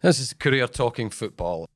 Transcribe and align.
This 0.00 0.20
is 0.20 0.32
Courier 0.34 0.66
Talking 0.68 1.10
Football. 1.10 1.68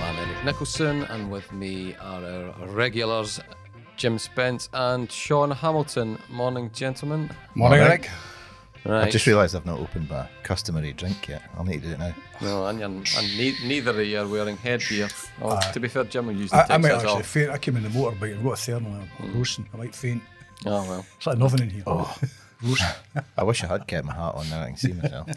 I'm 0.00 0.16
Eric 0.16 0.36
Nicolson, 0.44 1.08
and 1.10 1.30
with 1.30 1.50
me 1.52 1.94
are 1.96 2.24
our 2.24 2.68
regulars, 2.68 3.40
Jim 3.96 4.18
Spence 4.18 4.68
and 4.72 5.10
Sean 5.10 5.50
Hamilton. 5.50 6.18
Morning, 6.28 6.70
gentlemen. 6.72 7.30
Morning, 7.54 7.78
Morning. 7.80 7.80
Eric. 7.80 8.10
Right. 8.84 9.08
I 9.08 9.10
just 9.10 9.26
realised 9.26 9.56
I've 9.56 9.66
not 9.66 9.80
opened 9.80 10.08
my 10.08 10.28
customary 10.44 10.92
drink 10.92 11.26
yet. 11.26 11.42
I'll 11.56 11.64
need 11.64 11.82
to 11.82 11.88
do 11.88 11.94
it 11.94 11.98
now. 11.98 12.14
No, 12.40 12.66
and, 12.66 12.78
you're, 12.78 12.86
and 12.88 13.04
ne- 13.36 13.56
neither 13.66 13.90
of 13.90 14.06
you 14.06 14.20
are 14.20 14.28
wearing 14.28 14.56
headgear. 14.56 15.08
Oh, 15.42 15.48
uh, 15.48 15.72
to 15.72 15.80
be 15.80 15.88
fair, 15.88 16.04
Jim 16.04 16.26
will 16.26 16.36
use 16.36 16.50
the 16.52 16.58
I, 16.70 16.74
I 16.74 16.76
might 16.76 16.92
actually 16.92 17.08
off. 17.08 17.26
faint. 17.26 17.50
I 17.50 17.58
came 17.58 17.76
in 17.76 17.82
the 17.82 17.88
motorbike 17.88 18.34
and 18.34 18.44
got 18.44 18.52
a 18.52 18.56
thermal 18.56 18.92
and 18.94 19.08
I'm 19.18 19.34
roasting. 19.36 19.68
I 19.74 19.76
might 19.78 19.94
faint. 19.94 20.22
Oh, 20.64 20.88
well. 20.88 21.06
It's 21.16 21.26
like 21.26 21.38
nothing 21.38 21.60
in 21.62 21.70
here. 21.70 21.82
Oh. 21.86 22.16
roasting. 22.62 22.88
I 23.36 23.42
wish 23.44 23.62
I 23.62 23.66
had 23.66 23.86
kept 23.86 24.06
my 24.06 24.14
hat 24.14 24.34
on 24.34 24.48
now 24.48 24.62
I 24.62 24.66
can 24.68 24.76
see 24.76 24.92
myself. 24.92 25.28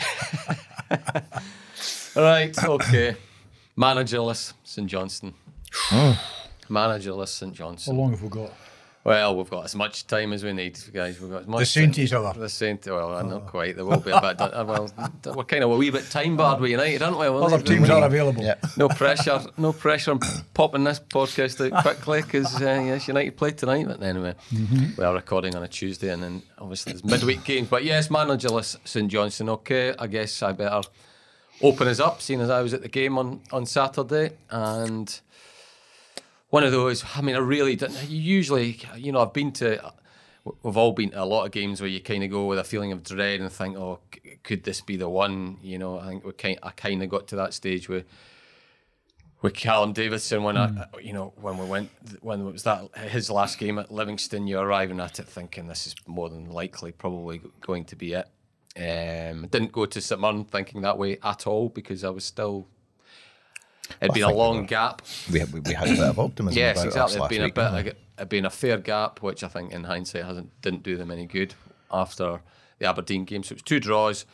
Right, 2.16 2.64
okay. 2.64 3.16
Managerless 3.78 4.54
St 4.64 4.88
Johnstone. 4.88 5.34
Mm. 5.90 6.18
Managerless 6.68 7.28
St 7.30 7.54
Johnstone. 7.54 7.96
How 7.96 8.02
long 8.02 8.12
have 8.12 8.22
we 8.24 8.30
got? 8.30 8.52
Well, 9.10 9.36
we've 9.36 9.50
got 9.50 9.66
as 9.66 9.74
much 9.76 10.06
time 10.06 10.34
as 10.34 10.44
we 10.44 10.54
need, 10.54 10.78
guys. 10.94 11.20
We've 11.20 11.32
got 11.32 11.42
as 11.42 11.48
much. 11.48 11.74
The 11.74 11.82
Sainties 11.82 12.12
time. 12.12 12.26
are. 12.26 12.34
The 12.36 12.48
Saint. 12.48 12.86
Well, 12.86 13.16
uh, 13.16 13.24
not 13.24 13.48
quite. 13.48 13.76
There 13.76 13.84
will 13.84 14.00
be 14.00 14.12
a 14.12 14.22
bit. 14.22 14.38
done- 14.38 14.54
uh, 14.54 14.64
well, 14.64 14.92
we're 15.36 15.44
kind 15.46 15.64
of 15.64 15.72
a 15.72 15.76
wee 15.76 15.90
bit 15.90 16.10
time 16.12 16.38
barred 16.38 16.60
with 16.62 16.70
United, 16.70 17.02
aren't 17.02 17.18
we? 17.18 17.28
Well, 17.28 17.44
Other 17.44 17.60
teams 17.62 17.90
are 17.90 18.04
available. 18.06 18.44
yeah. 18.44 18.54
No 18.78 18.88
pressure. 18.88 19.42
No 19.58 19.74
pressure 19.74 20.12
on 20.12 20.20
popping 20.54 20.84
this 20.84 21.00
podcast 21.00 21.72
out 21.74 21.84
quickly 21.84 22.22
because 22.22 22.56
uh, 22.62 22.84
yes, 22.86 23.08
United 23.08 23.36
play 23.36 23.50
tonight. 23.52 23.88
But 23.88 24.04
anyway, 24.04 24.36
we 24.96 25.04
are 25.04 25.14
recording 25.16 25.56
on 25.56 25.64
a 25.64 25.68
Tuesday, 25.68 26.10
and 26.14 26.22
then 26.22 26.44
obviously 26.60 26.94
there's 26.94 27.04
midweek 27.04 27.44
games. 27.44 27.68
But 27.68 27.84
yes, 27.84 28.10
managerless 28.10 28.78
St 28.86 29.10
Johnstone. 29.12 29.50
Okay, 29.50 29.96
I 29.98 30.06
guess 30.06 30.44
I 30.44 30.52
better 30.52 30.82
open 31.64 31.88
us 31.88 32.00
up, 32.00 32.22
seeing 32.22 32.42
as 32.42 32.52
I 32.52 32.62
was 32.62 32.76
at 32.76 32.84
the 32.84 32.90
game 32.90 33.18
on 33.18 33.42
on 33.52 33.66
Saturday 33.66 34.34
and 34.52 35.20
one 36.50 36.64
of 36.64 36.72
those. 36.72 37.04
I 37.16 37.22
mean, 37.22 37.36
I 37.36 37.40
really 37.40 37.76
didn't. 37.76 38.10
Usually, 38.10 38.80
you 38.96 39.12
know, 39.12 39.22
I've 39.22 39.34
been 39.34 39.52
to. 39.54 39.94
We've 40.64 40.78
all 40.78 40.94
been 40.94 41.12
to 41.12 41.22
a 41.22 41.26
lot 41.26 41.46
of 41.46 41.52
games 41.52 41.82
where 41.82 41.90
you 41.90 42.00
kind 42.00 42.24
of 42.24 42.32
go 42.32 42.46
with 42.46 42.60
a 42.60 42.64
feeling 42.64 42.92
of 42.92 43.04
dread 43.04 43.40
and 43.40 43.52
think, 43.52 43.78
"Oh, 43.78 44.00
c- 44.14 44.38
could 44.44 44.64
this 44.64 44.82
be 44.82 44.96
the 44.98 45.10
one?" 45.10 45.58
You 45.62 45.78
know, 45.78 46.00
I 46.00 46.08
think 46.08 46.26
we 46.26 46.32
kind. 46.34 46.60
I 46.64 46.72
kind 46.72 47.04
of 47.04 47.10
got 47.10 47.28
to 47.28 47.36
that 47.36 47.54
stage 47.54 47.88
where 47.90 48.04
with 49.42 49.54
Callum 49.54 49.94
Davidson 49.94 50.44
when 50.44 50.58
I, 50.58 50.86
you 51.02 51.14
know, 51.14 51.34
when 51.40 51.58
we 51.58 51.66
went, 51.66 51.90
when 52.22 52.42
it 52.42 52.52
was 52.52 52.64
that 52.64 52.90
his 52.98 53.30
last 53.30 53.58
game 53.58 53.80
at 53.80 53.92
Livingston, 53.92 54.48
you're 54.48 54.66
arriving 54.66 55.00
at 55.00 55.20
it 55.20 55.28
thinking 55.28 55.68
this 55.68 55.88
is 55.88 55.96
more 56.08 56.30
than 56.30 56.50
likely 56.50 56.92
probably 56.92 57.42
going 57.62 57.86
to 57.86 57.96
be 57.96 58.14
it. 58.14 58.28
Um, 58.76 59.48
didn't 59.48 59.72
go 59.72 59.86
to 59.86 60.02
St 60.02 60.20
Mirren 60.20 60.46
thinking 60.46 60.82
that 60.82 60.98
way 60.98 61.18
at 61.24 61.48
all 61.48 61.70
because 61.70 62.04
I 62.04 62.10
was 62.10 62.26
still. 62.26 62.68
It'd 64.02 64.14
been 64.14 64.24
a 64.24 64.34
long 64.34 64.66
gap. 64.66 65.02
We 65.32 65.40
had, 65.40 65.52
we 65.52 65.74
had 65.74 65.88
a 65.88 65.92
bit 65.92 66.00
of 66.00 66.20
optimism 66.20 66.58
Yes, 66.58 66.84
exactly. 66.84 67.18
It'd 67.18 67.30
been 67.30 67.44
week. 67.44 67.58
a 67.58 67.72
bit, 67.74 67.86
we? 67.86 67.92
it'd 68.18 68.30
been 68.30 68.46
a 68.46 68.50
fair 68.50 68.78
gap, 68.78 69.22
which 69.22 69.44
I 69.44 69.48
think 69.48 69.72
in 69.72 69.84
hindsight 69.84 70.26
hasn't 70.26 70.62
didn't 70.62 70.84
do 70.84 70.98
them 70.98 71.12
any 71.12 71.26
good 71.26 71.56
after 71.92 72.42
the 72.80 72.86
Aberdeen 72.86 73.26
game. 73.26 73.44
So 73.44 73.54
it 73.54 73.58
was 73.58 73.64
two 73.64 73.80
draws. 73.80 74.26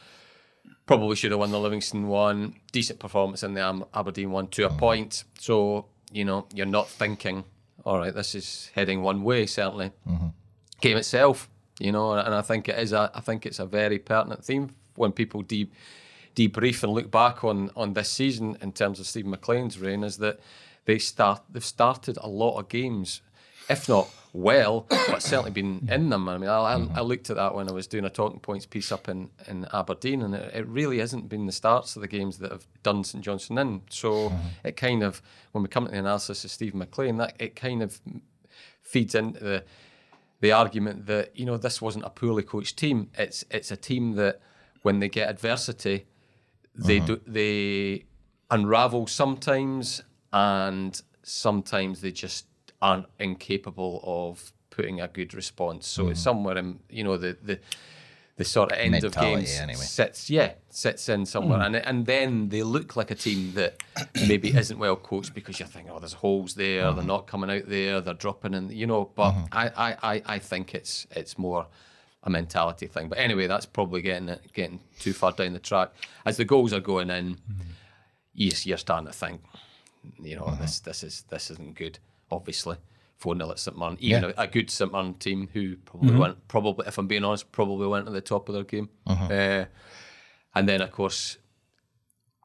Probably 0.85 1.15
should 1.15 1.31
have 1.31 1.39
won 1.39 1.51
the 1.51 1.59
Livingston 1.59 2.07
one. 2.07 2.55
Decent 2.71 2.99
performance 2.99 3.43
in 3.43 3.53
the 3.53 3.87
Aberdeen 3.93 4.31
one 4.31 4.47
to 4.49 4.65
a 4.65 4.69
mm. 4.69 4.77
point. 4.77 5.23
So 5.39 5.87
you 6.11 6.25
know 6.25 6.47
you're 6.53 6.65
not 6.65 6.89
thinking, 6.89 7.43
all 7.83 7.97
right, 7.97 8.13
this 8.13 8.35
is 8.35 8.71
heading 8.75 9.01
one 9.01 9.23
way. 9.23 9.45
Certainly, 9.45 9.91
mm-hmm. 10.07 10.27
game 10.81 10.97
itself, 10.97 11.49
you 11.79 11.91
know, 11.91 12.13
and 12.13 12.33
I 12.33 12.41
think 12.41 12.69
it 12.69 12.77
is. 12.77 12.93
A, 12.93 13.11
I 13.13 13.21
think 13.21 13.45
it's 13.45 13.59
a 13.59 13.65
very 13.65 13.99
pertinent 13.99 14.43
theme 14.43 14.75
when 14.95 15.11
people 15.11 15.41
de- 15.41 15.69
debrief 16.35 16.83
and 16.83 16.93
look 16.93 17.09
back 17.09 17.43
on 17.43 17.71
on 17.75 17.93
this 17.93 18.09
season 18.09 18.57
in 18.61 18.71
terms 18.71 18.99
of 18.99 19.07
Steven 19.07 19.31
MacLean's 19.31 19.79
reign. 19.79 20.03
Is 20.03 20.17
that 20.17 20.39
they 20.85 20.99
start 20.99 21.41
they've 21.49 21.63
started 21.63 22.17
a 22.21 22.27
lot 22.27 22.59
of 22.59 22.69
games, 22.69 23.21
if 23.69 23.89
not 23.89 24.09
well, 24.35 24.85
but 24.89 25.23
certainly 25.23 25.51
been 25.51 25.87
in 25.89 26.09
them. 26.09 26.27
I 26.27 26.37
mean, 26.37 26.49
I, 26.49 26.57
I, 26.57 26.73
I 26.73 26.77
mm-hmm. 26.77 26.99
looked 26.99 27.29
at 27.29 27.37
that 27.37 27.55
when 27.55 27.69
I 27.69 27.71
was 27.71 27.87
doing 27.87 28.03
a 28.03 28.09
talking 28.09 28.39
points 28.39 28.65
piece 28.65 28.91
up 28.91 29.07
in, 29.07 29.29
in 29.47 29.65
Aberdeen, 29.73 30.21
and 30.21 30.35
it, 30.35 30.53
it 30.53 30.67
really 30.67 30.99
hasn't 30.99 31.29
been 31.29 31.45
the 31.45 31.53
starts 31.53 31.95
of 31.95 32.01
the 32.01 32.07
games 32.07 32.37
that 32.39 32.51
have 32.51 32.67
done 32.83 33.05
St 33.05 33.23
Johnstone 33.23 33.57
in. 33.57 33.81
So 33.89 34.29
mm-hmm. 34.29 34.47
it 34.65 34.75
kind 34.75 35.03
of, 35.03 35.21
when 35.53 35.63
we 35.63 35.69
come 35.69 35.85
to 35.85 35.91
the 35.91 35.97
analysis 35.97 36.43
of 36.43 36.51
Steven 36.51 36.79
MacLean, 36.79 37.15
that 37.17 37.35
it 37.39 37.55
kind 37.55 37.81
of 37.81 38.01
feeds 38.81 39.15
into 39.15 39.39
the 39.39 39.63
the 40.41 40.51
argument 40.51 41.07
that 41.07 41.31
you 41.33 41.45
know 41.45 41.57
this 41.57 41.81
wasn't 41.81 42.03
a 42.03 42.09
poorly 42.09 42.43
coached 42.43 42.77
team. 42.77 43.09
It's 43.17 43.45
it's 43.49 43.71
a 43.71 43.77
team 43.77 44.15
that 44.15 44.41
when 44.81 44.99
they 44.99 45.07
get 45.07 45.29
adversity, 45.29 46.05
they 46.75 46.97
mm-hmm. 46.97 47.05
do 47.05 47.21
they 47.25 48.05
unravel 48.51 49.07
sometimes, 49.07 50.01
and 50.31 51.01
sometimes 51.23 52.01
they 52.01 52.11
just 52.11 52.45
aren't 52.81 53.05
incapable 53.19 54.01
of 54.03 54.51
putting 54.69 55.01
a 55.01 55.07
good 55.07 55.33
response. 55.33 55.87
So 55.87 56.09
it's 56.09 56.19
mm-hmm. 56.19 56.23
somewhere 56.23 56.57
in 56.57 56.79
you 56.89 57.03
know 57.03 57.17
the 57.17 57.37
the 57.41 57.59
the 58.37 58.43
sort 58.43 58.73
of 58.73 58.77
end 58.77 59.01
of 59.01 59.15
games 59.15 59.57
anyway. 59.59 59.79
sits 59.79 60.29
yeah 60.29 60.53
sits 60.69 61.07
in 61.07 61.25
somewhere. 61.25 61.59
Mm-hmm. 61.59 61.75
And 61.75 61.85
and 61.85 62.05
then 62.05 62.49
they 62.49 62.63
look 62.63 62.95
like 62.95 63.11
a 63.11 63.15
team 63.15 63.53
that 63.53 63.81
maybe 64.27 64.49
isn't 64.49 64.77
well 64.77 64.97
coached 64.97 65.33
because 65.33 65.59
you 65.59 65.65
think 65.65 65.87
oh 65.89 65.99
there's 65.99 66.13
holes 66.13 66.55
there 66.55 66.91
they're 66.91 67.03
not 67.03 67.27
coming 67.27 67.49
out 67.49 67.67
there 67.67 68.01
they're 68.01 68.13
dropping 68.13 68.53
in 68.53 68.69
you 68.69 68.87
know 68.87 69.09
but 69.15 69.33
I, 69.51 69.67
I 69.67 69.97
I 70.03 70.21
I 70.25 70.39
think 70.39 70.75
it's 70.75 71.07
it's 71.11 71.37
more 71.37 71.67
a 72.25 72.29
mentality 72.29 72.87
thing. 72.87 73.07
But 73.07 73.19
anyway 73.19 73.47
that's 73.47 73.65
probably 73.65 74.01
getting 74.01 74.35
getting 74.53 74.79
too 74.99 75.13
far 75.13 75.31
down 75.31 75.53
the 75.53 75.59
track. 75.59 75.91
As 76.25 76.37
the 76.37 76.45
goals 76.45 76.73
are 76.73 76.79
going 76.79 77.09
in 77.09 77.35
hmm. 77.35 77.61
you, 78.33 78.51
you're 78.63 78.77
starting 78.77 79.07
to 79.07 79.13
think 79.13 79.41
you 80.21 80.35
know 80.35 80.43
mm-hmm. 80.43 80.61
this 80.61 80.79
this 80.79 81.03
is 81.03 81.23
this 81.29 81.51
isn't 81.51 81.75
good 81.75 81.99
obviously. 82.31 82.77
4 83.17 83.37
0 83.37 83.49
at 83.49 83.59
St 83.59 83.77
Mirren 83.77 83.97
even 84.01 84.23
Yeah. 84.23 84.31
a, 84.37 84.41
a 84.41 84.47
good 84.47 84.69
St 84.69 84.91
Mirren 84.91 85.13
team 85.13 85.49
who 85.53 85.77
probably 85.77 86.09
mm-hmm. 86.09 86.19
went 86.19 86.47
probably 86.49 86.87
if 86.87 86.97
I'm 86.97 87.07
being 87.07 87.23
honest 87.23 87.51
probably 87.51 87.87
went 87.87 88.05
to 88.07 88.11
the 88.11 88.21
top 88.21 88.49
of 88.49 88.55
their 88.55 88.65
game. 88.65 88.89
Mm-hmm. 89.07 89.25
Uh, 89.31 89.65
and 90.53 90.67
then 90.67 90.81
of 90.81 90.91
course 90.91 91.37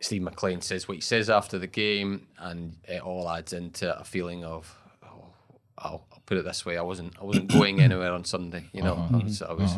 Steve 0.00 0.22
MacLean 0.22 0.60
says 0.60 0.86
what 0.88 0.94
he 0.94 1.00
says 1.00 1.28
after 1.28 1.58
the 1.58 1.66
game 1.66 2.28
and 2.38 2.76
it 2.84 3.02
all 3.02 3.28
adds 3.28 3.52
into 3.52 3.98
a 3.98 4.04
feeling 4.04 4.44
of 4.44 4.74
oh, 5.04 5.26
I'll 5.76 6.06
put 6.30 6.38
it 6.38 6.44
this 6.44 6.64
way 6.64 6.78
I 6.78 6.82
wasn't 6.82 7.12
I 7.20 7.24
wasn't 7.24 7.48
going 7.52 7.80
anywhere 7.88 8.12
on 8.12 8.24
Sunday 8.24 8.64
you 8.72 8.82
know 8.82 8.96
I 9.12 9.16
was, 9.24 9.42
I 9.42 9.52
was 9.52 9.72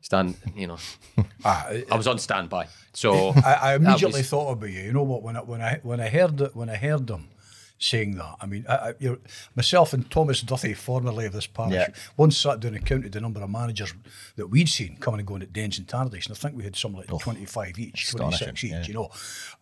stand 0.00 0.36
you 0.54 0.68
know 0.68 0.78
Ah, 1.44 1.66
I, 1.68 1.84
I 1.92 1.96
was 1.96 2.06
on 2.06 2.18
standby 2.18 2.68
so 2.92 3.32
I, 3.44 3.52
I 3.62 3.74
immediately 3.74 4.20
was- 4.20 4.30
thought 4.30 4.52
about 4.52 4.70
you. 4.70 4.80
You 4.82 4.92
know 4.92 5.02
what? 5.12 5.22
When 5.22 5.36
I 5.36 5.40
when 5.40 5.60
I 5.60 5.80
when 5.82 6.00
I 6.00 6.08
heard 6.08 6.40
it, 6.40 6.56
when 6.56 6.68
I 6.70 6.76
heard 6.76 7.06
them 7.06 7.28
saying 7.80 8.16
that, 8.16 8.34
I 8.40 8.46
mean, 8.46 8.64
I, 8.68 8.92
I, 9.00 9.16
myself 9.54 9.92
and 9.92 10.10
Thomas 10.10 10.42
Duthie, 10.42 10.74
formerly 10.74 11.26
of 11.26 11.32
this 11.32 11.46
parish, 11.46 11.74
Yeah. 11.74 11.88
once 12.16 12.36
sat 12.36 12.58
down 12.58 12.74
and 12.74 12.84
counted 12.84 13.12
the 13.12 13.20
number 13.20 13.40
of 13.40 13.48
managers 13.50 13.94
that 14.34 14.48
we'd 14.48 14.68
seen 14.68 14.96
coming 14.96 15.20
and 15.20 15.28
going 15.28 15.42
at 15.42 15.52
Dens 15.52 15.78
and 15.78 15.86
Tannadice, 15.86 16.26
and 16.26 16.32
I 16.36 16.38
think 16.40 16.56
we 16.56 16.64
had 16.64 16.74
something 16.74 17.04
like 17.08 17.20
twenty 17.22 17.44
five 17.44 17.78
each, 17.78 18.10
twenty 18.10 18.36
six 18.36 18.64
each. 18.64 18.70
yeah. 18.72 18.82
You 18.84 18.94
know, 18.94 19.10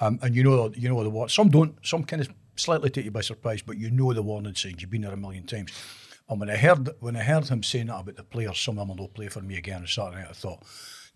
um, 0.00 0.18
and 0.22 0.34
you 0.34 0.42
know, 0.44 0.72
you 0.74 0.88
know 0.88 1.02
the 1.04 1.10
what. 1.10 1.30
Some 1.30 1.50
don't. 1.50 1.74
Some 1.82 2.04
kind 2.04 2.22
of 2.22 2.28
slightly 2.56 2.90
take 2.90 3.04
you 3.04 3.10
by 3.10 3.20
surprise, 3.20 3.62
but 3.62 3.78
you 3.78 3.90
know 3.90 4.12
the 4.12 4.22
warning 4.22 4.54
signs. 4.54 4.80
You've 4.80 4.90
been 4.90 5.02
there 5.02 5.12
a 5.12 5.16
million 5.16 5.46
times. 5.46 5.72
And 6.28 6.40
when 6.40 6.50
I 6.50 6.56
heard 6.56 6.90
when 7.00 7.16
I 7.16 7.22
heard 7.22 7.48
him 7.48 7.62
saying 7.62 7.86
that 7.86 8.00
about 8.00 8.16
the 8.16 8.24
players, 8.24 8.58
some 8.58 8.78
of 8.78 8.88
them 8.88 8.96
will 8.96 9.08
play 9.08 9.28
for 9.28 9.40
me 9.40 9.56
again 9.56 9.82
on 9.82 9.86
Saturday 9.86 10.22
night, 10.22 10.30
I 10.30 10.32
thought. 10.32 10.62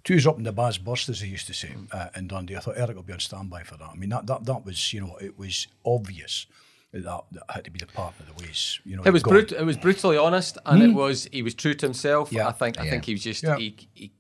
Two's 0.03 0.27
up 0.27 0.39
in 0.39 0.45
the 0.45 0.53
Baz 0.53 0.79
burst, 0.79 1.09
as 1.11 1.21
they 1.21 1.27
used 1.27 1.47
to 1.49 1.53
say 1.55 1.75
uh, 1.93 2.09
in 2.17 2.27
Dundee. 2.29 2.57
I 2.57 2.61
thought 2.61 2.79
Eric 2.79 2.97
will 2.97 3.03
be 3.03 3.13
on 3.13 3.21
standby 3.21 3.65
for 3.65 3.77
that. 3.77 3.91
I 3.93 3.97
mean, 3.97 4.09
that, 4.11 4.27
that 4.29 4.47
that 4.47 4.65
was, 4.65 4.93
you 4.95 5.01
know, 5.03 5.17
it 5.21 5.39
was 5.39 5.67
obvious 5.85 6.47
that 6.93 7.03
that, 7.33 7.43
had 7.51 7.65
to 7.65 7.71
be 7.71 7.79
the 7.81 7.87
part 7.87 8.15
of 8.19 8.27
the 8.27 8.43
ways. 8.43 8.81
You 8.85 8.97
know, 8.97 9.03
It 9.03 9.11
was 9.11 9.23
brut- 9.23 9.53
It 9.53 9.65
was 9.65 9.77
brutally 9.77 10.17
honest, 10.17 10.57
and 10.65 10.83
it 10.83 10.95
was 10.95 11.29
he 11.33 11.43
was 11.43 11.55
true 11.55 11.75
to 11.75 11.87
himself. 11.87 12.33
Yeah. 12.33 12.49
I 12.49 12.53
think. 12.53 12.81
I 12.81 12.85
Yeah. 12.85 12.91
think 12.93 13.05
he 13.05 13.13
was 13.13 13.23
just. 13.23 13.43
Yeah. 13.43 13.57
He, 13.57 13.77
he, 13.95 14.13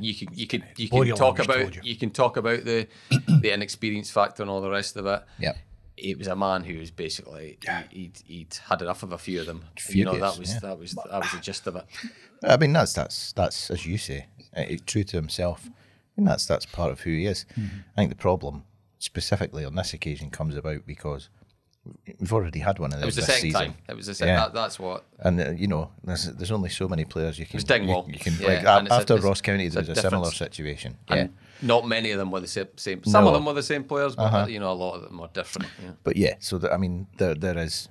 you 0.00 0.14
can 0.14 0.28
you 0.34 0.46
can 0.46 0.64
you 0.76 0.88
Body 0.88 1.10
can 1.10 1.18
talk 1.18 1.38
about 1.38 1.74
you. 1.76 1.80
you. 1.84 1.96
can 1.96 2.10
talk 2.10 2.36
about 2.36 2.64
the 2.64 2.88
the 3.40 3.52
inexperience 3.54 4.10
factor 4.10 4.42
and 4.42 4.50
all 4.50 4.60
the 4.60 4.70
rest 4.70 4.96
of 4.96 5.06
it. 5.06 5.22
Yep. 5.38 5.56
It 6.02 6.18
was 6.18 6.26
a 6.26 6.36
man 6.36 6.64
who 6.64 6.78
was 6.78 6.90
basically 6.90 7.58
he, 7.90 8.00
he'd, 8.00 8.22
he'd 8.26 8.54
had 8.68 8.82
enough 8.82 9.02
of 9.02 9.12
a 9.12 9.18
few 9.18 9.40
of 9.40 9.46
them. 9.46 9.64
you 9.88 10.04
know 10.04 10.18
that 10.18 10.38
was 10.38 10.54
yeah. 10.54 10.58
that 10.60 10.78
was 10.78 10.92
that 10.92 11.20
was 11.20 11.32
the 11.32 11.40
gist 11.40 11.66
of 11.66 11.76
it. 11.76 11.86
I 12.44 12.56
mean, 12.56 12.72
that's 12.72 12.92
that's 12.92 13.32
that's 13.32 13.70
as 13.70 13.86
you 13.86 13.98
say, 13.98 14.26
uh, 14.56 14.64
true 14.84 15.04
to 15.04 15.16
himself, 15.16 15.70
and 16.16 16.26
that's 16.26 16.46
that's 16.46 16.66
part 16.66 16.90
of 16.90 17.00
who 17.00 17.10
he 17.10 17.26
is. 17.26 17.46
Mm-hmm. 17.56 17.78
I 17.96 18.00
think 18.00 18.10
the 18.10 18.16
problem, 18.16 18.64
specifically 18.98 19.64
on 19.64 19.76
this 19.76 19.94
occasion, 19.94 20.30
comes 20.30 20.56
about 20.56 20.86
because 20.86 21.28
we've 22.20 22.32
already 22.32 22.60
had 22.60 22.78
one 22.78 22.92
of 22.92 23.02
It 23.02 23.06
was 23.06 23.16
the 23.16 23.22
this 23.22 23.26
second 23.26 23.42
season. 23.42 23.60
time. 23.60 23.74
It 23.88 23.96
was 23.96 24.06
the 24.06 24.14
second. 24.14 24.34
Yeah. 24.34 24.40
That, 24.44 24.54
that's 24.54 24.78
what. 24.78 25.04
And 25.18 25.40
uh, 25.40 25.50
you 25.50 25.66
know, 25.66 25.90
there's 26.04 26.24
there's 26.26 26.50
only 26.52 26.68
so 26.70 26.88
many 26.88 27.04
players 27.04 27.38
you 27.38 27.46
can. 27.46 27.56
was 27.56 27.64
Dingwall. 27.64 28.04
You, 28.06 28.14
you 28.14 28.18
can 28.20 28.34
Yeah, 28.40 28.46
like 28.48 28.64
and 28.66 28.88
a- 28.88 28.94
after 28.94 29.16
Ross 29.16 29.40
County, 29.40 29.66
it's 29.66 29.76
a 29.76 29.82
there's 29.82 29.98
a, 29.98 30.00
similar 30.02 30.30
difference. 30.30 30.38
situation. 30.56 30.96
Yeah, 31.08 31.16
And 31.16 31.34
not 31.62 31.86
many 31.86 32.10
of 32.12 32.18
them 32.18 32.30
were 32.30 32.40
the 32.40 32.46
same. 32.48 32.68
same. 32.76 33.02
Some 33.04 33.26
of 33.26 33.34
them 33.34 33.44
were 33.44 33.54
the 33.54 33.62
same 33.62 33.84
players, 33.84 34.14
but 34.16 34.50
you 34.50 34.60
know 34.60 34.70
a 34.70 34.74
lot 34.74 34.94
of 34.94 35.02
them 35.02 35.18
were 35.18 35.28
different. 35.32 35.68
Yeah. 35.82 35.90
but 36.04 36.16
yeah. 36.16 36.34
So 36.40 36.58
that, 36.58 36.72
I 36.72 36.76
mean, 36.76 37.06
there 37.18 37.34
there 37.34 37.58
is, 37.58 37.88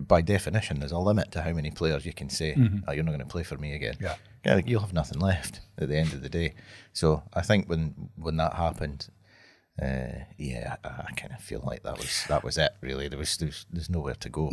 by 0.00 0.20
definition, 0.22 0.78
there's 0.80 0.92
a 0.92 0.98
limit 0.98 1.32
to 1.32 1.42
how 1.42 1.52
many 1.52 1.70
players 1.70 2.06
you 2.06 2.12
can 2.12 2.28
say, 2.30 2.54
"Oh, 2.86 2.92
you're 2.92 3.04
not 3.04 3.10
going 3.12 3.20
to 3.28 3.32
play 3.32 3.42
for 3.42 3.56
me 3.58 3.74
again." 3.74 3.96
Yeah. 4.00 4.14
yeah, 4.44 4.60
you'll 4.64 4.80
have 4.80 4.92
nothing 4.94 5.18
left 5.20 5.60
at 5.78 5.88
the 5.88 5.96
end 5.96 6.12
of 6.12 6.22
the 6.22 6.28
day. 6.28 6.54
So 6.92 7.22
I 7.34 7.42
think 7.42 7.68
when 7.68 8.10
when 8.16 8.36
that 8.36 8.54
happened, 8.54 9.08
uh, 9.80 10.24
yeah, 10.38 10.76
I, 10.84 10.88
I 11.08 11.12
kind 11.16 11.32
of 11.32 11.40
feel 11.40 11.62
like 11.64 11.82
that 11.82 11.98
was 11.98 12.24
that 12.28 12.44
was 12.44 12.58
it. 12.58 12.70
Really, 12.80 13.08
there 13.08 13.18
was 13.18 13.36
there's, 13.36 13.66
there's 13.72 13.90
nowhere 13.90 14.14
to 14.14 14.28
go 14.28 14.50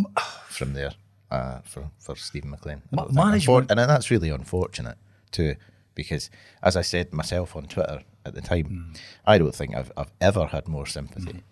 from 0.48 0.74
there 0.74 0.92
uh, 1.30 1.60
for 1.64 1.92
for 2.00 2.16
Steven 2.16 2.50
MacLean. 2.50 2.82
I 2.92 2.96
Ma- 2.96 3.08
management- 3.12 3.68
Unfor- 3.68 3.72
and 3.72 3.80
that's 3.90 4.10
really 4.12 4.30
unfortunate 4.30 4.98
too, 5.32 5.56
because 5.96 6.30
as 6.64 6.76
I 6.76 6.82
said 6.82 7.14
myself 7.14 7.56
on 7.56 7.66
Twitter 7.66 8.04
at 8.26 8.34
the 8.34 8.42
time, 8.42 8.66
Hmm. 8.66 8.94
I 9.26 9.38
don't 9.38 9.54
think 9.56 9.76
I've 9.76 9.92
I've 9.96 10.12
ever 10.20 10.48
had 10.48 10.68
more 10.68 10.86
sympathy 10.86 11.44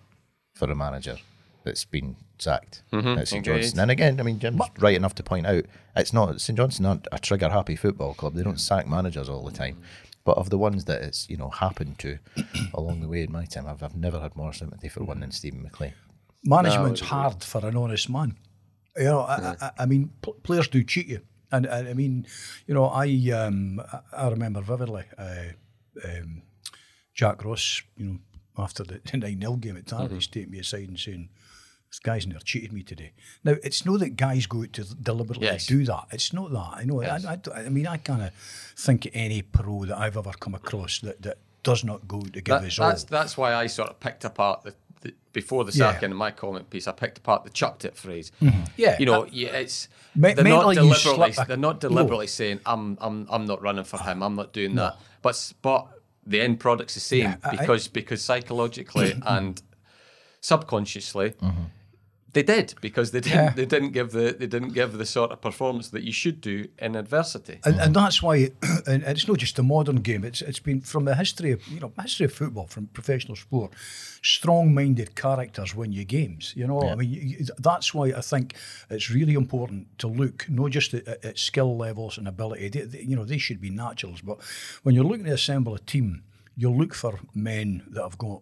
for 0.54 0.70
a 0.72 0.76
manager 0.76 1.18
that's 1.64 1.86
been 1.86 2.16
sacked 2.40 2.84
at 2.94 3.28
St 3.28 3.46
agreed. 3.46 3.62
Johnstone. 3.62 3.82
And 3.82 3.92
again, 3.92 4.20
I 4.20 4.24
mean, 4.24 4.40
Jim's 4.40 4.62
right 4.80 4.96
enough 4.96 5.14
to 5.16 5.24
point 5.24 5.46
out 5.46 5.66
it's 5.96 6.14
not 6.14 6.40
St 6.42 6.58
Johnstone 6.58 6.86
aren't 6.86 7.08
a 7.12 7.20
trigger 7.20 7.50
happy 7.50 7.76
football 7.76 8.14
club. 8.14 8.34
They 8.34 8.44
don't 8.44 8.60
sack 8.60 8.88
managers 8.88 9.28
all 9.30 9.44
the 9.44 9.52
time. 9.52 9.78
But 10.30 10.38
of 10.38 10.52
the 10.52 10.60
ones 10.60 10.86
that 10.86 11.02
it's 11.02 11.28
you 11.32 11.38
know 11.38 11.50
happened 11.50 11.98
to 12.06 12.20
along 12.80 13.02
the 13.02 13.08
way 13.08 13.24
in 13.24 13.32
my 13.32 13.46
time, 13.46 13.66
I've, 13.72 13.82
I've 13.82 13.96
never 13.96 14.20
had 14.20 14.36
more 14.36 14.54
sympathy 14.54 14.88
for 14.90 15.04
one 15.04 15.22
than 15.22 15.32
Steven 15.32 15.64
MacLean. 15.64 15.94
Management's 16.44 17.02
hard 17.02 17.44
for 17.44 17.66
an 17.70 17.76
honest 17.76 18.08
man. 18.10 18.38
You 18.96 19.06
know, 19.06 19.22
I, 19.22 19.56
I, 19.60 19.72
I 19.80 19.86
mean, 19.88 20.12
pl- 20.22 20.36
players 20.44 20.68
do 20.68 20.84
cheat 20.84 21.08
you, 21.08 21.22
and, 21.52 21.66
and 21.66 21.88
I 21.88 21.94
mean, 21.96 22.28
you 22.68 22.76
know, 22.76 22.86
I 22.86 23.08
um, 23.42 23.82
I- 23.92 24.26
I 24.26 24.30
remember 24.30 24.62
vividly 24.62 25.06
uh, 25.18 25.50
um, 26.08 26.44
Jack 27.16 27.44
Ross, 27.44 27.82
you 27.98 28.06
know, 28.06 28.20
after 28.56 28.84
the 28.84 29.02
nine 29.18 29.42
0 29.42 29.54
game 29.56 29.78
at 29.78 29.86
Tarvis, 29.86 30.30
taking 30.30 30.52
me 30.52 30.60
aside 30.60 30.90
and 30.90 31.00
saying. 31.00 31.30
This 31.90 32.00
guy's 32.00 32.28
never 32.28 32.40
cheated 32.42 32.72
me 32.72 32.84
today. 32.84 33.14
Now 33.44 33.56
it's 33.64 33.84
not 33.86 34.00
that 34.02 34.16
guys 34.16 34.46
go 34.46 34.62
out 34.62 34.74
to 34.74 34.84
deliberately 34.84 35.48
Yes. 35.48 35.66
do 35.66 35.84
that. 35.86 36.06
It's 36.12 36.32
not 36.34 36.52
that. 36.52 36.72
I 36.78 36.84
know. 36.84 37.02
I, 37.02 37.18
I, 37.28 37.40
I 37.56 37.70
mean, 37.70 37.88
I 37.88 37.98
kind 37.98 38.22
of 38.22 38.32
think 38.78 39.10
any 39.14 39.42
pro 39.42 39.86
that 39.86 39.98
I've 39.98 40.16
ever 40.16 40.32
come 40.40 40.54
across 40.54 41.00
that, 41.00 41.22
that 41.24 41.40
does 41.64 41.84
not 41.84 42.08
go 42.08 42.22
to 42.22 42.30
give 42.30 42.46
That- 42.46 42.64
his 42.64 42.78
all. 42.80 42.90
that's 42.90 43.04
that's 43.06 43.38
why 43.38 43.54
I 43.56 43.66
sort 43.68 43.90
of 43.90 44.00
picked 44.00 44.24
apart 44.24 44.64
the, 44.64 44.76
the 45.02 45.16
before 45.34 45.64
the 45.66 45.72
Yeah. 45.72 45.92
sacking 45.94 46.12
in 46.12 46.16
my 46.16 46.30
comment 46.30 46.70
piece. 46.70 46.88
I 46.88 46.92
picked 46.92 47.18
apart 47.18 47.44
the 47.44 47.50
chucked 47.50 47.86
it 47.86 47.96
phrase. 47.98 48.32
Yeah, 48.78 48.96
you 49.00 49.08
know, 49.08 49.24
uh, 49.24 49.30
yeah, 49.32 49.50
it's 49.58 49.88
me- 50.16 50.34
they're 50.36 50.44
not 50.44 50.74
deliberately 50.76 51.34
they're 51.48 51.58
not 51.58 51.80
deliberately 51.80 52.28
saying 52.28 52.60
I'm 52.68 53.00
I'm 53.02 53.26
I'm 53.32 53.46
not 53.46 53.64
running 53.64 53.84
for 53.84 53.98
him. 53.98 54.22
I'm 54.22 54.36
not 54.36 54.54
doing 54.54 54.76
that. 54.76 54.98
But 55.24 55.54
but 55.64 55.88
the 56.26 56.40
end 56.40 56.60
product's 56.60 56.94
the 56.94 57.00
same 57.00 57.24
Yeah, 57.24 57.36
I- 57.44 57.56
because 57.56 57.88
because 57.88 58.24
psychologically 58.24 59.16
and 59.26 59.60
subconsciously. 60.42 61.32
Mm-hmm. 61.32 61.64
They 62.34 62.44
did 62.44 62.76
because 62.82 63.10
they 63.12 63.22
didn't. 63.22 63.36
Yeah. 63.44 63.54
They 63.56 63.66
didn't 63.66 63.92
give 63.92 64.12
the. 64.12 64.36
They 64.40 64.48
didn't 64.48 64.74
give 64.74 64.98
the 64.98 65.06
sort 65.06 65.32
of 65.32 65.42
performance 65.42 65.90
that 65.90 66.04
you 66.04 66.12
should 66.12 66.42
do 66.42 66.68
in 66.78 66.96
adversity. 66.96 67.60
And, 67.66 67.80
and 67.82 67.96
that's 67.96 68.22
why, 68.22 68.52
and 68.88 69.04
it's 69.04 69.28
not 69.28 69.38
just 69.38 69.58
a 69.60 69.64
modern 69.64 69.98
game. 69.98 70.24
It's 70.24 70.42
it's 70.42 70.60
been 70.60 70.82
from 70.82 71.06
the 71.06 71.16
history 71.16 71.52
of 71.52 71.68
you 71.68 71.80
know 71.80 71.92
history 72.02 72.26
of 72.26 72.34
football, 72.34 72.68
from 72.68 72.88
professional 72.88 73.36
sport. 73.36 73.72
Strong-minded 74.22 75.16
characters 75.16 75.74
win 75.76 75.92
you 75.92 76.06
games. 76.06 76.54
You 76.56 76.68
know, 76.68 76.82
I 76.82 76.96
mean, 76.96 77.10
you, 77.10 77.46
that's 77.58 77.94
why 77.94 78.08
I 78.16 78.22
think 78.22 78.56
it's 78.90 79.10
really 79.10 79.34
important 79.34 79.88
to 80.00 80.08
look 80.08 80.46
not 80.50 80.72
just 80.72 80.94
at, 80.94 81.08
at- 81.08 81.26
at 81.26 81.38
skill 81.40 81.76
levels 81.78 82.18
and 82.18 82.28
ability. 82.28 82.70
They, 82.70 82.82
they- 82.82 83.02
you 83.10 83.16
know, 83.16 83.26
they 83.26 83.38
should 83.40 83.60
be 83.60 83.70
naturals, 83.70 84.22
but 84.22 84.38
when 84.84 84.94
you're 84.94 85.04
looking 85.04 85.26
to 85.26 85.34
assemble 85.34 85.74
a 85.74 85.80
team, 85.80 86.24
you'll 86.56 86.78
look 86.78 86.94
for 86.94 87.20
men 87.34 87.84
that 87.90 88.04
have 88.04 88.18
got 88.18 88.42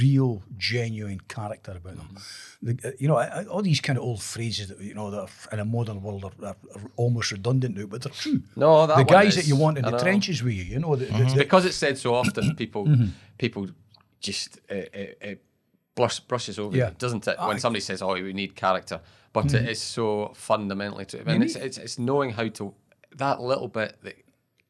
real, 0.00 0.42
genuine 0.56 1.20
character 1.28 1.72
about 1.72 1.96
them. 1.96 2.16
The, 2.62 2.88
uh, 2.88 2.92
you 2.98 3.08
know, 3.08 3.16
I- 3.16 3.40
I- 3.40 3.44
all 3.46 3.62
these 3.62 3.80
kind 3.80 3.98
of 3.98 4.04
old 4.04 4.22
phrases 4.22 4.68
that 4.68 4.80
you 4.80 4.94
know 4.94 5.10
that 5.10 5.20
are 5.20 5.28
in 5.52 5.58
a 5.60 5.64
modern 5.64 6.02
world 6.02 6.24
are, 6.24 6.46
are, 6.46 6.56
are 6.74 6.90
almost 6.96 7.32
redundant 7.32 7.76
now, 7.76 7.86
but 7.86 8.02
they're 8.02 8.12
true. 8.12 8.42
No, 8.56 8.86
that 8.86 8.96
the 8.96 9.04
guys 9.04 9.36
is. 9.36 9.36
that 9.36 9.46
you 9.48 9.56
want 9.56 9.78
in 9.78 9.84
I 9.84 9.90
the 9.90 9.96
know. 9.96 10.02
trenches 10.02 10.42
with 10.42 10.54
you, 10.54 10.64
you 10.64 10.78
know, 10.78 10.94
the, 10.96 11.06
It's 11.22 11.32
the- 11.32 11.38
because 11.40 11.64
it's 11.66 11.76
said 11.76 11.98
so 11.98 12.14
often. 12.14 12.54
People 12.62 12.86
Mm-hmm. 12.86 13.06
people 13.38 13.68
just 14.20 14.60
uh, 14.70 14.74
uh, 14.74 15.28
uh, 15.30 15.34
brush, 15.94 16.20
brushes 16.20 16.58
over 16.58 16.76
Yeah. 16.76 16.88
it, 16.88 16.98
doesn't 16.98 17.26
it? 17.26 17.36
When 17.40 17.58
somebody 17.58 17.80
says, 17.80 18.02
"Oh, 18.02 18.12
we 18.14 18.32
need 18.32 18.54
character," 18.54 19.00
but 19.32 19.46
Mm-hmm. 19.46 19.64
it 19.64 19.70
is 19.70 19.80
so 19.82 20.32
fundamentally 20.34 21.04
to. 21.06 21.20
I 21.20 21.24
mean, 21.24 21.42
it's, 21.42 21.56
it's 21.56 21.78
it's 21.78 21.98
knowing 21.98 22.30
how 22.30 22.48
to 22.48 22.74
that 23.16 23.40
little 23.40 23.68
bit 23.68 23.96
that 24.04 24.14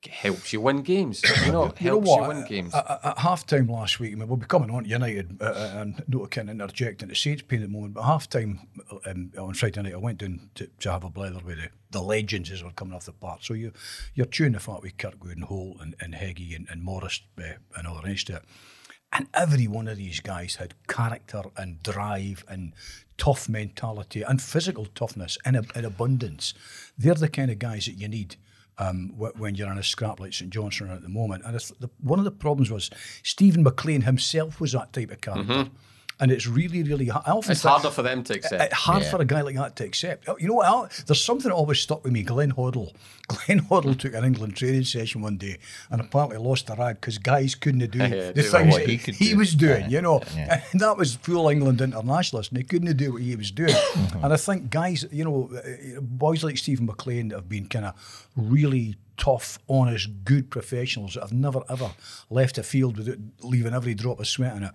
helps 0.06 0.52
you 0.52 0.60
win 0.60 0.82
games. 0.82 1.22
You 1.46 1.52
know, 1.52 1.72
you 1.78 1.90
know 1.90 2.00
helps 2.00 2.08
you 2.08 2.28
win 2.28 2.44
games. 2.44 2.74
At, 2.74 3.00
at 3.04 3.18
half 3.18 3.46
time 3.46 3.68
last 3.68 3.98
week, 3.98 4.12
I 4.12 4.14
mean, 4.16 4.28
we'll 4.28 4.36
be 4.36 4.46
coming 4.46 4.70
on 4.70 4.84
United 4.84 5.38
uh, 5.40 5.44
uh, 5.44 5.72
and 5.76 6.02
not 6.08 6.30
kind 6.30 6.48
of 6.48 6.54
interjecting 6.54 7.08
the 7.08 7.14
Saints 7.14 7.42
pain 7.42 7.62
at 7.62 7.68
the 7.68 7.72
moment, 7.72 7.94
but 7.94 8.02
half 8.02 8.28
time 8.28 8.60
um, 9.06 9.32
on 9.38 9.54
Friday 9.54 9.82
night, 9.82 9.94
I 9.94 9.96
went 9.96 10.18
down 10.18 10.50
to, 10.54 10.68
to 10.80 10.92
have 10.92 11.04
a 11.04 11.10
blather 11.10 11.40
with 11.44 11.56
the, 11.56 11.68
the 11.90 12.00
legends 12.02 12.50
as 12.50 12.62
were 12.62 12.70
coming 12.70 12.94
off 12.94 13.06
the 13.06 13.12
park. 13.12 13.40
So 13.42 13.54
you, 13.54 13.72
you're 14.14 14.26
tuning 14.26 14.52
the 14.52 14.60
fact 14.60 14.82
with 14.82 14.96
Kirkwood 14.96 15.36
and 15.36 15.44
Holt 15.44 15.78
and, 15.80 15.94
and 16.00 16.14
Heggie 16.14 16.54
and, 16.54 16.68
and 16.70 16.82
Morris 16.82 17.22
uh, 17.38 17.54
and 17.76 17.86
all 17.86 17.96
the 18.00 18.08
rest 18.08 18.30
of 18.30 18.36
it. 18.36 18.44
And 19.12 19.28
every 19.34 19.66
one 19.66 19.88
of 19.88 19.98
these 19.98 20.20
guys 20.20 20.56
had 20.56 20.74
character 20.88 21.42
and 21.56 21.82
drive 21.82 22.44
and 22.48 22.72
tough 23.18 23.48
mentality 23.48 24.22
and 24.22 24.40
physical 24.40 24.86
toughness 24.86 25.36
in, 25.44 25.54
a, 25.54 25.62
in 25.74 25.84
abundance. 25.84 26.54
They're 26.96 27.14
the 27.14 27.28
kind 27.28 27.50
of 27.50 27.58
guys 27.58 27.86
that 27.86 27.92
you 27.92 28.08
need 28.08 28.36
um, 28.78 29.12
when 29.16 29.54
you're 29.54 29.70
in 29.70 29.78
a 29.78 29.82
scrap 29.82 30.20
like 30.20 30.32
St 30.32 30.50
Johnstone 30.50 30.90
at 30.90 31.02
the 31.02 31.08
moment. 31.08 31.44
And 31.44 31.54
the, 31.54 31.90
one 32.00 32.18
of 32.18 32.24
the 32.24 32.30
problems 32.30 32.70
was 32.70 32.90
Steven 33.22 33.62
MacLean 33.62 34.02
himself 34.02 34.60
was 34.60 34.72
that 34.72 34.92
type 34.92 35.10
of 35.10 35.20
character. 35.20 35.70
And 36.22 36.30
it's 36.30 36.46
really, 36.46 36.84
really 36.84 37.08
hard. 37.08 37.24
I 37.26 37.32
often 37.32 37.50
it's 37.52 37.62
think- 37.62 37.72
harder 37.72 37.90
for 37.90 38.02
them 38.02 38.22
to 38.24 38.34
accept. 38.34 38.62
it's 38.62 38.72
hard 38.74 39.02
Yeah. 39.02 39.10
for 39.10 39.20
a 39.20 39.24
guy 39.24 39.40
like 39.40 39.56
that 39.56 39.74
to 39.76 39.84
accept. 39.84 40.28
You 40.38 40.46
know 40.48 40.54
what? 40.54 41.02
There's 41.06 41.22
something 41.22 41.48
that 41.48 41.54
always 41.54 41.80
stuck 41.80 42.04
with 42.04 42.12
me. 42.12 42.22
Glenn 42.22 42.52
Hoddle. 42.52 42.94
Glenn 43.28 43.60
Hoddle 43.62 43.98
took 43.98 44.14
an 44.14 44.24
England 44.24 44.54
training 44.56 44.84
session 44.84 45.20
one 45.20 45.36
day 45.36 45.58
and 45.90 46.00
apparently 46.00 46.36
lost 46.38 46.70
a 46.70 46.74
rag 46.76 47.00
because 47.00 47.18
guys 47.18 47.56
couldn't 47.56 47.90
do 47.90 47.98
Yeah, 48.02 48.08
the 48.30 48.32
do 48.34 48.42
things 48.42 48.72
what 48.72 48.80
that 48.82 48.88
he 48.88 48.92
he, 48.96 48.98
could 48.98 49.16
do. 49.18 49.36
was 49.36 49.54
doing, 49.56 49.82
Yeah, 49.82 49.88
you 49.96 50.00
know. 50.02 50.22
yeah. 50.36 50.62
And 50.72 50.80
that 50.80 50.96
was 50.96 51.16
full 51.16 51.48
England 51.48 51.80
internationalist 51.80 52.50
and 52.52 52.58
he 52.58 52.64
couldn't 52.64 52.96
do 52.96 53.14
what 53.14 53.22
he 53.22 53.34
was 53.34 53.50
doing. 53.50 53.74
Mm-hmm. 53.74 54.24
and 54.24 54.32
I 54.32 54.36
think 54.36 54.70
guys, 54.70 55.04
you 55.10 55.24
know, 55.24 55.50
uh, 55.56 56.00
boys 56.00 56.44
like 56.44 56.56
Steven 56.56 56.86
MacLean 56.86 57.28
that 57.30 57.36
have 57.36 57.48
been 57.48 57.66
kind 57.66 57.86
of 57.86 57.94
really 58.36 58.94
tough, 59.16 59.58
honest, 59.68 60.08
good 60.24 60.50
professionals 60.50 61.14
that 61.14 61.22
have 61.22 61.32
never 61.32 61.62
ever 61.68 61.90
left 62.30 62.58
a 62.58 62.62
field 62.62 62.96
without 62.98 63.18
leaving 63.42 63.74
every 63.74 63.94
drop 63.94 64.20
of 64.20 64.28
sweat 64.28 64.56
in 64.56 64.62
it, 64.64 64.72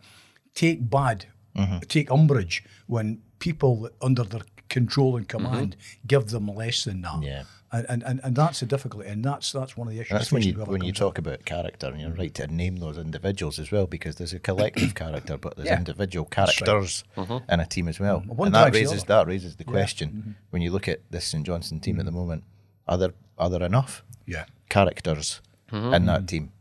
take 0.54 0.90
bad, 0.90 1.26
Mm-hmm. 1.58 1.80
take 1.88 2.12
umbrage 2.12 2.64
when 2.88 3.22
people 3.40 3.90
under 4.02 4.24
their 4.24 4.42
control 4.70 5.16
and 5.18 5.28
command 5.28 5.76
Mm-hmm. 5.78 6.08
give 6.08 6.28
them 6.30 6.48
less 6.48 6.84
than 6.84 7.02
that. 7.02 7.22
Yeah. 7.24 7.44
And, 7.70 7.86
and, 7.90 8.04
and, 8.04 8.20
and 8.24 8.34
that's 8.36 8.62
the 8.62 8.66
difficulty, 8.66 9.10
and 9.10 9.26
that's 9.26 9.52
that's 9.52 9.76
one 9.76 9.88
of 9.90 9.94
the 9.94 10.00
issues. 10.00 10.18
That's 10.18 10.32
when 10.32 10.42
you 10.42 10.54
when 10.54 10.82
you 10.84 10.92
comes 10.94 11.00
talk 11.00 11.18
about 11.18 11.44
character, 11.44 11.88
and 11.88 12.00
you're 12.00 12.12
right 12.12 12.34
to 12.36 12.48
name 12.48 12.78
those 12.78 12.98
individuals 12.98 13.60
as 13.60 13.72
well, 13.72 13.88
because 13.88 14.16
there's 14.16 14.32
a 14.34 14.40
collective 14.40 14.96
character, 15.04 15.38
but 15.38 15.58
there's 15.58 15.68
Yeah. 15.68 15.78
individual 15.78 16.24
right. 16.26 16.32
characters 16.32 17.04
mm-hmm. 17.18 17.52
in 17.52 17.60
a 17.60 17.66
team 17.66 17.90
as 17.90 18.00
well. 18.00 18.20
Mm-hmm. 18.22 18.36
one 18.42 18.48
and 18.48 18.56
that 18.56 18.74
raises 18.74 19.04
that 19.06 19.28
raises 19.28 19.58
the 19.58 19.66
question 19.66 20.10
mm-hmm. 20.10 20.32
when 20.52 20.62
you 20.62 20.72
look 20.72 20.88
at 20.88 21.00
this 21.12 21.26
St 21.26 21.46
Johnstone 21.46 21.82
team 21.82 22.00
at 22.00 22.06
the 22.06 22.12
moment: 22.12 22.44
are 22.88 22.98
there 22.98 23.14
are 23.38 23.50
there 23.50 23.64
enough 23.64 24.02
Yeah. 24.26 24.46
characters 24.70 25.42
in 25.72 26.06
that 26.06 26.28
team? 26.28 26.52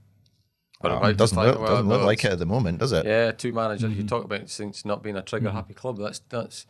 But 0.80 0.90
Um, 0.92 0.98
about 0.98 1.16
just 1.16 1.34
doesn't 1.34 1.38
look, 1.60 1.66
doesn't 1.66 1.88
look 1.88 2.02
like 2.02 2.24
it 2.24 2.32
at 2.32 2.38
the 2.38 2.46
moment, 2.46 2.78
does 2.78 2.92
it? 2.92 3.06
Yeah, 3.06 3.32
two 3.32 3.52
managers. 3.52 3.90
Mm-hmm. 3.90 4.00
You 4.02 4.06
talk 4.06 4.24
about 4.24 4.48
since 4.50 4.84
not 4.84 5.02
being 5.02 5.16
a 5.16 5.22
trigger 5.22 5.50
happy 5.50 5.72
club. 5.74 5.98
That's 5.98 6.18
that's 6.28 6.66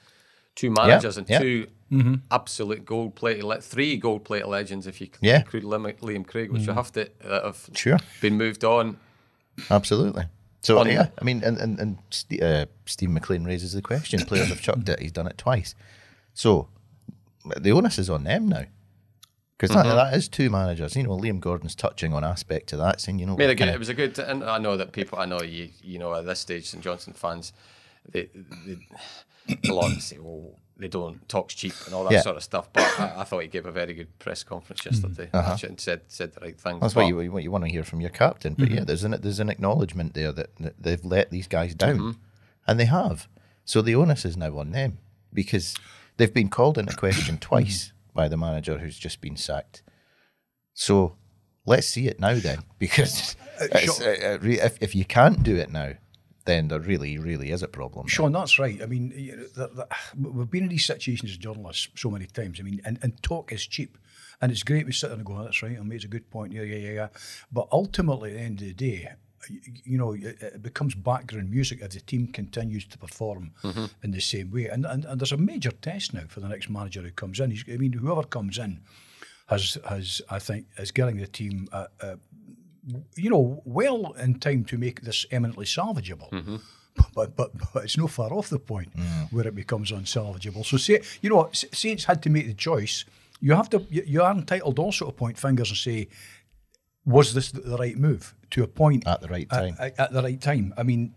two 0.55 0.71
managers 0.71 1.17
and 1.19 1.29
yeah. 1.29 1.39
2 1.41 1.67
Mm-hmm. 1.93 2.15
absolute 2.33 2.85
gold 2.85 3.15
plated, 3.15 3.45
le- 3.45 3.61
three 3.61 3.97
gold 3.97 4.25
plated 4.25 4.49
legends. 4.49 4.89
If 4.89 5.01
you 5.01 5.07
c- 5.07 5.13
Yeah. 5.21 5.39
include 5.39 5.63
Lim- 5.63 5.85
Liam 6.03 6.27
Craig, 6.27 6.51
which 6.51 6.67
you 6.67 6.73
have 6.73 6.91
to 6.93 7.09
uh, 7.25 7.45
have 7.47 7.71
Sure. 7.75 7.99
been 8.21 8.37
moved 8.37 8.65
on. 8.65 8.97
Absolutely. 9.71 10.25
So 10.63 10.79
On- 10.81 10.89
yeah, 10.89 11.09
I 11.21 11.25
mean, 11.25 11.45
and 11.45 11.57
and, 11.59 11.79
and 11.79 11.99
Ste 12.11 12.43
uh, 12.43 12.67
Steve 12.87 13.11
MacLean 13.11 13.45
raises 13.45 13.73
the 13.73 13.83
question: 13.83 14.19
players 14.27 14.49
have 14.49 14.61
chucked 14.61 14.89
it. 14.89 14.99
He's 14.99 15.13
done 15.13 15.29
it 15.29 15.39
twice. 15.39 15.77
So 16.35 16.69
the 17.57 17.71
onus 17.71 17.99
is 18.01 18.11
on 18.11 18.25
them 18.25 18.49
now, 18.49 18.65
because 19.59 19.75
that, 19.75 19.85
that 19.85 20.15
is 20.15 20.29
two 20.29 20.51
managers. 20.51 20.97
You 20.97 21.05
know, 21.05 21.11
Liam 21.17 21.41
Gordon's 21.41 21.75
touching 21.75 22.13
on 22.13 22.25
aspect 22.25 22.69
to 22.69 22.77
that, 22.77 23.01
saying, 23.01 23.19
you 23.19 23.27
know, 23.27 23.37
good, 23.37 23.61
it 23.61 23.79
was 23.79 23.89
a 23.89 23.95
good, 23.95 24.19
and 24.19 24.45
I 24.45 24.59
know 24.59 24.77
that 24.77 24.93
people, 24.93 25.19
I 25.19 25.25
know 25.27 25.41
you, 25.43 25.71
you 25.83 25.99
know, 25.99 26.15
at 26.15 26.27
this 26.27 26.41
stage, 26.41 26.67
St 26.69 26.83
Johnstone 26.83 27.15
fans, 27.15 27.53
they, 28.11 28.29
they 28.67 28.79
a 29.69 29.73
lot 29.73 29.91
say, 30.01 30.19
well, 30.19 30.59
they 30.77 30.89
don't 30.89 31.27
talk's 31.29 31.55
cheap 31.55 31.73
and 31.87 31.95
all 31.95 32.05
that 32.05 32.13
Yeah. 32.13 32.21
sort 32.21 32.37
of 32.37 32.43
stuff. 32.43 32.69
But 32.73 32.83
I, 33.01 33.21
I 33.21 33.25
thought 33.25 33.41
he 33.41 33.49
gave 33.49 33.65
a 33.65 33.73
very 33.73 33.95
good 33.95 34.19
press 34.19 34.43
conference 34.43 34.85
yesterday 34.85 35.31
actually, 35.33 35.71
and 35.71 35.81
said 35.81 36.03
said 36.09 36.35
the 36.35 36.41
right 36.41 36.61
things. 36.61 36.63
Mm-hmm. 36.63 36.69
Uh-huh. 36.77 36.79
That's 36.81 36.95
But- 36.95 37.05
what 37.15 37.25
you 37.25 37.33
what 37.33 37.43
you 37.43 37.51
want 37.51 37.65
to 37.65 37.71
hear 37.71 37.83
from 37.83 38.01
your 38.03 38.11
captain. 38.11 38.55
But 38.59 38.71
yeah, 38.71 38.85
there's 38.85 39.03
an 39.05 39.17
there's 39.23 39.41
an 39.41 39.49
acknowledgement 39.49 40.13
there 40.13 40.33
that, 40.33 40.55
that 40.57 40.75
they've 40.79 41.03
let 41.05 41.31
these 41.31 41.49
guys 41.49 41.75
down, 41.75 42.17
and 42.67 42.79
they 42.79 42.85
have. 42.85 43.27
So 43.65 43.81
the 43.81 43.95
onus 43.95 44.25
is 44.27 44.37
now 44.37 44.59
on 44.59 44.73
them 44.73 44.99
because 45.33 45.75
they've 46.19 46.35
been 46.35 46.51
called 46.51 46.77
into 46.77 46.95
question 46.95 47.39
twice 47.39 47.93
by 48.17 48.29
the 48.29 48.37
manager 48.37 48.79
who's 48.79 48.99
just 48.99 49.21
been 49.21 49.37
sacked. 49.37 49.83
So 50.75 51.17
let's 51.65 51.87
see 51.87 52.09
it 52.09 52.19
now 52.19 52.35
then, 52.35 52.65
because 52.79 53.37
it's, 53.61 54.01
uh, 54.01 54.39
uh, 54.43 54.47
if 54.47 54.79
if 54.81 54.95
you 54.95 55.05
can't 55.05 55.43
do 55.43 55.57
it 55.57 55.71
now, 55.71 55.93
then 56.47 56.69
there 56.69 56.81
really, 56.81 57.19
really 57.19 57.51
is 57.51 57.63
a 57.63 57.69
problem. 57.69 58.07
Sean, 58.07 58.33
that's 58.33 58.59
right. 58.59 58.81
I 58.83 58.87
mean, 58.87 59.11
that, 59.57 59.77
that, 59.77 59.89
we've 60.17 60.51
been 60.51 60.65
in 60.65 60.71
these 60.71 60.87
situations 60.87 61.33
as 61.33 61.37
journalists 61.37 61.89
so 61.97 62.11
many 62.11 62.27
times. 62.27 62.59
I 62.59 62.63
mean, 62.63 62.81
and, 62.85 62.99
and 63.03 63.23
talk 63.23 63.53
is 63.53 63.67
cheap. 63.67 63.99
And 64.41 64.53
it's 64.53 64.63
great 64.63 64.87
we 64.87 64.93
sit 64.93 65.09
there 65.09 65.17
and 65.17 65.25
go, 65.25 65.37
oh, 65.39 65.45
that's 65.45 65.63
right, 65.63 65.79
I 65.79 65.83
made 65.83 66.05
a 66.05 66.09
good 66.09 66.31
point, 66.31 66.53
yeah, 66.53 66.63
yeah, 66.63 66.77
yeah, 66.77 66.93
yeah. 66.93 67.09
But 67.51 67.69
ultimately, 67.73 68.33
at 68.33 68.37
the 68.37 68.43
end 68.43 68.61
of 68.61 68.67
the 68.67 68.75
day, 68.75 69.13
you 69.85 69.99
know, 69.99 70.13
it 70.13 70.37
it 70.41 70.63
becomes 70.63 70.95
background 70.95 71.51
music 71.51 71.81
if 71.83 71.91
the 71.91 72.01
team 72.01 72.27
continues 72.29 72.85
to 72.87 72.99
perform 72.99 73.53
in 74.03 74.11
the 74.13 74.21
same 74.21 74.51
way. 74.51 74.67
And, 74.67 74.85
and 74.87 75.05
and 75.05 75.21
there's 75.21 75.33
a 75.33 75.37
major 75.37 75.71
test 75.73 76.15
now 76.15 76.25
for 76.29 76.41
the 76.41 76.49
next 76.49 76.69
manager 76.71 77.03
who 77.03 77.11
comes 77.13 77.41
in. 77.41 77.51
He's, 77.51 77.65
I 77.73 77.77
mean, 77.77 77.93
whoever 77.93 78.23
comes 78.25 78.59
in 78.59 78.81
has 79.49 79.79
has 79.89 80.23
I 80.31 80.39
think 80.39 80.67
is 80.79 80.91
getting 80.93 81.17
the 81.19 81.27
team, 81.27 81.69
uh, 81.73 81.87
uh, 82.01 82.17
you 83.17 83.31
know, 83.31 83.63
well 83.65 84.13
in 84.13 84.39
time 84.39 84.65
to 84.65 84.79
make 84.79 85.01
this 85.03 85.27
eminently 85.31 85.67
salvageable. 85.67 86.31
But, 87.15 87.37
but 87.37 87.51
but 87.75 87.85
it's 87.85 87.99
no 87.99 88.07
far 88.07 88.33
off 88.33 88.49
the 88.49 88.59
point 88.59 88.89
where 89.31 89.47
it 89.47 89.55
becomes 89.55 89.93
unsalvageable. 89.93 90.65
So 90.65 90.79
say 90.79 91.03
you 91.21 91.29
know 91.29 91.43
S- 91.53 91.67
Saints 91.73 92.05
had 92.05 92.23
to 92.23 92.31
make 92.31 92.47
the 92.47 92.55
choice. 92.55 93.05
You 93.43 93.55
have 93.55 93.69
to 93.71 93.79
you, 93.91 94.03
you 94.07 94.23
are 94.23 94.33
entitled 94.33 94.79
also 94.79 95.05
to 95.07 95.13
point 95.13 95.37
fingers 95.39 95.69
and 95.69 95.77
say, 95.77 96.09
was 97.07 97.33
this 97.35 97.51
the, 97.53 97.61
the 97.61 97.77
right 97.79 97.97
move 97.97 98.35
to 98.51 98.63
a 98.63 98.67
point 98.67 99.07
At 99.07 99.21
the 99.23 99.29
right 99.29 99.49
time. 99.49 99.77
At, 99.79 99.99
at 100.01 100.13
the 100.13 100.23
right 100.23 100.41
time. 100.41 100.75
I 100.77 100.83
mean. 100.83 101.15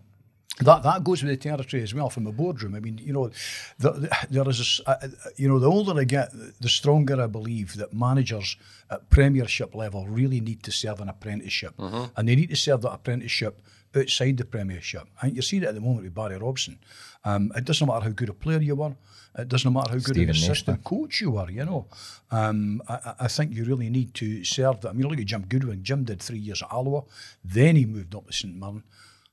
That, 0.61 0.83
that 0.83 1.05
goes 1.05 1.23
with 1.23 1.29
the 1.31 1.37
territory 1.37 1.81
as 1.83 1.93
well 1.93 2.09
from 2.09 2.25
the 2.25 2.33
boardroom. 2.33 2.75
I 2.75 2.81
mean, 2.81 2.97
you 2.97 3.13
know, 3.13 3.29
the, 3.77 3.91
the, 3.91 4.09
there 4.29 4.49
is, 4.49 4.59
a 4.59 4.63
s- 4.63 4.81
uh, 4.85 4.95
uh, 5.01 5.07
you 5.37 5.47
know, 5.47 5.57
the 5.57 5.69
older 5.69 5.97
I 5.97 6.03
get, 6.03 6.31
the 6.59 6.67
stronger 6.67 7.21
I 7.21 7.27
believe 7.27 7.77
that 7.77 7.93
managers 7.93 8.57
at 8.91 9.09
Premiership 9.09 9.73
level 9.73 10.05
really 10.07 10.41
need 10.41 10.61
to 10.63 10.71
serve 10.73 10.99
an 10.99 11.07
apprenticeship, 11.07 11.75
and 11.79 12.27
they 12.27 12.35
need 12.35 12.49
to 12.49 12.57
serve 12.57 12.81
that 12.81 12.91
apprenticeship 12.91 13.61
outside 13.95 14.37
the 14.37 14.45
Premiership. 14.45 15.07
I 15.17 15.21
think 15.23 15.35
you're 15.35 15.41
seeing 15.43 15.63
it 15.63 15.67
at 15.69 15.75
the 15.75 15.81
moment 15.81 16.03
with 16.03 16.13
Barry 16.15 16.37
Robson. 16.37 16.79
Um, 17.25 17.51
it 17.55 17.65
doesn't 17.65 17.87
matter 17.87 18.05
how 18.05 18.11
good 18.11 18.29
a 18.29 18.33
player 18.33 18.59
you 18.61 18.75
were. 18.75 18.95
It 19.37 19.47
doesn't 19.47 19.71
matter 19.71 19.89
how 19.89 19.95
good 19.95 20.03
Steven 20.15 20.21
an 20.21 20.27
Naismith. 20.27 20.51
assistant 20.51 20.83
coach 20.83 21.21
you 21.21 21.31
were. 21.31 21.49
You 21.49 21.65
know, 21.65 21.87
um, 22.31 22.81
I, 22.87 22.93
I- 22.93 23.15
I 23.21 23.27
think 23.27 23.53
you 23.53 23.63
really 23.65 23.89
need 23.89 24.13
to 24.15 24.43
serve 24.43 24.81
that. 24.81 24.89
I 24.89 24.93
mean, 24.93 25.07
look 25.07 25.19
at 25.19 25.25
Jim 25.25 25.45
Goodwin. 25.47 25.83
Jim 25.83 26.03
did 26.03 26.21
three 26.21 26.39
years 26.39 26.61
at 26.63 26.71
Alloa, 26.71 27.03
then 27.43 27.75
he 27.75 27.85
moved 27.85 28.15
up 28.15 28.27
to 28.27 28.33
St 28.33 28.55
Mirren. 28.55 28.83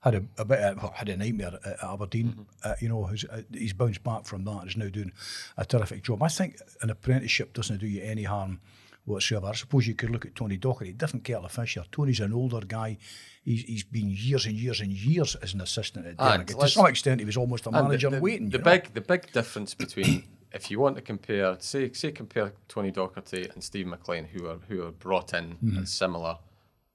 Had 0.00 0.14
a, 0.14 0.22
a 0.38 0.44
bit, 0.44 0.60
of, 0.60 0.82
well, 0.82 0.92
had 0.94 1.08
a 1.08 1.16
nightmare 1.16 1.58
at 1.64 1.82
Aberdeen. 1.82 2.46
Uh, 2.62 2.74
you 2.80 2.88
know, 2.88 3.04
who's, 3.06 3.24
uh, 3.24 3.42
he's 3.52 3.72
bounced 3.72 4.04
back 4.04 4.24
from 4.24 4.44
that. 4.44 4.58
and 4.60 4.68
is 4.70 4.76
now 4.76 4.88
doing 4.88 5.10
a 5.56 5.64
terrific 5.64 6.02
job. 6.04 6.22
I 6.22 6.28
think 6.28 6.58
an 6.82 6.90
apprenticeship 6.90 7.52
doesn't 7.54 7.78
do 7.78 7.86
you 7.88 8.02
any 8.02 8.22
harm 8.22 8.60
whatsoever. 9.06 9.46
I 9.48 9.54
suppose 9.54 9.86
you 9.86 9.94
could 9.94 10.10
look 10.10 10.26
at 10.26 10.34
Tony 10.34 10.58
Docherty, 10.58 10.96
different 10.96 11.24
kettle 11.24 11.46
of 11.46 11.52
fish 11.52 11.74
here. 11.74 11.84
Tony's 11.90 12.20
an 12.20 12.32
older 12.32 12.60
guy. 12.60 12.98
He's, 13.44 13.62
he's 13.62 13.84
been 13.84 14.10
years 14.10 14.44
and 14.46 14.54
years 14.54 14.80
and 14.80 14.92
years 14.92 15.34
as 15.36 15.54
an 15.54 15.60
assistant 15.60 16.06
at 16.06 16.16
Derek. 16.18 16.46
To 16.48 16.68
some 16.68 16.86
extent, 16.86 17.20
he 17.20 17.24
was 17.26 17.36
almost 17.36 17.66
a 17.66 17.70
the- 17.70 17.82
manager 17.82 18.10
the, 18.10 18.20
waiting. 18.20 18.50
The 18.50 18.58
you 18.58 18.64
know? 18.64 18.70
big, 18.72 18.92
the 18.94 19.00
big 19.00 19.32
difference 19.32 19.72
between 19.74 20.24
if 20.52 20.70
you 20.70 20.80
want 20.80 20.96
to 20.96 21.02
compare, 21.02 21.56
say, 21.60 21.90
say 21.92 22.10
compare 22.12 22.52
Tony 22.68 22.90
Docherty 22.92 23.52
and 23.52 23.62
Steve 23.64 23.86
MacLean, 23.86 24.24
who 24.24 24.46
are 24.48 24.58
who 24.68 24.82
are 24.84 24.90
brought 24.92 25.32
in 25.34 25.56
Mm-hmm. 25.64 25.78
at 25.78 25.88
similar 25.88 26.38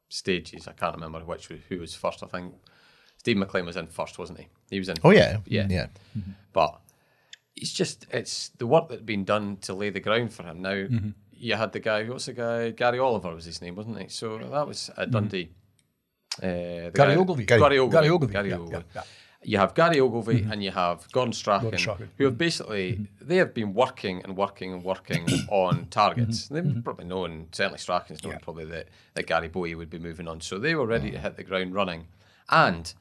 stages. 0.10 0.68
I 0.68 0.74
can't 0.74 0.94
remember 0.96 1.20
which 1.20 1.50
was- 1.50 1.60
who 1.70 1.80
was 1.80 1.96
first. 1.96 2.22
I 2.24 2.28
think 2.28 2.54
Steve 3.18 3.38
MacLean 3.38 3.66
was 3.66 3.78
in 3.78 3.88
first, 3.88 4.20
wasn't 4.20 4.40
he? 4.40 4.48
He 4.70 4.80
was 4.80 4.90
in. 4.90 4.98
Oh 5.04 5.12
yeah, 5.12 5.38
Yeah. 5.46 5.68
yeah. 5.70 5.88
But 6.54 6.80
it's 7.56 7.72
just 7.72 8.08
it's 8.12 8.50
the 8.58 8.68
work 8.68 8.90
that's 8.90 9.02
been 9.02 9.24
done 9.24 9.58
to 9.62 9.74
lay 9.74 9.90
the 9.90 10.00
ground 10.00 10.34
for 10.34 10.44
him. 10.44 10.62
Now 10.62 10.72
Mm-hmm. 10.72 11.10
You 11.42 11.56
had 11.56 11.72
the 11.72 11.80
guy, 11.80 12.04
what's 12.04 12.28
the 12.28 12.34
guy? 12.34 12.70
Gary 12.72 13.00
Oliver 13.00 13.34
was 13.34 13.46
his 13.46 13.62
name, 13.62 13.76
wasn't 13.76 14.00
he? 14.00 14.08
So 14.10 14.38
that 14.38 14.68
was 14.68 14.90
at 14.90 14.96
mm-hmm. 14.96 15.12
Dundee. 15.12 15.50
Uh, 16.42 16.46
Mm-hmm. 16.46 16.96
Gary 16.96 17.16
guy- 17.16 17.22
Ogilvy. 17.22 17.46
Gary, 17.46 17.60
Gary- 17.60 17.80
Ogilvy. 17.80 17.94
Gary 17.94 18.10
Ogilvy, 18.10 18.34
Gary 18.34 18.50
yeah, 18.50 18.58
yeah, 18.72 18.82
yeah. 18.96 19.04
You 19.44 19.58
have 19.58 19.74
Gary 19.74 20.00
Ogilvy 20.00 20.42
mm-hmm. 20.42 20.52
and 20.52 20.64
you 20.64 20.72
have 20.72 21.12
Gordon 21.12 21.34
Strachan, 21.34 21.72
Gordon 21.72 22.10
who 22.18 22.26
have 22.26 22.38
basically 22.38 22.94
mm-hmm. 22.94 23.28
they 23.28 23.38
have 23.38 23.54
been 23.54 23.74
working 23.74 24.22
and 24.24 24.38
working 24.38 24.72
and 24.74 24.84
working 24.84 25.28
on 25.50 25.88
targets. 25.88 26.48
They've 26.48 26.84
probably 26.84 27.06
known 27.06 27.48
certainly 27.52 27.80
Strachan's 27.80 28.24
known 28.24 28.38
probably 28.42 28.66
that, 28.66 28.90
that 29.16 29.26
Gary 29.26 29.48
Bowyer 29.48 29.78
would 29.78 29.90
be 29.90 29.98
moving 29.98 30.28
on. 30.28 30.42
So 30.42 30.60
they 30.60 30.76
were 30.76 30.86
ready 30.86 31.10
to 31.12 31.18
hit 31.18 31.38
the 31.38 31.44
ground 31.44 31.74
running. 31.74 32.08
And 32.50 32.94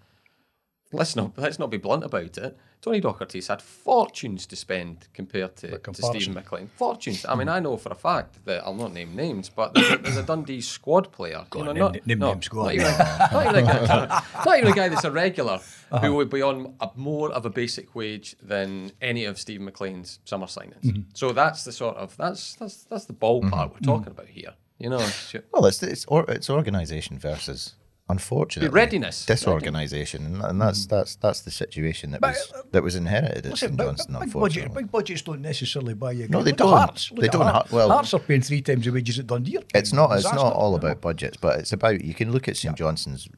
let's 0.93 1.15
not 1.15 1.33
let's 1.37 1.59
not 1.59 1.71
be 1.71 1.77
blunt 1.77 2.05
about 2.05 2.39
it. 2.39 2.57
Tony 2.83 3.01
Docherty's 3.01 3.49
had 3.49 3.61
fortunes 3.61 4.47
to 4.47 4.57
spend 4.57 5.07
compared 5.13 5.55
to, 5.57 5.77
to. 5.79 5.95
Steven 6.03 6.33
MacLean. 6.33 6.69
Fortunes. 6.77 7.27
I 7.27 7.35
mean, 7.35 7.49
I 7.49 7.61
know 7.61 7.77
for 7.77 7.93
a 7.93 7.95
fact 7.95 8.45
that 8.47 8.65
I'll 8.65 8.73
not 8.75 8.93
name 8.95 9.15
names, 9.15 9.51
but 9.51 9.75
there's 9.75 9.93
a, 9.93 9.99
there's 9.99 10.17
a 10.17 10.23
Dundee 10.23 10.63
squad 10.63 11.13
player. 11.13 11.45
you 11.55 11.63
know, 11.65 11.71
on, 11.71 11.77
not, 11.79 11.93
name- 11.93 12.03
name 12.07 12.19
no, 12.21 12.33
names, 12.33 12.49
go 12.49 12.59
not 12.63 12.69
on. 12.69 12.75
even, 12.75 12.87
a, 12.87 13.29
not, 13.33 13.47
even 13.47 13.57
a 13.57 13.63
guy, 13.67 14.23
not 14.47 14.59
even 14.59 14.73
a 14.73 14.75
guy 14.75 14.89
that's 14.89 15.05
a 15.05 15.11
regular 15.25 15.61
Uh-huh. 15.93 15.99
who 16.07 16.15
would 16.15 16.31
be 16.31 16.41
on 16.41 16.75
a, 16.81 16.89
more 16.97 17.31
of 17.33 17.45
a 17.45 17.51
basic 17.51 17.95
wage 17.95 18.37
than 18.43 18.93
any 19.03 19.25
of 19.27 19.39
Steven 19.39 19.65
MacLean's 19.67 20.21
summer 20.25 20.47
signings. 20.47 20.81
Mm-hmm. 20.83 21.03
So 21.15 21.33
that's 21.33 21.65
the 21.65 21.73
sort 21.73 21.97
of 21.97 22.17
that's 22.17 22.55
that's 22.55 22.85
that's 22.85 23.05
the 23.07 23.13
ballpark 23.15 23.73
we're 23.73 23.81
talking 23.81 24.09
about 24.13 24.29
here. 24.29 24.55
You 24.79 24.89
know, 24.89 25.07
Well, 25.53 25.67
it's 25.67 25.83
it's 25.83 26.07
or, 26.07 26.25
it's 26.31 26.49
organisation 26.49 27.19
versus 27.19 27.75
unfortunately 28.11 28.69
readiness. 28.71 29.25
disorganisation, 29.27 30.27
and, 30.27 30.43
and 30.43 30.61
that's 30.61 30.87
that's 30.87 31.17
that's 31.17 31.41
the 31.41 31.51
situation 31.51 32.11
that 32.13 32.21
But, 32.21 32.35
was 32.35 32.53
uh, 32.55 32.63
that 32.73 32.83
was 32.83 32.95
inherited 32.97 33.47
at 33.47 33.59
St 33.59 33.77
Johnstone. 33.79 34.15
big, 34.15 34.23
Unfortunately, 34.25 34.69
budget, 34.69 34.75
big 34.77 34.91
budgets 34.93 35.23
don't 35.23 35.41
necessarily 35.43 35.95
buy 35.95 36.13
you. 36.13 36.29
No, 36.29 36.43
they 36.43 36.51
Look 36.51 36.59
don't. 36.59 36.69
Hearts. 36.79 37.11
Look 37.11 37.21
They 37.21 37.29
don't. 37.29 37.43
Hearts. 37.43 37.71
Ha- 37.71 37.77
well- 37.77 37.91
Hearts 37.91 38.13
are 38.15 38.21
paying 38.21 38.43
three 38.43 38.63
times 38.63 38.85
the 38.85 38.91
wages 38.93 39.19
at 39.19 39.27
Dundee. 39.27 39.59
it's 39.75 39.93
not 39.93 40.07
it's 40.13 40.23
Disaster, 40.23 40.37
not 40.45 40.53
all 40.55 40.75
about 40.75 41.01
budgets, 41.01 41.37
but 41.37 41.59
it's 41.61 41.73
about 41.73 42.03
you 42.05 42.15
can 42.15 42.33
look 42.33 42.49
at 42.49 42.57
St 42.57 42.77
Johnstone's 42.77 43.29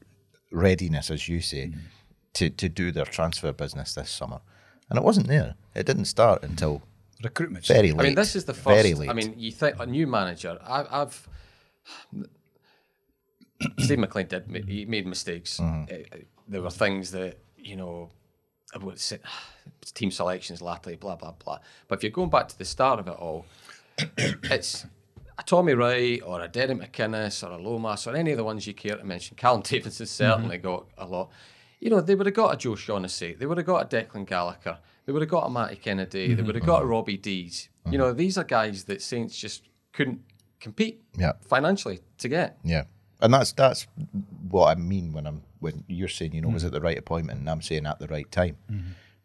readiness, 0.51 1.09
as 1.11 1.27
you 1.29 1.39
say, 1.41 1.67
Mm-hmm. 1.67 1.79
to 2.33 2.49
to 2.49 2.67
do 2.69 2.91
their 2.91 3.05
transfer 3.05 3.51
business 3.53 3.93
this 3.93 4.09
summer, 4.09 4.39
and 4.89 4.97
it 4.99 5.03
wasn't 5.03 5.27
there. 5.27 5.55
It 5.75 5.85
didn't 5.85 6.05
start 6.05 6.43
until 6.43 6.81
recruitment. 7.23 7.65
very 7.67 7.91
late. 7.91 7.99
I 7.99 8.03
mean, 8.03 8.15
this 8.15 8.35
is 8.35 8.43
the 8.45 8.53
first. 8.53 8.81
Very 8.83 8.93
late. 8.93 9.09
I 9.09 9.13
mean, 9.13 9.33
you 9.37 9.51
think 9.51 9.75
a 9.79 9.85
new 9.85 10.07
manager. 10.07 10.57
I, 10.77 10.85
I've 11.01 11.27
Steve 13.79 13.99
MacLean 13.99 14.27
did. 14.27 14.65
He 14.67 14.85
made 14.85 15.05
mistakes. 15.07 15.59
Mm-hmm. 15.59 15.93
Uh, 15.93 16.17
uh, 16.17 16.21
there 16.47 16.61
were 16.61 16.69
things 16.69 17.11
that 17.11 17.39
you 17.57 17.75
know. 17.75 18.09
about 18.73 18.97
team 19.93 20.11
selections 20.11 20.61
latterly, 20.61 20.95
blah 20.95 21.15
blah 21.15 21.31
blah. 21.43 21.59
But 21.87 21.99
if 21.99 22.03
you're 22.03 22.11
going 22.11 22.29
back 22.29 22.47
to 22.49 22.57
the 22.57 22.65
start 22.65 22.99
of 22.99 23.07
it 23.07 23.15
all, 23.17 23.45
it's 24.17 24.85
a 25.37 25.43
Tommy 25.43 25.73
Wright 25.73 26.21
or 26.25 26.41
a 26.41 26.47
Derek 26.47 26.77
McInnes 26.79 27.47
or 27.47 27.51
a 27.53 27.57
Lomas 27.57 28.05
or 28.07 28.15
any 28.15 28.31
of 28.31 28.37
the 28.37 28.43
ones 28.43 28.67
you 28.67 28.73
care 28.73 28.97
to 28.97 29.03
mention. 29.03 29.35
Callum 29.37 29.61
Davidson 29.65 30.05
certainly 30.05 30.57
got 30.57 30.85
a 30.97 31.05
lot. 31.05 31.29
You 31.79 31.89
know, 31.89 32.01
they 32.01 32.15
would 32.15 32.25
have 32.27 32.35
got 32.35 32.53
a 32.53 32.57
Joe 32.57 32.75
Shaughnessy, 32.75 33.33
they 33.33 33.45
would 33.45 33.57
have 33.57 33.65
got 33.67 33.93
a 33.93 33.95
Declan 33.97 34.25
Gallagher, 34.25 34.77
they 35.05 35.11
would 35.11 35.21
have 35.21 35.29
got 35.29 35.47
a 35.47 35.49
Matty 35.49 35.75
Kennedy, 35.75 36.33
they 36.33 36.41
would 36.41 36.55
have 36.55 36.65
got 36.65 36.81
a 36.81 36.85
Robbie 36.85 37.17
Deas. 37.17 37.67
You 37.91 37.97
know, 37.97 38.13
these 38.13 38.37
are 38.37 38.45
guys 38.45 38.85
that 38.85 39.01
Saints 39.01 39.37
just 39.37 39.63
couldn't 39.91 40.21
compete 40.61 41.03
Yeah. 41.17 41.33
financially 41.45 41.99
to 42.19 42.29
get. 42.29 42.57
Yeah, 42.63 42.85
and 43.21 43.33
that's 43.33 43.51
that's 43.53 43.87
what 44.49 44.67
I 44.71 44.75
mean 44.75 45.13
when 45.13 45.25
I'm 45.27 45.43
when 45.59 45.83
you're 45.87 46.07
saying 46.09 46.33
you 46.33 46.41
know 46.41 46.49
was 46.49 46.63
it 46.63 46.71
the 46.71 46.81
right 46.81 46.97
appointment, 46.97 47.39
and 47.39 47.49
I'm 47.49 47.61
saying 47.61 47.85
at 47.85 47.99
the 47.99 48.07
right 48.07 48.29
time, 48.31 48.57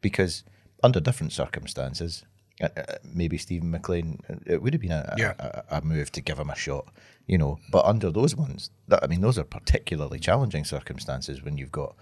because 0.00 0.45
under 0.83 1.00
different 1.00 1.33
circumstances, 1.33 2.25
uh, 2.61 2.68
uh, 2.76 2.83
maybe 3.04 3.37
Steven 3.38 3.71
MacLean, 3.71 4.21
uh, 4.30 4.35
it 4.47 4.62
would 4.62 4.73
have 4.73 4.80
been 4.80 4.92
a, 4.92 5.14
Yeah. 5.18 5.35
a, 5.38 5.78
a 5.78 5.80
move 5.83 6.12
to 6.12 6.21
give 6.21 6.38
him 6.38 6.50
a 6.50 6.54
shot, 6.57 6.87
you 7.26 7.37
know. 7.38 7.59
But 7.73 7.85
under 7.85 8.11
those 8.11 8.37
ones, 8.37 8.71
that 8.87 9.02
I 9.02 9.07
mean, 9.09 9.21
those 9.21 9.38
are 9.38 9.45
particularly 9.45 10.21
challenging 10.21 10.64
circumstances 10.64 11.42
when 11.42 11.59
you've 11.59 11.73
got 11.73 11.97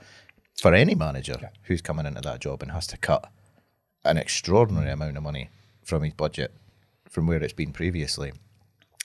for 0.61 0.75
any 0.75 0.95
manager 0.95 1.51
who's 1.65 1.83
coming 1.83 2.07
into 2.07 2.21
that 2.23 2.41
job 2.41 2.63
and 2.63 2.73
has 2.73 2.87
to 2.89 2.97
cut 2.99 3.31
an 4.05 4.17
extraordinary 4.19 4.91
amount 4.91 5.17
of 5.17 5.23
money 5.23 5.51
from 5.85 6.03
his 6.03 6.15
budget 6.15 6.53
from 7.09 7.27
where 7.27 7.43
it's 7.43 7.53
been 7.53 7.73
previously. 7.73 8.33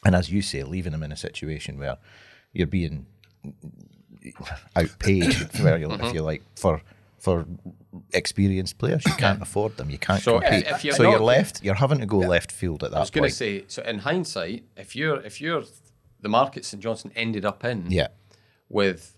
And 0.06 0.16
as 0.16 0.30
you 0.32 0.42
say, 0.42 0.64
leaving 0.64 0.92
them 0.94 1.04
in 1.04 1.12
a 1.12 1.18
situation 1.18 1.78
where 1.78 1.98
you're 2.53 2.67
being 2.67 3.05
outpaid, 4.75 5.24
Mm-hmm. 5.24 6.05
if 6.05 6.13
you 6.13 6.22
like, 6.22 6.43
for 6.55 6.81
for 7.20 7.46
experienced 8.13 8.77
players. 8.79 9.03
You 9.05 9.13
can't 9.13 9.41
afford 9.41 9.77
them. 9.77 9.89
You 9.91 10.00
can't 10.00 10.22
So, 10.24 10.39
compete. 10.39 10.65
if 10.67 10.84
you're 10.84 10.96
so 10.96 11.03
you're 11.03 11.20
left. 11.20 11.63
You're 11.63 11.75
having 11.75 12.00
to 12.00 12.05
go 12.08 12.17
left 12.17 12.51
field 12.51 12.84
at 12.84 12.89
that 12.91 12.96
point. 12.96 12.98
I 12.98 13.01
was 13.01 13.10
going 13.12 13.29
to 13.29 13.36
say, 13.36 13.63
so 13.67 13.84
in 13.84 14.00
hindsight, 14.00 14.63
if 14.75 14.96
you're 14.96 15.22
if 15.22 15.39
you're 15.39 15.63
the 16.22 16.29
market 16.29 16.65
St 16.65 16.81
Johnstone 16.81 17.12
ended 17.15 17.46
up 17.46 17.63
in, 17.63 17.91
yeah, 17.91 18.08
with 18.70 19.17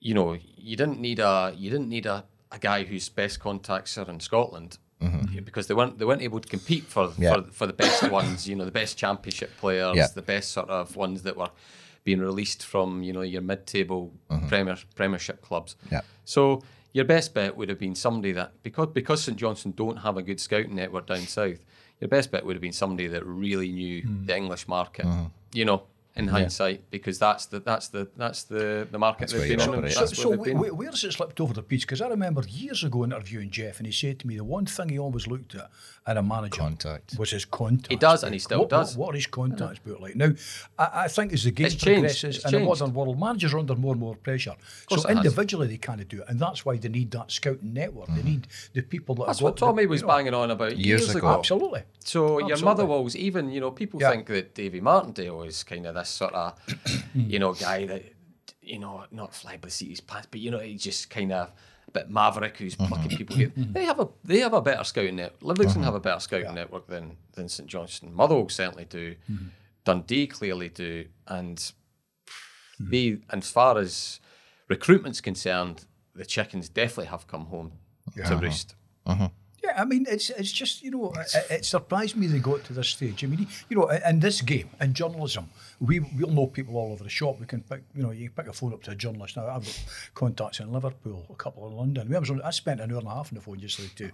you 0.00 0.14
know 0.14 0.36
you 0.56 0.76
didn't 0.76 1.00
need 1.00 1.18
a 1.18 1.52
you 1.56 1.70
didn't 1.70 1.88
need 1.88 2.06
a, 2.06 2.24
a 2.52 2.58
guy 2.58 2.84
whose 2.84 3.08
best 3.08 3.40
contacts 3.40 3.98
are 3.98 4.08
in 4.08 4.20
Scotland 4.20 4.78
because 5.44 5.66
they 5.66 5.74
weren't 5.74 5.98
they 5.98 6.04
weren't 6.04 6.22
able 6.22 6.40
to 6.40 6.48
compete 6.48 6.84
for, 6.84 7.08
Mm-hmm. 7.08 7.22
Yeah. 7.22 7.34
for 7.34 7.42
for 7.52 7.66
the 7.66 7.72
best 7.74 8.10
ones 8.10 8.48
you 8.48 8.56
know 8.56 8.64
the 8.64 8.70
best 8.82 8.96
championship 8.96 9.50
players 9.58 9.94
Yeah. 9.96 10.06
the 10.14 10.22
best 10.22 10.50
sort 10.52 10.68
of 10.70 10.96
ones 10.96 11.22
that 11.22 11.36
were 11.36 11.50
being 12.06 12.20
released 12.20 12.62
from 12.64 13.02
you 13.06 13.12
know 13.12 13.20
your 13.34 13.42
mid-table 13.42 14.02
premier 14.48 14.76
premiership 14.94 15.38
clubs 15.42 15.74
Mm-hmm. 15.76 15.94
Yeah. 15.94 16.00
so 16.24 16.62
your 16.92 17.04
best 17.04 17.34
bet 17.34 17.54
would 17.56 17.68
have 17.68 17.78
been 17.86 17.94
somebody 17.94 18.32
that 18.32 18.50
because 18.62 18.88
because 19.00 19.20
St 19.24 19.36
Johnstone 19.42 19.72
don't 19.82 19.98
have 20.06 20.16
a 20.16 20.22
good 20.22 20.40
scouting 20.40 20.74
network 20.76 21.06
down 21.12 21.24
south 21.38 21.60
your 22.00 22.08
best 22.08 22.30
bet 22.30 22.44
would 22.46 22.56
have 22.56 22.62
been 22.68 22.72
somebody 22.84 23.06
that 23.08 23.22
really 23.26 23.70
knew 23.70 24.02
Mm. 24.02 24.26
the 24.28 24.36
English 24.36 24.64
market 24.68 25.06
you 25.52 25.64
know 25.68 25.82
in 26.16 26.28
hindsight 26.28 26.90
because 26.90 27.18
that's 27.18 27.46
the 27.46 27.60
that's 27.60 27.88
the 27.88 28.08
that's 28.16 28.44
the 28.44 28.88
the 28.90 28.98
market 28.98 29.30
where 29.32 29.40
they've 29.42 29.58
been 29.58 29.60
in. 29.68 29.74
operate. 29.74 29.94
That's 29.94 30.16
so 30.16 30.30
where 30.30 30.38
so 30.38 30.44
been. 30.44 30.58
where, 30.58 30.72
where's 30.74 31.04
it 31.04 31.12
slipped 31.12 31.40
over 31.40 31.52
the 31.52 31.62
piece? 31.62 31.84
Because 31.84 32.00
I 32.00 32.08
remember 32.08 32.42
years 32.48 32.82
ago 32.84 33.04
interviewing 33.04 33.50
Geoff, 33.50 33.78
and 33.78 33.86
he 33.86 33.92
said 33.92 34.18
to 34.20 34.26
me 34.26 34.36
the 34.36 34.44
one 34.44 34.66
thing 34.66 34.88
he 34.88 34.98
always 34.98 35.26
looked 35.26 35.54
at 35.54 35.70
in 36.08 36.16
a 36.16 36.22
manager 36.22 36.60
Contact. 36.60 37.18
was 37.18 37.30
his 37.32 37.44
contact. 37.44 37.90
He 37.90 37.96
does, 37.96 38.22
and 38.22 38.32
he 38.32 38.38
still 38.38 38.60
what, 38.60 38.68
does. 38.70 38.96
What, 38.96 39.06
what 39.06 39.14
are 39.14 39.16
his 39.18 39.26
contacts 39.26 39.80
about 39.84 40.00
like 40.00 40.16
now? 40.16 40.32
I, 40.78 41.04
I 41.04 41.08
think 41.08 41.32
as 41.32 41.44
the 41.44 41.50
game 41.50 41.66
It's 41.66 41.74
changed. 41.74 41.96
progresses 42.00 42.36
It's 42.36 42.44
in 42.46 42.52
the 42.52 42.60
modern 42.60 42.94
world, 42.94 43.18
managers 43.20 43.52
are 43.52 43.58
under 43.58 43.74
more 43.74 43.92
and 43.92 44.00
more 44.00 44.14
pressure. 44.14 44.54
So 44.88 44.96
it 44.96 45.06
has. 45.08 45.16
individually 45.16 45.66
they 45.66 45.76
can't 45.76 46.06
do 46.08 46.20
it, 46.22 46.28
and 46.28 46.38
that's 46.40 46.64
why 46.64 46.76
they 46.76 46.88
need 46.88 47.10
that 47.10 47.30
scouting 47.30 47.74
network. 47.74 48.08
They 48.08 48.22
need 48.22 48.46
the 48.72 48.82
people 48.82 49.14
that. 49.16 49.22
Mm-hmm. 49.22 49.26
That's 49.28 49.38
have 49.40 49.44
what 49.44 49.50
got 49.50 49.66
the- 49.66 49.66
Tommy 49.72 49.86
was 49.86 50.00
you 50.00 50.06
know, 50.06 50.14
banging 50.14 50.34
on 50.34 50.50
about 50.50 50.76
Years 50.78 51.02
years, 51.02 51.10
ago. 51.10 51.18
ago. 51.28 51.38
Absolutely. 51.38 51.82
So 52.04 52.38
your 52.38 52.52
Absolutely. 52.52 52.64
Motherwell's 52.64 53.16
even, 53.16 53.50
you 53.50 53.60
know, 53.60 53.72
people 53.72 54.00
Yeah. 54.00 54.10
think 54.12 54.26
that 54.28 54.54
Davy 54.54 54.80
Martindale 54.80 55.42
is 55.42 55.64
kind 55.64 55.86
of 55.86 55.96
this 55.96 56.05
sort 56.08 56.34
of, 56.34 56.58
you 57.14 57.38
know, 57.38 57.52
guy 57.52 57.86
that, 57.86 58.04
you 58.62 58.78
know, 58.78 59.04
not 59.10 59.34
fly 59.34 59.56
by 59.56 59.66
the 59.66 59.70
seat 59.70 59.86
of 59.86 59.90
his 59.90 60.00
pants, 60.00 60.28
but 60.30 60.40
you 60.40 60.50
know, 60.50 60.58
he's 60.58 60.82
just 60.82 61.10
kind 61.10 61.32
of 61.32 61.50
a 61.88 61.90
bit 61.90 62.10
maverick 62.10 62.56
who's 62.56 62.74
mm-hmm. 62.74 62.86
plucking 62.86 63.16
people. 63.16 63.36
Here. 63.36 63.48
Mm-hmm. 63.48 63.72
They 63.72 63.84
have 63.84 64.00
a 64.00 64.08
they 64.24 64.40
have 64.40 64.54
a 64.54 64.60
better 64.60 64.84
scouting 64.84 65.16
network. 65.16 65.42
Livingston 65.42 65.80
mm-hmm. 65.80 65.86
have 65.86 65.94
a 65.94 66.00
better 66.00 66.20
scouting 66.20 66.54
network 66.54 66.86
than 66.86 67.16
than 67.34 67.48
St 67.48 67.68
Johnstone. 67.68 68.14
Motherwell 68.14 68.48
certainly 68.48 68.84
do. 68.84 69.14
Dundee 69.84 70.26
clearly 70.26 70.68
do, 70.68 71.06
and 71.28 71.72
they, 72.80 73.18
as 73.30 73.50
far 73.50 73.78
as 73.78 74.20
recruitment's 74.68 75.20
concerned, 75.20 75.84
the 76.14 76.24
chickens 76.24 76.68
definitely 76.68 77.06
have 77.06 77.26
come 77.26 77.46
home 77.46 77.72
to 78.16 78.22
uh-huh. 78.22 78.38
roost. 78.38 78.74
Yeah, 79.06 79.28
I 79.76 79.84
mean, 79.84 80.06
it's 80.08 80.30
it's 80.30 80.50
just 80.50 80.82
you 80.82 80.90
know, 80.90 81.12
it, 81.12 81.50
it 81.50 81.64
surprised 81.64 82.16
me 82.16 82.26
they 82.26 82.38
got 82.38 82.64
to 82.64 82.72
this 82.72 82.88
stage. 82.88 83.22
I 83.22 83.26
mean, 83.26 83.46
you 83.68 83.76
know, 83.76 83.88
in 83.88 84.20
this 84.20 84.40
game, 84.40 84.70
in 84.80 84.94
journalism, 84.94 85.48
we 85.80 86.00
we'll 86.00 86.30
know 86.30 86.46
people 86.46 86.76
all 86.76 86.92
over 86.92 87.04
the 87.04 87.10
shop. 87.10 87.38
We 87.38 87.46
can 87.46 87.60
pick, 87.60 87.82
you 87.94 88.02
know, 88.02 88.10
you 88.10 88.30
pick 88.30 88.48
a 88.48 88.52
phone 88.52 88.72
up 88.72 88.82
to 88.84 88.92
a 88.92 88.94
journalist 88.94 89.36
now. 89.36 89.46
I've 89.48 89.64
got 89.64 89.84
contacts 90.14 90.60
in 90.60 90.72
Liverpool, 90.72 91.26
a 91.30 91.34
couple 91.34 91.66
in 91.68 91.76
London. 91.76 92.14
I, 92.14 92.18
was 92.18 92.30
on, 92.30 92.40
I 92.42 92.50
spent 92.50 92.80
an 92.80 92.90
hour 92.90 92.98
and 92.98 93.06
a 93.06 93.10
half 93.10 93.30
on 93.32 93.34
the 93.36 93.40
phone 93.40 93.60
just 93.60 93.78
like 93.78 93.94
to 93.96 94.10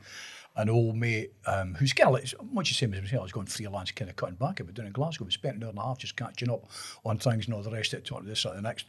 an 0.56 0.68
old 0.68 0.96
mate 0.96 1.32
um, 1.46 1.74
who's 1.74 1.92
kind 1.92 2.08
of 2.08 2.14
like 2.14 2.52
much 2.52 2.68
the 2.68 2.74
same 2.74 2.92
as 2.94 3.00
myself. 3.00 3.24
He's 3.24 3.32
going 3.32 3.46
freelance, 3.46 3.90
kind 3.92 4.10
of 4.10 4.16
cutting 4.16 4.34
back 4.34 4.60
a 4.60 4.64
bit 4.64 4.74
down 4.74 4.86
in 4.86 4.92
Glasgow. 4.92 5.24
We 5.24 5.30
spent 5.30 5.56
an 5.56 5.62
hour 5.62 5.70
and 5.70 5.78
a 5.78 5.82
half 5.82 5.98
just 5.98 6.16
catching 6.16 6.50
up 6.50 6.66
on 7.04 7.18
things 7.18 7.46
and 7.46 7.54
all 7.54 7.62
the 7.62 7.70
rest 7.70 7.92
of 7.92 8.00
it, 8.00 8.04
talking 8.04 8.24
to 8.24 8.30
this 8.30 8.44
or 8.44 8.54
the 8.54 8.62
next. 8.62 8.86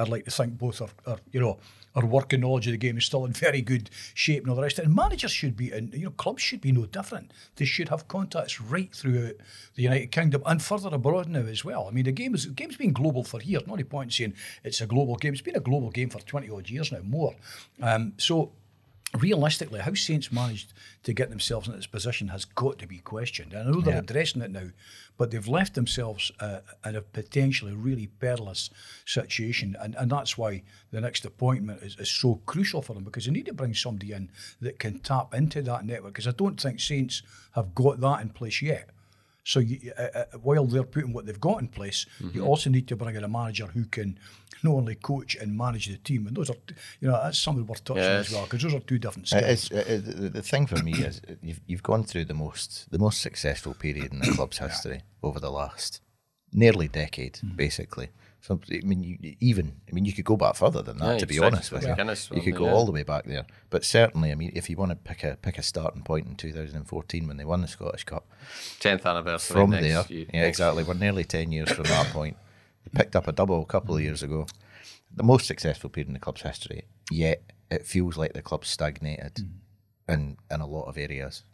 I'd 0.00 0.08
like 0.08 0.24
to 0.24 0.30
think 0.30 0.58
both 0.58 0.80
are, 0.80 0.88
are 1.06 1.18
you 1.30 1.40
know, 1.40 1.58
our 1.94 2.06
working 2.06 2.40
knowledge 2.40 2.66
of 2.66 2.72
the 2.72 2.78
game 2.78 2.96
is 2.98 3.04
still 3.04 3.24
in 3.24 3.32
very 3.32 3.62
good 3.62 3.90
shape 4.14 4.42
and 4.42 4.50
all 4.50 4.56
the 4.56 4.62
rest. 4.62 4.78
And 4.78 4.94
managers 4.94 5.32
should 5.32 5.56
be, 5.56 5.72
and 5.72 5.92
you 5.92 6.04
know, 6.04 6.10
clubs 6.10 6.42
should 6.42 6.60
be 6.60 6.72
no 6.72 6.86
different. 6.86 7.32
They 7.56 7.64
should 7.64 7.88
have 7.88 8.08
contacts 8.08 8.60
right 8.60 8.94
throughout 8.94 9.34
the 9.74 9.82
United 9.82 10.12
Kingdom 10.12 10.42
and 10.46 10.62
further 10.62 10.88
abroad 10.92 11.28
now 11.28 11.40
as 11.40 11.64
well. 11.64 11.86
I 11.88 11.90
mean, 11.90 12.04
the 12.04 12.12
game 12.12 12.34
is 12.34 12.46
the 12.46 12.52
game's 12.52 12.76
been 12.76 12.92
global 12.92 13.24
for 13.24 13.42
years. 13.42 13.66
Not 13.66 13.80
a 13.80 13.84
point 13.84 14.08
in 14.08 14.10
saying 14.12 14.34
it's 14.64 14.80
a 14.80 14.86
global 14.86 15.16
game. 15.16 15.32
It's 15.32 15.42
been 15.42 15.56
a 15.56 15.60
global 15.60 15.90
game 15.90 16.10
for 16.10 16.20
twenty 16.20 16.48
odd 16.48 16.70
years 16.70 16.92
now, 16.92 17.00
more. 17.02 17.34
Um, 17.82 18.12
so 18.16 18.52
realistically, 19.18 19.80
how 19.80 19.94
Saints 19.94 20.30
managed 20.30 20.72
to 21.02 21.12
get 21.12 21.30
themselves 21.30 21.66
in 21.68 21.74
this 21.74 21.86
position 21.86 22.28
has 22.28 22.44
got 22.44 22.78
to 22.78 22.86
be 22.86 22.98
questioned. 22.98 23.54
I 23.54 23.64
know 23.64 23.80
they're 23.80 23.98
addressing 23.98 24.42
it 24.42 24.50
now, 24.50 24.68
but 25.16 25.30
they've 25.30 25.48
left 25.48 25.74
themselves 25.74 26.30
uh, 26.38 26.60
in 26.84 26.96
a 26.96 27.02
potentially 27.02 27.74
really 27.74 28.06
perilous 28.06 28.70
situation. 29.04 29.76
And, 29.80 29.94
and 29.96 30.10
that's 30.10 30.38
why 30.38 30.62
the 30.92 31.00
next 31.00 31.24
appointment 31.24 31.82
is, 31.82 31.96
is 31.98 32.10
so 32.10 32.40
crucial 32.46 32.82
for 32.82 32.94
them 32.94 33.04
because 33.04 33.26
they 33.26 33.32
need 33.32 33.46
to 33.46 33.52
bring 33.52 33.74
somebody 33.74 34.12
in 34.12 34.30
that 34.60 34.78
can 34.78 35.00
tap 35.00 35.34
into 35.34 35.62
that 35.62 35.84
network. 35.84 36.12
Because 36.14 36.28
I 36.28 36.32
don't 36.32 36.60
think 36.60 36.78
Saints 36.78 37.22
have 37.52 37.74
got 37.74 38.00
that 38.00 38.20
in 38.22 38.30
place 38.30 38.62
yet. 38.62 38.90
So 39.52 39.58
you, 39.58 39.76
uh, 39.98 40.02
uh, 40.20 40.24
while 40.46 40.64
they're 40.72 40.84
putting 40.96 41.12
what 41.14 41.24
they've 41.26 41.40
got 41.50 41.60
in 41.62 41.68
place, 41.78 42.00
you 42.34 42.42
also 42.50 42.70
need 42.70 42.86
to 42.88 42.96
bring 42.96 43.16
in 43.16 43.24
a 43.24 43.28
manager 43.40 43.66
who 43.76 43.84
can 43.96 44.08
not 44.62 44.72
only 44.80 44.94
coach 44.94 45.32
and 45.40 45.48
manage 45.64 45.86
the 45.88 45.96
team. 46.08 46.26
And 46.26 46.36
those 46.36 46.50
are, 46.52 46.60
you 47.00 47.08
know, 47.08 47.18
that's 47.24 47.38
something 47.46 47.66
worth 47.66 47.82
touching 47.82 48.04
as 48.24 48.30
well 48.32 48.44
because 48.44 48.62
those 48.62 48.74
are 48.74 48.80
two 48.90 48.98
different 49.04 49.26
It 49.26 49.30
skills. 49.30 49.50
is, 49.56 49.72
uh, 49.72 49.76
uh, 49.94 50.20
the, 50.22 50.28
the 50.38 50.42
thing 50.52 50.66
for 50.68 50.80
me 50.88 50.92
is 51.08 51.20
you've, 51.42 51.60
you've 51.66 51.82
gone 51.92 52.04
through 52.04 52.26
the 52.26 52.34
most 52.44 52.70
the 52.94 52.98
most 53.06 53.18
successful 53.28 53.74
period 53.74 54.12
in 54.12 54.18
the 54.20 54.32
club's 54.36 54.58
history 54.58 55.00
over 55.22 55.40
the 55.40 55.50
last 55.50 56.00
nearly 56.52 56.88
decade, 57.02 57.34
Hmm. 57.38 57.56
basically. 57.56 58.08
So 58.42 58.58
I 58.72 58.80
mean, 58.84 59.02
you, 59.02 59.36
even 59.40 59.76
I 59.88 59.92
mean, 59.92 60.06
you 60.06 60.12
could 60.12 60.24
go 60.24 60.36
back 60.36 60.54
further 60.54 60.82
than 60.82 60.98
that. 60.98 61.12
Yeah, 61.12 61.18
to 61.18 61.26
be 61.26 61.38
honest 61.38 61.70
with 61.72 61.86
you, 61.86 61.94
Guinness 61.94 62.30
you 62.32 62.40
could 62.40 62.56
go 62.56 62.64
yeah. 62.64 62.72
all 62.72 62.86
the 62.86 62.92
way 62.92 63.02
back 63.02 63.24
there. 63.24 63.46
But 63.68 63.84
certainly, 63.84 64.32
I 64.32 64.34
mean, 64.34 64.52
if 64.54 64.70
you 64.70 64.76
want 64.76 64.90
to 64.90 64.96
pick 64.96 65.24
a 65.24 65.36
pick 65.36 65.58
a 65.58 65.62
starting 65.62 66.02
point 66.02 66.26
in 66.26 66.36
2014 66.36 67.28
when 67.28 67.36
they 67.36 67.44
won 67.44 67.60
the 67.60 67.68
Scottish 67.68 68.04
Cup, 68.04 68.26
10th 68.80 69.04
anniversary 69.04 69.54
from 69.54 69.70
next 69.70 69.82
there, 69.82 70.04
year. 70.08 70.26
yeah, 70.32 70.44
exactly. 70.44 70.84
We're 70.84 70.94
nearly 70.94 71.24
ten 71.24 71.52
years 71.52 71.70
from 71.70 71.84
that 71.84 72.06
point. 72.06 72.36
They 72.84 72.98
picked 72.98 73.14
up 73.14 73.28
a 73.28 73.32
double 73.32 73.62
a 73.62 73.66
couple 73.66 73.94
of 73.94 74.02
years 74.02 74.22
ago. 74.22 74.46
The 75.14 75.22
most 75.22 75.46
successful 75.46 75.90
period 75.90 76.08
in 76.08 76.14
the 76.14 76.20
club's 76.20 76.42
history. 76.42 76.84
Yet 77.10 77.42
it 77.70 77.86
feels 77.86 78.16
like 78.16 78.32
the 78.32 78.42
club's 78.42 78.68
stagnated 78.68 79.40
in 80.08 80.38
in 80.50 80.60
a 80.60 80.66
lot 80.66 80.84
of 80.84 80.96
areas, 80.96 81.44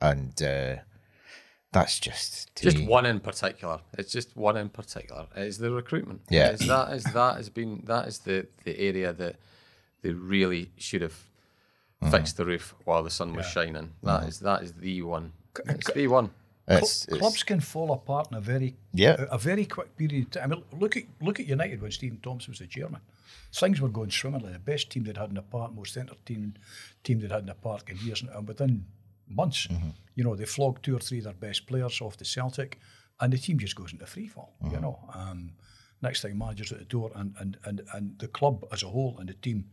and 0.00 0.42
uh, 0.42 0.76
that's 1.72 1.98
just 2.00 2.54
to 2.56 2.64
Just 2.64 2.78
me, 2.78 2.86
one 2.86 3.06
in 3.06 3.20
particular. 3.20 3.80
It's 3.98 4.12
just 4.12 4.36
one 4.36 4.56
in 4.56 4.68
particular. 4.68 5.26
It's 5.36 5.58
the 5.58 5.70
recruitment. 5.70 6.22
Yeah. 6.30 6.50
It's 6.50 6.66
that 6.66 6.92
is 6.92 7.04
that 7.04 7.36
has 7.36 7.48
been 7.50 7.82
that 7.86 8.08
is 8.08 8.18
the 8.20 8.46
the 8.64 8.78
area 8.78 9.12
that 9.12 9.36
they 10.02 10.10
really 10.12 10.70
should 10.76 11.02
have 11.02 11.14
Mm-hmm. 12.02 12.10
fixed 12.14 12.36
the 12.36 12.44
roof 12.44 12.74
while 12.84 13.02
the 13.02 13.08
sun 13.10 13.34
was 13.34 13.46
shining. 13.46 13.92
That 14.02 14.24
is 14.28 14.40
that 14.40 14.62
is 14.62 14.74
the 14.74 15.00
one. 15.00 15.32
It's 15.64 15.90
the 15.90 16.06
one. 16.08 16.28
It's, 16.68 16.90
Cl- 17.06 17.16
it's- 17.16 17.20
clubs 17.20 17.42
can 17.42 17.60
fall 17.60 17.90
apart 17.92 18.28
in 18.30 18.36
a 18.36 18.40
very 18.40 18.76
Yeah. 18.92 19.16
a, 19.30 19.36
a 19.36 19.38
very 19.38 19.64
quick 19.64 19.96
period 19.96 20.24
of 20.26 20.30
time. 20.32 20.52
I 20.52 20.56
mean, 20.56 20.64
look 20.78 20.98
at 20.98 21.04
look 21.22 21.40
at 21.40 21.46
United 21.46 21.80
when 21.80 21.90
Stephen 21.90 22.18
Thompson 22.22 22.50
was 22.52 22.58
the 22.58 22.66
chairman. 22.66 23.00
Things 23.50 23.80
were 23.80 23.88
going 23.88 24.10
swimmingly. 24.10 24.52
The 24.52 24.58
best 24.58 24.90
team 24.90 25.04
they'd 25.04 25.16
had 25.16 25.30
in 25.30 25.36
the 25.36 25.42
park, 25.42 25.72
most 25.74 25.96
entertaining 25.96 26.56
team 27.02 27.20
they'd 27.20 27.30
had 27.30 27.40
in 27.40 27.46
the 27.46 27.54
park 27.54 27.88
in 27.88 27.96
years, 28.06 28.22
and 28.22 28.46
within 28.46 28.84
months, 29.28 29.66
Mm-hmm. 29.68 29.90
you 30.14 30.24
know, 30.24 30.34
they 30.36 30.44
flog 30.46 30.82
two 30.82 30.96
or 30.96 31.00
three 31.00 31.18
of 31.18 31.24
their 31.24 31.32
best 31.34 31.66
players 31.66 32.00
off 32.00 32.16
to 32.16 32.24
Celtic, 32.24 32.78
and 33.20 33.32
the 33.32 33.38
team 33.38 33.58
just 33.58 33.74
goes 33.76 33.92
into 33.92 34.06
free 34.06 34.28
fall. 34.28 34.52
Mm-hmm. 34.62 34.74
You 34.74 34.80
know, 34.80 34.98
um, 35.14 35.52
next 36.02 36.22
thing 36.22 36.36
managers 36.38 36.72
at 36.72 36.78
the 36.78 36.84
door, 36.84 37.10
and, 37.14 37.34
and 37.40 37.56
and 37.64 37.82
and 37.94 38.18
the 38.18 38.28
club 38.28 38.64
as 38.72 38.82
a 38.82 38.88
whole 38.88 39.16
and 39.18 39.28
the 39.28 39.34
team 39.34 39.64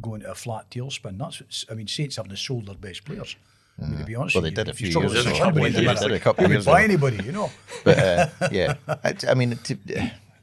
going 0.00 0.20
to 0.22 0.30
a 0.30 0.34
flat 0.34 0.70
tailspin. 0.70 1.18
That's 1.18 1.40
what, 1.40 1.64
I 1.70 1.74
mean, 1.74 1.86
Saints 1.86 2.16
haven't 2.16 2.36
sold 2.38 2.66
their 2.66 2.74
best 2.76 3.04
players. 3.04 3.36
I 3.80 3.86
mean, 3.86 3.98
to 3.98 4.04
be 4.04 4.14
honest, 4.14 4.34
Well, 4.36 4.42
they 4.42 4.50
you, 4.50 4.54
did 4.54 4.68
a 4.68 4.74
few 4.74 4.90
struggle 4.90 5.12
years 5.12 5.24
to 5.24 5.30
ago. 5.30 5.38
sell 5.38 5.48
anybody, 5.48 5.72
They 5.86 5.94
did 5.94 6.12
a 6.12 6.20
couple 6.20 6.42
they 6.42 6.46
of 6.46 6.50
years 6.52 6.64
buy 6.64 6.80
ago. 6.82 6.84
anybody, 6.92 7.24
you 7.24 7.32
know. 7.32 7.50
but 7.84 7.98
uh, 7.98 8.28
yeah, 8.52 8.74
I, 8.88 9.14
I 9.28 9.34
mean, 9.34 9.56
to, 9.56 9.76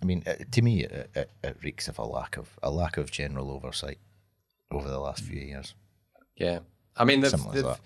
I 0.01 0.05
mean, 0.05 0.23
uh, 0.27 0.33
to 0.51 0.61
me, 0.61 0.83
it, 0.83 1.09
it, 1.15 1.29
it 1.43 1.57
reeks 1.63 1.87
of 1.87 1.97
a 1.99 2.03
lack 2.05 2.35
of 2.37 2.57
a 2.63 2.69
lack 2.71 2.97
of 2.97 3.09
general 3.11 3.49
oversight 3.51 3.99
over 4.69 4.89
the 4.89 4.99
last 4.99 5.23
few 5.23 5.39
years. 5.39 5.75
Yeah. 6.35 6.59
I 6.97 7.05
mean 7.05 7.21
they've, 7.21 7.31
they've 7.53 7.63
that. 7.63 7.79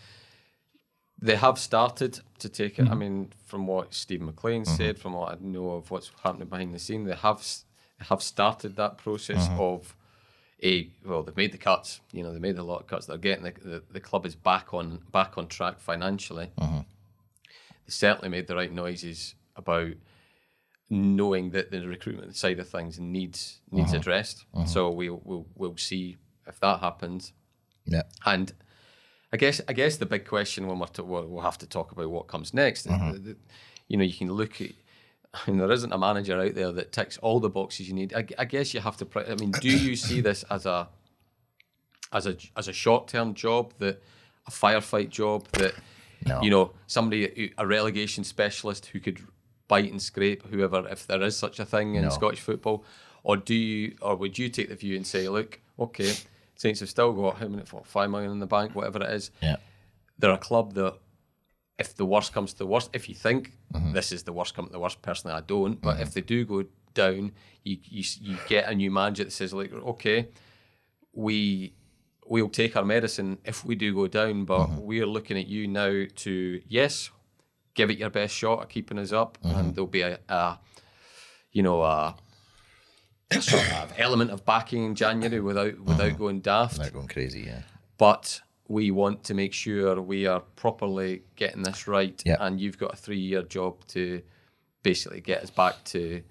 They 1.22 1.36
have 1.38 1.58
started 1.58 2.20
to 2.40 2.50
take 2.50 2.78
it. 2.78 2.84
Mm-hmm. 2.84 2.92
I 2.92 2.96
mean, 2.96 3.34
from 3.46 3.68
what 3.68 3.94
Steve 3.94 4.22
MacLean 4.22 4.66
said, 4.66 5.00
from 5.00 5.14
what 5.14 5.32
I 5.32 5.38
know 5.40 5.72
of 5.72 5.90
what's 5.90 6.12
happening 6.24 6.48
behind 6.50 6.74
the 6.74 6.80
scene, 6.80 7.06
they 7.06 7.16
have 7.16 7.46
have 8.10 8.22
started 8.22 8.76
that 8.76 8.98
process 8.98 9.48
Mm-hmm. 9.48 9.60
of 9.62 9.96
a 10.64 10.90
well, 11.06 11.24
they've 11.24 11.36
made 11.38 11.52
the 11.54 11.58
cuts. 11.58 12.02
You 12.12 12.24
know, 12.24 12.34
they 12.34 12.40
made 12.40 12.58
a 12.58 12.64
lot 12.64 12.82
of 12.82 12.88
cuts. 12.88 13.06
They're 13.06 13.18
getting 13.18 13.46
the, 13.46 13.52
the, 13.52 13.84
the 13.92 14.00
club 14.00 14.26
is 14.26 14.36
back 14.36 14.74
on 14.74 15.00
back 15.12 15.38
on 15.38 15.48
track 15.48 15.80
financially. 15.80 16.52
Mm-hmm. 16.60 16.80
They 16.80 17.92
certainly 17.92 18.30
made 18.30 18.48
the 18.48 18.56
right 18.56 18.72
noises 18.72 19.36
about 19.56 19.94
knowing 20.90 21.52
that 21.52 21.72
the 21.72 21.88
recruitment 21.88 22.36
side 22.36 22.60
of 22.60 22.68
things 22.70 23.00
needs 23.00 23.62
needs 23.72 23.88
Mm-hmm. 23.90 23.98
addressed. 23.98 24.46
So 24.66 24.90
we'll, 24.92 25.22
we'll 25.24 25.48
we'll 25.56 25.78
see 25.78 26.18
if 26.48 26.60
that 26.60 26.80
happens. 26.80 27.34
Yeah, 27.86 28.02
And 28.26 28.52
I 29.36 29.38
guess 29.38 29.60
I 29.68 29.74
guess 29.74 29.98
the 29.98 30.06
big 30.06 30.26
question 30.26 30.66
when 30.66 30.80
we're 30.80 30.88
to, 30.88 31.04
we'll, 31.04 31.28
we'll 31.28 31.44
have 31.44 31.58
to 31.58 31.68
talk 31.68 31.92
about 31.92 32.10
what 32.10 32.28
comes 32.28 32.54
next. 32.54 32.88
Mm-hmm. 32.88 33.34
You 33.90 33.98
know, 33.98 34.06
you 34.06 34.14
can 34.14 34.32
look 34.32 34.62
at. 34.62 34.72
I 35.34 35.52
mean, 35.52 35.60
there 35.60 35.74
isn't 35.74 35.92
a 35.92 35.98
manager 35.98 36.40
out 36.40 36.56
there 36.56 36.72
that 36.72 36.94
ticks 36.94 37.18
all 37.18 37.42
the 37.42 37.50
boxes 37.50 37.90
you 37.90 37.94
need. 37.94 38.14
I, 38.14 38.26
I 38.40 38.46
guess 38.46 38.74
you 38.74 38.80
have 38.80 38.96
to. 38.96 39.08
I 39.30 39.36
mean, 39.36 39.52
do 39.52 39.68
you 39.68 39.96
see 40.08 40.22
this 40.22 40.44
as 40.50 40.66
a 40.66 40.88
as 42.14 42.28
a 42.28 42.38
as 42.56 42.70
a 42.70 42.72
short 42.74 43.10
term 43.10 43.34
job 43.34 43.74
that 43.80 44.02
a 44.48 44.52
firefight 44.52 45.10
job 45.10 45.50
that 45.52 45.74
No. 46.26 46.42
you 46.42 46.50
know 46.50 46.72
somebody 46.88 47.52
a 47.58 47.68
relegation 47.68 48.24
specialist 48.24 48.86
who 48.86 49.02
could 49.02 49.20
bite 49.68 49.92
and 49.92 50.02
scrape 50.02 50.48
whoever 50.48 50.88
if 50.88 51.08
there 51.08 51.22
is 51.24 51.36
such 51.36 51.60
a 51.60 51.66
thing 51.66 51.96
in 51.96 52.04
No. 52.04 52.10
Scottish 52.10 52.40
football, 52.40 52.86
or 53.24 53.36
do 53.36 53.54
you 53.54 53.98
or 54.02 54.16
would 54.16 54.38
you 54.40 54.48
take 54.48 54.70
the 54.70 54.76
view 54.76 54.96
and 54.96 55.06
say, 55.06 55.28
look, 55.28 55.60
okay, 55.78 56.14
Saints 56.56 56.80
have 56.80 56.90
still 56.90 57.12
got 57.14 57.38
how 57.38 57.48
many 57.48 57.64
five 57.84 58.10
million 58.10 58.32
in 58.32 58.40
the 58.40 58.48
bank, 58.48 58.76
whatever 58.76 59.04
it 59.04 59.10
is. 59.12 59.32
yeah, 59.42 59.58
They're 60.18 60.32
a 60.32 60.38
club 60.38 60.74
that 60.76 60.96
if 61.78 61.94
the 61.96 62.06
worst 62.06 62.32
comes 62.34 62.54
to 62.54 62.60
the 62.60 62.68
worst, 62.68 62.90
if 62.94 63.10
you 63.10 63.16
think 63.16 63.52
Mm-hmm. 63.74 63.92
this 63.92 64.12
is 64.14 64.24
the 64.24 64.32
worst 64.32 64.56
come 64.56 64.68
to 64.68 64.72
the 64.72 64.80
worst, 64.80 65.02
personally 65.02 65.36
I 65.36 65.42
don't, 65.42 65.82
but 65.82 66.00
if 66.00 66.14
they 66.14 66.22
do 66.22 66.46
go 66.46 66.64
down, 66.94 67.34
you, 67.64 67.78
you 67.84 68.04
you 68.22 68.38
get 68.48 68.70
a 68.70 68.74
new 68.76 68.90
manager 68.90 69.26
that 69.26 69.32
says 69.32 69.54
like, 69.54 69.74
okay, 69.74 70.30
we 71.14 71.74
we'll 72.28 72.50
take 72.50 72.76
our 72.76 72.86
medicine 72.86 73.38
if 73.46 73.64
we 73.66 73.76
do 73.76 73.94
go 73.94 74.08
down, 74.08 74.46
but 74.46 74.68
Mm-hmm. 74.68 74.82
we're 74.82 75.06
looking 75.06 75.38
at 75.38 75.48
you 75.48 75.68
now 75.68 76.06
to 76.16 76.62
yes, 76.68 77.12
give 77.74 77.90
it 77.92 77.98
your 78.00 78.10
best 78.10 78.34
shot 78.34 78.62
at 78.62 78.70
keeping 78.70 78.98
us 78.98 79.12
up, 79.12 79.38
Mm-hmm. 79.44 79.60
and 79.60 79.76
there'll 79.76 79.88
be 79.88 80.02
a, 80.02 80.20
a 80.30 80.60
you 81.52 81.64
know, 81.64 81.82
a 81.82 82.16
sort 83.32 83.64
of 83.72 83.94
element 83.98 84.32
of 84.32 84.46
backing 84.46 84.86
in 84.86 84.96
January 84.96 85.42
without 85.42 85.80
without 85.80 86.08
uh-huh. 86.08 86.18
going 86.18 86.42
daft. 86.42 86.78
Not 86.78 86.94
going 86.94 87.08
crazy, 87.08 87.42
yeah. 87.42 87.62
But 87.98 88.42
we 88.68 88.92
want 88.92 89.24
to 89.26 89.34
make 89.34 89.54
sure 89.54 90.02
we 90.02 90.26
are 90.26 90.40
properly 90.56 91.24
getting 91.36 91.64
this 91.64 91.88
right, 91.88 92.22
Yeah. 92.26 92.38
and 92.40 92.60
you've 92.60 92.78
got 92.78 92.94
a 92.94 92.98
three-year 92.98 93.44
job 93.44 93.86
to 93.90 94.22
basically 94.84 95.22
get 95.22 95.44
us 95.44 95.50
back 95.50 95.84
to 95.86 96.24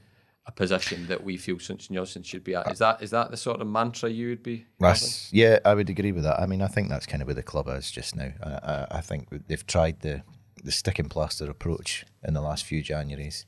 a 0.47 0.53
position 0.53 1.07
that 1.07 1.25
we 1.25 1.37
feel 1.37 1.59
St 1.59 1.81
Johnstone 1.91 2.23
should 2.23 2.45
be 2.45 2.55
at. 2.55 2.71
Is 2.71 2.79
that 2.79 3.03
is 3.03 3.11
that 3.11 3.31
the 3.31 3.37
sort 3.37 3.61
of 3.61 3.67
mantra 3.67 4.11
you 4.11 4.29
would 4.29 4.43
be? 4.43 4.57
having? 4.57 4.67
That's, 4.81 5.33
yeah, 5.33 5.59
I 5.65 5.75
would 5.75 5.89
agree 5.89 6.13
with 6.13 6.25
that. 6.25 6.41
I 6.41 6.47
mean, 6.47 6.61
I 6.61 6.67
think 6.69 6.89
that's 6.89 7.07
kind 7.07 7.23
of 7.23 7.29
where 7.29 7.35
the 7.35 7.43
club 7.43 7.69
is 7.69 7.91
just 7.91 8.15
now. 8.15 8.31
I, 8.43 8.51
I, 8.51 8.87
I 8.99 9.01
think 9.01 9.29
they've 9.49 9.67
tried 9.67 10.01
the, 10.01 10.23
the 10.63 10.73
stick 10.73 10.99
and 10.99 11.11
plaster 11.11 11.49
approach 11.49 12.05
in 12.23 12.35
the 12.35 12.43
last 12.43 12.65
few 12.65 12.83
Januaries, 12.83 13.45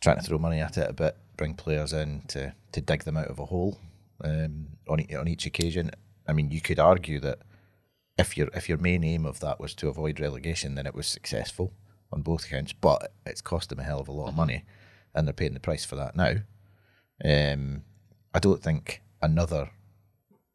trying 0.00 0.18
to 0.18 0.22
throw 0.22 0.38
money 0.38 0.60
at 0.60 0.76
it 0.76 0.90
a 0.90 0.92
bit, 0.92 1.16
bring 1.36 1.54
players 1.54 1.92
in 1.92 2.22
to, 2.28 2.54
to 2.72 2.80
dig 2.80 3.04
them 3.04 3.16
out 3.16 3.28
of 3.28 3.38
a 3.38 3.46
hole 3.46 3.78
um, 4.24 4.68
on, 4.88 5.04
on 5.16 5.28
each 5.28 5.46
occasion. 5.46 5.90
I 6.26 6.32
mean, 6.32 6.50
you 6.50 6.60
could 6.60 6.78
argue 6.78 7.20
that 7.20 7.38
if 8.18 8.36
your 8.36 8.48
if 8.54 8.68
your 8.68 8.78
main 8.78 9.04
aim 9.04 9.24
of 9.24 9.40
that 9.40 9.58
was 9.58 9.74
to 9.76 9.88
avoid 9.88 10.20
relegation, 10.20 10.74
then 10.74 10.86
it 10.86 10.94
was 10.94 11.06
successful 11.06 11.72
on 12.12 12.22
both 12.22 12.48
counts. 12.48 12.72
But 12.72 13.12
it's 13.26 13.40
cost 13.40 13.70
them 13.70 13.80
a 13.80 13.84
hell 13.84 14.00
of 14.00 14.08
a 14.08 14.12
lot 14.12 14.28
of 14.28 14.36
money, 14.36 14.64
and 15.14 15.26
they're 15.26 15.32
paying 15.32 15.54
the 15.54 15.60
price 15.60 15.84
for 15.84 15.96
that 15.96 16.14
now. 16.14 16.36
Um, 17.24 17.84
I 18.34 18.38
don't 18.38 18.62
think 18.62 19.02
another 19.20 19.70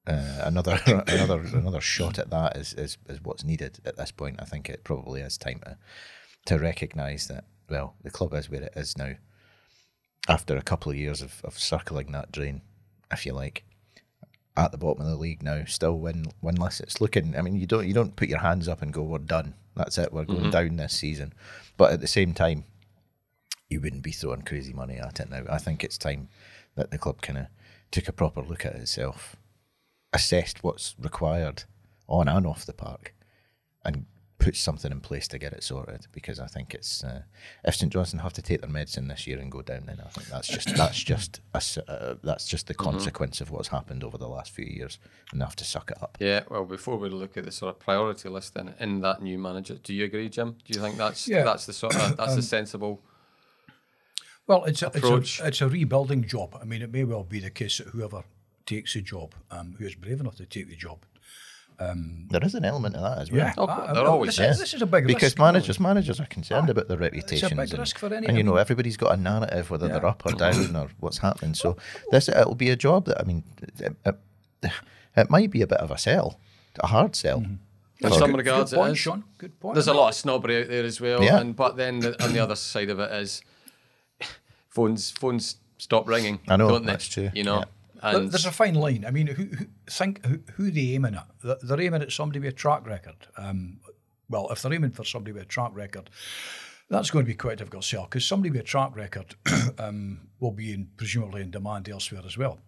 uh, 0.06 0.42
another 0.44 0.80
another 1.08 1.40
another 1.40 1.82
shot 1.82 2.20
at 2.20 2.30
that 2.30 2.58
is, 2.58 2.74
is 2.74 2.98
is 3.10 3.22
what's 3.22 3.44
needed 3.44 3.80
at 3.86 3.98
this 3.98 4.12
point. 4.12 4.38
I 4.40 4.46
think 4.46 4.70
it 4.70 4.84
probably 4.84 5.22
is 5.22 5.38
time 5.38 5.60
to 5.66 5.78
to 6.46 6.60
recognise 6.60 7.28
that 7.28 7.46
well 7.70 7.96
the 8.04 8.12
club 8.12 8.34
is 8.34 8.50
where 8.50 8.64
it 8.64 8.74
is 8.76 8.98
now. 8.98 9.14
After 10.28 10.58
a 10.58 10.62
couple 10.62 10.92
of 10.92 10.98
years 10.98 11.22
of, 11.22 11.42
of 11.44 11.58
circling 11.58 12.12
that 12.12 12.32
drain, 12.32 12.62
if 13.12 13.26
you 13.26 13.34
like, 13.34 13.64
at 14.58 14.72
the 14.72 14.78
bottom 14.78 15.02
of 15.02 15.08
the 15.08 15.16
league 15.16 15.44
now, 15.44 15.64
still 15.66 15.98
win 15.98 16.26
winless. 16.44 16.82
It's 16.82 17.00
looking. 17.00 17.38
I 17.38 17.42
mean, 17.42 17.56
you 17.56 17.68
don't 17.68 17.88
you 17.88 17.94
don't 17.94 18.16
put 18.16 18.28
your 18.28 18.40
hands 18.40 18.68
up 18.68 18.82
and 18.82 18.92
go, 18.92 19.04
"We're 19.04 19.20
done. 19.20 19.54
That's 19.76 19.98
it. 19.98 20.12
We're 20.12 20.26
going 20.26 20.42
mm-hmm. 20.42 20.50
down 20.50 20.76
this 20.78 20.94
season." 20.94 21.34
But 21.78 21.94
at 21.94 22.02
the 22.02 22.08
same 22.08 22.34
time, 22.34 22.66
you 23.70 23.80
wouldn't 23.80 24.04
be 24.04 24.12
throwing 24.12 24.42
crazy 24.42 24.74
money 24.74 24.98
at 24.98 25.20
it 25.20 25.30
now. 25.30 25.44
I 25.50 25.60
think 25.60 25.84
it's 25.84 25.98
time 25.98 26.30
that 26.76 26.92
the 26.92 26.98
club 26.98 27.22
kind 27.22 27.40
of 27.40 27.46
took 27.92 28.08
a 28.08 28.14
proper 28.14 28.42
look 28.42 28.66
at 28.66 28.76
itself, 28.76 29.36
assessed 30.12 30.64
what's 30.64 30.96
required 31.00 31.64
on 32.08 32.28
and 32.28 32.48
off 32.48 32.66
the 32.66 32.74
park, 32.74 33.14
and 33.86 34.06
put 34.40 34.56
something 34.56 34.92
in 34.92 35.00
place 35.00 35.28
to 35.28 35.38
get 35.40 35.52
it 35.54 35.64
sorted. 35.64 36.08
Because 36.12 36.40
I 36.40 36.48
think 36.48 36.74
it's 36.74 37.04
uh, 37.04 37.24
if 37.64 37.76
St 37.76 37.92
Johnstone 37.92 38.22
have 38.22 38.34
to 38.34 38.42
take 38.42 38.62
their 38.62 38.70
medicine 38.70 39.08
this 39.08 39.26
year 39.28 39.40
and 39.40 39.52
go 39.52 39.62
down, 39.62 39.86
then 39.88 40.00
I 40.06 40.10
think 40.10 40.28
that's 40.28 40.48
just 40.48 40.76
that's 40.76 41.04
just 41.04 41.42
a 41.54 41.58
s 41.58 41.78
uh, 41.78 42.16
that's 42.24 42.48
just 42.48 42.68
the 42.68 42.74
consequence 42.74 43.42
of 43.42 43.52
what's 43.52 43.70
happened 43.70 44.04
over 44.04 44.18
the 44.18 44.28
last 44.28 44.52
few 44.52 44.66
years, 44.66 45.00
and 45.32 45.42
they 45.42 45.46
have 45.46 45.56
to 45.58 45.66
suck 45.66 45.92
it 45.92 46.02
up. 46.02 46.18
Yeah, 46.20 46.44
well, 46.50 46.66
before 46.66 46.98
we 46.98 47.10
look 47.10 47.38
at 47.38 47.46
the 47.46 47.52
sort 47.52 47.76
of 47.76 47.80
priority 47.80 48.30
list 48.30 48.54
then 48.54 48.74
in 48.80 49.02
that 49.02 49.22
new 49.22 49.38
manager, 49.40 49.76
do 49.76 49.94
you 49.94 50.06
agree, 50.06 50.30
Jim? 50.30 50.58
Do 50.66 50.74
you 50.74 50.82
think 50.82 50.98
that's 50.98 51.28
Yeah. 51.28 51.44
that's 51.44 51.66
the 51.66 51.74
sort 51.74 51.96
of 51.96 52.18
that's 52.18 52.36
the 52.36 52.42
sensible? 52.42 53.02
Well, 54.48 54.64
it's 54.64 54.82
a, 54.82 54.88
it's 54.88 54.98
approach. 54.98 55.42
a 55.42 55.48
it's 55.48 55.62
a 55.62 55.68
rebuilding 55.68 56.24
job. 56.26 56.58
I 56.62 56.64
mean, 56.64 56.82
it 56.82 56.92
may 56.92 57.04
well 57.04 57.24
be 57.24 57.40
the 57.40 57.50
case 57.50 57.80
that 57.80 57.88
whoever 57.88 58.24
takes 58.66 58.94
the 58.94 59.02
job, 59.02 59.34
um, 59.52 59.76
who 59.78 59.86
is 59.86 59.96
brave 59.96 60.20
enough 60.20 60.36
to 60.38 60.46
take 60.46 60.70
the 60.70 60.76
job, 60.76 61.00
Um, 61.80 62.26
there 62.32 62.44
is 62.44 62.56
an 62.56 62.66
element 62.66 62.96
of 62.96 63.04
that 63.04 63.20
as 63.22 63.32
well. 63.32 63.54
Oh, 63.56 63.68
Ah, 63.70 63.94
there 63.94 64.08
always 64.08 64.36
this, 64.38 64.40
is. 64.50 64.56
is, 64.56 64.60
this 64.60 64.74
is 64.74 64.82
a 64.82 64.88
big 64.88 65.06
because 65.06 65.34
risk. 65.34 65.40
managers 65.40 65.80
managers 65.80 66.20
are 66.20 66.26
concerned 66.26 66.70
ah, 66.70 66.72
about 66.72 66.88
their 66.88 66.98
reputations 66.98 67.52
big 67.52 67.70
and, 67.70 67.78
risk 67.80 68.00
for 68.00 68.12
any- 68.12 68.26
and 68.28 68.36
you 68.36 68.44
know 68.44 68.56
everybody's 68.56 68.98
got 68.98 69.14
a 69.14 69.18
narrative 69.18 69.70
whether 69.70 69.88
they're 69.88 70.06
up 70.06 70.24
or 70.26 70.32
down 70.32 70.76
or 70.76 70.90
what's 71.00 71.20
happening 71.20 71.54
so 71.54 71.78
this 72.10 72.30
it'll 72.30 72.56
be 72.56 72.72
a 72.72 72.76
job 72.76 73.06
that 73.06 73.22
I 73.22 73.24
mean 73.26 73.44
it, 73.62 73.96
it, 74.64 74.72
it 75.16 75.30
might 75.30 75.52
be 75.52 75.62
a 75.62 75.68
bit 75.68 75.78
of 75.80 75.92
a 75.92 76.00
sell 76.00 76.40
a 76.80 76.88
hard 76.88 77.16
sell 77.16 77.42
mm-hmm. 77.42 77.56
In 78.00 78.10
for- 78.10 78.16
some 78.20 78.30
Good 78.32 78.38
regards, 78.38 78.74
point, 78.74 78.90
it 78.90 78.92
is. 78.92 78.98
Sean. 79.00 79.24
Good 79.40 79.60
point. 79.60 79.74
There's 79.74 79.88
a 79.88 79.94
lot 79.94 80.10
of 80.10 80.14
snobbery 80.16 80.62
out 80.62 80.68
there 80.70 80.84
as 80.84 81.02
well, 81.02 81.24
Yeah. 81.24 81.40
and 81.40 81.56
but 81.56 81.78
then 81.78 82.00
the, 82.00 82.24
on 82.24 82.32
the 82.32 82.38
other 82.40 82.56
side 82.56 82.92
of 82.92 83.00
it 83.00 83.12
is 83.12 83.42
phones 84.70 85.12
phones 85.12 85.58
stop 85.78 86.08
ringing. 86.08 86.40
I 86.48 86.58
know, 86.58 86.70
don't 86.70 86.86
they? 86.86 86.92
that's 86.92 87.08
true, 87.08 87.32
You 87.34 87.44
know, 87.44 87.56
There- 87.60 87.68
and 88.02 88.32
There's 88.32 88.46
a 88.46 88.52
fine 88.52 88.76
line. 88.76 89.06
I 89.06 89.12
mean, 89.12 89.28
who, 89.28 89.44
who 89.46 89.66
think 89.90 90.26
who, 90.26 90.40
who 90.56 90.72
they 90.72 90.94
aiming 90.94 91.16
at? 91.16 91.28
They're- 91.62 91.82
aiming 91.82 92.02
at 92.02 92.12
somebody 92.12 92.40
with 92.40 92.50
a 92.50 92.56
track 92.56 92.86
record. 92.86 93.28
Um, 93.38 93.80
well, 94.30 94.50
if 94.52 94.62
they're 94.62 94.74
aiming 94.74 94.92
for 94.92 95.04
somebody 95.04 95.32
with 95.32 95.44
a 95.44 95.46
track 95.46 95.72
record, 95.74 96.10
that's 96.90 97.10
going 97.12 97.26
to 97.26 97.30
be 97.30 97.36
quite 97.36 97.54
a 97.54 97.56
difficult 97.58 97.84
sell 97.84 98.04
because 98.04 98.26
somebody 98.26 98.52
with 98.52 98.62
a 98.62 98.64
track 98.64 98.96
record 98.96 99.36
um, 99.80 100.28
will 100.40 100.52
be 100.52 100.74
in, 100.74 100.90
presumably 100.98 101.42
in 101.42 101.52
demand 101.52 101.90
elsewhere 101.90 102.22
as 102.26 102.38
well. 102.38 102.60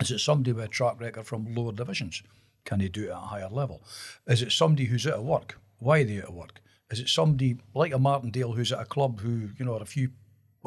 Is 0.00 0.10
it 0.10 0.18
somebody 0.18 0.52
with 0.52 0.64
a 0.64 0.68
track 0.68 1.00
record 1.00 1.26
from 1.26 1.54
lower 1.54 1.72
divisions? 1.72 2.22
Can 2.64 2.80
they 2.80 2.88
do 2.88 3.04
it 3.04 3.10
at 3.10 3.16
a 3.16 3.20
higher 3.20 3.48
level? 3.48 3.82
Is 4.26 4.42
it 4.42 4.52
somebody 4.52 4.84
who's 4.86 5.06
out 5.06 5.14
of 5.14 5.24
work? 5.24 5.58
Why 5.78 6.00
are 6.00 6.04
they 6.04 6.18
out 6.18 6.28
of 6.28 6.34
work? 6.34 6.60
Is 6.90 7.00
it 7.00 7.08
somebody 7.08 7.58
like 7.74 7.92
a 7.92 7.98
Martindale 7.98 8.52
who's 8.52 8.72
at 8.72 8.80
a 8.80 8.84
club 8.84 9.20
who, 9.20 9.50
you 9.58 9.64
know, 9.64 9.74
are 9.74 9.82
a 9.82 9.86
few, 9.86 10.10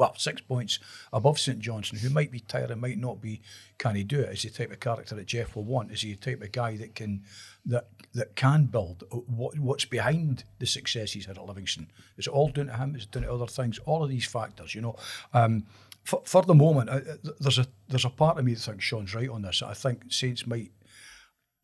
well, 0.00 0.14
six 0.16 0.40
points 0.40 0.78
above 1.12 1.38
St 1.38 1.58
Johnstone, 1.58 2.00
who 2.00 2.08
might 2.08 2.30
be 2.30 2.40
tired 2.40 2.70
and 2.70 2.80
might 2.80 2.96
not 2.96 3.20
be, 3.20 3.42
can 3.76 3.96
he 3.96 4.02
do 4.02 4.20
it? 4.20 4.32
Is 4.32 4.42
he 4.42 4.48
the 4.48 4.56
type 4.56 4.72
of 4.72 4.80
character 4.80 5.14
that 5.14 5.26
Geoff 5.26 5.54
will 5.54 5.64
want? 5.64 5.92
Is 5.92 6.00
he 6.00 6.14
the 6.14 6.30
type 6.30 6.40
of 6.40 6.52
guy 6.52 6.78
that 6.78 6.94
can 6.94 7.22
that 7.66 7.88
that 8.14 8.34
can 8.34 8.64
build? 8.64 9.04
What 9.10 9.58
what's 9.58 9.84
behind 9.84 10.44
the 10.58 10.64
success 10.64 11.12
he's 11.12 11.26
had 11.26 11.36
at 11.36 11.44
Livingston? 11.44 11.88
Is 12.16 12.26
it 12.26 12.30
all 12.30 12.48
down 12.48 12.68
to 12.68 12.78
him? 12.78 12.96
Is 12.96 13.02
it 13.02 13.10
down 13.10 13.24
to 13.24 13.32
other 13.32 13.46
things? 13.46 13.78
All 13.80 14.02
of 14.02 14.08
these 14.08 14.24
factors, 14.24 14.74
you 14.74 14.80
know. 14.80 14.96
Um, 15.34 15.66
for, 16.02 16.22
for 16.24 16.42
the 16.44 16.54
moment, 16.54 16.88
uh, 16.88 16.94
uh, 16.94 17.32
there's 17.38 17.58
a 17.58 17.66
there's 17.88 18.06
a 18.06 18.10
part 18.10 18.38
of 18.38 18.46
me 18.46 18.54
that 18.54 18.60
thinks 18.60 18.82
Sean's 18.82 19.14
right 19.14 19.28
on 19.28 19.42
this. 19.42 19.60
I 19.60 19.74
think 19.74 20.04
Saints 20.10 20.46
might 20.46 20.72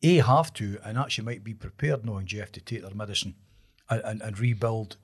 a 0.03 0.17
have 0.17 0.53
to 0.53 0.77
and 0.83 0.95
actually 0.95 1.25
might 1.25 1.43
be 1.43 1.55
prepared 1.55 2.05
knowing 2.05 2.27
Geoff 2.27 2.51
to 2.51 2.61
take 2.61 2.83
their 2.83 2.93
medicine 2.93 3.33
and, 3.89 4.01
and, 4.05 4.21
and 4.21 4.39
rebuild 4.39 4.97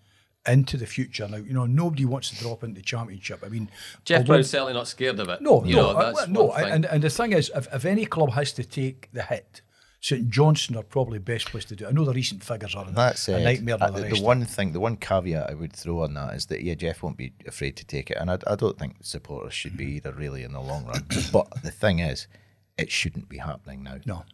into 0.48 0.78
the 0.78 0.86
future. 0.86 1.28
Now, 1.28 1.38
you 1.38 1.54
know, 1.54 1.66
nobody 1.66 2.06
wants 2.06 2.30
to 2.32 2.36
drop 2.38 2.64
into 2.64 2.80
the 2.82 2.86
championship. 2.86 3.44
I 3.46 3.50
mean, 3.50 3.70
Geoff 4.06 4.20
although- 4.20 4.28
Brown's 4.34 4.50
certainly 4.50 4.74
not 4.74 4.88
scared 4.88 5.20
of 5.20 5.30
it. 5.30 5.42
no, 5.42 5.64
you 5.64 5.76
no, 5.76 5.82
know, 5.94 5.98
uh, 5.98 6.04
that's 6.14 6.28
well, 6.28 6.30
no. 6.30 6.44
one. 6.46 6.64
And, 6.72 6.86
and 6.86 7.04
the 7.04 7.10
thing 7.10 7.32
is, 7.34 7.52
if, 7.56 7.68
if 7.74 7.86
any 7.86 8.06
club 8.06 8.32
has 8.32 8.52
to 8.54 8.64
take 8.64 9.10
the 9.14 9.24
hit, 9.24 9.62
St 10.02 10.30
Johnstone 10.30 10.76
are 10.78 10.84
probably 10.84 11.18
best 11.18 11.46
place 11.46 11.64
to 11.64 11.78
do 11.78 11.86
it. 11.86 11.88
I 11.88 11.92
know 11.92 12.04
the 12.04 12.12
recent 12.12 12.44
figures 12.44 12.76
are 12.76 12.84
That's 12.92 13.30
a 13.30 13.38
it. 13.40 13.44
nightmare. 13.46 13.78
Uh, 13.80 13.90
the, 13.90 14.02
the, 14.02 14.16
the 14.16 14.22
one 14.22 14.44
thing, 14.44 14.74
the 14.74 14.82
one 14.82 14.98
caveat 14.98 15.50
I 15.50 15.54
would 15.54 15.72
throw 15.72 16.02
on 16.04 16.14
that 16.16 16.34
is 16.36 16.48
that 16.48 16.62
yeah, 16.62 16.74
Geoff 16.76 17.04
won't 17.04 17.16
be 17.16 17.32
afraid 17.48 17.78
to 17.78 17.86
take 17.86 18.12
it, 18.12 18.18
and 18.20 18.30
I, 18.30 18.38
I 18.46 18.56
don't 18.56 18.78
think 18.78 18.98
supporters 19.02 19.54
should 19.54 19.78
be 19.78 19.86
either, 19.86 20.12
really, 20.12 20.44
in 20.44 20.52
the 20.52 20.60
long 20.60 20.86
run. 20.86 21.06
but 21.32 21.64
the 21.64 21.72
thing 21.72 22.00
is, 22.00 22.28
it 22.78 22.92
shouldn't 22.92 23.30
be 23.30 23.38
happening 23.38 23.82
now. 23.84 24.00
No. 24.06 24.26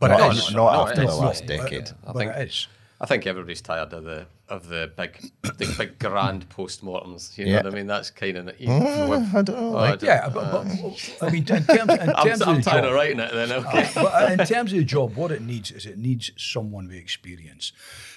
But 0.00 0.08
not, 0.08 0.32
it 0.32 0.38
is. 0.38 0.54
not 0.54 0.72
No, 0.72 0.80
after 0.88 1.02
it 1.02 1.04
the 1.06 1.12
is. 1.12 1.18
last 1.18 1.40
No, 1.42 1.48
decade. 1.48 1.88
I 2.06 2.12
but 2.12 2.16
think 2.16 2.32
it 2.36 2.48
is. 2.48 2.68
I 3.04 3.06
think 3.06 3.26
everybody's 3.26 3.60
tired 3.60 3.92
of 3.92 4.04
the 4.04 4.26
of 4.48 4.68
the 4.68 4.90
big 4.96 5.12
the 5.42 5.74
big 5.78 5.98
grand 5.98 6.48
postmortems. 6.48 7.36
You 7.36 7.44
know 7.44 7.50
Yeah. 7.50 7.56
what 7.62 7.72
I 7.72 7.76
mean? 7.76 7.86
That's 7.86 8.10
kind 8.10 8.36
of 8.38 8.58
you 8.60 8.68
Mm, 8.68 9.34
I 9.34 9.42
don't 9.42 9.60
know. 9.60 9.74
Oh, 9.74 9.78
I 9.78 9.88
don't- 9.90 10.02
Yeah, 10.02 10.28
but, 10.30 10.50
but 10.52 11.22
I 11.22 11.30
mean, 11.30 11.42
in 11.42 11.44
terms, 11.64 11.68
in 11.68 11.90
I'm, 12.18 12.26
terms 12.26 12.40
of 12.40 12.48
I'm 12.48 12.56
the 12.56 12.62
tired 12.62 12.82
job, 12.82 12.90
of 12.90 12.94
writing 12.94 13.20
it. 13.20 13.32
Then 13.32 13.52
okay. 13.52 13.90
but 13.94 14.32
in 14.32 14.46
terms 14.46 14.72
of 14.72 14.78
the 14.78 14.84
job, 14.84 15.16
what 15.16 15.30
it 15.30 15.42
needs 15.42 15.70
is 15.70 15.84
it 15.86 15.98
needs 15.98 16.30
someone 16.36 16.86
with 16.88 16.96
experience. 16.96 17.72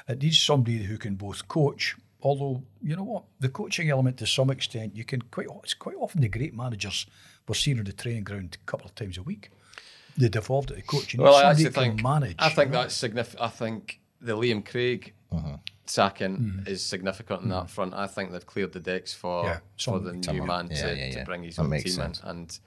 It 0.08 0.22
needs 0.22 0.40
somebody 0.40 0.84
who 0.84 0.98
can 0.98 1.16
both 1.16 1.48
coach. 1.48 1.96
Although 2.22 2.64
you 2.82 2.96
know 2.96 3.04
what, 3.04 3.24
the 3.40 3.50
coaching 3.50 3.90
element 3.90 4.18
to 4.18 4.26
some 4.26 4.50
extent, 4.50 4.96
you 4.96 5.04
can 5.04 5.22
quite. 5.24 5.48
It's 5.64 5.74
quite 5.74 5.96
often 6.00 6.22
the 6.22 6.30
great 6.30 6.54
managers 6.56 7.06
were 7.48 7.56
seen 7.56 7.78
on 7.80 7.86
the 7.86 7.94
training 7.94 8.24
ground 8.24 8.58
a 8.62 8.66
couple 8.72 8.86
of 8.88 8.96
times 8.96 9.18
a 9.18 9.24
week. 9.24 9.50
They 10.18 10.30
devolved 10.30 10.72
it 10.72 10.78
to 10.78 10.82
coaching. 10.82 11.22
Well, 11.22 11.36
I 11.36 11.52
actually 11.52 11.70
think 11.70 12.02
manage. 12.02 12.38
I 12.40 12.50
think 12.50 12.70
you 12.70 12.74
know? 12.74 12.82
that's 12.82 12.96
significant. 12.96 13.42
I 13.42 13.50
think 13.50 14.00
the 14.22 14.36
Liam 14.36 14.66
Craig 14.66 15.14
uh-huh. 15.32 15.58
sacking 15.86 16.36
hmm. 16.36 16.68
is 16.68 16.84
significant 16.84 17.42
on 17.44 17.50
that 17.50 17.62
hmm. 17.62 17.68
front. 17.68 17.94
I 17.94 18.08
think 18.08 18.32
they've 18.32 18.46
cleared 18.46 18.74
the 18.74 18.80
decks 18.80 19.14
for 19.14 19.44
Yeah, 19.46 19.60
for 19.80 20.00
the 20.00 20.14
new 20.14 20.24
someone. 20.24 20.48
man 20.48 20.70
Yeah, 20.72 20.82
to, 20.82 20.98
yeah, 20.98 21.12
to 21.12 21.26
bring 21.26 21.44
his 21.44 21.58
That 21.58 21.64
own 21.64 21.72
team 21.72 21.88
sense. 21.88 22.22
in, 22.22 22.30
and 22.30 22.60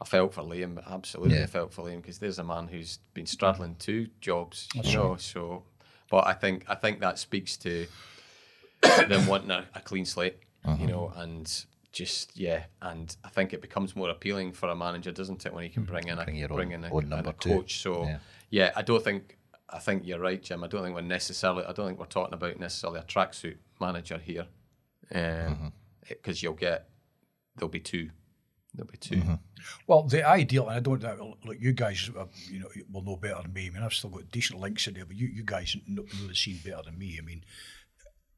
I 0.00 0.04
felt 0.04 0.34
for 0.34 0.42
Liam. 0.42 0.82
Absolutely, 0.86 1.38
Yeah. 1.38 1.46
felt 1.46 1.72
for 1.72 1.84
Liam 1.84 2.02
because 2.02 2.18
there's 2.18 2.38
a 2.38 2.44
man 2.44 2.68
who's 2.68 2.98
been 3.14 3.26
straddling 3.26 3.72
hmm. 3.72 3.78
two 3.78 4.08
jobs. 4.20 4.68
you 4.74 4.94
know, 4.94 5.16
so 5.16 5.64
but 6.10 6.26
I 6.26 6.34
think 6.34 6.64
I 6.68 6.74
think 6.74 7.00
that 7.00 7.18
speaks 7.18 7.56
to 7.58 7.86
them 9.08 9.26
wanting 9.26 9.50
a, 9.50 9.66
a 9.74 9.80
clean 9.80 10.04
slate. 10.04 10.38
Uh-huh. 10.64 10.76
You 10.80 10.86
know, 10.88 11.12
and. 11.16 11.64
Just 11.92 12.36
yeah, 12.38 12.64
and 12.82 13.16
I 13.24 13.30
think 13.30 13.54
it 13.54 13.62
becomes 13.62 13.96
more 13.96 14.10
appealing 14.10 14.52
for 14.52 14.68
a 14.68 14.76
manager, 14.76 15.12
doesn't 15.12 15.46
it, 15.46 15.54
when 15.54 15.64
he 15.64 15.70
can 15.70 15.84
bring 15.84 16.08
in 16.08 16.18
a 16.18 16.24
Bring 16.24 16.36
your 16.36 16.52
own- 16.52 16.56
bring 16.56 16.72
in 16.72 16.84
a, 16.84 16.92
own 16.92 17.10
and 17.10 17.26
a 17.26 17.32
two. 17.32 17.48
coach. 17.48 17.80
So 17.80 18.04
Yeah. 18.04 18.18
yeah, 18.50 18.72
I 18.76 18.82
don't 18.82 19.02
think. 19.02 19.35
I 19.68 19.78
think 19.78 20.06
you're 20.06 20.20
right, 20.20 20.42
Jim. 20.42 20.62
I 20.62 20.68
don't 20.68 20.82
think 20.82 20.94
we're 20.94 21.02
necessarily. 21.02 21.64
I 21.64 21.72
don't 21.72 21.86
think 21.86 21.98
we're 21.98 22.06
talking 22.06 22.34
about 22.34 22.58
necessarily 22.58 23.00
a 23.00 23.04
tracksuit 23.04 23.56
manager 23.80 24.18
here, 24.18 24.46
um, 25.14 25.20
mm-hmm. 25.20 25.66
because 26.08 26.42
you'll 26.42 26.54
get 26.54 26.88
there'll 27.56 27.68
be 27.68 27.80
two. 27.80 28.10
There'll 28.74 28.90
be 28.90 28.98
2 28.98 29.16
mm-hmm. 29.16 29.34
Well, 29.86 30.02
the 30.02 30.22
ideal, 30.28 30.68
and 30.68 30.76
I 30.76 30.80
don't 30.80 31.02
know, 31.02 31.38
look, 31.46 31.56
you 31.58 31.72
guys, 31.72 32.10
uh, 32.14 32.26
you 32.50 32.60
know, 32.60 32.68
will 32.92 33.02
know 33.02 33.16
better 33.16 33.40
than 33.40 33.54
me. 33.54 33.68
I 33.68 33.70
mean, 33.70 33.82
I've 33.82 33.94
still 33.94 34.10
got 34.10 34.30
decent 34.30 34.60
links 34.60 34.86
in 34.86 34.92
there, 34.92 35.06
but 35.06 35.16
you, 35.16 35.28
you 35.28 35.42
guys 35.44 35.74
know, 35.86 36.02
know 36.02 36.28
the 36.28 36.34
scene 36.34 36.60
better 36.62 36.82
than 36.84 36.98
me. 36.98 37.18
I 37.18 37.24
mean, 37.24 37.42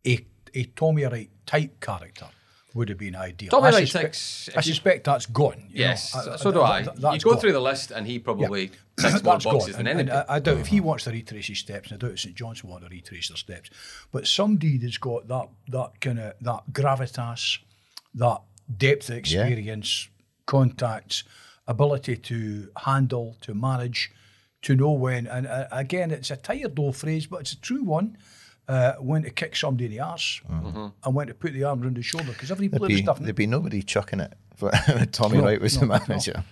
a, 0.06 0.24
a 0.54 0.62
Tommy 0.76 1.04
Wright 1.04 1.28
type 1.44 1.80
character 1.80 2.28
would 2.74 2.88
have 2.90 2.98
been 2.98 3.16
ideal. 3.16 3.50
Tommy 3.50 3.68
I 3.68 3.70
Wright 3.70 3.88
suspect, 3.88 4.14
ticks- 4.14 4.50
I 4.56 4.60
suspect 4.60 5.04
that's 5.04 5.26
gone. 5.26 5.68
you 5.70 5.78
know. 5.84 5.88
Yes, 5.90 6.14
I- 6.14 6.36
so 6.36 6.52
do 6.52 6.60
I. 6.62 6.82
that- 6.82 6.96
you 7.14 7.20
go 7.20 7.32
gone. 7.32 7.40
through 7.40 7.52
the 7.52 7.60
list, 7.60 7.90
and 7.90 8.06
he 8.06 8.18
probably 8.18 8.68
ticks 8.98 9.22
more 9.22 9.34
That's 9.38 9.44
gone. 9.46 9.58
than 9.58 9.74
And- 9.80 9.88
and 9.88 10.00
anybody. 10.10 10.28
I, 10.28 10.36
I 10.36 10.38
doubt 10.38 10.58
if 10.58 10.66
he 10.66 10.80
wants 10.80 11.04
to 11.04 11.10
retrace 11.10 11.46
his 11.46 11.58
steps, 11.58 11.90
and 11.90 12.02
I 12.02 12.06
doubt 12.06 12.14
if 12.14 12.20
St 12.20 12.34
John's 12.34 12.62
want 12.62 12.84
to 12.84 12.90
retrace 12.90 13.28
their 13.28 13.36
steps. 13.38 13.70
But 14.12 14.26
somebody 14.26 14.76
that's 14.78 14.98
got 14.98 15.28
that 15.28 15.48
that 15.68 16.00
kind 16.00 16.18
of 16.20 16.34
that 16.42 16.60
gravitas, 16.72 17.58
that 18.14 18.42
depth 18.76 19.08
of 19.08 19.16
experience, 19.16 20.08
contacts, 20.46 21.24
ability 21.66 22.16
to 22.16 22.68
handle, 22.84 23.36
to 23.42 23.54
manage, 23.54 24.10
to 24.62 24.74
know 24.76 24.92
when. 24.92 25.26
And 25.26 25.46
uh, 25.46 25.68
again, 25.72 26.10
it's 26.10 26.30
a 26.30 26.36
tired 26.36 26.78
old 26.78 26.96
phrase, 26.96 27.26
but 27.26 27.40
it's 27.40 27.52
a 27.52 27.60
true 27.60 27.82
one. 27.84 28.16
Uh, 28.68 28.92
when 29.00 29.22
to 29.22 29.30
kick 29.30 29.56
somebody 29.56 29.86
in 29.86 29.90
the 29.92 29.98
arse 30.00 30.42
and 31.02 31.14
when 31.14 31.26
to 31.26 31.32
put 31.32 31.54
the 31.54 31.64
arm 31.64 31.82
around 31.82 31.96
the 31.96 32.02
shoulder 32.02 32.32
because 32.32 32.50
every 32.50 32.68
There'd 32.68 32.80
player 32.82 32.90
is 32.92 32.96
be, 32.98 33.02
different. 33.02 33.22
there'd 33.24 33.34
be 33.36 33.46
nobody 33.46 33.82
chucking 33.82 34.20
it 34.20 34.34
for 34.56 34.70
Tommy 35.12 35.38
No, 35.38 35.44
Wright 35.44 35.58
was 35.58 35.74
no, 35.80 35.86
the 35.88 36.04
manager. 36.06 36.44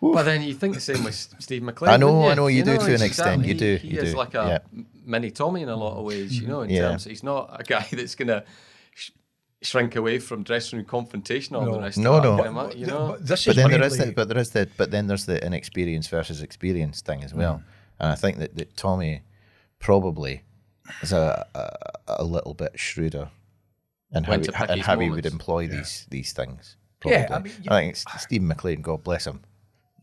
But 0.00 0.22
then 0.22 0.40
you 0.42 0.54
think 0.54 0.72
the 0.74 0.80
same 0.80 1.04
with 1.04 1.14
Steve 1.40 1.62
MacLean. 1.62 1.90
I 1.92 1.96
know, 1.98 2.12
wouldn't 2.14 2.32
I 2.32 2.34
know 2.36 2.46
you 2.46 2.64
do 2.64 2.78
to 2.78 2.84
an 2.86 2.92
it's 2.92 3.02
extent, 3.02 3.42
you 3.42 3.48
he- 3.52 3.54
do, 3.54 3.76
He 3.76 3.88
you 3.88 4.00
is 4.00 4.12
do, 4.12 4.16
like 4.16 4.32
a 4.34 4.62
yeah. 4.74 4.80
mini 5.04 5.30
Tommy 5.30 5.60
in 5.60 5.68
a 5.68 5.76
lot 5.76 5.98
of 5.98 6.04
ways, 6.06 6.40
you 6.40 6.46
know. 6.48 6.62
In 6.62 6.70
Yeah. 6.70 6.88
terms, 6.88 7.04
he's 7.04 7.22
not 7.22 7.54
a 7.60 7.62
guy 7.62 7.86
that's 7.92 8.14
gonna 8.14 8.44
sh- 8.94 9.10
shrink 9.60 9.94
away 9.94 10.20
from 10.20 10.42
dressing 10.44 10.78
room 10.78 10.86
confrontation 10.86 11.54
or 11.54 11.66
No. 11.66 11.72
the 11.74 11.80
rest. 11.80 11.98
No, 11.98 12.14
of 12.14 12.24
no. 12.24 12.42
kind 12.42 12.56
of 12.58 12.76
you 12.76 12.86
know. 12.86 13.08
But 13.10 13.26
this 13.26 13.44
But 13.44 13.50
is 13.50 13.56
then 13.56 13.70
there 13.70 13.82
is 13.82 13.98
really- 13.98 14.06
the, 14.08 14.12
but 14.14 14.28
there 14.28 14.38
is 14.38 14.50
the 14.50 14.68
but 14.78 14.90
then 14.90 15.06
there's 15.06 15.26
the 15.26 15.44
inexperience 15.46 16.08
versus 16.08 16.40
experience 16.42 17.02
thing 17.02 17.22
as 17.22 17.34
well, 17.34 17.62
and 18.00 18.10
I 18.10 18.14
think 18.14 18.38
that, 18.38 18.56
that 18.56 18.74
Tommy 18.76 19.22
probably 19.78 20.42
is 21.02 21.12
a, 21.12 21.46
a 21.54 22.22
a 22.22 22.24
little 22.24 22.54
bit 22.54 22.72
shrewder 22.78 23.30
in 24.14 24.24
how 24.24 24.38
he, 24.38 24.48
and 24.68 24.82
how 24.82 24.98
he 24.98 25.08
would 25.08 25.24
moments. 25.24 25.32
employ 25.32 25.68
these 25.68 26.06
these 26.10 26.32
things. 26.32 26.76
Yeah, 27.04 27.26
I 27.30 27.38
mean, 27.40 27.52
you- 27.62 27.70
I 27.70 27.80
think 27.80 27.94
S- 27.96 28.04
Steven 28.22 28.46
MacLean, 28.48 28.80
God 28.82 29.02
bless 29.02 29.26
him, 29.26 29.40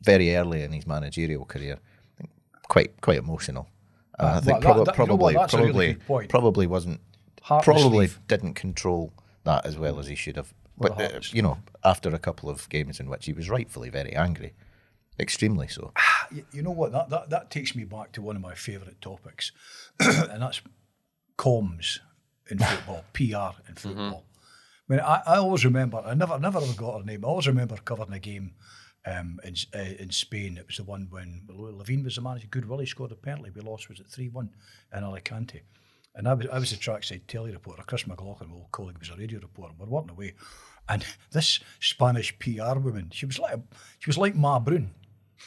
very 0.01 0.35
early 0.35 0.63
in 0.63 0.71
his 0.73 0.85
managerial 0.85 1.45
career, 1.45 1.79
quite 2.67 2.99
quite 3.01 3.17
emotional. 3.19 3.67
And 4.17 4.27
I 4.27 4.31
well, 4.33 4.41
think 4.41 4.61
that- 4.61 4.61
prob- 4.63 4.85
that- 4.85 4.97
you 4.97 5.05
know 5.05 5.17
probably 5.17 5.35
really 5.35 5.93
probably 5.95 6.27
probably 6.27 6.67
wasn't 6.67 6.99
Heart 7.43 7.63
probably 7.63 8.09
didn't 8.27 8.53
control 8.55 9.13
that 9.45 9.65
as 9.65 9.77
well 9.77 9.97
as 9.99 10.07
he 10.07 10.15
should 10.15 10.35
have. 10.35 10.53
Well, 10.77 10.93
But 10.97 11.15
uh, 11.15 11.19
you 11.31 11.41
know, 11.41 11.57
after 11.83 12.09
a 12.13 12.19
couple 12.19 12.49
of 12.49 12.67
games 12.69 12.99
in 12.99 13.09
which 13.09 13.25
he 13.25 13.33
was 13.33 13.49
rightfully 13.49 13.89
very 13.89 14.13
angry, 14.15 14.53
extremely 15.19 15.67
so. 15.67 15.93
you, 16.51 16.61
know 16.61 16.71
what? 16.71 16.91
That, 16.91 17.09
that 17.09 17.29
that 17.29 17.51
takes 17.51 17.75
me 17.75 17.83
back 17.83 18.11
to 18.13 18.21
one 18.21 18.35
of 18.35 18.41
my 18.41 18.55
favourite 18.55 19.01
topics, 19.01 19.51
and 19.99 20.41
that's 20.41 20.61
comms 21.37 21.99
in 22.49 22.59
football, 22.59 23.03
PR 23.13 23.61
in 23.69 23.75
football. 23.75 24.25
I 24.89 24.93
mean, 24.93 25.01
I, 25.01 25.21
I 25.25 25.37
always 25.37 25.65
remember. 25.65 25.97
I 25.97 26.13
never 26.13 26.39
never 26.39 26.59
ever 26.59 26.73
got 26.73 26.99
her 26.99 27.05
name. 27.05 27.23
I 27.23 27.27
always 27.27 27.47
remember 27.47 27.77
covering 27.77 28.13
a 28.13 28.19
game 28.19 28.53
um, 29.05 29.39
in 29.43 29.55
uh, 29.75 29.93
in 29.99 30.11
Spain. 30.11 30.57
It 30.57 30.67
was 30.67 30.77
the 30.77 30.83
one 30.83 31.07
when 31.09 31.43
Levein 31.49 32.03
was 32.03 32.15
the 32.15 32.21
manager. 32.21 32.47
Goodwillie 32.47 32.87
scored 32.87 33.11
a 33.11 33.15
penalty. 33.15 33.51
We 33.53 33.61
lost. 33.61 33.89
Was 33.89 33.99
it 33.99 34.07
three 34.07 34.29
one 34.29 34.49
in 34.95 35.03
Alicante? 35.03 35.61
And 36.15 36.27
I 36.27 36.33
was 36.33 36.47
I 36.47 36.59
was 36.59 36.71
a 36.71 36.77
trackside 36.77 37.27
telly 37.27 37.51
reporter. 37.51 37.83
Chris 37.85 38.07
McLaughlin, 38.07 38.49
my 38.49 38.55
old 38.55 38.71
colleague, 38.71 38.99
was 38.99 39.09
a 39.09 39.15
radio 39.15 39.39
reporter. 39.39 39.73
We're 39.77 39.87
working 39.87 40.11
away, 40.11 40.33
and 40.87 41.05
this 41.31 41.59
Spanish 41.79 42.37
PR 42.39 42.79
woman, 42.79 43.09
she 43.13 43.25
was 43.25 43.39
like 43.39 43.59
she 43.99 44.09
was 44.09 44.17
like 44.17 44.35
Ma 44.35 44.59
Broon. 44.59 44.91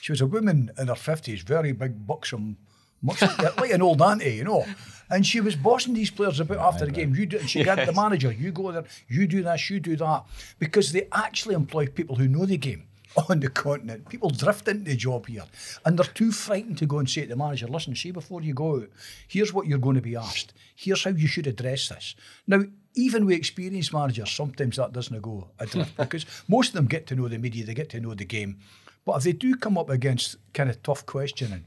She 0.01 0.13
was 0.13 0.21
a 0.21 0.27
woman 0.27 0.71
in 0.79 0.89
her 0.89 0.95
fifties, 0.95 1.43
very 1.43 1.73
big, 1.73 2.07
buxom, 2.07 2.57
much 3.03 3.21
like, 3.21 3.61
like 3.61 3.71
an 3.71 3.83
old 3.83 4.01
auntie, 4.01 4.37
you 4.37 4.45
know. 4.45 4.65
And 5.11 5.27
she 5.27 5.41
was 5.41 5.57
bossing 5.57 5.95
these 5.95 6.11
players 6.11 6.41
about 6.41 6.59
after 6.59 6.87
the 6.87 6.93
game. 6.93 7.15
You 7.15 7.27
do, 7.27 7.39
and 7.39 7.51
she 7.51 7.63
got 7.65 7.85
the 7.85 7.93
manager. 7.93 8.33
You 8.33 8.53
go 8.53 8.73
there. 8.73 8.85
You 9.09 9.27
do 9.27 9.43
this. 9.43 9.69
You 9.69 9.81
do 9.81 9.97
that, 9.97 10.25
because 10.59 10.93
they 10.93 11.09
actually 11.13 11.55
employ 11.55 11.87
people 11.87 12.17
who 12.17 12.29
know 12.29 12.47
the 12.47 12.57
game 12.57 12.85
on 13.29 13.41
the 13.41 13.49
continent. 13.49 14.09
People 14.09 14.31
drift 14.31 14.69
into 14.69 14.91
the 14.91 14.97
job 14.97 15.27
here, 15.27 15.45
and 15.85 15.99
they're 15.99 16.07
too 16.07 16.33
frightened 16.33 16.79
to 16.79 16.87
go 16.87 16.99
and 16.99 17.11
say 17.11 17.23
to 17.23 17.29
the 17.29 17.37
manager, 17.37 17.67
"Listen, 17.67 17.95
see 17.95 18.11
before 18.11 18.43
you 18.43 18.55
go 18.55 18.77
out, 18.77 18.91
here's 19.29 19.53
what 19.53 19.67
you're 19.67 19.79
going 19.79 19.97
to 19.97 20.03
be 20.03 20.17
asked. 20.17 20.55
Here's 20.75 21.05
how 21.05 21.11
you 21.11 21.27
should 21.27 21.47
address 21.47 21.89
this." 21.89 22.15
Now, 22.47 22.63
even 22.95 23.27
with 23.27 23.37
experienced 23.37 23.93
managers, 23.93 24.31
sometimes 24.31 24.77
that 24.77 24.93
doesn't 24.93 25.21
go 25.23 25.49
adrift 25.59 25.97
because 25.97 26.27
most 26.49 26.69
of 26.69 26.75
them 26.75 26.87
get 26.87 27.07
to 27.09 27.17
know 27.17 27.29
the 27.29 27.39
media, 27.39 27.65
they 27.65 27.75
get 27.75 27.91
to 27.91 28.01
know 28.01 28.15
the 28.15 28.25
game. 28.25 28.59
But 29.05 29.17
if 29.17 29.23
they 29.25 29.33
do 29.33 29.57
come 29.57 29.77
up 29.77 29.91
against 29.91 30.37
kind 30.55 30.71
of 30.71 30.83
tough 30.83 31.05
questioning, 31.07 31.65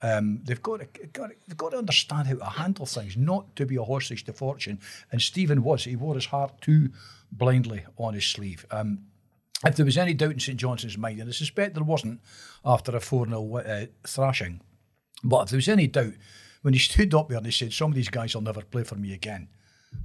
um, 0.00 0.40
they've 0.44 0.62
got 0.62 0.80
to, 0.80 1.06
got 1.08 1.28
to, 1.28 1.34
they've 1.46 1.56
got 1.56 1.72
to 1.72 1.78
understand 1.78 2.28
how 2.28 2.34
to 2.36 2.44
handle 2.44 2.86
things, 2.86 3.16
not 3.16 3.56
to 3.56 3.66
be 3.66 3.76
a 3.76 3.82
hostage 3.82 4.24
to 4.24 4.32
fortune. 4.32 4.78
And 5.10 5.20
Stephen 5.20 5.62
was; 5.64 5.84
he 5.84 5.96
wore 5.96 6.14
his 6.14 6.26
heart 6.26 6.60
too 6.60 6.90
blindly 7.32 7.84
on 7.96 8.14
his 8.14 8.24
sleeve. 8.24 8.64
Um, 8.70 9.00
if 9.64 9.74
there 9.74 9.84
was 9.84 9.98
any 9.98 10.14
doubt 10.14 10.32
in 10.32 10.40
St 10.40 10.58
Johnstone's 10.58 10.96
mind, 10.96 11.18
and 11.18 11.28
I 11.28 11.32
suspect 11.32 11.74
there 11.74 11.82
wasn't 11.82 12.20
after 12.64 12.94
a 12.94 13.00
4 13.00 13.26
0 13.26 13.56
uh, 13.56 13.86
thrashing, 14.06 14.60
but 15.24 15.44
if 15.44 15.50
there 15.50 15.58
was 15.58 15.68
any 15.68 15.88
doubt, 15.88 16.14
when 16.62 16.74
he 16.74 16.80
stood 16.80 17.14
up 17.14 17.28
there 17.28 17.38
and 17.38 17.46
he 17.46 17.52
said, 17.52 17.72
Some 17.72 17.90
of 17.90 17.96
these 17.96 18.08
guys 18.08 18.34
will 18.34 18.42
never 18.42 18.62
play 18.62 18.84
for 18.84 18.94
me 18.94 19.12
again, 19.12 19.48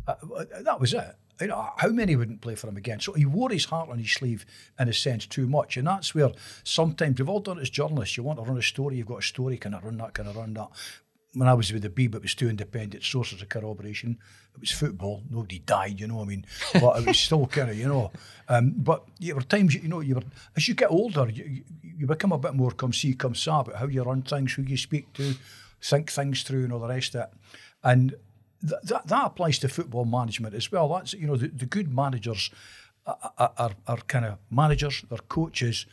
uh, 0.07 0.15
uh, 0.36 0.45
that 0.62 0.79
was 0.79 0.93
it. 0.93 1.15
You 1.41 1.48
know, 1.48 1.69
how 1.78 1.89
many 1.89 2.15
wouldn't 2.15 2.41
play 2.41 2.56
for 2.56 2.67
him 2.67 2.78
again? 2.78 3.00
So 3.00 3.13
he 3.13 3.26
wore 3.26 3.50
his 3.50 3.65
heart 3.65 3.89
on 3.89 4.00
his 4.00 4.12
sleeve, 4.12 4.46
in 4.80 4.88
a 4.88 4.93
sense, 4.93 5.26
too 5.26 5.48
much. 5.48 5.78
And 5.78 5.88
that's 5.88 6.13
where 6.13 6.32
sometimes 6.63 7.19
we've 7.19 7.30
all 7.30 7.39
done 7.39 7.58
it 7.58 7.63
as 7.63 7.69
journalists. 7.69 8.17
You 8.17 8.24
want 8.24 8.39
to 8.39 8.46
run 8.46 8.58
a 8.58 8.62
story, 8.62 8.98
you've 8.98 9.08
got 9.08 9.19
a 9.19 9.24
story, 9.24 9.58
can 9.58 9.74
I 9.74 9.80
run 9.80 9.98
that, 9.98 10.13
can 10.13 10.28
I 10.28 10.32
run 10.32 10.54
that? 10.54 10.69
When 11.34 11.50
I 11.50 11.56
was 11.56 11.74
with 11.74 11.82
the 11.82 11.89
Beeb, 11.89 12.13
it 12.13 12.22
was 12.22 12.36
two 12.36 12.48
independent 12.48 13.04
sources 13.04 13.41
of 13.41 13.50
corroboration. 13.50 14.19
It 14.54 14.62
was 14.62 14.72
football. 14.72 15.24
Nobody 15.32 15.60
died, 15.60 16.00
you 16.00 16.08
know 16.08 16.17
what 16.17 16.26
I 16.26 16.28
mean? 16.28 16.46
But 16.74 17.00
it 17.00 17.08
was 17.08 17.19
still 17.19 17.48
kind 17.48 17.72
of, 17.72 17.78
you 17.78 17.88
know. 17.88 18.12
Um, 18.48 18.76
but 18.78 19.04
there 19.19 19.34
were 19.34 19.41
times, 19.41 19.74
you 19.74 19.88
know, 19.88 20.02
you 20.02 20.15
were 20.15 20.24
as 20.56 20.67
you 20.67 20.76
get 20.76 20.91
older, 20.91 21.28
you, 21.30 21.43
you, 21.43 21.63
you 21.98 22.06
become 22.06 22.32
a 22.32 22.38
bit 22.38 22.54
more 22.54 22.69
come 22.72 22.93
see, 22.93 23.15
come 23.15 23.34
saw 23.34 23.62
about 23.62 23.78
how 23.78 23.88
you 23.88 24.04
run 24.04 24.22
things, 24.22 24.54
who 24.54 24.62
you 24.62 24.78
speak 24.78 25.12
to, 25.13 25.34
think 25.82 26.12
things 26.12 26.43
through, 26.43 26.65
and 26.65 26.74
all 26.74 26.80
the 26.80 26.88
rest 26.88 27.15
of 27.15 27.22
it. 27.22 27.30
And 27.84 28.15
th- 28.67 28.82
that, 28.84 29.08
that 29.08 29.26
applies 29.26 29.60
to 29.60 29.67
football 29.69 30.06
management 30.06 30.54
as 30.56 30.71
well. 30.71 30.88
That's 30.89 31.13
you 31.13 31.28
know 31.28 31.36
the, 31.38 31.47
the 31.47 31.65
good 31.65 31.93
managers 31.93 32.49
are, 33.06 33.52
are, 33.58 33.71
are 33.88 33.97
kind 34.08 34.26
of 34.26 34.38
managers, 34.49 35.04
they're 35.10 35.17
coaches, 35.28 35.86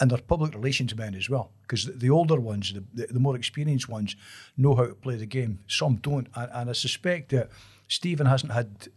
and 0.00 0.10
they're 0.10 0.18
public 0.18 0.54
relations 0.54 0.96
men 0.96 1.14
as 1.14 1.28
well. 1.28 1.50
Because 1.62 1.84
the, 1.86 1.92
the 1.92 2.10
older 2.10 2.40
ones, 2.40 2.72
the, 2.72 2.82
the, 2.94 3.12
the 3.12 3.20
more 3.20 3.36
experienced 3.36 3.88
ones, 3.88 4.16
know 4.56 4.74
how 4.74 4.86
to 4.86 4.94
play 4.94 5.16
the 5.16 5.26
game. 5.26 5.58
Some 5.68 5.96
don't, 5.96 6.28
and, 6.34 6.50
and 6.52 6.70
I 6.70 6.72
suspect 6.72 7.30
that 7.30 7.50
Stephen 7.88 8.26
hasn't 8.26 8.52
had 8.52 8.88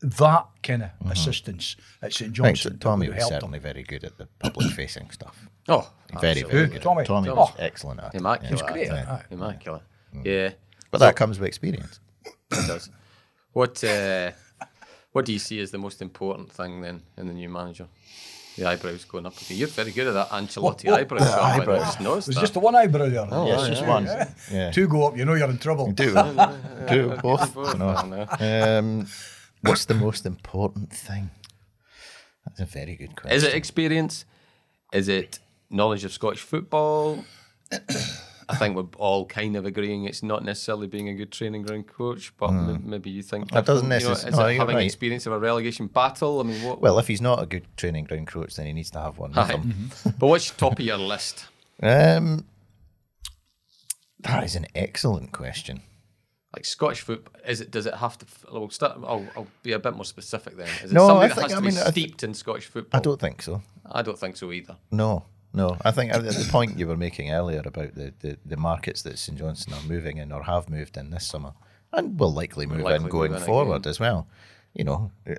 that 0.00 0.46
kind 0.62 0.82
of 0.82 0.90
assistance 1.10 1.76
at 2.02 2.12
St 2.12 2.32
Mm-hmm. 2.32 2.44
I 2.44 2.48
think 2.48 2.56
Johnson. 2.58 2.72
that 2.72 2.80
that 2.80 2.84
Tommy 2.84 3.06
was 3.08 3.14
have 3.14 3.20
helped 3.22 3.34
certainly 3.34 3.58
very 3.58 3.82
good 3.84 4.04
at 4.04 4.18
the 4.18 4.26
public 4.38 4.70
facing 4.72 5.08
stuff. 5.10 5.48
oh, 5.68 5.90
Very, 6.20 6.30
absolutely. 6.42 6.52
very 6.58 6.66
good. 6.68 6.82
Tommy? 6.82 7.04
Tommy 7.04 7.28
Tommy. 7.28 7.38
was 7.38 7.50
Oh. 7.52 7.62
excellent 7.62 8.00
at 8.00 8.14
it. 8.14 8.18
immaculate. 8.18 8.50
He's 8.52 8.62
great 8.62 8.88
at 8.88 8.96
at 8.96 9.02
it. 9.02 9.06
that. 9.06 9.26
Immaculate. 9.34 9.82
Mm. 10.14 10.24
Yeah, 10.26 10.50
But 10.90 10.98
that 10.98 11.16
comes 11.16 11.38
with 11.38 11.46
experience. 11.46 12.00
It 12.24 12.66
does. 12.66 12.90
What 13.52 13.82
uh, 13.84 14.32
What 15.12 15.24
do 15.26 15.32
you 15.32 15.38
see 15.38 15.60
as 15.60 15.70
the 15.70 15.78
most 15.78 16.02
important 16.02 16.50
thing 16.52 16.80
then 16.82 17.02
in 17.16 17.26
the 17.26 17.32
new 17.34 17.48
manager? 17.48 17.86
The 18.56 18.66
eyebrows 18.66 19.04
going 19.04 19.26
up. 19.26 19.34
You're 19.48 19.66
very 19.68 19.90
good 19.90 20.06
at 20.06 20.14
that 20.14 20.28
Ancelotti 20.28 20.84
What- 20.88 21.00
eyebrows. 21.00 21.28
so 21.28 21.38
I 21.40 21.56
eyebrows. 21.56 21.82
just 21.82 22.00
noticed 22.00 22.28
It 22.28 22.30
was 22.30 22.34
that. 22.36 22.40
just 22.40 22.54
the 22.54 22.60
one 22.60 22.76
eyebrow 22.76 23.08
there. 23.08 23.26
Oh, 23.30 23.46
yes, 23.46 23.60
yeah, 23.62 23.68
just 23.68 23.82
yeah, 23.82 23.88
one. 23.88 24.04
Yeah. 24.04 24.30
Yeah. 24.52 24.70
Two 24.70 24.86
go 24.86 25.06
up, 25.08 25.16
you 25.16 25.24
know 25.24 25.34
you're 25.34 25.50
in 25.50 25.58
trouble. 25.58 25.90
Do 25.92 26.04
do 26.88 27.16
both. 27.20 27.52
Both, 27.54 27.76
No. 27.78 28.26
Um, 28.38 29.06
what's 29.62 29.84
the 29.86 29.94
most 29.94 30.24
important 30.26 30.92
thing? 30.92 31.30
That's 32.46 32.60
a 32.60 32.64
very 32.66 32.94
good 32.94 33.16
question. 33.16 33.36
Is 33.36 33.42
it 33.42 33.54
experience? 33.54 34.24
Is 34.92 35.08
it 35.08 35.40
knowledge 35.70 36.04
of 36.04 36.12
Scottish 36.12 36.42
football? 36.42 37.24
I 38.48 38.56
think 38.56 38.76
we're 38.76 38.84
all 38.98 39.24
kind 39.26 39.56
of 39.56 39.64
agreeing 39.64 40.04
it's 40.04 40.22
not 40.22 40.44
necessarily 40.44 40.86
being 40.86 41.08
a 41.08 41.14
good 41.14 41.30
training 41.32 41.62
ground 41.62 41.86
coach, 41.86 42.32
but 42.36 42.48
m- 42.50 42.82
maybe 42.84 43.10
you 43.10 43.22
think 43.22 43.50
That 43.52 43.64
doesn't 43.66 43.88
different, 43.88 44.24
you 44.24 44.30
know, 44.32 44.36
no, 44.36 44.48
having 44.58 44.76
right. 44.76 44.84
experience 44.84 45.26
of 45.26 45.32
a 45.32 45.38
relegation 45.38 45.86
battle? 45.86 46.40
I 46.40 46.42
mean, 46.42 46.62
what? 46.62 46.80
Well, 46.80 46.98
if 46.98 47.06
he's 47.08 47.20
not 47.22 47.42
a 47.42 47.46
good 47.46 47.64
training 47.76 48.04
ground 48.04 48.26
coach, 48.26 48.56
then 48.56 48.66
he 48.66 48.72
needs 48.72 48.90
to 48.90 49.00
have 49.00 49.18
one 49.18 49.30
with 49.30 49.38
Aye. 49.38 49.52
him. 49.56 49.90
but 50.18 50.26
what's 50.26 50.50
top 50.50 50.78
of 50.78 50.84
your 50.84 50.98
list? 50.98 51.46
Um, 51.82 52.44
that 54.20 54.44
is 54.44 54.56
an 54.56 54.66
excellent 54.74 55.32
question. 55.32 55.82
Like 56.54 56.64
Scottish 56.64 57.00
football, 57.00 57.34
is 57.46 57.60
it? 57.60 57.70
Does 57.72 57.86
it 57.86 57.94
have 57.94 58.16
to? 58.18 58.26
f- 58.26 58.44
We'll 58.52 58.70
start. 58.70 58.98
I'll, 59.04 59.26
I'll 59.36 59.46
be 59.64 59.72
a 59.72 59.78
bit 59.78 59.94
more 59.94 60.04
specific 60.04 60.56
then. 60.56 60.68
Is 60.84 60.92
it 60.92 60.94
No, 60.94 61.08
somebody 61.08 61.32
I 61.32 61.34
that 61.34 61.34
think- 61.34 61.50
has 61.50 61.58
I 61.58 61.60
mean, 61.60 61.74
be 61.74 61.80
I 61.80 61.84
thi- 61.84 61.90
steeped 61.90 62.22
in 62.22 62.32
Scottish 62.34 62.66
football? 62.66 62.96
I 62.98 63.02
don't 63.02 63.20
think 63.20 63.42
so. 63.42 63.60
I 63.90 64.02
don't 64.02 64.18
think 64.18 64.36
so 64.36 64.52
either. 64.52 64.76
No, 64.92 65.24
no. 65.54 65.76
I 65.82 65.90
think 65.90 66.12
the 66.12 66.48
point 66.50 66.78
you 66.78 66.86
were 66.86 66.96
making 66.96 67.30
earlier 67.30 67.62
about 67.64 67.94
the, 67.94 68.12
the, 68.20 68.38
the 68.44 68.56
markets 68.56 69.02
that 69.02 69.18
St 69.18 69.38
Johnstone 69.38 69.78
are 69.78 69.88
moving 69.88 70.18
in 70.18 70.32
or 70.32 70.42
have 70.42 70.68
moved 70.68 70.96
in 70.96 71.10
this 71.10 71.26
summer 71.26 71.52
and 71.92 72.18
will 72.18 72.32
likely 72.32 72.66
move 72.66 72.80
likely 72.80 73.04
in 73.04 73.08
going 73.08 73.32
move 73.32 73.40
in 73.40 73.46
forward 73.46 73.76
again. 73.76 73.90
as 73.90 74.00
well. 74.00 74.26
You 74.74 74.84
know, 74.84 75.12
eh, 75.26 75.36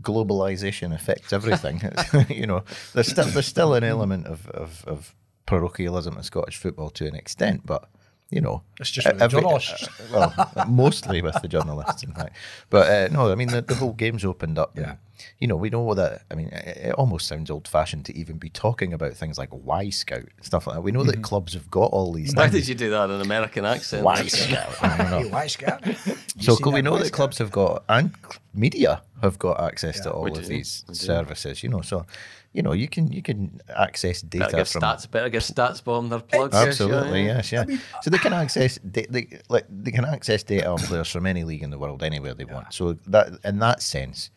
globalization 0.00 0.94
affects 0.94 1.32
everything. 1.32 1.80
you 2.28 2.46
know, 2.46 2.64
there's 2.92 3.08
still 3.08 3.26
there's 3.26 3.46
still 3.46 3.74
an 3.74 3.84
element 3.84 4.26
of, 4.26 4.48
of, 4.50 4.84
of 4.86 5.14
parochialism 5.46 6.16
in 6.16 6.22
Scottish 6.22 6.56
football 6.56 6.90
to 6.90 7.06
an 7.06 7.14
extent, 7.14 7.62
but 7.64 7.88
you 8.30 8.40
know, 8.40 8.62
It's 8.80 8.90
just 8.90 9.06
with 9.06 9.18
the 9.18 9.24
every- 9.24 9.40
journalists. 9.40 9.88
uh, 10.14 10.30
well, 10.56 10.66
mostly 10.68 11.22
with 11.22 11.40
the 11.42 11.48
journalists, 11.48 12.02
in 12.02 12.12
fact. 12.12 12.36
But 12.70 12.88
uh, 12.90 13.14
no, 13.14 13.30
I 13.30 13.34
mean 13.34 13.48
the, 13.48 13.62
the 13.62 13.74
whole 13.76 13.92
game's 13.92 14.24
opened 14.24 14.58
up. 14.58 14.76
and, 14.76 14.86
Yeah. 14.86 14.94
you 15.38 15.46
know, 15.46 15.56
we 15.56 15.70
know 15.70 15.94
that. 15.94 16.22
I 16.30 16.34
mean, 16.34 16.48
it, 16.48 16.76
it 16.88 16.94
almost 16.94 17.28
sounds 17.28 17.50
old-fashioned 17.50 18.04
to 18.06 18.16
even 18.16 18.38
be 18.38 18.48
talking 18.50 18.92
about 18.92 19.12
things 19.14 19.38
like 19.38 19.50
Wyscout 19.50 20.26
stuff 20.40 20.66
like 20.66 20.76
that. 20.76 20.80
We 20.82 20.90
know 20.90 21.00
Mm-hmm. 21.00 21.10
that 21.10 21.22
clubs 21.22 21.52
have 21.54 21.70
got 21.70 21.90
all 21.92 22.12
these. 22.12 22.34
Why 22.34 22.48
things. 22.48 22.66
did 22.66 22.68
you 22.70 22.74
do 22.74 22.90
that 22.90 23.04
in 23.04 23.10
an 23.12 23.20
American 23.20 23.64
accent? 23.64 24.04
Wyscout. 24.04 24.82
I 24.82 24.96
don't 24.98 25.10
know. 25.10 25.28
Wyscout? 25.38 26.42
So 26.42 26.54
seen 26.56 26.72
we 26.72 26.82
know 26.82 26.92
Why 26.92 27.02
that 27.04 27.12
clubs 27.12 27.38
have 27.38 27.50
got 27.52 27.84
and 27.88 28.12
media 28.54 29.02
have 29.22 29.38
got 29.38 29.60
access 29.60 30.00
to 30.00 30.10
all 30.12 30.28
of 30.28 30.42
do, 30.42 30.48
these 30.48 30.84
we 30.88 30.94
do. 30.94 30.98
services. 31.00 31.62
You 31.62 31.68
know, 31.70 31.82
so 31.82 32.06
you 32.52 32.62
know 32.62 32.72
you 32.72 32.88
can 32.88 33.12
you 33.12 33.22
can 33.22 33.60
access 33.74 34.22
data 34.22 34.44
Better 34.46 34.56
give 34.58 34.68
from 34.68 34.82
stats. 34.82 35.10
Better 35.10 35.28
give 35.28 35.42
StatsBomb 35.42 36.10
their 36.10 36.20
plugs. 36.20 36.54
yes, 36.54 36.66
Absolutely, 36.68 37.24
yeah. 37.26 37.36
yes, 37.36 37.52
yeah. 37.52 37.64
so 38.02 38.10
they 38.10 38.18
can 38.18 38.32
access 38.44 38.78
da- 38.78 39.06
they, 39.10 39.40
like 39.48 39.66
they 39.68 39.90
can 39.90 40.04
access 40.04 40.42
data 40.42 40.68
on 40.68 40.78
players 40.78 41.10
from 41.10 41.26
any 41.26 41.44
league 41.44 41.62
in 41.62 41.70
the 41.70 41.78
world 41.78 42.02
anywhere 42.02 42.34
they 42.34 42.44
want. 42.44 42.72
So 42.72 42.94
that 43.06 43.38
in 43.44 43.58
that 43.58 43.82
sense, 43.82 44.30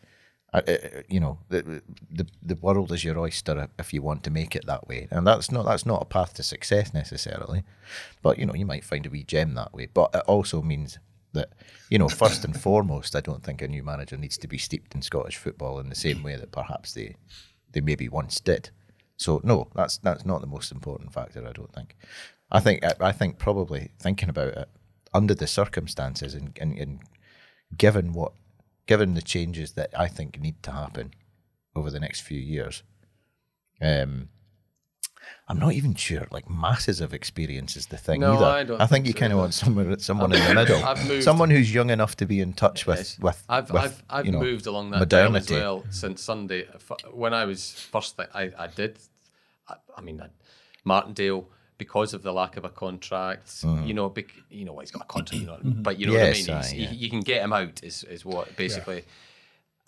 uh, 0.54 0.62
uh, 0.66 1.02
you 1.08 1.20
know, 1.20 1.38
the, 1.50 1.82
the 2.10 2.26
the 2.42 2.54
world 2.56 2.90
is 2.92 3.04
your 3.04 3.18
oyster 3.18 3.68
if 3.78 3.92
you 3.92 4.02
want 4.02 4.24
to 4.24 4.30
make 4.30 4.56
it 4.56 4.66
that 4.66 4.88
way, 4.88 5.06
and 5.10 5.26
that's 5.26 5.52
not 5.52 5.66
that's 5.66 5.84
not 5.86 6.02
a 6.02 6.06
path 6.06 6.34
to 6.34 6.42
success 6.42 6.94
necessarily, 6.94 7.64
but 8.22 8.38
you 8.38 8.46
know 8.46 8.54
you 8.54 8.64
might 8.66 8.84
find 8.84 9.04
a 9.06 9.10
wee 9.10 9.24
gem 9.24 9.54
that 9.54 9.72
way. 9.74 9.86
But 9.92 10.10
it 10.14 10.22
also 10.26 10.62
means 10.62 10.98
that 11.32 11.52
you 11.90 11.98
know 11.98 12.08
first 12.08 12.44
and 12.44 12.58
foremost, 12.60 13.14
I 13.14 13.20
don't 13.20 13.42
think 13.42 13.62
a 13.62 13.68
new 13.68 13.82
manager 13.82 14.16
needs 14.16 14.38
to 14.38 14.48
be 14.48 14.58
steeped 14.58 14.94
in 14.94 15.02
Scottish 15.02 15.36
football 15.36 15.78
in 15.78 15.88
the 15.88 15.94
same 15.94 16.22
way 16.22 16.36
that 16.36 16.52
perhaps 16.52 16.94
they 16.94 17.16
they 17.72 17.80
maybe 17.80 18.08
once 18.08 18.40
did. 18.40 18.70
So 19.16 19.40
no, 19.44 19.68
that's 19.74 19.98
that's 19.98 20.24
not 20.24 20.40
the 20.40 20.46
most 20.46 20.72
important 20.72 21.12
factor. 21.12 21.46
I 21.46 21.52
don't 21.52 21.72
think. 21.72 21.96
I 22.50 22.60
think 22.60 22.84
I, 22.84 22.94
I 23.00 23.12
think 23.12 23.38
probably 23.38 23.90
thinking 23.98 24.28
about 24.28 24.54
it 24.54 24.68
under 25.12 25.34
the 25.34 25.46
circumstances 25.46 26.34
and, 26.34 26.56
and, 26.60 26.78
and 26.78 27.00
given 27.76 28.12
what 28.12 28.32
given 28.86 29.14
the 29.14 29.22
changes 29.22 29.72
that 29.72 29.90
I 29.98 30.08
think 30.08 30.40
need 30.40 30.62
to 30.62 30.72
happen 30.72 31.12
over 31.76 31.90
the 31.90 32.00
next 32.00 32.20
few 32.20 32.38
years, 32.38 32.82
um, 33.80 34.30
I'm 35.50 35.58
not 35.58 35.72
even 35.72 35.94
sure. 35.94 36.26
Like 36.30 36.48
masses 36.50 37.00
of 37.00 37.14
experience 37.14 37.74
is 37.76 37.86
the 37.86 37.96
thing 37.96 38.20
No, 38.20 38.34
either. 38.36 38.44
I 38.44 38.64
don't 38.64 38.78
think 38.78 38.90
think 38.90 39.06
you 39.06 39.12
so 39.12 39.18
kind 39.18 39.32
of 39.32 39.38
want 39.38 39.54
someone 39.54 39.98
someone 39.98 40.32
in 40.34 40.44
the 40.48 40.54
middle, 40.54 40.84
I've 40.84 41.08
moved- 41.08 41.24
someone 41.24 41.48
who's 41.50 41.72
young 41.72 41.90
enough 41.90 42.16
to 42.16 42.26
be 42.26 42.40
in 42.40 42.52
touch 42.52 42.86
with 42.86 42.98
Yes. 42.98 43.18
with. 43.18 43.42
I've 43.48 43.70
with, 43.70 43.82
I've 43.82 44.02
I've 44.10 44.26
you 44.26 44.32
know, 44.32 44.40
moved 44.40 44.66
along 44.66 44.90
that 44.90 45.08
dial 45.08 45.34
as 45.36 45.48
modernity. 45.48 45.54
well 45.54 45.84
since 45.90 46.22
Sunday. 46.22 46.66
When 47.12 47.32
I 47.32 47.44
was 47.46 47.72
first, 47.72 48.16
thing, 48.16 48.26
I 48.34 48.52
I 48.58 48.66
did. 48.66 48.98
I, 49.68 49.74
I 49.96 50.00
mean, 50.02 50.20
I, 50.20 50.28
Martindale 50.84 51.48
because 51.78 52.12
of 52.12 52.22
the 52.22 52.32
lack 52.32 52.56
of 52.56 52.64
a 52.64 52.68
contract. 52.70 53.62
You 53.62 53.94
know, 53.94 54.08
bec- 54.08 54.34
you 54.50 54.64
know, 54.64 54.72
well, 54.72 54.80
he's 54.80 54.90
got 54.90 55.02
a 55.04 55.06
contract. 55.06 55.40
You 55.40 55.46
know, 55.46 55.58
but 55.62 55.98
you 55.98 56.06
know 56.06 56.12
Mm. 56.12 56.16
Yes, 56.16 56.48
what 56.48 56.50
I 56.50 56.52
mean. 56.54 56.62
aye, 56.64 56.72
yeah. 56.74 56.90
you, 56.90 56.96
you 56.98 57.10
can 57.10 57.20
get 57.20 57.42
him 57.42 57.52
out. 57.52 57.82
Is 57.82 58.04
is 58.04 58.24
what 58.24 58.54
basically. 58.56 59.04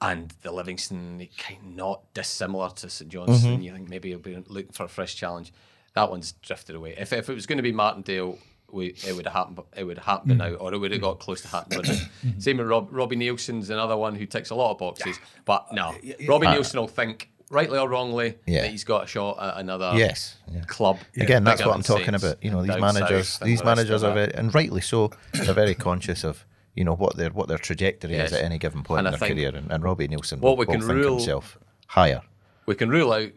And 0.02 0.32
the 0.42 0.50
Livingston, 0.52 1.26
kind 1.36 1.58
of 1.60 1.66
not 1.66 2.14
dissimilar 2.14 2.70
to 2.70 2.88
St 2.88 3.10
Johnstone. 3.10 3.52
Mm-hmm. 3.54 3.62
You 3.62 3.72
think 3.74 3.88
maybe 3.90 4.08
he'll 4.10 4.18
be 4.18 4.42
looking 4.48 4.72
for 4.72 4.84
a 4.84 4.88
fresh 4.88 5.14
challenge. 5.14 5.52
That 5.94 6.10
one's 6.10 6.32
drifted 6.32 6.74
away. 6.76 6.94
If, 6.96 7.12
if 7.12 7.28
it 7.28 7.34
was 7.34 7.44
going 7.46 7.58
to 7.58 7.62
be 7.62 7.72
Martindale, 7.72 8.38
we, 8.72 8.94
it 9.06 9.14
would 9.14 9.26
have 9.26 9.34
happened. 9.34 9.58
It 9.76 9.84
would 9.84 9.98
have 9.98 10.06
happened 10.06 10.32
Mm. 10.32 10.38
now, 10.38 10.54
or 10.54 10.72
it 10.72 10.78
would 10.78 10.92
have 10.92 11.00
got 11.02 11.18
close 11.20 11.42
to 11.42 11.48
happening. 11.48 11.84
Same 12.38 12.56
with 12.58 12.68
Rob, 12.68 12.88
Robbie 12.90 13.16
Neilson's 13.16 13.68
another 13.68 13.96
one 13.96 14.14
who 14.14 14.24
ticks 14.24 14.48
a 14.50 14.54
lot 14.54 14.70
of 14.70 14.78
boxes. 14.78 15.18
But 15.44 15.66
no, 15.72 15.94
Robbie 16.26 16.46
Neilson 16.46 16.76
will 16.76 16.88
think 16.88 17.28
rightly 17.50 17.76
or 17.78 17.88
wrongly 17.88 18.38
Yeah. 18.46 18.62
that 18.62 18.70
he's 18.70 18.84
got 18.84 19.04
a 19.04 19.06
shot 19.08 19.38
at 19.42 19.58
another 19.58 19.92
Yes, 19.96 20.36
yeah. 20.50 20.60
club. 20.68 20.98
Again, 21.16 21.42
that's 21.44 21.62
what 21.66 21.74
I'm 21.74 21.82
talking 21.82 22.14
about. 22.14 22.42
You 22.42 22.52
know, 22.52 22.62
these 22.62 22.80
managers, 22.80 23.38
these 23.40 23.62
managers 23.64 24.02
are 24.04 24.14
very, 24.14 24.32
and 24.32 24.54
rightly 24.54 24.80
so, 24.80 25.10
they're 25.34 25.52
very 25.52 25.74
conscious 25.74 26.22
of 26.24 26.46
you 26.74 26.84
know 26.84 26.94
what 26.94 27.16
their 27.16 27.30
what 27.30 27.48
their 27.48 27.58
trajectory 27.58 28.12
Yes. 28.12 28.30
is 28.32 28.38
at 28.38 28.44
any 28.44 28.58
given 28.58 28.82
point 28.82 29.00
And 29.00 29.08
I 29.08 29.12
in 29.14 29.18
their 29.20 29.28
career. 29.30 29.48
And, 29.54 29.70
and 29.72 29.82
Robbie 29.84 30.08
Neilson 30.08 30.38
what 30.40 30.50
will, 30.50 30.56
we 30.58 30.66
will 30.66 30.72
can 30.74 30.80
think 30.82 30.92
rule- 31.04 31.16
himself 31.16 31.58
higher. 31.88 32.22
we 32.66 32.74
can 32.74 32.88
rule 32.88 33.12
out. 33.12 33.30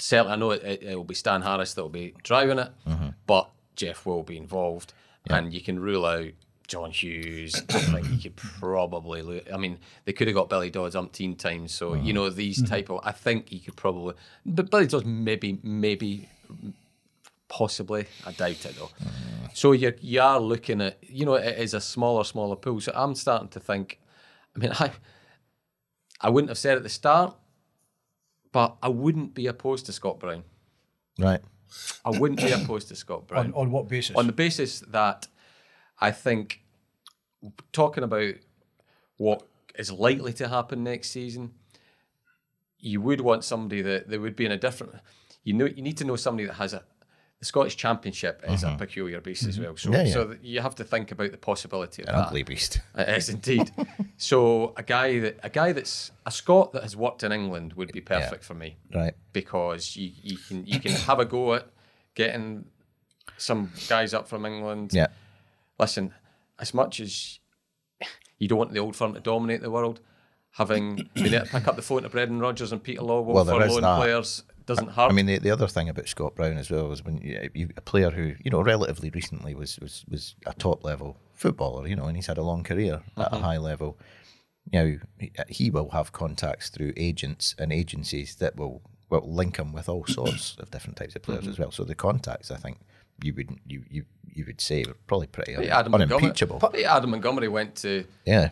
Certainly, 0.00 0.32
I 0.32 0.36
know 0.36 0.50
it, 0.50 0.62
it, 0.64 0.82
it 0.82 0.96
will 0.96 1.04
be 1.04 1.14
Stan 1.14 1.42
Harris 1.42 1.74
that 1.74 1.82
will 1.82 1.88
be 1.88 2.14
driving 2.22 2.58
it, 2.58 2.70
Mm-hmm. 2.88 3.08
but 3.26 3.50
Geoff 3.76 4.04
will 4.04 4.22
be 4.24 4.36
involved, 4.36 4.92
and 5.30 5.54
you 5.54 5.60
can 5.60 5.78
rule 5.78 6.04
out 6.04 6.30
John 6.66 6.90
Hughes. 6.90 7.54
I 7.68 7.78
think 7.78 8.10
you 8.10 8.18
could 8.30 8.36
probably. 8.36 9.22
Lo- 9.22 9.40
I 9.52 9.56
mean, 9.56 9.78
they 10.04 10.12
could 10.12 10.26
have 10.26 10.34
got 10.34 10.48
Billy 10.48 10.70
Dodds 10.70 10.96
umpteen 10.96 11.38
times, 11.38 11.72
so 11.72 11.92
Mm-hmm. 11.92 12.04
you 12.06 12.12
know 12.12 12.30
these 12.30 12.60
type 12.68 12.90
of. 12.90 13.00
I 13.04 13.12
think 13.12 13.52
you 13.52 13.60
could 13.60 13.76
probably, 13.76 14.14
but 14.44 14.70
Billy 14.70 14.86
Dodds 14.88 15.04
maybe, 15.04 15.58
maybe, 15.62 16.28
possibly. 17.48 18.06
I 18.26 18.32
doubt 18.32 18.64
it 18.64 18.76
though. 18.78 18.90
So 19.54 19.72
you 19.72 19.94
you 20.00 20.20
are 20.20 20.40
looking 20.40 20.80
at 20.80 20.98
you 21.02 21.24
know 21.24 21.34
it 21.34 21.58
is 21.58 21.74
a 21.74 21.80
smaller 21.80 22.24
smaller 22.24 22.56
pool. 22.56 22.80
So 22.80 22.92
I'm 22.94 23.14
starting 23.14 23.48
to 23.48 23.60
think. 23.60 24.00
I 24.54 24.58
mean, 24.58 24.72
I 24.78 24.92
I 26.20 26.30
wouldn't 26.30 26.50
have 26.50 26.58
said 26.58 26.76
at 26.76 26.82
the 26.82 26.88
start, 26.88 27.36
but 28.52 28.76
I 28.82 28.88
wouldn't 28.88 29.34
be 29.34 29.46
opposed 29.46 29.86
to 29.86 29.92
Scott 29.92 30.18
Brown. 30.18 30.44
Right. 31.18 31.40
I 32.04 32.10
wouldn't 32.10 32.40
be 32.40 32.52
opposed 32.52 32.88
to 32.88 32.96
Scott 32.96 33.26
Brown 33.26 33.46
On, 33.46 33.54
on 33.54 33.70
what 33.70 33.88
basis? 33.88 34.16
on 34.16 34.26
the 34.26 34.32
basis 34.32 34.80
that 34.80 35.26
I 36.00 36.10
think 36.10 36.62
talking 37.72 38.04
about 38.04 38.34
what 39.16 39.46
is 39.78 39.90
likely 39.92 40.32
to 40.34 40.48
happen 40.48 40.84
next 40.84 41.10
season, 41.10 41.52
you 42.78 43.00
would 43.00 43.20
want 43.20 43.44
somebody 43.44 43.82
that, 43.82 44.08
that 44.08 44.20
would 44.20 44.36
be 44.36 44.46
in 44.46 44.52
a 44.52 44.56
different. 44.56 44.94
You 45.42 45.54
know, 45.54 45.66
you 45.66 45.82
need 45.82 45.96
to 45.98 46.04
know 46.04 46.16
somebody 46.16 46.46
that 46.46 46.54
has 46.54 46.72
a. 46.72 46.82
The 47.40 47.44
Scottish 47.44 47.76
Championship 47.76 48.42
is 48.48 48.64
a 48.64 48.76
peculiar 48.78 49.20
beast 49.20 49.44
as 49.46 49.60
well, 49.60 49.76
so 49.76 49.90
Mm-hmm. 49.90 49.94
Yeah, 49.98 50.02
yeah. 50.06 50.12
so 50.12 50.36
you 50.42 50.60
have 50.62 50.74
to 50.76 50.84
think 50.84 51.12
about 51.12 51.32
the 51.32 51.36
possibility 51.36 52.02
of 52.02 52.08
An 52.08 52.14
that. 52.14 52.28
ugly 52.28 52.42
beast. 52.42 52.80
It 52.96 53.08
is 53.10 53.28
indeed. 53.28 53.70
so 54.16 54.72
a 54.76 54.82
guy 54.82 55.18
that 55.20 55.40
a 55.42 55.50
guy 55.50 55.72
that's 55.72 56.12
a 56.24 56.30
Scot 56.30 56.72
that 56.72 56.82
has 56.82 56.96
worked 56.96 57.22
in 57.24 57.32
England 57.32 57.74
would 57.74 57.92
be 57.92 58.00
perfect 58.00 58.42
for 58.42 58.54
me 58.54 58.78
Right. 58.94 59.12
because 59.34 59.96
you, 59.96 60.12
you 60.22 60.38
can 60.38 60.66
you 60.66 60.80
can 60.80 60.92
have 60.92 61.18
a 61.20 61.26
go 61.26 61.54
at 61.54 61.68
getting 62.14 62.64
some 63.36 63.70
guys 63.88 64.14
up 64.14 64.26
from 64.28 64.46
England. 64.46 64.92
Yeah. 64.94 65.08
Listen, 65.78 66.14
as 66.58 66.72
much 66.72 67.00
as 67.00 67.38
you 68.38 68.48
don't 68.48 68.58
want 68.58 68.72
the 68.72 68.78
old 68.80 68.96
firm 68.96 69.12
to 69.12 69.20
dominate 69.20 69.60
the 69.60 69.70
world, 69.70 70.00
having 70.52 71.10
been 71.12 71.34
able 71.34 71.44
to 71.44 71.52
pick 71.52 71.68
up 71.68 71.76
the 71.76 71.82
phone 71.82 72.02
to 72.04 72.08
Brendan 72.08 72.38
Rodgers 72.38 72.72
and 72.72 72.82
Peter 72.82 73.02
Lawwell 73.02 73.34
Well, 73.34 73.44
for 73.44 73.58
loan 73.60 73.82
that. 73.82 73.96
players 73.98 74.42
doesn't 74.66 74.88
hurt. 74.88 75.10
I 75.10 75.12
mean, 75.12 75.26
the, 75.26 75.38
the 75.38 75.50
other 75.50 75.68
thing 75.68 75.88
about 75.88 76.08
Scott 76.08 76.34
Brown 76.34 76.56
as 76.58 76.70
well 76.70 76.88
was 76.88 77.04
when 77.04 77.18
you, 77.18 77.50
you, 77.54 77.70
a 77.76 77.80
player 77.80 78.10
who 78.10 78.34
you 78.44 78.50
know 78.50 78.60
relatively 78.62 79.10
recently 79.10 79.54
was 79.54 79.78
was 79.78 80.04
was 80.08 80.34
a 80.44 80.52
top 80.54 80.84
level 80.84 81.16
footballer, 81.34 81.86
you 81.86 81.96
know, 81.96 82.06
and 82.06 82.16
he's 82.16 82.26
had 82.26 82.38
a 82.38 82.42
long 82.42 82.64
career 82.64 83.02
at 83.16 83.28
a 83.28 83.36
mm-hmm. 83.36 83.44
high 83.44 83.58
level. 83.58 83.98
Now 84.72 84.92
he, 85.18 85.30
he 85.48 85.70
will 85.70 85.90
have 85.90 86.12
contacts 86.12 86.68
through 86.68 86.92
agents 86.96 87.54
and 87.58 87.72
agencies 87.72 88.36
that 88.36 88.56
will 88.56 88.82
will 89.08 89.32
link 89.32 89.56
him 89.58 89.72
with 89.72 89.88
all 89.88 90.04
sorts 90.06 90.56
of 90.58 90.70
different 90.70 90.96
types 90.96 91.14
of 91.14 91.22
players 91.22 91.42
mm-hmm. 91.42 91.50
as 91.50 91.58
well. 91.58 91.70
So 91.70 91.84
the 91.84 91.94
contacts, 91.94 92.50
I 92.50 92.56
think, 92.56 92.78
you 93.22 93.34
would 93.34 93.50
you 93.66 93.84
you 93.88 94.04
you 94.34 94.44
would 94.46 94.60
say 94.60 94.82
are 94.82 94.96
probably 95.06 95.28
pretty 95.28 95.54
un, 95.54 95.64
Adam 95.64 95.94
unimpeachable. 95.94 96.60
Hey, 96.72 96.84
Adam 96.84 97.10
Montgomery 97.10 97.48
went 97.48 97.76
to 97.76 98.04
Yeah, 98.24 98.50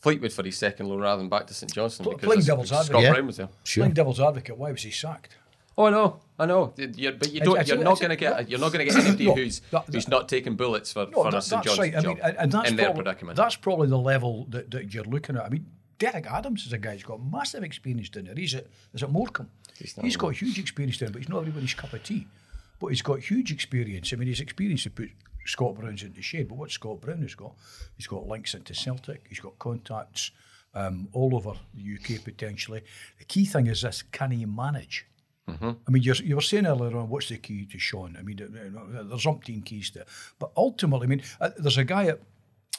Fleetwood 0.00 0.32
for 0.32 0.44
his 0.44 0.56
second 0.56 0.88
loan 0.88 1.00
rather 1.00 1.20
than 1.20 1.28
back 1.28 1.48
to 1.48 1.54
St 1.54 1.72
Johnstone 1.72 2.04
Pl- 2.04 2.12
because 2.12 2.26
playing 2.26 2.38
this- 2.38 2.46
devil's 2.46 2.68
Scott. 2.68 3.02
Yeah. 3.02 3.12
Brown 3.12 3.26
was 3.26 3.38
there. 3.38 3.48
sure. 3.64 3.82
Playing 3.82 3.94
devil's 3.94 4.20
advocate, 4.20 4.56
why 4.56 4.70
was 4.70 4.82
he 4.82 4.90
sacked? 4.90 5.36
Oh, 5.78 5.84
I 5.84 5.90
know, 5.90 6.20
I 6.38 6.46
know. 6.46 6.72
You- 6.76 7.12
but 7.12 7.32
you 7.32 7.40
don't. 7.40 7.58
It's, 7.60 7.68
you're 7.68 7.78
not 7.84 7.98
going 8.00 8.10
to 8.10 8.16
get. 8.16 8.48
You're 8.48 8.60
not 8.60 8.72
going 8.72 8.86
to 8.86 8.92
get 8.92 9.04
anybody 9.04 9.26
No, 9.26 9.34
who's 9.34 9.60
that- 9.70 9.84
who's 9.92 10.08
not 10.08 10.28
taking 10.28 10.56
bullets 10.56 10.92
for, 10.92 11.06
No, 11.06 11.22
for 11.24 11.30
that- 11.30 11.42
St 11.42 11.62
that's 11.62 11.76
John's 11.76 11.78
right. 11.78 11.96
I 11.96 12.00
mean, 12.08 12.18
and 12.22 12.52
that's 12.52 12.70
in 12.70 12.76
their 12.76 12.86
probably, 12.86 13.02
predicament. 13.02 13.36
That's 13.36 13.56
probably 13.56 13.88
the 13.88 13.98
level 13.98 14.46
that, 14.50 14.70
that 14.70 14.94
you're 14.94 15.04
looking 15.04 15.36
at. 15.36 15.44
I 15.44 15.48
mean, 15.50 15.66
Derek 15.98 16.26
Adams 16.26 16.66
is 16.66 16.72
a 16.72 16.78
guy 16.78 16.92
who's 16.92 17.02
got 17.02 17.20
massive 17.22 17.62
experience 17.62 18.08
down 18.08 18.24
there. 18.24 18.34
He's 18.34 18.54
at 18.54 18.66
is 18.94 19.02
at 19.02 19.10
Morecambe. 19.10 19.50
he's 20.00 20.16
got 20.16 20.34
huge 20.34 20.58
experience 20.58 20.96
down, 20.98 21.08
there, 21.08 21.12
but 21.14 21.18
he's 21.22 21.28
not 21.28 21.40
everybody's 21.40 21.74
cup 21.74 21.92
of 21.92 22.02
tea. 22.02 22.26
But 22.78 22.88
he's 22.88 23.02
got 23.02 23.20
huge 23.20 23.52
experience. 23.52 24.12
I 24.12 24.16
mean, 24.16 24.28
his 24.28 24.40
experience 24.40 24.82
to 24.84 24.90
put 24.90 25.10
Scott 25.46 25.74
Brown's 25.76 26.02
into 26.02 26.20
shade. 26.22 26.48
But 26.48 26.58
what 26.58 26.70
Scott 26.70 27.00
Brown 27.00 27.22
has 27.22 27.34
got, 27.34 27.54
he's 27.96 28.06
got 28.06 28.26
links 28.26 28.54
into 28.54 28.74
Celtic. 28.74 29.24
He's 29.28 29.40
got 29.40 29.58
contacts 29.58 30.30
um, 30.74 31.08
all 31.12 31.34
over 31.34 31.52
the 31.74 31.94
UK 31.96 32.22
potentially. 32.24 32.82
The 33.18 33.24
key 33.24 33.44
thing 33.46 33.66
is 33.66 33.82
this: 33.82 34.02
can 34.02 34.30
he 34.30 34.44
manage? 34.44 35.06
I 35.48 35.90
mean, 35.90 36.02
you 36.02 36.34
were 36.34 36.40
saying 36.40 36.66
earlier 36.66 36.96
on, 36.96 37.08
what's 37.08 37.28
the 37.28 37.38
key 37.38 37.66
to 37.66 37.78
Sean? 37.78 38.16
I 38.18 38.22
mean, 38.22 38.36
there's 38.38 39.24
umpteen 39.24 39.64
keys 39.64 39.90
to 39.90 40.00
it. 40.00 40.08
But 40.38 40.50
ultimately, 40.56 41.06
I 41.06 41.08
mean, 41.08 41.22
uh, 41.40 41.50
there's 41.56 41.78
a 41.78 41.84
guy 41.84 42.06
at, 42.06 42.20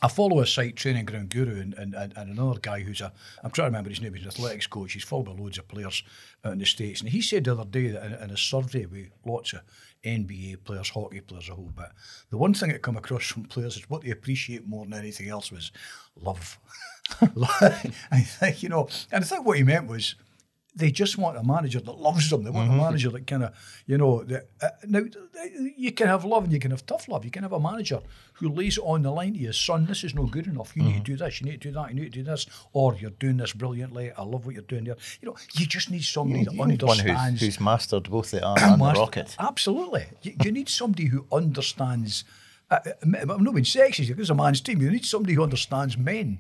I 0.02 0.10
follow 0.10 0.42
a 0.42 0.46
site, 0.46 0.76
Training 0.76 1.06
Ground 1.06 1.30
Guru, 1.30 1.60
and, 1.60 1.74
and, 1.74 1.96
and 1.96 2.14
another 2.16 2.60
guy 2.60 2.82
who's 2.82 3.02
a, 3.02 3.12
I'm 3.44 3.52
trying 3.52 3.68
to 3.68 3.70
remember 3.70 3.90
his 3.90 4.02
name, 4.02 4.14
he's 4.14 4.24
an 4.24 4.30
athletics 4.30 4.68
coach. 4.68 4.94
He's 4.94 5.04
followed 5.04 5.26
by 5.26 5.32
loads 5.32 5.58
of 5.58 5.68
players 5.68 6.04
out 6.44 6.54
in 6.54 6.60
the 6.60 6.66
States. 6.66 7.02
And 7.02 7.10
he 7.10 7.22
said 7.22 7.46
the 7.46 7.54
other 7.54 7.66
day 7.66 7.88
that 7.88 8.06
in, 8.06 8.14
in 8.14 8.30
a 8.30 8.38
survey 8.38 8.86
with 8.86 9.08
lots 9.26 9.54
of 9.54 9.62
NBA 10.04 10.64
players, 10.66 10.90
hockey 10.90 11.22
players, 11.22 11.50
a 11.50 11.56
whole 11.56 11.72
bit, 11.76 11.90
the 12.30 12.38
one 12.38 12.54
thing 12.54 12.72
that 12.72 12.82
come 12.82 12.98
across 12.98 13.26
from 13.26 13.46
players 13.46 13.78
is 13.78 13.90
what 13.90 14.04
they 14.04 14.12
appreciate 14.12 14.68
more 14.68 14.86
than 14.86 14.94
anything 14.94 15.30
else 15.30 15.52
was 15.52 15.72
love. 16.22 16.60
I 18.12 18.22
think, 18.22 18.62
you 18.62 18.70
know, 18.70 18.90
and 19.12 19.24
I 19.24 19.28
think 19.28 19.46
what 19.46 19.58
he 19.58 19.64
meant 19.64 19.88
was, 19.88 20.16
they 20.78 20.92
just 20.92 21.18
want 21.18 21.38
a 21.38 21.44
manager 21.44 21.80
that 21.80 21.98
loves 22.00 22.30
them. 22.30 22.44
They 22.44 22.50
want 22.52 22.70
Mm-hmm. 22.70 22.80
a 22.80 22.84
manager 22.84 23.10
that 23.10 23.26
kind 23.28 23.44
of, 23.44 23.54
you 23.88 23.98
know, 23.98 24.24
that, 24.26 24.50
uh, 24.62 24.70
now 24.88 25.02
you 25.76 25.92
can 25.92 26.08
have 26.08 26.24
love 26.24 26.44
and 26.44 26.54
you 26.54 26.60
can 26.60 26.72
have 26.72 26.86
tough 26.86 27.08
love. 27.08 27.26
You 27.26 27.32
can 27.32 27.44
have 27.44 27.54
a 27.54 27.60
manager 27.60 28.00
who 28.34 28.50
lays 28.50 28.78
it 28.78 28.84
on 28.84 29.02
the 29.02 29.12
line 29.12 29.34
to 29.34 29.40
you, 29.40 29.52
son, 29.54 29.86
this 29.86 30.04
is 30.04 30.14
no 30.14 30.26
good 30.26 30.46
enough. 30.48 30.76
You 30.76 30.84
need 30.84 30.94
to 31.06 31.12
do 31.12 31.18
this, 31.18 31.42
you 31.42 31.46
need 31.48 31.62
to 31.62 31.70
do 31.70 31.72
that, 31.74 31.90
you 31.90 31.96
need 31.96 32.14
to 32.14 32.20
do 32.20 32.24
this, 32.24 32.46
or 32.74 32.96
you're 32.96 33.10
doing 33.12 33.38
this 33.38 33.54
brilliantly. 33.54 34.12
I 34.12 34.22
love 34.24 34.46
what 34.46 34.54
you're 34.56 34.64
doing 34.64 34.84
there. 34.84 34.98
You 35.22 35.30
know, 35.30 35.36
you 35.56 35.66
just 35.66 35.90
need 35.90 36.04
somebody 36.04 36.44
that 36.46 36.54
You 36.54 36.66
need 36.68 36.84
one 36.84 37.00
who's, 37.00 37.40
who's 37.42 37.60
mastered 37.60 38.10
both 38.10 38.30
the 38.32 38.44
arm 38.46 38.58
and 38.62 38.82
the 38.82 38.94
rocket. 39.00 39.36
Absolutely. 39.40 40.06
You, 40.22 40.34
you 40.44 40.52
need 40.52 40.70
somebody 40.70 41.06
who 41.06 41.26
understands. 41.32 42.24
Uh, 42.70 42.80
uh, 42.86 42.92
I'm 43.34 43.44
not 43.44 43.54
being 43.54 43.64
sexist. 43.66 44.10
If 44.10 44.20
it's 44.20 44.30
a 44.30 44.36
man's 44.36 44.62
team, 44.62 44.82
you 44.82 44.92
need 44.92 45.06
somebody 45.06 45.34
who 45.34 45.42
understands 45.44 45.98
men. 45.98 46.40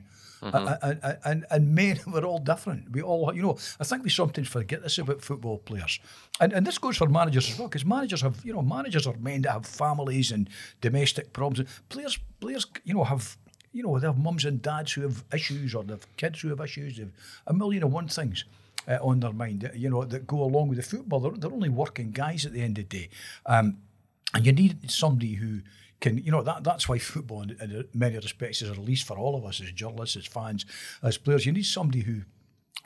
And, 0.53 0.99
and, 1.03 1.17
and, 1.25 1.45
and 1.49 1.75
men, 1.75 1.99
we're 2.07 2.23
all 2.23 2.39
different. 2.39 2.91
We 2.91 3.01
all, 3.01 3.33
you 3.33 3.41
know, 3.41 3.57
I 3.79 3.83
think 3.83 4.03
we 4.03 4.09
sometimes 4.09 4.47
forget 4.47 4.83
this 4.83 4.97
about 4.97 5.21
football 5.21 5.57
players. 5.59 5.99
And, 6.39 6.53
and 6.53 6.65
this 6.65 6.77
goes 6.77 6.97
for 6.97 7.07
managers 7.07 7.49
as 7.49 7.59
well, 7.59 7.67
because 7.67 7.85
managers 7.85 8.21
have, 8.21 8.43
you 8.43 8.53
know, 8.53 8.61
managers 8.61 9.07
are 9.07 9.15
men 9.17 9.41
that 9.43 9.51
have 9.51 9.65
families 9.65 10.31
and 10.31 10.49
domestic 10.81 11.33
problems. 11.33 11.69
Players, 11.89 12.19
players, 12.39 12.65
you 12.83 12.93
know, 12.93 13.03
have, 13.03 13.37
you 13.73 13.83
know, 13.83 13.99
they 13.99 14.07
have 14.07 14.17
mums 14.17 14.45
and 14.45 14.61
dads 14.61 14.93
who 14.93 15.01
have 15.01 15.23
issues 15.33 15.75
or 15.75 15.83
they 15.83 15.93
have 15.93 16.17
kids 16.17 16.41
who 16.41 16.49
have 16.49 16.61
issues. 16.61 16.97
They 16.97 17.03
have 17.03 17.13
a 17.47 17.53
million 17.53 17.83
and 17.83 17.91
one 17.91 18.07
things 18.07 18.45
uh, 18.87 18.97
on 19.01 19.19
their 19.19 19.33
mind, 19.33 19.65
uh, 19.65 19.69
you 19.75 19.89
know, 19.89 20.03
that 20.05 20.25
go 20.25 20.41
along 20.43 20.69
with 20.69 20.77
the 20.77 20.83
football. 20.83 21.19
They're, 21.19 21.31
they're 21.31 21.51
only 21.51 21.69
working 21.69 22.11
guys 22.11 22.45
at 22.45 22.53
the 22.53 22.61
end 22.61 22.77
of 22.77 22.89
the 22.89 22.99
day. 22.99 23.09
Um, 23.45 23.77
and 24.33 24.45
you 24.45 24.51
need 24.51 24.91
somebody 24.91 25.35
who 25.35 25.61
can, 25.99 26.17
you 26.17 26.31
know, 26.31 26.43
that 26.43 26.63
that's 26.63 26.87
why 26.87 26.99
football, 26.99 27.41
in, 27.41 27.51
in 27.59 27.87
many 27.93 28.15
respects, 28.17 28.61
is 28.61 28.69
a 28.69 28.73
release 28.73 29.01
for 29.01 29.17
all 29.17 29.35
of 29.35 29.45
us 29.45 29.61
as 29.61 29.71
journalists, 29.71 30.15
as 30.15 30.25
fans, 30.25 30.65
as 31.01 31.17
players. 31.17 31.45
You 31.45 31.51
need 31.51 31.65
somebody 31.65 32.01
who 32.01 32.21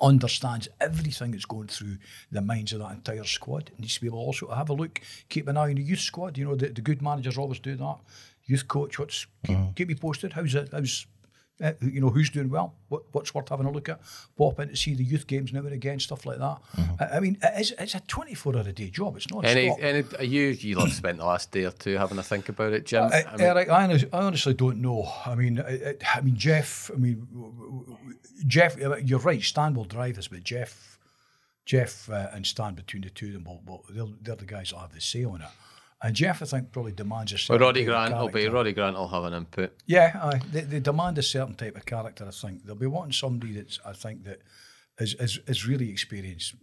understands 0.01 0.67
everything 0.79 1.31
that's 1.31 1.45
going 1.45 1.67
through 1.67 1.97
the 2.31 2.41
minds 2.41 2.73
of 2.73 2.79
that 2.79 2.91
entire 2.91 3.23
squad. 3.25 3.71
Needs 3.77 3.95
to 3.95 4.01
be 4.01 4.07
able 4.07 4.19
also 4.19 4.47
to 4.47 4.55
have 4.55 4.69
a 4.69 4.73
look, 4.73 5.01
keep 5.29 5.47
an 5.47 5.57
eye 5.57 5.69
on 5.69 5.75
the 5.75 5.83
youth 5.83 5.99
squad. 5.99 6.37
You 6.37 6.45
know, 6.45 6.55
the, 6.55 6.69
the 6.69 6.81
good 6.81 7.01
managers 7.01 7.37
always 7.37 7.59
do 7.59 7.75
that. 7.75 7.97
Youth 8.45 8.67
coach, 8.67 8.97
what's 8.97 9.27
keep, 9.45 9.57
mm. 9.57 9.75
keep 9.75 9.87
me 9.89 9.95
posted. 9.95 10.33
How's 10.33 10.55
it? 10.55 10.69
How's 10.71 11.05
uh, 11.61 11.73
you 11.81 12.01
know 12.01 12.09
who's 12.09 12.29
doing 12.29 12.49
well, 12.49 12.75
what, 12.89 13.03
what's 13.11 13.33
worth 13.33 13.49
having 13.49 13.65
a 13.65 13.71
look 13.71 13.89
at. 13.89 13.99
Pop 14.37 14.59
in 14.59 14.69
to 14.69 14.75
see 14.75 14.93
the 14.95 15.03
youth 15.03 15.27
games 15.27 15.53
now 15.53 15.59
and 15.59 15.73
again, 15.73 15.99
stuff 15.99 16.25
like 16.25 16.39
that. 16.39 16.57
I, 16.99 17.17
I 17.17 17.19
mean, 17.19 17.37
it's, 17.41 17.71
it's 17.77 17.95
a 17.95 17.99
twenty-four 18.01 18.55
hour 18.55 18.61
a 18.61 18.71
day 18.73 18.89
job. 18.89 19.15
It's 19.17 19.29
not. 19.29 19.45
Any, 19.45 19.67
stop. 19.69 19.79
any, 19.81 20.03
are 20.19 20.23
you 20.23 20.47
you 20.49 20.75
lot 20.77 20.89
spent 20.89 21.17
the 21.17 21.25
last 21.25 21.51
day 21.51 21.65
or 21.65 21.71
two 21.71 21.97
having 21.97 22.17
a 22.17 22.23
think 22.23 22.49
about 22.49 22.73
it, 22.73 22.85
Jim? 22.85 23.03
Uh, 23.03 23.09
I 23.27 23.31
mean, 23.37 23.41
Eric, 23.41 23.69
I, 23.69 23.83
I 24.13 24.21
honestly 24.21 24.53
don't 24.53 24.81
know. 24.81 25.11
I 25.25 25.35
mean, 25.35 25.59
I, 25.59 25.89
I- 25.89 25.95
I 26.15 26.21
mean, 26.21 26.35
Geoff. 26.35 26.91
I 26.93 26.97
mean, 26.97 27.27
Geoff. 28.47 28.81
uh, 28.81 28.95
You're 28.97 29.19
right. 29.19 29.41
Stan 29.41 29.73
will 29.73 29.85
drive 29.85 30.17
us, 30.17 30.27
but 30.27 30.43
Geoff, 30.43 30.99
Geoff, 31.65 32.09
uh, 32.09 32.27
and 32.33 32.45
Stan 32.45 32.73
between 32.75 33.03
the 33.03 33.09
two 33.09 33.27
of 33.27 33.33
them, 33.33 33.43
will, 33.45 33.61
will, 33.65 33.85
they're, 33.89 34.13
they're 34.21 34.35
the 34.35 34.45
guys 34.45 34.71
that 34.71 34.79
have 34.79 34.93
the 34.93 35.01
say 35.01 35.23
on 35.23 35.41
it. 35.41 35.47
And 36.03 36.15
Geoff, 36.15 36.41
I 36.41 36.45
think, 36.45 36.71
probably 36.71 36.93
demands 36.93 37.31
a 37.31 37.35
well, 37.35 37.39
certain 37.39 37.61
Roddy 37.61 37.85
type 37.85 37.89
of 37.89 37.93
Grant 37.93 38.13
oh, 38.13 38.25
will 38.25 38.31
be. 38.31 38.47
Roddy 38.47 38.73
Grant 38.73 38.97
will 38.97 39.07
have 39.07 39.23
an 39.25 39.33
input. 39.33 39.73
Yeah. 39.85 40.39
They, 40.51 40.61
they 40.61 40.79
demand 40.79 41.17
a 41.19 41.23
certain 41.23 41.53
type 41.53 41.75
of 41.75 41.85
character. 41.85 42.25
I 42.27 42.31
think 42.31 42.65
they'll 42.65 42.75
be 42.75 42.87
wanting 42.87 43.13
somebody 43.13 43.53
that's. 43.53 43.79
I 43.85 43.93
think 43.93 44.23
that 44.23 44.41
is 44.99 45.13
is, 45.15 45.39
is 45.47 45.67
really 45.67 45.89
experienced, 45.89 46.55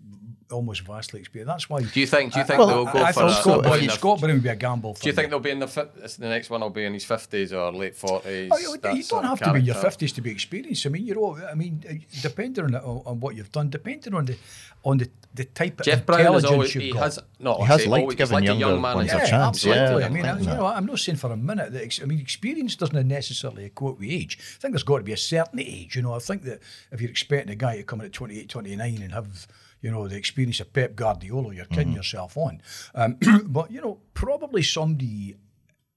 almost 0.50 0.80
vastly 0.82 1.20
experienced. 1.20 1.48
That's 1.48 1.68
why. 1.70 1.80
Do 1.82 2.00
you 2.00 2.06
think? 2.06 2.32
Do 2.32 2.38
you 2.40 2.44
think 2.46 2.58
Well, 2.58 2.68
they'll 2.68 2.84
go 2.92 2.98
I, 2.98 3.08
I 3.08 3.12
for 3.12 3.20
thought 3.20 3.30
a, 3.30 3.34
Scott, 3.34 3.44
so 3.44 3.72
if 3.74 3.80
Brown, 3.84 3.88
Scott 3.90 4.20
Brown 4.20 4.32
would 4.34 4.42
be 4.42 4.48
a 4.48 4.56
gamble. 4.56 4.94
For 4.94 5.02
Do 5.02 5.08
you 5.08 5.12
think 5.12 5.26
me. 5.26 5.30
they'll 5.30 5.40
be 5.40 5.50
in 5.50 5.58
the 5.58 5.68
fi- 5.68 5.84
the 6.18 6.28
next 6.28 6.50
one 6.50 6.60
will 6.60 6.70
be 6.70 6.84
in 6.84 6.94
his 6.94 7.04
fifties 7.04 7.52
or 7.52 7.72
late 7.72 7.94
forties? 7.96 8.50
Oh, 8.52 8.58
you, 8.58 8.76
you 8.94 9.02
don't 9.04 9.24
have 9.24 9.40
to 9.40 9.52
be 9.52 9.58
in 9.60 9.64
your 9.66 9.74
fifties 9.74 10.12
to 10.14 10.20
be 10.20 10.30
experienced. 10.30 10.86
I 10.86 10.88
mean, 10.90 11.06
you 11.06 11.14
know, 11.14 11.36
I 11.50 11.54
mean, 11.54 11.82
uh, 11.88 11.94
depending 12.22 12.64
on, 12.64 12.74
on, 12.76 13.02
on 13.06 13.20
what 13.20 13.36
you've 13.36 13.52
done, 13.52 13.70
depending 13.70 14.14
on 14.14 14.24
the 14.26 14.36
on 14.84 14.96
the, 14.98 15.10
the 15.34 15.44
type 15.44 15.80
of 15.80 15.84
Geoff 15.86 16.06
Brown 16.06 16.20
intelligence 16.20 16.44
has 16.44 16.52
always 16.52 16.74
you've 16.74 16.84
he 16.84 16.92
got. 16.92 17.02
has 17.02 17.18
not 17.40 17.58
He 17.58 17.64
has 17.66 17.82
say 17.82 17.88
liked 17.88 18.02
always- 18.02 18.16
giving 18.16 18.34
like 18.34 18.44
younger 18.44 18.60
young 18.60 18.80
ones 18.82 18.96
manager. 18.96 19.16
a 19.16 19.18
yeah, 19.18 19.26
chance, 19.26 19.64
yeah. 19.64 19.72
absolutely. 19.74 20.04
I 20.04 20.08
mean, 20.08 20.24
I, 20.24 20.38
you 20.38 20.46
know, 20.46 20.66
I'm 20.66 20.86
not 20.86 20.98
saying 21.00 21.18
for 21.18 21.32
a 21.32 21.36
minute 21.36 21.72
that 21.72 21.82
ex- 21.82 22.00
I 22.00 22.04
mean, 22.06 22.20
experience 22.20 22.76
doesn't 22.76 23.06
necessarily 23.08 23.64
equate 23.66 23.98
with 23.98 24.08
age. 24.08 24.38
I 24.40 24.60
think 24.62 24.72
there's 24.74 24.84
got 24.84 24.98
to 24.98 25.02
be 25.04 25.12
a 25.12 25.16
certain 25.16 25.60
age. 25.60 25.96
You 25.96 26.02
know, 26.02 26.14
I 26.14 26.20
think 26.20 26.42
that 26.44 26.60
if 26.92 27.00
you're 27.00 27.10
expecting 27.10 27.52
a 27.52 27.56
guy 27.56 27.76
to 27.76 27.82
come 27.82 28.00
in 28.00 28.06
at 28.06 28.12
28, 28.12 28.48
29 28.48 29.02
and 29.02 29.12
have 29.12 29.46
you 29.80 29.90
know 29.90 30.08
the 30.08 30.16
experience 30.16 30.60
of 30.60 30.72
Pep 30.72 30.94
Guardiola, 30.96 31.54
you're 31.54 31.64
kidding 31.66 31.92
yourself 31.92 32.36
on. 32.36 32.60
Um, 32.94 33.16
but 33.46 33.70
you 33.70 33.80
know, 33.80 34.00
probably 34.14 34.62
somebody 34.62 35.36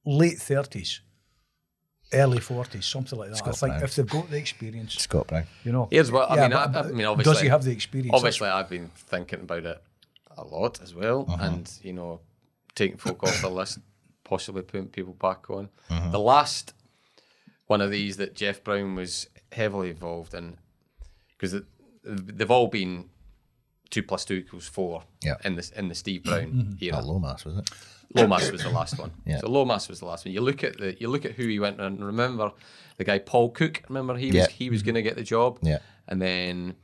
late 0.06 0.38
30s. 0.38 1.00
Early 2.14 2.40
forties, 2.42 2.86
something 2.86 3.18
like 3.18 3.30
that. 3.32 3.42
I 3.48 3.52
think 3.52 3.72
Brown. 3.72 3.84
if 3.84 3.96
they've 3.96 4.06
got 4.10 4.30
the 4.30 4.36
experience, 4.38 4.96
Scott 4.96 5.28
Brown. 5.28 5.46
you 5.64 5.72
know. 5.72 5.88
Here's 5.90 6.12
what 6.12 6.30
I 6.30 6.36
Yeah, 6.36 6.42
mean. 6.50 6.52
but- 6.52 6.76
I, 6.86 6.90
I 6.90 6.92
mean, 6.92 7.06
obviously, 7.06 7.34
does 7.34 7.42
he 7.42 7.48
have 7.48 7.64
the 7.64 7.72
experience? 7.72 8.14
Obviously, 8.14 8.50
I've 8.50 8.70
been 8.70 8.92
thinking 8.96 9.40
about 9.40 9.64
it 9.66 9.82
a 10.36 10.44
lot 10.44 10.82
as 10.82 10.94
well, 10.94 11.26
Uh-huh. 11.30 11.42
and 11.46 11.72
you 11.82 11.94
know, 11.94 12.20
taking 12.76 12.98
folk 12.98 13.24
off 13.24 13.40
the 13.42 13.50
list, 13.50 13.80
possibly 14.26 14.62
putting 14.62 14.88
people 14.90 15.14
back 15.14 15.50
on. 15.50 15.70
Uh-huh. 15.90 16.10
The 16.12 16.20
last 16.20 16.74
one 17.68 17.80
of 17.80 17.92
these 17.92 18.18
that 18.18 18.36
Geoff 18.36 18.62
Brown 18.62 18.96
was 18.96 19.28
heavily 19.54 19.90
involved 19.90 20.34
in, 20.34 20.58
because 21.38 21.56
they've 22.04 22.52
all 22.52 22.68
been 22.68 23.10
two 23.92 24.02
plus 24.02 24.26
two 24.26 24.36
equals 24.36 24.68
four. 24.68 25.04
Yeah. 25.24 25.36
In 25.44 25.56
this 25.56 25.70
in 25.70 25.88
the 25.90 25.96
Steve 25.96 26.24
Brown 26.24 26.48
Mm-hmm. 26.48 26.60
mm-hmm. 26.60 26.84
era. 26.86 27.02
Oh, 27.04 27.08
Lomas, 27.12 27.46
was 27.46 27.58
it? 27.58 27.70
Lomas 28.14 28.52
was 28.52 28.64
the 28.64 28.70
last 28.70 28.98
one. 29.00 29.12
Yeah. 29.26 29.40
So 29.40 29.50
Lomas 29.50 29.88
was 29.88 30.00
the 30.00 30.06
last 30.06 30.26
one. 30.26 30.34
You 30.34 30.42
look 30.42 30.64
at 30.64 30.78
the 30.78 30.96
you 31.00 31.08
look 31.08 31.26
at 31.26 31.34
who 31.34 31.48
he 31.48 31.60
went 31.60 31.80
and 31.80 32.04
remember 32.04 32.52
the 32.98 33.04
guy 33.04 33.20
Paul 33.20 33.50
Cook. 33.52 33.84
Remember 33.88 34.18
he 34.18 34.28
was 34.28 34.36
Yeah. 34.36 34.48
he 34.50 34.70
was 34.70 34.80
mm-hmm. 34.82 34.88
going 34.88 34.96
to 34.96 35.02
get 35.02 35.16
the 35.16 35.24
job. 35.24 35.60
Yeah. 35.62 35.80
And 36.08 36.22
then 36.22 36.76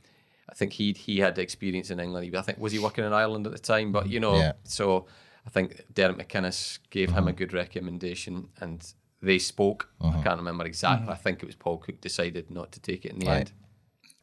I 0.48 0.54
think 0.54 0.72
he 0.74 0.92
he 0.92 1.18
had 1.18 1.38
experience 1.38 1.90
in 1.90 2.00
England. 2.00 2.24
He, 2.26 2.36
I 2.36 2.42
think 2.42 2.58
was 2.58 2.72
he 2.72 2.78
working 2.78 3.04
in 3.04 3.12
Ireland 3.12 3.46
at 3.46 3.52
the 3.52 3.58
time. 3.58 3.92
But 3.92 4.08
you 4.08 4.20
know, 4.20 4.36
Yeah. 4.36 4.52
so 4.64 5.06
I 5.46 5.50
think 5.50 5.82
Derek 5.92 6.16
McInnes 6.18 6.78
gave 6.90 7.10
him 7.10 7.24
a 7.24 7.28
mm-hmm. 7.28 7.36
good 7.38 7.52
recommendation, 7.52 8.48
and 8.60 8.82
they 9.22 9.38
spoke. 9.38 9.88
I 10.00 10.22
can't 10.22 10.38
remember 10.38 10.64
exactly. 10.64 11.08
I 11.08 11.16
think 11.16 11.42
it 11.42 11.46
was 11.46 11.56
Paul 11.56 11.78
Cook 11.78 12.00
decided 12.00 12.50
not 12.50 12.72
to 12.72 12.80
take 12.80 13.04
it 13.04 13.12
in 13.12 13.18
the 13.18 13.26
Right. 13.26 13.38
end, 13.40 13.52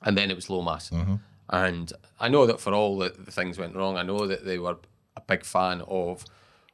and 0.02 0.18
then 0.18 0.30
it 0.32 0.36
was 0.36 0.50
Lomas. 0.50 0.92
And 1.50 1.92
I 2.20 2.28
know 2.28 2.46
that 2.46 2.60
for 2.60 2.74
all 2.74 2.98
the, 2.98 3.10
the 3.10 3.32
things 3.32 3.58
went 3.58 3.76
wrong, 3.76 3.98
I 3.98 4.04
know 4.04 4.26
that 4.28 4.46
they 4.46 4.58
were 4.58 4.78
a 5.16 5.22
big 5.22 5.46
fan 5.46 5.82
of 5.88 6.26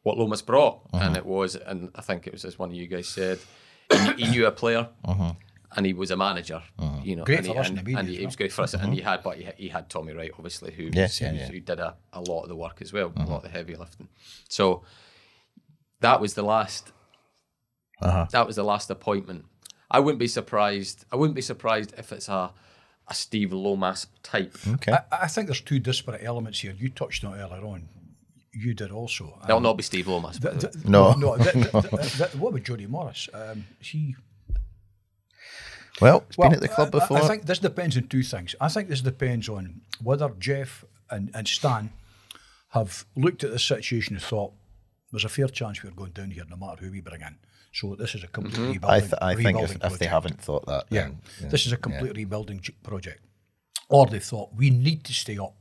what 0.04 0.18
Lomas 0.18 0.42
brought, 0.42 0.82
and 0.94 1.04
uh-huh. 1.04 1.18
it 1.18 1.26
was, 1.26 1.56
and 1.56 1.92
I 1.94 2.02
think 2.02 2.26
it 2.26 2.34
was 2.34 2.44
as 2.46 2.58
one 2.58 2.70
of 2.70 2.76
you 2.76 2.88
guys 2.88 3.08
said, 3.08 3.40
he, 3.92 4.04
knew- 4.04 4.14
he 4.16 4.32
knew 4.32 4.48
a 4.48 4.52
player, 4.52 4.88
uh-huh. 5.06 5.34
and 5.76 5.86
he 5.86 5.94
was 5.94 6.10
a 6.10 6.18
manager. 6.18 6.64
Uh-huh. 6.80 7.02
You 7.04 7.18
know, 7.18 7.24
Great 7.24 7.40
and 7.40 7.48
for 7.48 7.54
he, 7.54 7.60
us 7.60 7.70
and, 7.70 7.80
and 7.80 7.98
as 7.98 8.08
he, 8.08 8.16
he 8.18 8.26
was 8.26 8.36
great 8.36 8.52
for 8.52 8.64
us, 8.64 8.74
and 8.74 8.94
he 8.94 9.02
had, 9.02 9.22
but 9.22 9.38
he, 9.38 9.48
he 9.58 9.68
had 9.68 9.90
Tommy 9.90 10.14
Wright, 10.14 10.32
obviously, 10.34 10.72
who 10.74 10.90
Yes, 10.92 11.20
who, 11.20 11.26
yeah, 11.26 11.34
yeah. 11.34 11.48
who 11.50 11.60
did 11.60 11.80
a, 11.80 11.96
a 12.14 12.22
lot 12.22 12.44
of 12.44 12.50
the 12.50 12.56
work 12.56 12.82
as 12.82 12.92
well, 12.92 13.14
a 13.16 13.26
lot 13.26 13.38
of 13.38 13.44
the 13.44 13.50
heavy 13.50 13.76
lifting. 13.76 14.08
So 14.50 14.84
that 16.00 16.20
was 16.20 16.34
the 16.34 16.44
last. 16.44 16.92
Uh-huh. 18.02 18.26
That 18.32 18.48
was 18.48 18.56
the 18.56 18.64
last 18.64 18.90
appointment. 18.90 19.46
I 19.92 20.00
wouldn't 20.00 20.20
be 20.20 20.28
surprised. 20.28 21.06
I 21.12 21.16
wouldn't 21.16 21.36
be 21.36 21.44
surprised 21.44 21.94
if 21.98 22.12
it's 22.12 22.28
a 22.28 22.52
a 23.12 23.14
Steve 23.14 23.52
Lomas 23.54 24.08
type. 24.24 24.56
Okay. 24.76 24.94
I, 24.94 25.24
I 25.24 25.28
think 25.28 25.48
there's 25.48 25.62
two 25.62 25.80
disparate 25.80 26.24
elements 26.24 26.60
here. 26.62 26.74
You 26.78 26.90
touched 26.90 27.24
on 27.26 27.38
it 27.38 27.42
earlier 27.42 27.66
on. 27.66 27.90
You 28.54 28.74
did 28.74 28.92
also. 28.92 29.38
It'll 29.44 29.58
Um, 29.58 29.64
not 29.64 29.78
be 29.78 29.84
Steve 29.84 30.08
Lomas. 30.08 30.40
by 30.40 30.52
the 30.52 30.60
th- 30.62 30.74
th- 30.74 30.86
No. 30.86 31.14
no. 31.14 31.30
what 31.38 32.50
about 32.50 32.64
Jody 32.64 32.88
Morris? 32.88 33.30
Um, 33.34 33.66
he 33.80 34.16
well, 36.00 36.24
he's 36.28 36.38
well, 36.38 36.50
been 36.50 36.56
at 36.56 36.62
the 36.62 36.68
club 36.68 36.94
I- 36.94 36.98
I- 36.98 37.00
before. 37.02 37.18
I, 37.18 37.28
think 37.28 37.46
this 37.46 37.60
depends 37.60 37.98
on 37.98 38.08
two 38.08 38.24
things. 38.24 38.56
I 38.60 38.70
think 38.70 38.88
this 38.90 39.02
depends 39.02 39.48
on 39.50 39.82
whether 40.02 40.30
Geoff 40.40 40.86
and, 41.10 41.30
and 41.34 41.48
Stan 41.48 41.92
have 42.70 43.06
looked 43.16 43.44
at 43.44 43.52
the 43.52 43.60
situation 43.60 44.16
and 44.16 44.24
thought 44.24 44.54
there's 45.12 45.26
a 45.26 45.30
fair 45.30 45.48
chance 45.50 45.84
we're 45.84 45.92
going 45.92 46.12
down 46.12 46.32
here 46.32 46.46
no 46.50 46.56
matter 46.56 46.78
who 46.86 46.92
we 46.92 47.02
bring 47.02 47.22
in. 47.22 47.38
So 47.74 47.96
this 47.96 48.16
is 48.16 48.24
a 48.24 48.28
complete 48.28 48.58
rebuilding. 48.60 48.90
I, 48.90 49.00
th- 49.00 49.14
I 49.22 49.36
think 49.36 49.40
if, 49.60 49.70
rebuilding 49.70 49.80
if 49.84 50.00
they 50.00 50.06
haven't 50.08 50.42
thought 50.42 50.66
that, 50.66 50.86
Yeah, 50.90 51.04
then, 51.04 51.20
yeah. 51.42 51.48
this 51.48 51.66
is 51.66 51.72
a 51.72 51.78
complete 51.78 52.16
rebuilding 52.18 52.62
project. 52.84 53.22
Or 53.90 54.06
they 54.08 54.20
thought 54.20 54.50
we 54.56 54.70
need 54.70 55.04
to 55.06 55.14
stay 55.14 55.38
up. 55.38 55.56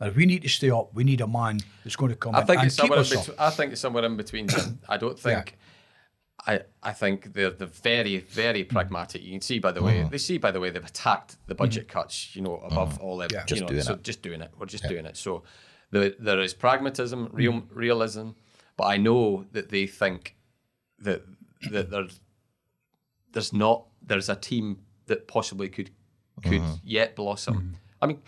And 0.00 0.10
if 0.10 0.16
we 0.16 0.26
need 0.26 0.42
to 0.42 0.48
stay 0.48 0.70
up, 0.70 0.94
we 0.94 1.02
need 1.02 1.20
a 1.20 1.26
man 1.26 1.58
that's 1.82 1.96
going 1.96 2.10
to 2.10 2.16
come 2.16 2.34
I 2.36 2.40
in 2.42 2.46
think 2.46 2.58
and 2.60 2.66
it's 2.68 2.76
keep 2.76 2.82
somewhere 2.82 2.98
in 2.98 3.02
us 3.04 3.12
up. 3.12 3.20
between. 3.26 3.38
I 3.40 3.50
think 3.50 3.72
it's 3.72 3.80
somewhere 3.80 4.04
in 4.04 4.16
between. 4.16 4.48
I 4.88 4.96
don't 4.96 5.18
think. 5.26 5.56
I, 6.46 6.60
I 6.82 6.92
think 6.92 7.32
they're 7.34 7.50
the 7.50 7.66
very 7.66 8.18
very 8.18 8.64
Mm. 8.64 8.68
pragmatic. 8.68 9.22
You 9.22 9.32
can 9.32 9.40
see 9.40 9.58
by 9.58 9.72
the 9.72 9.82
way 9.82 9.94
Mm-hmm. 9.98 10.10
they 10.10 10.18
see 10.18 10.38
by 10.38 10.52
the 10.52 10.60
way 10.60 10.70
they've 10.70 10.84
attacked 10.84 11.36
the 11.48 11.54
budget 11.56 11.88
cuts. 11.88 12.36
You 12.36 12.42
know 12.42 12.56
above 12.58 13.00
all 13.00 13.16
that. 13.18 13.32
Yeah. 13.32 13.40
You 13.40 13.46
Just 13.46 13.62
know, 13.62 13.68
doing 13.68 13.82
so 13.82 13.94
it. 13.94 14.04
just 14.04 14.22
doing 14.22 14.40
it. 14.40 14.50
We're 14.58 14.66
just 14.66 14.84
doing 14.88 15.04
it. 15.04 15.16
So 15.16 15.42
the, 15.90 16.14
there 16.20 16.40
is 16.40 16.54
pragmatism, 16.54 17.30
real 17.32 17.64
realism, 17.72 18.30
but 18.76 18.84
I 18.84 18.98
know 18.98 19.46
that 19.52 19.70
they 19.70 19.86
think 19.88 20.36
that 21.00 21.22
that 21.70 21.90
there's 21.90 22.20
there's 23.32 23.52
not 23.52 23.86
there's 24.02 24.28
a 24.28 24.36
team 24.36 24.78
that 25.06 25.26
possibly 25.28 25.68
could 25.68 25.90
could 26.42 26.60
uh-huh. 26.60 26.76
yet 26.84 27.16
blossom. 27.16 27.54
Mm. 27.54 27.74
I 28.00 28.06
mean, 28.06 28.22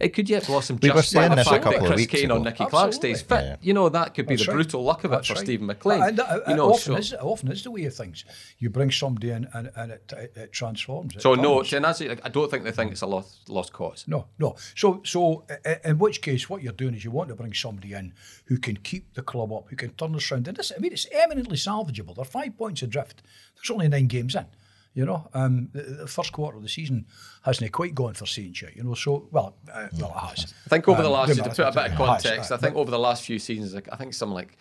It 0.00 0.08
could 0.10 0.28
yet 0.28 0.46
blossom 0.46 0.78
We 0.82 0.90
were 0.90 0.96
just 0.96 1.14
by 1.14 1.20
saying 1.20 1.30
the 1.30 1.36
this 1.36 1.46
a 1.46 1.50
fact 1.50 1.64
that 1.64 1.72
couple 1.72 1.86
of 1.86 1.92
Chris 1.92 2.00
weeks 2.02 2.12
Kane 2.12 2.30
or 2.30 2.34
ago. 2.36 2.42
Nicky 2.44 2.64
Clark 2.66 2.92
stays 2.92 3.22
fit. 3.22 3.44
Yeah. 3.44 3.56
You 3.62 3.74
know, 3.74 3.88
that 3.88 4.14
could 4.14 4.26
be 4.26 4.34
That's 4.34 4.46
the 4.46 4.52
right. 4.52 4.56
brutal 4.56 4.82
luck 4.82 5.04
of 5.04 5.12
it 5.12 5.24
for 5.24 5.34
right. 5.34 5.42
Steven 5.44 5.64
uh, 5.64 5.66
MacLean. 5.68 6.02
And 6.02 6.16
that- 6.18 6.42
you 6.48 6.52
uh, 6.52 6.56
know, 6.56 6.70
often, 6.70 6.92
so, 6.94 6.96
is, 6.96 7.14
often 7.14 7.52
is 7.52 7.62
the 7.62 7.70
way 7.70 7.84
of 7.84 7.94
things. 7.94 8.24
You 8.58 8.70
bring 8.70 8.90
somebody 8.90 9.30
in 9.30 9.46
and, 9.54 9.70
and 9.76 9.92
it, 9.92 10.12
it, 10.16 10.32
it 10.36 10.52
transforms. 10.52 11.16
It 11.16 11.22
so 11.22 11.34
no, 11.34 11.58
turns. 11.58 11.70
then 11.70 11.84
as 11.84 12.02
I 12.02 12.16
I 12.24 12.28
don't 12.28 12.50
think 12.50 12.64
they 12.64 12.72
think 12.72 12.92
it's 12.92 13.02
a 13.02 13.06
lost 13.06 13.48
lost 13.48 13.72
cause. 13.72 14.04
No, 14.08 14.26
no. 14.38 14.56
So, 14.74 15.00
so 15.04 15.44
i- 15.48 15.58
i- 15.70 15.80
in 15.90 15.98
which 15.98 16.20
case, 16.22 16.50
what 16.50 16.62
you're 16.62 16.72
doing 16.72 16.94
is 16.94 17.04
you 17.04 17.10
want 17.10 17.28
to 17.28 17.34
bring 17.36 17.54
somebody 17.54 17.92
in 17.92 18.12
who 18.46 18.58
can 18.58 18.76
keep 18.78 19.14
the 19.14 19.22
club 19.22 19.52
up, 19.52 19.68
who 19.70 19.76
can 19.76 19.90
turn 19.90 20.12
this 20.12 20.30
around. 20.32 20.48
And 20.48 20.56
this, 20.56 20.72
I 20.76 20.80
mean, 20.80 20.92
it's 20.92 21.06
eminently 21.12 21.56
salvageable. 21.56 22.16
They're 22.16 22.24
five 22.24 22.56
points 22.58 22.82
adrift. 22.82 23.22
There's 23.56 23.70
only 23.70 23.88
nine 23.88 24.06
games 24.08 24.34
in. 24.34 24.46
You 24.94 25.04
know, 25.06 25.28
um, 25.34 25.70
the, 25.72 25.82
the 25.82 26.06
first 26.06 26.32
quarter 26.32 26.56
of 26.56 26.62
the 26.62 26.68
season 26.68 27.06
hasn't 27.42 27.72
quite 27.72 27.94
gone 27.96 28.14
for 28.14 28.26
Saints. 28.26 28.62
You 28.62 28.84
know, 28.84 28.94
so 28.94 29.26
well, 29.32 29.56
uh, 29.72 29.88
well, 29.98 30.10
it 30.10 30.20
has. 30.38 30.54
I 30.66 30.68
think 30.68 30.86
over 30.88 31.02
the 31.02 31.08
Um, 31.08 31.14
last, 31.14 31.34
to 31.36 31.42
put 31.42 31.58
a 31.58 31.72
bit 31.72 31.76
of 31.76 31.76
it 31.76 31.90
has, 31.90 31.96
context, 31.98 32.52
uh, 32.52 32.54
I 32.54 32.58
think 32.58 32.76
over 32.76 32.90
the 32.92 32.98
last 32.98 33.24
few 33.24 33.40
seasons, 33.40 33.74
I 33.74 33.96
think 33.96 34.14
some 34.14 34.32
like, 34.32 34.56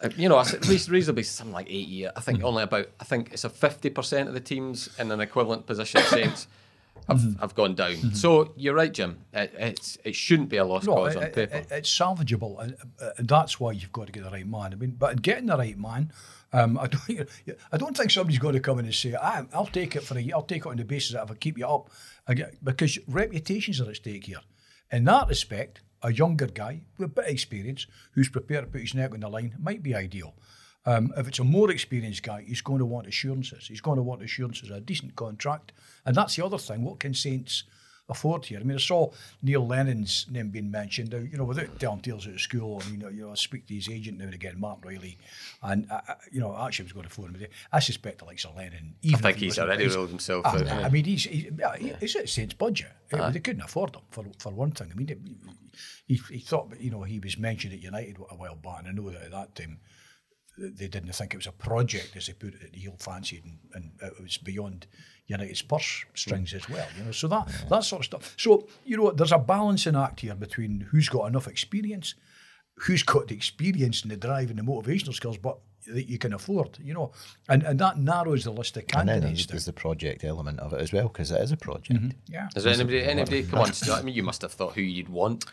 uh, 0.00 0.08
you 0.16 0.28
know, 0.30 0.42
said 0.44 0.66
reas- 0.66 0.88
reasonably 0.88 1.24
something 1.24 1.52
like 1.52 1.66
eight 1.68 1.88
year. 1.88 2.08
I 2.16 2.20
Mm-hmm. 2.20 2.30
think 2.30 2.44
only 2.44 2.62
about, 2.62 2.86
I 3.00 3.04
think 3.04 3.32
it's 3.32 3.44
a 3.44 3.50
fifty 3.50 3.90
percent 3.90 4.28
of 4.28 4.34
the 4.34 4.40
teams 4.40 4.88
in 4.98 5.10
an 5.10 5.20
equivalent 5.20 5.66
position, 5.66 6.00
Saints, 6.04 6.46
have, 7.06 7.18
Mm-hmm. 7.18 7.40
have 7.40 7.54
gone 7.54 7.74
down. 7.74 8.14
So 8.14 8.52
you're 8.56 8.74
right, 8.74 8.92
Jim. 8.92 9.18
It, 9.34 9.52
it's 9.58 9.98
it 10.04 10.14
shouldn't 10.14 10.48
be 10.48 10.56
a 10.56 10.64
lost 10.64 10.86
No, 10.86 10.94
cause 10.94 11.16
it- 11.16 11.18
on 11.22 11.30
paper. 11.30 11.54
it- 11.56 11.66
it's 11.70 11.90
salvageable, 11.98 12.60
and, 12.62 12.76
uh, 13.00 13.10
and 13.18 13.28
that's 13.28 13.60
why 13.60 13.72
you've 13.72 13.92
got 13.92 14.06
to 14.06 14.12
get 14.12 14.24
the 14.24 14.30
right 14.30 14.46
man. 14.46 14.72
I 14.72 14.76
mean, 14.76 14.96
but 14.98 15.12
in 15.12 15.18
getting 15.18 15.46
the 15.46 15.56
right 15.58 15.78
man, 15.78 16.12
um, 16.52 16.78
I 16.78 16.86
don't, 16.88 17.28
I 17.72 17.76
don't 17.76 17.96
think 17.96 18.10
somebody's 18.10 18.38
going 18.38 18.54
to 18.54 18.60
come 18.60 18.78
in 18.78 18.84
and 18.84 18.94
say, 18.94 19.14
I, 19.14 19.46
"I'll 19.52 19.66
take 19.66 19.96
it 19.96 20.02
for 20.02 20.16
a 20.16 20.20
year. 20.20 20.34
I'll 20.34 20.42
take 20.42 20.64
it 20.64 20.68
on 20.68 20.76
the 20.76 20.84
basis 20.84 21.12
that 21.12 21.24
if 21.24 21.30
I 21.30 21.34
keep 21.34 21.58
you 21.58 21.66
up, 21.66 21.90
get, 22.34 22.62
because 22.64 22.98
reputations 23.06 23.80
are 23.80 23.88
at 23.88 23.96
stake 23.96 24.24
here. 24.24 24.40
In 24.90 25.04
that 25.04 25.28
respect, 25.28 25.82
a 26.02 26.12
younger 26.12 26.46
guy 26.46 26.82
with 26.96 27.10
a 27.10 27.12
bit 27.12 27.24
of 27.24 27.30
experience 27.30 27.86
who's 28.12 28.28
prepared 28.28 28.64
to 28.64 28.70
put 28.70 28.80
his 28.80 28.94
neck 28.94 29.12
on 29.12 29.20
the 29.20 29.28
line 29.28 29.54
might 29.58 29.82
be 29.82 29.94
ideal. 29.94 30.34
Um, 30.86 31.12
if 31.16 31.28
it's 31.28 31.38
a 31.38 31.44
more 31.44 31.70
experienced 31.70 32.22
guy, 32.22 32.44
he's 32.46 32.62
going 32.62 32.78
to 32.78 32.86
want 32.86 33.06
assurances. 33.06 33.66
He's 33.66 33.80
going 33.80 33.96
to 33.96 34.02
want 34.02 34.22
assurances, 34.22 34.70
a 34.70 34.80
decent 34.80 35.16
contract. 35.16 35.72
And 36.06 36.16
that's 36.16 36.36
the 36.36 36.44
other 36.44 36.56
thing. 36.56 36.82
What 36.82 37.00
can 37.00 37.12
Saints 37.12 37.64
afford 38.10 38.44
here? 38.46 38.58
I 38.58 38.62
mean, 38.62 38.76
I 38.76 38.80
saw 38.80 39.10
Neil 39.42 39.66
Lennon's 39.66 40.26
name 40.30 40.48
being 40.48 40.70
mentioned. 40.70 41.12
Now, 41.12 41.18
you 41.18 41.36
know, 41.36 41.44
without 41.44 41.78
telling 41.78 42.00
tales 42.00 42.26
out 42.26 42.34
of 42.34 42.40
school, 42.40 42.82
I 42.84 42.90
mean, 42.90 43.00
you 43.14 43.24
know, 43.26 43.32
I 43.32 43.34
speak 43.34 43.66
to 43.66 43.74
his 43.74 43.88
agent 43.88 44.18
now 44.18 44.24
and 44.24 44.34
again, 44.34 44.58
Mark 44.58 44.84
Riley, 44.84 45.18
and, 45.62 45.86
I, 45.90 45.96
I, 46.08 46.14
you 46.32 46.40
know, 46.40 46.56
actually 46.56 46.84
I 46.84 46.86
was 46.86 46.92
going 46.92 47.08
to 47.08 47.12
phone 47.14 47.26
him 47.26 47.32
today. 47.34 47.48
I 47.72 47.80
suspect 47.80 48.18
the 48.18 48.24
likes 48.24 48.44
of 48.44 48.56
Lennon, 48.56 48.94
even 49.02 49.18
I 49.18 49.28
think 49.28 49.38
he 49.38 49.44
he's 49.46 49.58
already 49.58 49.88
ruled 49.88 50.08
himself 50.10 50.42
Ah, 50.46 50.56
out. 50.56 50.66
I 50.68 50.88
mean, 50.88 51.04
he's, 51.04 51.24
he's, 51.24 51.50
yeah, 51.58 51.76
he- 51.76 51.92
he's 52.00 52.16
at 52.16 52.28
Saints' 52.28 52.54
budget. 52.54 52.88
They 53.10 53.40
couldn't 53.40 53.62
afford 53.62 53.94
him, 53.94 54.02
for, 54.10 54.24
for 54.38 54.52
one 54.52 54.70
thing. 54.72 54.90
I 54.90 54.94
mean, 54.94 55.08
he, 56.06 56.14
he, 56.14 56.20
he 56.34 56.40
thought, 56.40 56.72
you 56.80 56.90
know, 56.90 57.02
he 57.02 57.20
was 57.20 57.38
mentioned 57.38 57.72
at 57.74 57.80
United 57.80 58.16
a 58.30 58.34
while 58.36 58.54
back, 58.56 58.80
and 58.80 58.88
I 58.88 58.92
know 58.92 59.10
that 59.10 59.22
at 59.22 59.30
that 59.32 59.54
time 59.54 59.80
they 60.58 60.88
didn't 60.88 61.12
think 61.12 61.34
it 61.34 61.36
was 61.36 61.46
a 61.46 61.52
project, 61.52 62.16
as 62.16 62.26
they 62.26 62.32
put 62.32 62.54
it, 62.54 62.60
that 62.60 62.72
Neil 62.74 62.96
fancied, 62.98 63.44
and, 63.44 63.58
and 63.74 63.92
it 64.02 64.20
was 64.22 64.38
beyond 64.38 64.86
United's 65.28 65.62
purse 65.62 66.04
strings 66.14 66.54
as 66.54 66.68
well. 66.68 66.86
You 66.98 67.04
know, 67.04 67.10
so 67.12 67.28
that 67.28 67.48
that 67.68 67.84
sort 67.84 68.00
of 68.00 68.06
stuff. 68.06 68.34
So 68.36 68.66
you 68.84 68.96
know, 68.96 69.10
there's 69.12 69.32
a 69.32 69.38
balancing 69.38 69.94
act 69.94 70.20
here 70.20 70.34
between 70.34 70.80
who's 70.90 71.08
got 71.08 71.26
enough 71.26 71.46
experience, 71.46 72.14
who's 72.76 73.02
got 73.02 73.28
the 73.28 73.34
experience 73.34 74.02
and 74.02 74.10
the 74.10 74.16
drive 74.16 74.50
and 74.50 74.58
the 74.58 74.62
motivational 74.62 75.12
skills, 75.14 75.36
but 75.36 75.58
that 75.86 76.08
you 76.08 76.18
can 76.18 76.32
afford. 76.32 76.78
You 76.82 76.94
know, 76.94 77.12
and 77.48 77.62
and 77.62 77.78
that 77.78 77.98
narrows 77.98 78.44
the 78.44 78.52
list 78.52 78.76
of 78.78 78.86
candidates. 78.86 79.14
And 79.16 79.22
then 79.22 79.32
there's, 79.34 79.46
there's 79.46 79.64
the 79.66 79.72
project 79.72 80.24
element 80.24 80.60
of 80.60 80.72
it 80.72 80.80
as 80.80 80.92
well, 80.92 81.08
because 81.08 81.30
it 81.30 81.40
is 81.42 81.52
a 81.52 81.56
project. 81.56 82.14
yeah. 82.26 82.48
Is 82.56 82.64
there 82.64 82.72
anybody? 82.72 83.02
Anybody? 83.04 83.44
Come 83.44 83.60
on, 83.60 83.72
Stuart, 83.72 83.98
I 83.98 84.02
mean, 84.02 84.14
you 84.14 84.22
must 84.22 84.40
have 84.42 84.52
thought 84.52 84.74
who 84.74 84.80
you'd 84.82 85.10
want, 85.10 85.44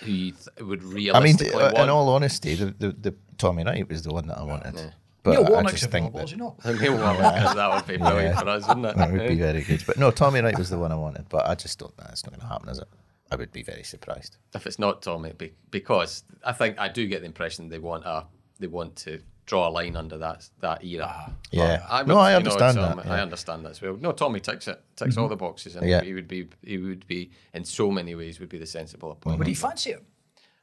who 0.00 0.10
you 0.10 0.32
th- 0.32 0.66
would 0.66 0.80
I 0.80 0.84
mean, 0.84 0.94
realistically 0.94 1.54
uh, 1.54 1.72
want. 1.72 1.78
in 1.78 1.88
all 1.90 2.08
honesty, 2.08 2.54
the, 2.54 2.66
the, 2.78 2.92
the 2.92 3.14
Tommy 3.36 3.64
Wright 3.64 3.86
was 3.88 4.02
the 4.02 4.12
one 4.12 4.26
that 4.28 4.38
I 4.38 4.44
wanted. 4.44 4.94
But 5.28 5.40
Neil 5.40 5.46
I 5.46 5.50
Warnock's 5.50 5.80
just 5.80 5.90
think 5.90 6.14
available, 6.14 6.18
that 6.18 6.24
as 6.24 6.30
you 6.32 6.36
know. 6.38 6.56
Neil 6.80 6.98
Warnock, 6.98 7.54
that 7.56 7.74
would 7.74 7.86
be 7.86 7.96
brilliant 7.96 8.34
Yeah. 8.34 8.40
for 8.40 8.48
us, 8.48 8.68
wouldn't 8.68 8.86
it? 8.86 8.96
that 8.96 9.12
would 9.12 9.28
be 9.28 9.34
very 9.36 9.62
good. 9.62 9.84
But 9.86 9.98
no, 9.98 10.10
Tommy 10.10 10.40
Wright 10.40 10.58
was 10.58 10.70
the 10.70 10.78
one 10.78 10.92
I 10.92 10.96
wanted. 10.96 11.28
But 11.28 11.46
I 11.48 11.54
just 11.54 11.78
don't. 11.78 11.96
That's 11.96 12.24
not 12.24 12.32
going 12.32 12.40
to 12.40 12.46
happen, 12.46 12.68
is 12.68 12.78
it? 12.78 12.88
I 13.30 13.36
would 13.36 13.52
be 13.52 13.62
very 13.62 13.82
surprised. 13.82 14.38
if 14.54 14.66
it's 14.66 14.78
not 14.78 15.02
Tommy, 15.02 15.32
be- 15.32 15.52
because 15.70 16.24
I 16.44 16.52
think 16.52 16.78
I 16.78 16.88
do 16.88 17.06
get 17.06 17.20
the 17.20 17.26
impression 17.26 17.68
they 17.68 17.78
want 17.78 18.04
a 18.06 18.24
they 18.58 18.66
want 18.66 18.96
to 18.96 19.20
draw 19.46 19.68
a 19.68 19.70
line 19.70 19.96
under 19.96 20.18
that 20.18 20.48
that 20.60 20.84
era. 20.84 21.06
Ah. 21.08 21.32
Yeah. 21.50 21.84
But 21.88 22.06
No, 22.06 22.18
I 22.18 22.30
you 22.30 22.32
know, 22.32 22.36
understand 22.38 22.74
so, 22.74 22.80
that, 22.80 23.06
I 23.06 23.20
understand 23.20 23.64
that 23.64 23.70
as 23.70 23.82
well. 23.82 23.96
No, 23.96 24.12
Tommy 24.12 24.40
ticks 24.40 24.68
it, 24.68 24.82
ticks 24.96 25.16
all 25.16 25.24
mm-hmm. 25.24 25.30
the 25.30 25.36
boxes, 25.36 25.76
and 25.76 25.88
Yeah. 25.88 26.02
he 26.02 26.14
would 26.14 26.28
be 26.28 26.48
he 26.62 26.78
would 26.78 27.06
be 27.06 27.30
in 27.52 27.64
so 27.64 27.90
many 27.90 28.14
ways 28.14 28.40
would 28.40 28.48
be 28.48 28.58
the 28.58 28.66
sensible 28.66 29.10
mm-hmm. 29.10 29.18
appointment. 29.18 29.38
Would 29.40 29.48
he 29.48 29.54
fancy 29.54 29.90
it? 29.90 30.04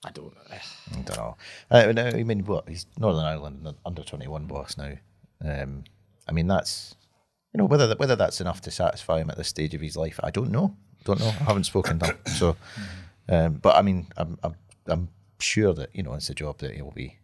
I 0.05 0.11
don't. 0.11 0.33
Know. 0.35 0.41
I 0.91 1.01
don't 1.01 1.15
know. 1.17 1.35
I, 1.71 1.87
mean, 1.87 1.99
I 1.99 2.23
mean, 2.23 2.45
what? 2.45 2.69
He's 2.69 2.85
Northern 2.97 3.25
Ireland 3.25 3.67
under 3.85 4.03
twenty 4.03 4.27
one 4.27 4.45
boss 4.45 4.77
now. 4.77 4.93
Um, 5.43 5.83
I 6.27 6.31
mean, 6.31 6.47
that's 6.47 6.95
you 7.53 7.57
know 7.59 7.65
whether 7.65 7.87
that, 7.87 7.99
whether 7.99 8.15
that's 8.15 8.41
enough 8.41 8.61
to 8.61 8.71
satisfy 8.71 9.19
him 9.19 9.29
at 9.29 9.37
this 9.37 9.47
stage 9.47 9.73
of 9.73 9.81
his 9.81 9.97
life. 9.97 10.19
I 10.23 10.31
don't 10.31 10.51
know. 10.51 10.75
Don't 11.03 11.19
know. 11.19 11.27
I 11.27 11.43
haven't 11.43 11.65
spoken 11.65 11.99
to 11.99 12.05
him. 12.07 12.17
So, 12.27 12.55
um, 13.29 13.55
but 13.55 13.75
I 13.75 13.81
mean, 13.81 14.07
I'm, 14.17 14.37
I'm 14.43 14.55
I'm 14.87 15.09
sure 15.39 15.73
that 15.73 15.89
you 15.93 16.03
know 16.03 16.13
it's 16.13 16.29
a 16.29 16.35
job 16.35 16.59
that 16.59 16.73
he'll 16.75 16.91
be 16.91 17.17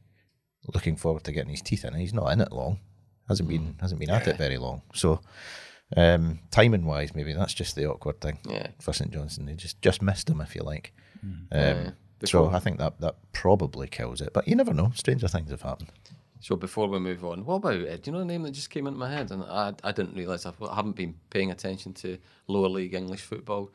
looking 0.74 0.96
forward 0.96 1.24
to 1.26 1.32
getting 1.32 1.52
his 1.52 1.62
teeth 1.62 1.86
in. 1.86 1.94
He's 1.96 2.14
not 2.14 2.32
in 2.32 2.42
it 2.42 2.52
long. 2.52 2.80
Hasn't 3.28 3.48
been 3.50 3.76
hasn't 3.80 4.00
been 4.00 4.10
at 4.10 4.28
it 4.28 4.38
very 4.38 4.58
long. 4.58 4.82
So. 4.94 5.22
Um, 5.98 6.40
timing 6.52 6.86
wise, 6.86 7.14
maybe 7.14 7.34
that's 7.34 7.54
just 7.54 7.76
the 7.76 7.86
awkward 7.86 8.22
thing 8.22 8.40
Yeah. 8.48 8.68
for 8.80 8.94
St 8.94 9.12
Johnstone. 9.12 9.48
They 9.48 9.56
just 9.56 9.82
just 9.82 10.02
missed 10.02 10.30
him, 10.30 10.40
if 10.40 10.56
you 10.56 10.64
like. 10.64 10.94
Um, 11.22 11.40
Yeah. 11.52 11.90
So 12.26 12.44
Before- 12.44 12.56
I 12.56 12.60
think 12.60 12.78
that 12.80 13.00
that 13.00 13.16
probably 13.34 13.88
kills 13.88 14.22
it. 14.22 14.32
But 14.34 14.48
you 14.48 14.56
never 14.56 14.74
know. 14.74 14.92
Stranger 14.96 15.28
things 15.28 15.50
have 15.52 15.62
happened. 15.62 15.92
So 16.40 16.56
before 16.56 16.88
we 16.88 16.98
move 17.00 17.24
on, 17.24 17.46
what 17.46 17.56
about 17.56 17.76
uh, 17.88 17.98
do 17.98 18.02
you 18.06 18.12
know 18.14 18.20
the 18.20 18.26
name 18.26 18.42
that 18.44 18.52
just 18.52 18.72
came 18.72 18.88
into 18.88 18.98
my 19.00 19.12
head? 19.12 19.32
And 19.32 19.44
I, 19.44 19.74
I 19.84 19.92
didn't 19.92 20.16
realise 20.16 20.46
I 20.46 20.54
haven't 20.74 20.96
been 20.96 21.16
paying 21.30 21.52
attention 21.52 21.94
to 21.96 22.18
lower 22.48 22.68
league 22.68 22.96
English 22.96 23.22
football. 23.22 23.72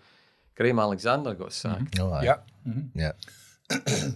Graham 0.57 0.79
Alexander 0.79 1.35
got 1.35 1.53
sacked. 1.53 1.99
Oh, 2.01 2.11
aye. 2.13 2.25
Yeah. 2.25 2.37
Yeah. 2.95 3.13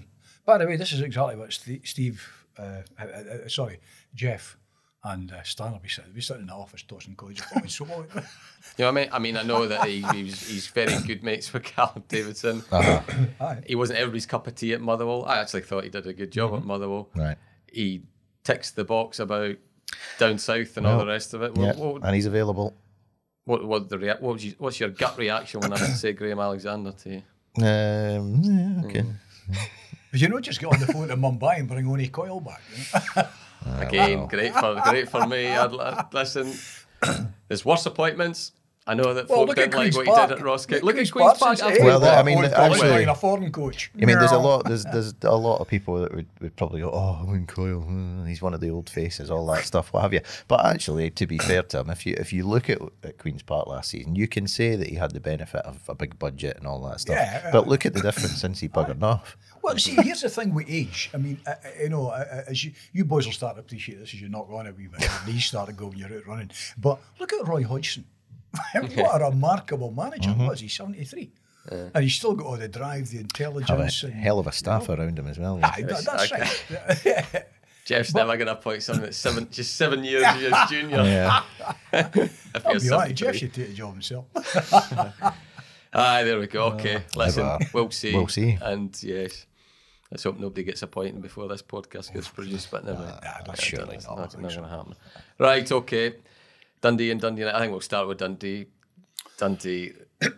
By 0.45 0.59
the 0.59 0.66
way, 0.66 0.76
this 0.76 0.93
is 0.93 1.01
exactly 1.01 1.37
what 1.37 1.53
Steve, 1.53 1.83
Steve 1.85 2.47
uh, 2.59 2.83
uh, 2.99 3.05
uh, 3.05 3.49
sorry, 3.49 3.78
Geoff 4.14 4.57
and 5.05 5.32
uh, 5.32 5.42
Stan 5.42 5.72
will 5.72 5.78
be 5.78 5.88
sitting, 5.88 6.12
be 6.12 6.20
sitting 6.20 6.42
in 6.42 6.48
the 6.48 6.55
office 6.55 6.82
tossing 6.82 7.14
coins. 7.16 7.40
So 7.68 7.84
what? 7.84 8.09
You 8.76 8.84
know 8.84 8.92
what 8.92 9.01
I 9.01 9.05
mean? 9.05 9.09
I 9.12 9.18
mean, 9.18 9.36
I 9.38 9.42
know 9.42 9.66
that 9.66 9.88
he, 9.88 10.03
he's, 10.12 10.46
he's 10.46 10.66
very 10.66 10.94
good 11.07 11.22
mates 11.22 11.51
with 11.53 11.62
Callum 11.62 12.05
Davidson. 12.09 12.62
Aye. 12.72 13.62
He 13.66 13.74
wasn't 13.74 13.98
everybody's 13.98 14.26
cup 14.26 14.46
of 14.46 14.55
tea 14.55 14.74
at 14.74 14.82
Motherwell. 14.82 15.24
I 15.24 15.38
actually 15.38 15.62
thought 15.62 15.84
he 15.84 15.90
did 15.90 16.07
a 16.07 16.12
good 16.12 16.30
job 16.30 16.55
at 16.55 16.64
Motherwell. 16.64 17.09
Right. 17.16 17.38
He 17.72 18.03
ticks 18.44 18.70
the 18.70 18.84
box 18.84 19.18
about 19.18 19.57
down 20.18 20.36
south 20.38 20.76
and 20.76 20.86
all 20.86 20.98
the 20.98 21.07
rest 21.07 21.32
of 21.32 21.42
it. 21.42 21.57
Yeah. 21.57 21.68
What, 21.74 21.76
what, 21.78 22.05
And 22.05 22.14
he's 22.14 22.26
available. 22.26 22.76
what, 23.44 23.64
what 23.64 23.88
the 23.88 23.98
rea- 23.98 24.16
what 24.20 24.34
was 24.34 24.44
you, 24.44 24.55
what's 24.59 24.78
your 24.78 24.90
gut 24.90 25.16
reaction 25.16 25.61
when 25.61 25.72
I 25.72 25.76
say 25.78 26.12
Graham 26.12 26.38
Alexander 26.38 26.92
to 26.92 27.09
you? 27.11 27.22
Um, 27.64 28.40
yeah, 28.42 28.82
okay. 28.86 29.05
But 30.11 30.20
you 30.20 30.28
know, 30.28 30.38
just 30.40 30.61
get 30.61 30.72
on 30.72 30.80
the 30.80 30.86
phone 30.86 31.09
to 31.09 31.16
Mumbai 31.16 31.59
and 31.61 31.68
bring 31.68 31.88
Owen 31.88 32.07
Coyle 32.09 32.40
back. 32.40 32.61
You 32.76 32.84
know? 33.16 33.28
Again, 33.79 34.27
great 34.27 34.55
for 34.55 34.81
great 34.85 35.09
for 35.09 35.27
me. 35.27 35.49
I'd, 35.49 35.73
li- 35.73 36.03
listen, 36.13 36.53
there's 37.49 37.65
worse 37.65 37.87
appointments. 37.87 38.53
I 38.87 38.95
know 38.95 39.13
that 39.15 39.29
Well, 39.29 39.47
folk 39.47 39.55
didn't 39.55 39.75
like 39.75 39.95
what 39.95 40.07
Park. 40.07 40.21
he 40.23 40.27
did 40.35 40.39
at 40.39 40.45
Ross 40.45 40.69
Look 40.69 40.83
Look 40.83 40.93
at 40.93 40.97
Queen's 40.97 41.11
Queen's 41.13 41.39
Park. 41.39 41.59
Park. 41.61 41.73
Hey, 41.77 41.85
Well, 41.85 42.03
after- 42.03 42.19
I 42.19 42.23
mean, 42.25 42.39
Owen 42.39 42.53
actually- 42.53 43.05
a 43.05 43.15
foreign 43.15 43.53
coach. 43.53 43.91
I 43.95 44.07
mean, 44.07 44.19
there's 44.19 44.33
a 44.33 44.39
lot. 44.39 44.65
There's 44.65 44.85
there's 44.85 45.15
a 45.23 45.37
lot 45.37 45.59
of 45.61 45.69
people 45.69 46.01
that 46.01 46.13
would, 46.15 46.27
would 46.41 46.57
probably 46.57 46.81
go, 46.81 46.91
"Oh, 46.91 47.21
Owen 47.29 47.47
Coyle, 47.47 47.85
uh, 47.87 48.25
he's 48.25 48.41
one 48.43 48.55
of 48.55 48.61
the 48.61 48.71
old 48.71 48.89
faces, 48.91 49.31
all 49.31 49.47
that 49.49 49.65
stuff, 49.65 49.93
what 49.93 50.01
have 50.03 50.15
you." 50.15 50.23
But 50.49 50.65
actually, 50.65 51.11
to 51.11 51.27
be 51.27 51.39
fair 51.39 51.63
to 51.63 51.81
him, 51.81 51.91
if 51.91 52.05
you 52.07 52.17
if 52.19 52.33
you 52.33 52.45
look 52.45 52.69
at, 52.71 52.79
at 53.05 53.19
Queens 53.19 53.43
Park 53.43 53.67
last 53.69 53.91
season, 53.91 54.17
you 54.17 54.27
can 54.27 54.49
say 54.49 54.75
that 54.77 54.89
he 54.89 54.97
had 54.97 55.13
the 55.13 55.21
benefit 55.21 55.61
of 55.67 55.83
a 55.89 55.95
big 55.95 56.19
budget 56.19 56.57
and 56.57 56.67
all 56.67 56.81
that 56.89 57.01
stuff. 57.01 57.17
Yeah. 57.17 57.51
But 57.53 57.69
look 57.69 57.85
at 57.87 57.93
the 57.93 58.01
difference 58.01 58.41
since 58.41 58.61
he 58.61 58.69
buggered 58.69 59.03
off. 59.03 59.37
Well, 59.63 59.77
see, 59.79 59.95
here's 59.97 60.23
the 60.23 60.29
thing 60.29 60.55
with 60.55 60.67
age. 60.69 61.11
I 61.13 61.19
mean, 61.19 61.39
uh, 61.47 61.51
uh, 61.51 61.55
you 61.83 61.89
know, 61.91 62.09
uh, 62.09 62.25
uh, 62.31 62.43
as 62.49 62.65
you, 62.65 62.73
you 62.93 63.05
boys 63.05 63.27
will 63.27 63.33
start 63.33 63.57
to 63.57 63.61
appreciate 63.61 63.99
this 63.99 64.15
as 64.15 64.21
you 64.21 64.29
knock 64.29 64.49
on 64.51 64.67
a 64.67 64.73
wee 64.73 64.87
bit, 64.87 65.01
your 65.03 65.11
knees 65.27 65.45
start 65.45 65.69
to 65.69 65.75
go 65.75 65.87
when 65.89 65.99
you're 65.99 66.13
out 66.13 66.27
running. 66.27 66.51
But 66.79 66.99
look 67.19 67.33
at 67.33 67.47
Roy 67.47 67.63
Hodgson. 67.65 68.05
what 68.73 69.21
a 69.21 69.25
remarkable 69.31 69.91
manager. 69.93 70.31
Mm-hmm. 70.31 70.47
What 70.47 70.55
is 70.55 70.61
he, 70.61 70.69
73? 70.69 71.31
And 71.71 72.03
he's 72.03 72.15
still 72.15 72.35
got 72.35 72.47
all 72.47 72.57
the 72.57 72.69
drive, 72.69 73.09
the 73.11 73.19
Have 73.19 73.21
a 73.21 73.59
intelligence. 73.59 74.03
and, 74.03 74.15
hell 74.15 74.39
of 74.39 74.47
a 74.47 74.53
staff 74.53 74.89
around 74.89 75.19
him 75.19 75.27
as 75.29 75.39
well. 75.39 75.61
Aye, 75.63 75.83
that- 75.87 76.05
that's 76.05 76.33
right. 76.33 77.45
Geoff's 77.85 78.15
never 78.15 78.37
going 78.37 78.47
to 78.47 78.53
appoint 78.53 78.83
someone 78.83 79.05
that's 79.05 79.17
seven, 79.17 79.49
just 79.51 79.77
seven 79.77 80.05
years 80.05 80.25
his 80.35 80.55
junior. 80.69 80.99
yeah. 80.99 81.43
If 81.93 82.67
I'll 82.67 82.79
be 82.81 82.91
all 82.91 82.99
right. 82.99 83.09
73. 83.09 83.15
Geoff 83.15 83.37
should 83.37 83.55
take 83.55 83.69
the 83.69 83.75
job 83.75 83.93
himself. 83.95 84.27
Aye, 85.93 86.23
there 86.23 86.39
we 86.39 86.47
go. 86.47 86.67
Okay, 86.73 87.03
listen, 87.17 87.45
Ever. 87.45 87.59
we'll 87.73 87.91
see. 87.91 88.15
We'll 88.15 88.29
see. 88.29 88.57
And 88.61 88.97
yes, 89.03 89.47
let's 90.11 90.25
hope 90.25 90.39
nobody 90.39 90.65
gets 90.65 90.83
appointed 90.83 91.21
before 91.23 91.49
this 91.49 91.63
podcast 91.63 92.13
gets 92.13 92.29
produced. 92.29 92.71
But 92.71 92.85
never. 92.85 93.21
nah, 93.47 93.55
surely 93.55 93.97
it's 93.97 94.07
not. 94.07 94.19
not, 94.19 94.41
not 94.41 94.51
going 94.51 94.63
to 94.63 94.69
happen. 94.69 94.95
Right. 95.39 95.71
Okay. 95.71 96.15
Dundee 96.81 97.11
and 97.11 97.21
Dundee. 97.21 97.47
I 97.47 97.59
think 97.59 97.73
we'll 97.73 97.81
start 97.81 98.09
with 98.09 98.19
Dundee. 98.19 98.67
Dundee. 99.37 99.93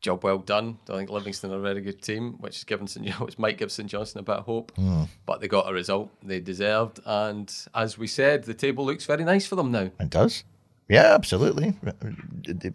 job 0.00 0.24
well 0.24 0.38
done. 0.38 0.78
I 0.88 0.96
think 0.96 1.10
Livingston 1.10 1.52
are 1.52 1.58
a 1.58 1.60
very 1.60 1.80
good 1.80 2.02
team, 2.02 2.34
which 2.40 2.56
is 2.56 2.64
given 2.64 2.86
St. 2.86 3.08
which 3.20 3.38
might 3.38 3.58
give 3.58 3.70
St 3.70 3.88
Johnstone 3.88 4.20
a 4.20 4.24
bit 4.24 4.36
of 4.36 4.44
hope. 4.44 4.72
Hmm. 4.76 5.04
But 5.26 5.40
they 5.40 5.48
got 5.48 5.68
a 5.68 5.72
result 5.72 6.10
they 6.22 6.40
deserved, 6.40 7.00
and 7.04 7.52
as 7.74 7.98
we 7.98 8.06
said, 8.06 8.44
the 8.44 8.54
table 8.54 8.84
looks 8.84 9.06
very 9.06 9.24
nice 9.24 9.46
for 9.46 9.56
them 9.56 9.70
now. 9.70 9.90
It 10.00 10.10
does. 10.10 10.44
Yeah, 10.90 11.14
absolutely. 11.14 11.74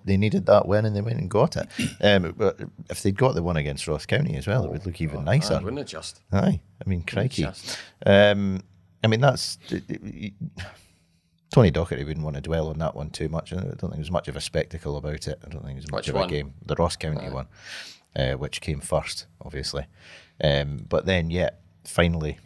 They- 0.05 0.15
needed 0.17 0.45
that 0.45 0.67
win 0.67 0.85
and 0.85 0.95
they 0.95 1.01
went 1.01 1.19
and 1.19 1.29
got 1.29 1.57
it. 1.57 1.67
Um, 2.01 2.33
but 2.37 2.59
if 2.89 3.03
they'd 3.03 3.17
got 3.17 3.35
the 3.35 3.43
one 3.43 3.57
against 3.57 3.87
Ross 3.87 4.05
County 4.05 4.37
as 4.37 4.47
well, 4.47 4.63
it 4.63 4.71
would 4.71 4.85
look 4.85 5.01
even 5.01 5.25
nicer. 5.25 5.55
Aye, 5.55 5.59
wouldn't 5.63 5.81
it 5.81 5.87
just? 5.87 6.21
Aye, 6.31 6.61
I 6.85 6.89
mean, 6.89 7.01
crikey. 7.03 7.45
Um, 8.05 8.61
I 9.03 9.07
mean, 9.07 9.19
that's 9.19 9.57
Tony 11.51 11.71
Docherty 11.71 12.05
wouldn't 12.05 12.23
want 12.23 12.35
to 12.37 12.41
dwell 12.41 12.69
on 12.69 12.79
that 12.79 12.95
one 12.95 13.09
too 13.09 13.27
much. 13.29 13.51
I 13.51 13.57
don't 13.57 13.77
think 13.79 13.95
there's 13.95 14.11
much 14.11 14.27
of 14.29 14.35
a 14.35 14.41
spectacle 14.41 14.95
about 14.97 15.27
it. 15.27 15.39
I 15.45 15.49
don't 15.49 15.63
think 15.63 15.75
there's 15.77 15.91
much 15.91 16.03
Which 16.05 16.09
of 16.09 16.15
one? 16.15 16.23
a 16.25 16.27
game. 16.31 16.53
The 16.65 16.75
Ross 16.75 16.95
County 16.95 17.29
one, 17.29 17.47
uh, 18.15 18.33
which 18.33 18.61
came 18.61 18.79
first, 18.79 19.27
obviously. 19.41 19.85
Um, 20.43 20.85
but 20.87 21.05
then, 21.05 21.29
yeah, 21.29 21.49
finally, 21.83 22.39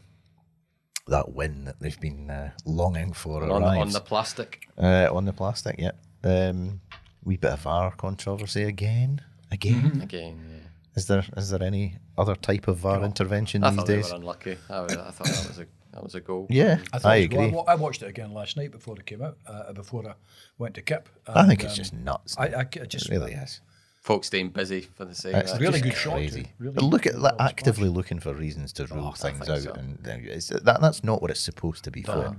that 1.10 1.34
win 1.34 1.66
that 1.66 1.80
they've 1.80 2.00
been 2.00 2.30
uh, 2.30 2.52
longing 2.66 3.14
for 3.14 3.44
On, 3.44 3.64
on 3.64 3.90
the 3.92 4.02
plastic. 4.02 4.68
uh, 4.78 5.08
on 5.12 5.26
the 5.26 5.34
plastic. 5.34 5.76
Yeah, 5.80 5.92
um, 6.24 6.82
wee 7.24 7.38
bit 7.38 7.52
of 7.52 7.62
VAR 7.62 7.92
controversy 7.96 8.64
again. 8.64 9.22
Again, 9.52 10.02
Again, 10.04 10.40
yeah. 10.52 10.68
is 10.96 11.08
there 11.08 11.26
is 11.36 11.50
there 11.50 11.64
any 11.64 11.96
other 12.18 12.36
type 12.36 12.68
of 12.68 12.78
VAR 12.78 13.04
intervention 13.04 13.64
I 13.64 13.70
these 13.70 13.78
thought 13.78 13.88
they 13.88 13.96
days? 13.96 14.12
were 14.12 14.18
unlucky. 14.18 14.58
I, 14.70 14.84
I 14.84 14.88
thought 15.12 15.28
that 15.28 15.48
was 15.48 15.60
a 15.60 15.66
that 15.92 16.04
was 16.04 16.14
a 16.14 16.22
goal. 16.22 16.46
Yeah, 16.52 16.78
I, 16.94 16.98
I, 16.98 17.00
thought 17.00 17.18
it 17.18 17.20
was 17.22 17.28
good. 17.30 17.46
agree. 17.50 17.64
I, 17.68 17.72
I 17.72 17.76
watched 17.76 18.04
it 18.04 18.08
again 18.10 18.32
last 18.32 18.58
night 18.58 18.72
before 18.72 18.96
it 19.00 19.06
came 19.08 19.24
out, 19.24 19.38
uh, 19.48 19.74
before 19.74 20.08
I 20.08 20.14
went 20.60 20.76
to 20.76 20.84
Kip. 20.84 21.10
I 21.28 21.48
think 21.48 21.64
it's 21.64 21.74
um, 21.74 21.78
just 21.78 21.94
nuts. 21.94 22.36
I, 22.38 22.48
I, 22.48 22.60
I 22.60 22.86
just 22.86 23.08
it 23.10 23.12
really 23.12 23.34
is. 23.34 23.62
Folks 24.10 24.26
staying 24.26 24.50
busy 24.50 24.82
for 24.82 25.06
the 25.06 25.14
sake 25.14 25.36
It's 25.36 25.52
of 25.54 25.62
really 25.62 25.74
just 25.74 25.84
good 25.84 25.94
shot, 25.94 26.14
crazy. 26.14 26.48
Really 26.58 26.74
But 26.74 26.84
look 26.84 27.06
at 27.06 27.20
like, 27.20 27.38
ball 27.38 27.48
actively 27.48 27.90
looking 27.90 28.20
for 28.20 28.34
reasons 28.34 28.74
to 28.74 28.88
rule 28.88 29.14
I 29.14 29.18
things 29.18 29.48
out, 29.48 29.62
so. 29.62 29.74
and 29.74 30.00
uh, 30.04 30.14
it's, 30.24 30.48
that 30.48 30.82
that's 30.82 31.04
not 31.04 31.22
what 31.22 31.30
it's 31.30 31.40
supposed 31.40 31.84
to 31.84 31.92
be 31.92 32.02
for. 32.02 32.36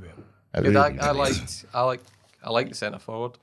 It 0.53 0.61
really, 0.63 0.77
I, 0.77 0.87
I 0.87 1.13
really 1.13 1.31
is. 1.31 1.41
liked 1.41 1.65
I 1.73 1.83
like 1.83 2.01
I 2.43 2.51
like 2.51 2.69
the 2.71 2.75
centre 2.75 2.99
forward. 2.99 3.39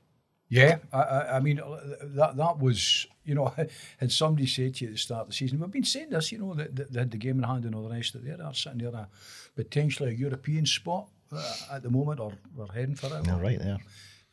Yeah, 0.50 0.80
I, 0.92 1.02
I, 1.02 1.38
I 1.38 1.40
mean 1.40 1.62
uh, 1.62 1.80
that 2.02 2.36
that 2.36 2.60
was 2.60 3.08
you 3.24 3.34
know 3.34 3.54
had 4.00 4.12
somebody 4.12 4.46
said 4.46 4.76
to 4.76 4.84
you 4.84 4.90
at 4.90 4.96
the 4.96 5.00
start 5.00 5.22
of 5.22 5.28
the 5.28 5.34
season, 5.34 5.62
we've 5.62 5.72
been 5.72 5.86
saying 5.86 6.10
this, 6.10 6.30
you 6.34 6.40
know, 6.40 6.54
that 6.54 6.76
that 6.76 6.92
they 6.92 7.00
had 7.00 7.12
the 7.12 7.18
game 7.18 7.38
in 7.38 7.44
hand 7.44 7.64
and 7.64 7.76
all 7.76 7.84
the 7.84 7.96
rest 7.96 8.14
of 8.16 8.28
it. 8.28 8.38
They're 8.38 8.54
sitting 8.54 8.80
there 8.80 8.90
a 8.90 9.08
potentially 9.56 10.10
a 10.10 10.14
European 10.14 10.66
spot 10.66 11.08
uh, 11.32 11.56
at 11.72 11.82
the 11.82 11.90
moment, 11.90 12.20
or 12.20 12.34
we're 12.54 12.74
heading 12.74 12.96
for 12.96 13.08
it. 13.08 13.26
You're 13.26 13.38
right 13.38 13.60
there. 13.60 13.78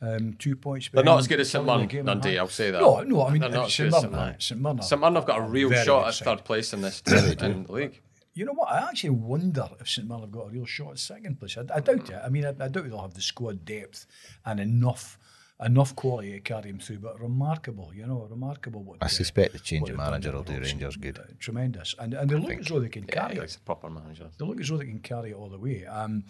Um, 0.01 0.33
two 0.37 0.55
points. 0.55 0.89
They're 0.91 1.03
not 1.03 1.19
as 1.19 1.27
good 1.27 1.39
as 1.39 1.49
St 1.49 1.61
Sunderland, 1.65 1.79
Mirren, 1.79 1.87
the 1.87 1.93
game 1.93 1.99
in 2.17 2.21
Dundee. 2.21 2.37
I'll 2.37 2.47
say 2.49 2.69
that. 2.71 2.81
No, 2.81 3.01
no, 3.01 3.25
I 3.25 3.31
mean 3.31 3.41
They're 3.41 3.49
not 3.49 3.67
as 3.67 3.73
St 3.73 3.91
good 3.91 3.97
as 4.05 4.11
Mirren, 4.11 4.35
St 4.39 4.61
Mirren. 4.61 4.81
St 4.81 4.99
Mirren. 5.01 5.15
Have 5.15 5.25
got 5.25 5.39
a 5.39 5.41
real 5.43 5.71
shot 5.71 6.03
good 6.03 6.07
at 6.09 6.15
third 6.15 6.43
place 6.45 6.73
in 6.73 6.81
this 6.81 7.01
in 7.07 7.63
the 7.63 7.71
league. 7.71 8.01
You 8.33 8.43
know 8.43 8.51
what? 8.53 8.69
I 8.69 8.79
actually 8.89 9.11
wonder 9.11 9.69
if 9.79 9.89
St 9.89 10.05
Mirren 10.07 10.21
have 10.21 10.31
got 10.31 10.47
a 10.47 10.49
real 10.49 10.65
shot 10.65 10.91
at 10.91 10.99
second 10.99 11.39
place. 11.39 11.57
I, 11.57 11.61
I 11.73 11.79
doubt 11.79 12.09
it. 12.09 12.19
I 12.23 12.27
mean, 12.29 12.45
I, 12.45 12.49
I 12.49 12.67
doubt 12.67 12.89
they'll 12.89 13.01
have 13.01 13.13
the 13.13 13.21
squad 13.21 13.63
depth 13.63 14.05
and 14.45 14.59
enough 14.59 15.17
enough 15.63 15.95
quality 15.95 16.33
to 16.33 16.39
carry 16.41 16.69
them 16.69 16.79
through. 16.79 16.99
But 16.99 17.19
remarkable, 17.21 17.91
you 17.95 18.05
know, 18.05 18.27
remarkable. 18.29 18.83
What 18.83 18.97
I 19.01 19.07
suspect 19.07 19.53
the 19.53 19.59
change 19.59 19.89
of 19.89 19.95
manager 19.95 20.33
will 20.33 20.43
do 20.43 20.59
Rangers 20.59 20.97
good. 20.97 21.17
Uh, 21.17 21.23
tremendous, 21.39 21.95
and 21.97 22.13
and 22.13 22.29
they 22.29 22.35
look 22.35 22.51
as 22.59 22.67
though 22.67 22.81
they 22.81 22.89
can 22.89 23.05
Yeah, 23.07 23.27
carry 23.29 23.37
it. 23.37 23.55
a 23.55 23.59
proper 23.61 23.89
manager. 23.89 24.29
They 24.37 24.45
look 24.45 24.59
as 24.59 24.67
though 24.67 24.77
they 24.77 24.85
can 24.85 24.99
carry 24.99 25.31
it 25.31 25.35
all 25.35 25.47
the 25.49 25.57
way. 25.57 25.85
Um, 25.85 26.25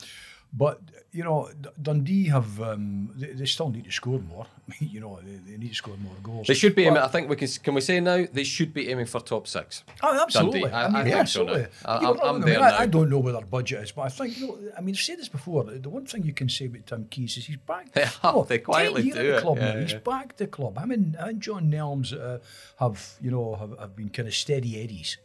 but 0.57 0.79
you 1.11 1.23
know, 1.23 1.49
Dundee 1.81 2.27
have 2.27 2.61
um, 2.61 3.09
they, 3.15 3.27
they 3.27 3.45
still 3.45 3.69
need 3.69 3.85
to 3.85 3.91
score 3.91 4.19
more. 4.19 4.47
you 4.79 4.99
know, 4.99 5.17
they, 5.23 5.51
they 5.51 5.57
need 5.57 5.69
to 5.69 5.75
score 5.75 5.95
more 5.97 6.15
goals. 6.21 6.47
They 6.47 6.53
should 6.53 6.75
be 6.75 6.83
aiming. 6.83 6.97
I 7.01 7.07
think 7.07 7.29
we 7.29 7.37
can. 7.37 7.47
Can 7.63 7.73
we 7.73 7.79
say 7.81 8.01
now 8.01 8.25
they 8.31 8.43
should 8.43 8.73
be 8.73 8.89
aiming 8.89 9.05
for 9.05 9.21
top 9.21 9.47
six? 9.47 9.83
Oh, 10.03 10.21
absolutely. 10.21 10.61
Dundee. 10.61 10.75
I- 10.75 10.85
I, 10.85 10.87
mean, 10.87 10.95
I 10.95 11.03
think 11.03 11.13
so 11.13 11.19
absolutely. 11.19 11.61
now. 11.61 11.67
I- 11.85 12.01
You 12.01 12.07
I'm- 12.07 12.19
I'm 12.21 12.27
I, 12.27 12.31
mean, 12.33 12.41
there 12.41 12.61
I, 12.61 12.69
now. 12.69 12.77
I 12.79 12.85
don't 12.85 13.09
know 13.09 13.19
what 13.19 13.31
their 13.31 13.45
budget 13.45 13.83
is, 13.83 13.91
but 13.93 14.01
I 14.01 14.09
think, 14.09 14.37
you 14.37 14.47
know, 14.47 14.57
I 14.77 14.81
mean, 14.81 14.93
I've 14.95 14.99
said 14.99 15.19
this 15.19 15.29
before. 15.29 15.63
The 15.63 15.89
one 15.89 16.05
thing 16.05 16.23
you 16.23 16.33
can 16.33 16.49
say 16.49 16.65
about 16.65 16.85
Tim 16.85 17.05
Keyes 17.09 17.37
is 17.37 17.45
he's 17.45 17.57
back. 17.57 17.93
They 17.93 18.01
you 18.23 18.45
they 18.49 18.59
quietly 18.59 19.03
do 19.03 19.13
the 19.13 19.37
it, 19.37 19.41
club 19.41 19.57
yeah, 19.57 19.73
now. 19.73 19.79
He's 19.79 19.93
yeah. 19.93 19.99
back 19.99 20.35
to 20.37 20.47
club. 20.47 20.77
I 20.77 20.85
mean, 20.85 21.15
and 21.17 21.39
John 21.39 21.71
Nelms 21.71 22.11
uh, 22.13 22.39
have, 22.79 23.15
you 23.21 23.31
know, 23.31 23.55
have, 23.55 23.79
have 23.79 23.95
been 23.95 24.09
kind 24.09 24.27
of 24.27 24.35
steady 24.35 24.83
eddies. 24.83 25.17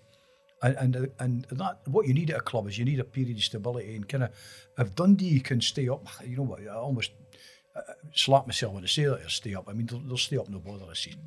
And, 0.62 0.94
and 0.94 1.10
and 1.18 1.46
that 1.58 1.78
what 1.86 2.06
you 2.06 2.12
need 2.12 2.30
at 2.30 2.36
a 2.36 2.40
club 2.40 2.68
is 2.68 2.76
you 2.78 2.84
need 2.84 3.00
a 3.00 3.04
period 3.04 3.36
of 3.38 3.42
stability 3.42 3.96
and 3.96 4.06
kind 4.06 4.24
of 4.24 4.30
if 4.78 4.94
Dundee 4.94 5.40
can 5.40 5.60
stay 5.62 5.88
up, 5.88 6.06
you 6.26 6.36
know 6.36 6.42
what? 6.42 6.60
I 6.60 6.74
almost 6.74 7.12
uh, 7.74 7.80
slap 8.14 8.46
myself 8.46 8.74
when 8.74 8.84
I 8.84 8.86
say 8.86 9.04
that 9.04 9.20
they'll 9.20 9.28
stay 9.30 9.54
up. 9.54 9.68
I 9.68 9.72
mean, 9.72 9.86
they'll, 9.86 10.00
they'll 10.00 10.16
stay 10.18 10.36
up 10.36 10.48
no 10.50 10.58
bother 10.58 10.84
this 10.86 10.98
season. 11.00 11.20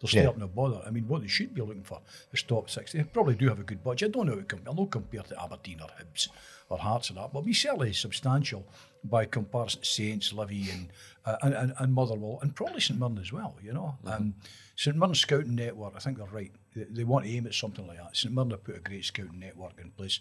They'll 0.00 0.08
stay 0.08 0.22
Yeah. 0.22 0.28
up 0.28 0.36
no 0.36 0.48
bother. 0.48 0.82
I 0.86 0.90
mean, 0.90 1.08
what 1.08 1.22
they 1.22 1.28
should 1.28 1.54
be 1.54 1.62
looking 1.62 1.82
for 1.82 2.00
is 2.32 2.42
top 2.42 2.68
six. 2.68 2.92
They 2.92 3.02
probably 3.04 3.34
do 3.36 3.48
have 3.48 3.58
a 3.58 3.62
good 3.64 3.82
budget. 3.82 4.10
I 4.10 4.12
don't 4.12 4.26
know. 4.26 4.34
How 4.34 4.38
it 4.40 4.48
com- 4.48 4.60
I 4.68 4.72
know 4.74 4.86
compared 4.86 5.26
to 5.28 5.42
Aberdeen 5.42 5.80
or 5.80 5.88
Hibs 5.88 6.28
or 6.68 6.78
Hearts 6.78 7.08
and 7.08 7.18
that, 7.18 7.32
but 7.32 7.44
we 7.44 7.54
certainly 7.54 7.92
substantial 7.94 8.66
by 9.02 9.24
comparison 9.24 9.80
to 9.80 9.86
Saints, 9.86 10.32
Livy, 10.32 10.68
and 10.70 10.88
uh, 11.28 11.36
and, 11.42 11.54
and, 11.54 11.72
and 11.78 11.94
Motherwell, 11.94 12.38
and 12.40 12.54
probably 12.54 12.80
St 12.80 12.98
Mirren 12.98 13.18
as 13.18 13.32
well. 13.32 13.54
You 13.62 13.74
know, 13.74 13.98
um, 14.06 14.34
St 14.76 14.96
Mirren 14.96 15.14
scouting 15.14 15.54
network. 15.54 15.92
I 15.94 15.98
think 15.98 16.16
they're 16.16 16.26
right. 16.26 16.50
They, 16.74 16.84
they 16.84 17.04
want 17.04 17.26
to 17.26 17.30
aim 17.30 17.46
at 17.46 17.52
something 17.52 17.86
like 17.86 17.98
that. 17.98 18.16
St 18.16 18.34
Mirren 18.34 18.50
have 18.50 18.64
put 18.64 18.76
a 18.76 18.80
great 18.80 19.04
scouting 19.04 19.38
network 19.38 19.72
in 19.78 19.90
place. 19.90 20.20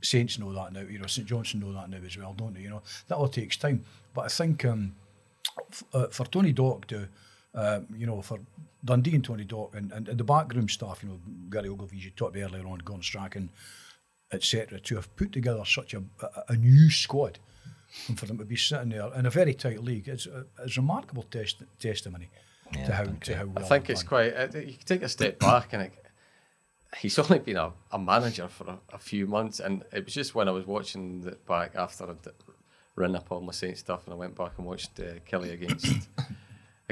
Saints 0.00 0.38
know 0.38 0.52
that 0.54 0.72
now. 0.72 0.80
You 0.80 0.98
know, 0.98 1.06
St 1.06 1.26
Johnstone 1.26 1.60
know 1.60 1.72
that 1.74 1.90
now 1.90 1.98
as 2.06 2.16
well, 2.16 2.32
don't 2.32 2.54
they? 2.54 2.60
You 2.60 2.70
know, 2.70 2.82
that 3.08 3.16
all 3.16 3.28
takes 3.28 3.58
time. 3.58 3.84
But 4.14 4.22
I 4.22 4.28
think 4.28 4.64
um, 4.64 4.94
f- 5.70 5.84
uh, 5.92 6.06
for 6.06 6.24
Tony 6.24 6.52
Dock 6.52 6.86
to, 6.86 7.08
um, 7.54 7.86
you 7.94 8.06
know, 8.06 8.22
for 8.22 8.38
Dundee 8.82 9.14
and 9.14 9.24
Tony 9.24 9.44
Dock 9.44 9.74
and, 9.74 9.92
and, 9.92 10.08
and 10.08 10.18
the 10.18 10.24
backroom 10.24 10.70
staff, 10.70 11.02
you 11.02 11.10
know, 11.10 11.20
Gary 11.50 11.68
Ogilvie, 11.68 11.98
you 11.98 12.10
talked 12.10 12.36
about 12.36 12.52
earlier 12.52 12.66
on, 12.66 12.78
Gordon 12.78 13.02
Strachan, 13.02 13.50
etc., 14.32 14.80
to 14.80 14.94
have 14.94 15.14
put 15.14 15.30
together 15.30 15.64
such 15.66 15.92
a, 15.92 16.02
a, 16.22 16.28
a 16.48 16.56
new 16.56 16.88
squad 16.90 17.38
and 18.08 18.18
for 18.18 18.26
them 18.26 18.38
to 18.38 18.44
be 18.44 18.56
sitting 18.56 18.90
there 18.90 19.12
in 19.14 19.26
a 19.26 19.30
very 19.30 19.54
tight 19.54 19.82
league, 19.82 20.08
it's, 20.08 20.26
a, 20.26 20.44
it's 20.64 20.76
remarkable 20.76 21.24
test, 21.24 21.62
testimony 21.78 22.28
to 22.86 22.92
how 22.94 23.04
to 23.04 23.36
how 23.36 23.44
well 23.46 23.64
I 23.64 23.68
think 23.68 23.90
it's 23.90 24.02
quite. 24.02 24.32
uh, 24.34 24.48
You 24.58 24.72
can 24.74 24.86
take 24.86 25.02
a 25.02 25.08
step 25.08 25.38
back, 25.38 25.72
and 25.74 25.82
it, 25.82 25.92
he's 26.98 27.18
only 27.18 27.38
been 27.38 27.56
a, 27.58 27.72
a 27.90 27.98
manager 27.98 28.48
for 28.48 28.64
a, 28.70 28.78
a 28.94 28.98
few 28.98 29.26
months, 29.26 29.60
and 29.60 29.84
it 29.92 30.04
was 30.06 30.14
just 30.14 30.34
when 30.34 30.48
I 30.48 30.52
was 30.52 30.66
watching 30.66 31.22
it 31.26 31.46
back 31.46 31.74
after 31.76 32.08
I'd 32.10 32.16
run 32.96 33.14
up 33.16 33.30
all 33.30 33.40
my 33.42 33.52
Saint 33.52 33.76
stuff, 33.78 34.04
and 34.06 34.14
I 34.14 34.16
went 34.16 34.34
back 34.36 34.52
and 34.56 34.66
watched 34.66 34.98
uh, 35.00 35.18
Kelly 35.26 35.50
against 35.50 36.08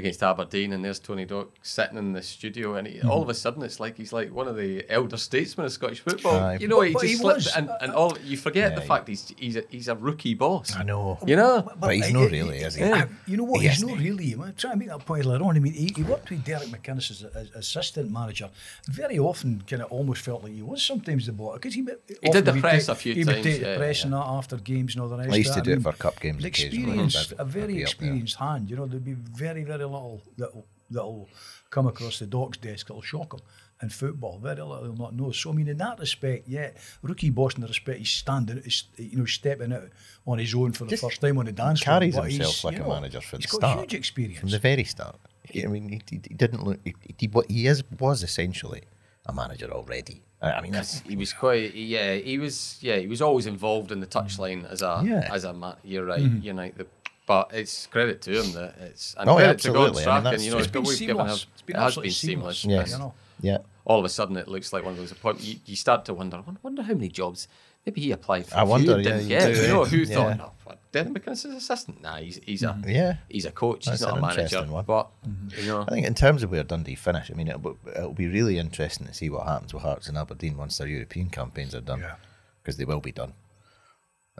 against 0.01 0.23
Aberdeen, 0.23 0.73
and 0.73 0.85
there's 0.85 0.99
Tony 0.99 1.25
Dock 1.25 1.49
sitting 1.63 1.97
in 1.97 2.13
the 2.13 2.23
studio, 2.23 2.75
and 2.75 2.89
he, 2.89 3.01
all 3.03 3.23
of 3.23 3.29
a 3.29 3.35
sudden 3.35 3.63
it's 3.63 3.79
like 3.79 3.97
he's 3.97 4.13
like 4.13 4.33
one 4.35 4.49
of 4.49 4.57
the 4.57 4.85
elder 4.91 5.17
statesmen 5.17 5.67
of 5.67 5.73
Scottish 5.73 6.01
football. 6.01 6.35
Aye. 6.37 6.59
You 6.61 6.69
know, 6.69 6.81
he 6.81 6.93
But 6.93 7.03
just 7.03 7.11
he 7.13 7.17
slips, 7.19 7.45
was, 7.47 7.57
and, 7.57 7.71
and 7.81 7.93
all 7.93 8.17
you 8.25 8.37
forget 8.37 8.75
the 8.75 8.81
Yeah, 8.83 8.87
fact 8.89 9.07
he's 9.09 9.33
he's 9.39 9.57
a, 9.57 9.65
he's 9.69 9.89
a 9.89 9.95
rookie 9.95 10.35
boss. 10.35 10.75
I 10.77 10.83
know. 10.83 11.19
You 11.27 11.37
know, 11.37 11.71
But 11.79 11.95
he's 11.95 12.07
uh, 12.15 12.19
not 12.19 12.31
really, 12.31 12.59
is 12.59 12.75
he? 12.75 12.83
uh, 12.85 13.07
You 13.27 13.37
know 13.37 13.45
what? 13.45 13.61
He 13.61 13.69
he's 13.69 13.77
isn't, 13.79 13.89
he? 13.99 14.11
really. 14.11 14.33
I'm 14.35 14.55
trying 14.55 14.73
to 14.75 14.79
make 14.79 14.89
that 14.89 15.05
point 15.07 15.25
later 15.25 15.45
on. 15.45 15.57
I 15.57 15.61
mean, 15.61 15.73
he, 15.75 15.93
he 15.95 16.03
worked 16.03 16.31
with 16.31 16.45
Derek 16.45 16.69
McInnes 16.69 17.11
as, 17.11 17.23
as 17.25 17.51
assistant 17.55 18.11
manager. 18.11 18.51
Very 18.89 19.19
often, 19.19 19.63
kind 19.69 19.83
of 19.83 19.93
almost 19.93 20.23
felt 20.23 20.43
like 20.43 20.53
he 20.55 20.63
was 20.63 20.83
sometimes 20.83 21.27
the 21.27 21.33
boss 21.33 21.55
because 21.55 21.75
he, 21.75 21.85
He 22.23 22.31
did 22.31 22.45
the 22.45 22.55
press 22.55 22.89
a 22.89 22.95
few 22.95 23.15
he 23.15 23.25
times, 23.25 23.37
would 23.37 23.45
take 23.45 23.61
yeah, 23.61 23.73
the 23.73 23.79
press 23.79 23.99
yeah. 24.01 24.05
and 24.07 24.13
that 24.15 24.25
after 24.27 24.57
games 24.57 24.95
and 24.95 25.03
all 25.03 25.09
the 25.09 25.17
rest. 25.19 25.31
I 25.31 25.37
used 25.37 25.51
of 25.51 25.57
to 25.57 25.63
do 25.63 25.73
it 25.73 25.83
for 25.83 25.93
cup 25.93 26.19
games 26.21 26.43
an 26.43 26.47
occasionally. 26.49 26.79
experienced, 26.85 27.33
I'd- 27.33 27.35
a 27.39 27.43
I'd 27.43 27.49
very 27.49 27.67
be 27.67 27.73
up 27.73 27.77
there. 27.77 27.83
experienced 27.83 28.37
hand. 28.37 28.71
You 28.71 28.77
know, 28.77 28.87
there'd 28.87 29.05
be 29.05 29.13
very, 29.15 29.65
very 29.65 29.85
little 29.91 30.23
that'll 30.37 30.67
that'll 30.91 31.29
come 31.71 31.87
across 31.87 32.19
the 32.19 32.27
doc's 32.27 32.59
desk 32.59 32.87
that'll 32.89 33.03
shock 33.03 33.35
him. 33.35 33.41
In 33.83 33.89
football, 33.89 34.39
very 34.39 34.57
little 34.61 34.83
he'll 34.85 34.95
not 34.95 35.15
know. 35.15 35.31
So 35.33 35.51
I 35.51 35.55
mean, 35.55 35.67
in 35.69 35.79
that 35.79 35.99
respect, 35.99 36.47
yeah, 36.47 36.71
rookie 37.01 37.31
boss 37.31 37.55
in 37.55 37.63
the 37.63 37.67
respect 37.69 37.99
he's 37.99 38.11
standing, 38.11 38.61
he's, 38.63 38.85
you 38.99 39.17
know, 39.17 39.25
stepping 39.25 39.73
out 39.73 39.89
on 40.27 40.39
his 40.39 40.55
own 40.55 40.73
for 40.73 40.85
the 40.85 40.91
Just 40.91 41.03
first 41.03 41.21
time 41.23 41.39
on 41.39 41.47
the 41.47 41.53
dance 41.53 41.81
floor. 41.83 41.99
carries 42.01 42.15
but 42.15 42.31
himself 42.31 42.65
like 42.65 42.77
you 42.77 42.83
a 42.83 42.87
know, 42.87 42.95
manager 42.95 43.21
from 43.23 43.39
he's 43.41 43.51
the 43.51 43.59
got 43.59 43.71
start. 43.71 43.79
huge 43.79 43.95
experience. 43.95 44.41
From 44.41 44.51
the 44.51 44.59
very 44.59 44.85
start. 44.85 45.17
He- 45.45 45.65
I 45.65 45.69
mean, 45.69 45.89
he, 45.89 46.01
he 46.11 46.21
he 46.29 46.35
didn't 46.35 46.63
look. 46.63 46.79
He, 46.85 46.95
he, 47.19 47.31
he 47.49 47.67
is 47.67 47.83
was 47.99 48.23
essentially 48.23 48.83
a 49.25 49.33
manager 49.33 49.71
already. 49.73 50.23
I 50.43 50.53
I 50.53 50.61
mean, 50.61 50.73
that's 50.73 51.01
he 51.01 51.17
was 51.17 51.33
quite 51.33 51.75
yeah 51.75 52.15
he 52.17 52.37
was 52.39 52.79
yeah 52.83 52.97
he 52.97 53.07
was 53.07 53.23
always 53.23 53.47
involved 53.47 53.93
in 53.93 54.01
the 54.01 54.07
touchline 54.07 54.71
as 54.71 54.83
a 54.83 55.03
Yeah. 55.07 55.29
as 55.33 55.45
a 55.45 55.53
you're 55.85 56.05
right 56.05 56.21
Mm-hmm. 56.21 56.43
you 56.47 56.53
know 56.53 56.71
the 56.77 56.87
but 57.33 57.47
it's 57.61 57.87
credit 57.95 58.19
to 58.27 58.31
him 58.41 58.49
that 58.59 58.75
it's 58.89 59.15
and 59.19 59.29
Oh, 59.31 59.37
credit 59.37 59.59
to 59.61 59.69
Gordon 59.73 59.91
absolutely. 59.91 59.91
I 59.91 59.95
mean, 59.95 60.03
Strachan 60.03 60.25
that's- 60.25 60.45
you 60.45 60.51
know 60.53 60.59
It's 60.59 60.67
it's 60.67 60.73
been 60.77 60.83
we've 60.89 60.99
given 60.99 61.17
seamless. 61.17 61.43
him 61.45 61.51
It's 61.55 61.63
been 61.69 61.77
it 61.77 61.83
has 61.87 61.95
been 61.97 62.11
seamless, 62.11 62.59
seamless, 62.59 62.79
yes, 62.89 62.93
you 62.93 62.99
know. 63.03 63.13
yeah. 63.51 63.59
all 63.89 63.99
of 64.01 64.05
a 64.05 64.09
sudden 64.19 64.37
it 64.43 64.49
looks 64.55 64.73
like 64.75 64.83
one 64.89 64.95
of 64.95 64.99
those 65.03 65.13
appointments 65.17 65.47
you, 65.49 65.57
you 65.71 65.77
start 65.87 66.01
to 66.09 66.13
wonder 66.21 66.37
"I 66.39 66.43
wonder 66.67 66.83
how 66.89 66.95
many 67.01 67.09
jobs 67.23 67.41
maybe 67.87 68.01
he 68.07 68.11
applied 68.19 68.45
for 68.47 68.57
I 68.57 68.63
few 68.63 68.69
wonder, 68.75 68.95
and 68.97 69.05
didn't 69.05 69.29
yeah, 69.29 69.39
get 69.47 69.57
you 69.57 69.63
you 69.63 69.69
know 69.75 69.85
who 69.93 69.97
yeah. 69.99 70.15
thought 70.17 70.39
no 70.39 70.53
what, 70.65 70.79
Derek 70.93 71.09
McInnes 71.15 71.45
is 71.49 71.55
assistant 71.63 71.97
nah 72.07 72.17
he's, 72.25 72.39
he's 72.51 72.63
a 72.65 72.73
Yeah. 72.99 73.13
he's 73.35 73.47
a 73.53 73.55
coach 73.63 73.83
That's 73.87 74.01
he's 74.01 74.07
not 74.09 74.19
an 74.19 74.19
a 74.19 74.27
manager 74.27 74.41
interesting 74.43 74.73
one. 74.79 74.85
but 74.95 75.07
mm-hmm. 75.29 75.49
you 75.61 75.69
know 75.73 75.83
I 75.89 75.91
think 75.95 76.05
in 76.13 76.15
terms 76.25 76.43
of 76.43 76.51
where 76.51 76.65
Dundee 76.65 76.97
finish, 77.09 77.31
I 77.31 77.35
mean, 77.39 77.49
it'll, 77.53 77.77
it'll 77.97 78.13
be 78.25 78.29
really 78.39 78.57
interesting 78.59 79.07
to 79.07 79.15
see 79.21 79.31
what 79.35 79.47
happens 79.47 79.73
with 79.73 79.83
Hearts 79.85 80.09
and 80.09 80.17
Aberdeen 80.19 80.55
once 80.65 80.79
their 80.79 80.89
European 80.89 81.29
campaigns 81.31 81.75
are 81.77 81.81
done, 81.93 82.01
Yeah. 82.01 82.17
because 82.63 82.77
they 82.77 82.85
will 82.93 83.01
be 83.11 83.13
done, 83.13 83.33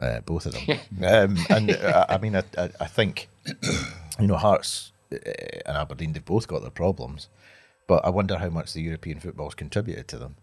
uh, 0.01 0.21
both 0.21 0.45
of 0.45 0.53
them. 0.53 0.79
um, 1.03 1.37
and 1.49 1.71
uh, 1.71 2.05
I 2.09 2.17
mean, 2.17 2.35
I, 2.35 2.43
I, 2.57 2.69
I 2.79 2.87
think 2.87 3.29
you 4.19 4.27
know 4.27 4.35
Hearts 4.35 4.91
uh, 5.11 5.17
and 5.65 5.77
Aberdeen 5.77 6.13
they've 6.13 6.25
both 6.25 6.47
got 6.47 6.61
their 6.61 6.71
problems, 6.71 7.29
But 7.87 8.05
I 8.05 8.09
wonder 8.09 8.37
how 8.37 8.49
much 8.49 8.73
the 8.73 8.81
European 8.81 9.19
football's 9.19 9.55
contributed 9.55 10.07
to 10.09 10.17
them. 10.17 10.35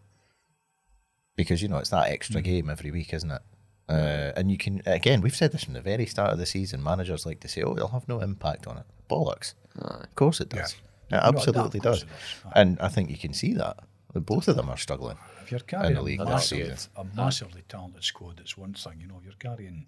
Because 1.36 1.62
you 1.62 1.68
know 1.68 1.78
it's 1.78 1.90
that 1.90 2.11
extra 2.11 2.42
game 2.42 2.68
every 2.68 2.90
week, 2.90 3.12
isn't 3.12 3.30
it? 3.30 3.42
Uh, 3.88 4.32
and 4.36 4.50
you 4.50 4.59
can 4.59 4.82
again, 4.84 5.20
we've 5.20 5.36
said 5.36 5.52
this 5.52 5.64
from 5.64 5.74
the 5.74 5.80
very 5.80 6.04
start 6.04 6.32
of 6.32 6.38
the 6.38 6.46
season. 6.46 6.82
Managers 6.82 7.24
like 7.24 7.40
to 7.40 7.48
say, 7.48 7.62
"Oh, 7.62 7.74
it'll 7.74 7.88
have 7.88 8.09
no 8.09 8.20
impact 8.20 8.66
on 8.66 8.76
it." 8.76 8.84
Bollocks! 9.09 9.54
Of 9.80 10.14
course 10.14 10.40
it 10.40 10.50
does. 10.50 10.76
It 11.11 11.14
absolutely 11.14 11.78
of 11.78 11.84
does. 11.84 12.02
it 12.02 12.09
does. 12.09 12.52
And 12.54 12.78
I 12.80 12.88
think 12.88 13.09
you 13.09 13.16
can 13.16 13.32
see 13.32 13.54
that. 13.54 13.78
Both 14.14 14.48
of 14.48 14.56
them 14.56 14.70
are 14.70 14.76
struggling. 14.76 15.18
If 15.42 15.50
you're 15.50 15.61
in 15.61 15.66
carrying 15.66 15.94
the 15.94 16.00
a 16.00 16.02
league 16.02 16.18
this 16.18 16.28
massive, 16.28 16.78
season. 16.78 16.90
a 16.96 17.04
massively 17.04 17.62
talented 17.68 18.04
squad, 18.04 18.40
it's 18.40 18.56
one 18.56 18.74
thing. 18.74 19.00
You 19.00 19.06
know, 19.06 19.18
if 19.18 19.24
you're 19.24 19.34
carrying 19.38 19.86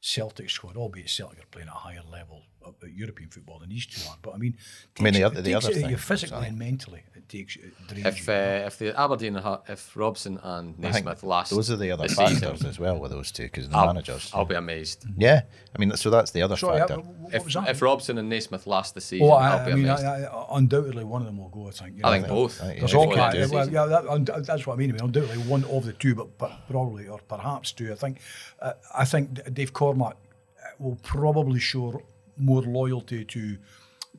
Celtic 0.00 0.50
squad, 0.50 0.76
albeit 0.76 1.08
Celtic 1.08 1.38
are 1.38 1.46
playing 1.50 1.68
at 1.68 1.74
a 1.74 1.78
higher 1.78 2.02
level 2.10 2.42
of 2.64 2.74
of 2.80 2.90
European 2.90 3.28
football 3.30 3.58
than 3.58 3.68
these 3.70 3.86
two 3.86 4.00
are. 4.08 4.16
But 4.22 4.34
I 4.34 4.38
mean, 4.38 4.56
I 4.98 5.02
mean, 5.02 5.12
the 5.14 5.20
takes- 5.20 5.26
other- 5.26 5.42
the 5.42 5.54
other 5.54 5.68
it 5.70 5.70
out 5.70 5.84
of 5.84 5.90
you 5.90 5.96
thing, 5.96 5.96
physically 5.98 6.36
sorry. 6.36 6.48
and 6.48 6.58
mentally, 6.58 7.02
it 7.14 7.28
takes 7.28 7.56
it 7.56 7.72
If 7.90 8.26
you. 8.26 8.32
uh, 8.32 8.36
if 8.66 8.78
the 8.78 8.98
Aberdeen 9.00 9.40
if 9.68 9.96
Robson 9.96 10.38
and 10.42 10.74
I 10.84 10.92
think 10.92 11.04
Naismith 11.06 11.22
last 11.22 11.50
those 11.50 11.70
are 11.70 11.76
the 11.76 11.90
other 11.92 12.04
this 12.08 12.14
factors 12.16 12.38
season, 12.40 12.68
as 12.68 12.78
well 12.78 12.98
with 12.98 13.10
those 13.10 13.30
two 13.32 13.44
because 13.44 13.68
the 13.68 13.76
I'll, 13.76 13.86
managers. 13.86 14.30
I'll 14.34 14.44
be 14.44 14.54
amazed. 14.54 15.04
Yeah, 15.16 15.42
I 15.74 15.78
mean, 15.78 15.96
so 15.96 16.10
that's 16.10 16.30
the 16.30 16.42
other 16.42 16.56
Sorry, 16.56 16.80
uh, 16.80 16.86
factor. 16.86 17.02
what 17.02 17.34
If, 17.34 17.56
if 17.68 17.82
Robson 17.82 18.18
and 18.18 18.28
Naismith 18.28 18.66
last 18.66 18.94
the 18.94 19.00
season, 19.00 19.26
Oh, 19.26 19.32
I'll 19.32 19.60
I, 19.60 19.64
be 19.64 19.72
I 19.72 19.74
mean, 19.74 19.84
amazed. 19.88 20.04
I, 20.04 20.22
I, 20.24 20.46
undoubtedly 20.58 21.04
one 21.04 21.22
of 21.22 21.26
them 21.26 21.38
will 21.38 21.48
go. 21.48 21.68
I 21.68 21.70
think. 21.70 21.96
you 21.98 22.02
I 22.04 22.16
think 22.18 22.28
both. 22.28 22.60
I 22.62 22.66
think 22.66 22.78
There's 22.80 22.92
Yeah, 22.92 22.98
all 22.98 23.14
kinds. 23.14 23.50
what 23.50 23.50
Well, 23.52 23.70
yeah, 23.70 23.86
that, 23.86 24.44
that's 24.46 24.66
what 24.66 24.74
I 24.74 24.76
mean. 24.76 24.90
I 24.90 24.92
mean, 24.94 25.02
undoubtedly 25.02 25.38
one 25.38 25.64
of 25.64 25.84
the 25.84 25.92
two, 25.94 26.14
but, 26.14 26.36
but 26.38 26.52
probably 26.68 27.08
or 27.08 27.18
perhaps 27.28 27.72
two. 27.72 27.90
I 27.92 27.94
think. 27.96 28.18
Uh, 28.60 28.72
I 28.94 29.04
think 29.04 29.52
Dave 29.54 29.72
Cormack 29.72 30.14
uh, 30.16 30.68
will 30.78 30.96
probably 31.02 31.58
show 31.60 32.00
more 32.36 32.62
loyalty 32.62 33.24
to 33.24 33.58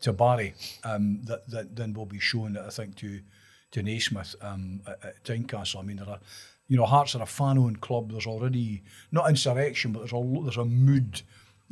to 0.02 0.14
Barry 0.14 0.54
um, 0.84 1.22
that, 1.26 1.50
that 1.50 1.76
than 1.76 1.94
will 1.94 2.06
be 2.06 2.20
shown. 2.20 2.58
I 2.58 2.70
think 2.70 2.96
to 2.98 3.22
to 3.72 3.84
Naismith 3.84 4.36
um, 4.42 4.82
at, 4.88 5.04
at 5.04 5.24
Tynecastle. 5.24 5.80
I 5.80 5.84
mean, 5.84 5.98
there 5.98 6.10
are. 6.10 6.20
You 6.70 6.78
know, 6.78 6.86
Hearts 6.86 7.14
are 7.14 7.22
a 7.22 7.26
fan-owned 7.26 7.82
club. 7.82 8.12
There's 8.12 8.26
already 8.26 8.84
not 9.12 9.30
insurrection, 9.30 9.92
but 9.92 10.00
there's 10.00 10.14
a 10.14 10.42
there's 10.44 10.58
a 10.58 10.66
mood 10.66 11.22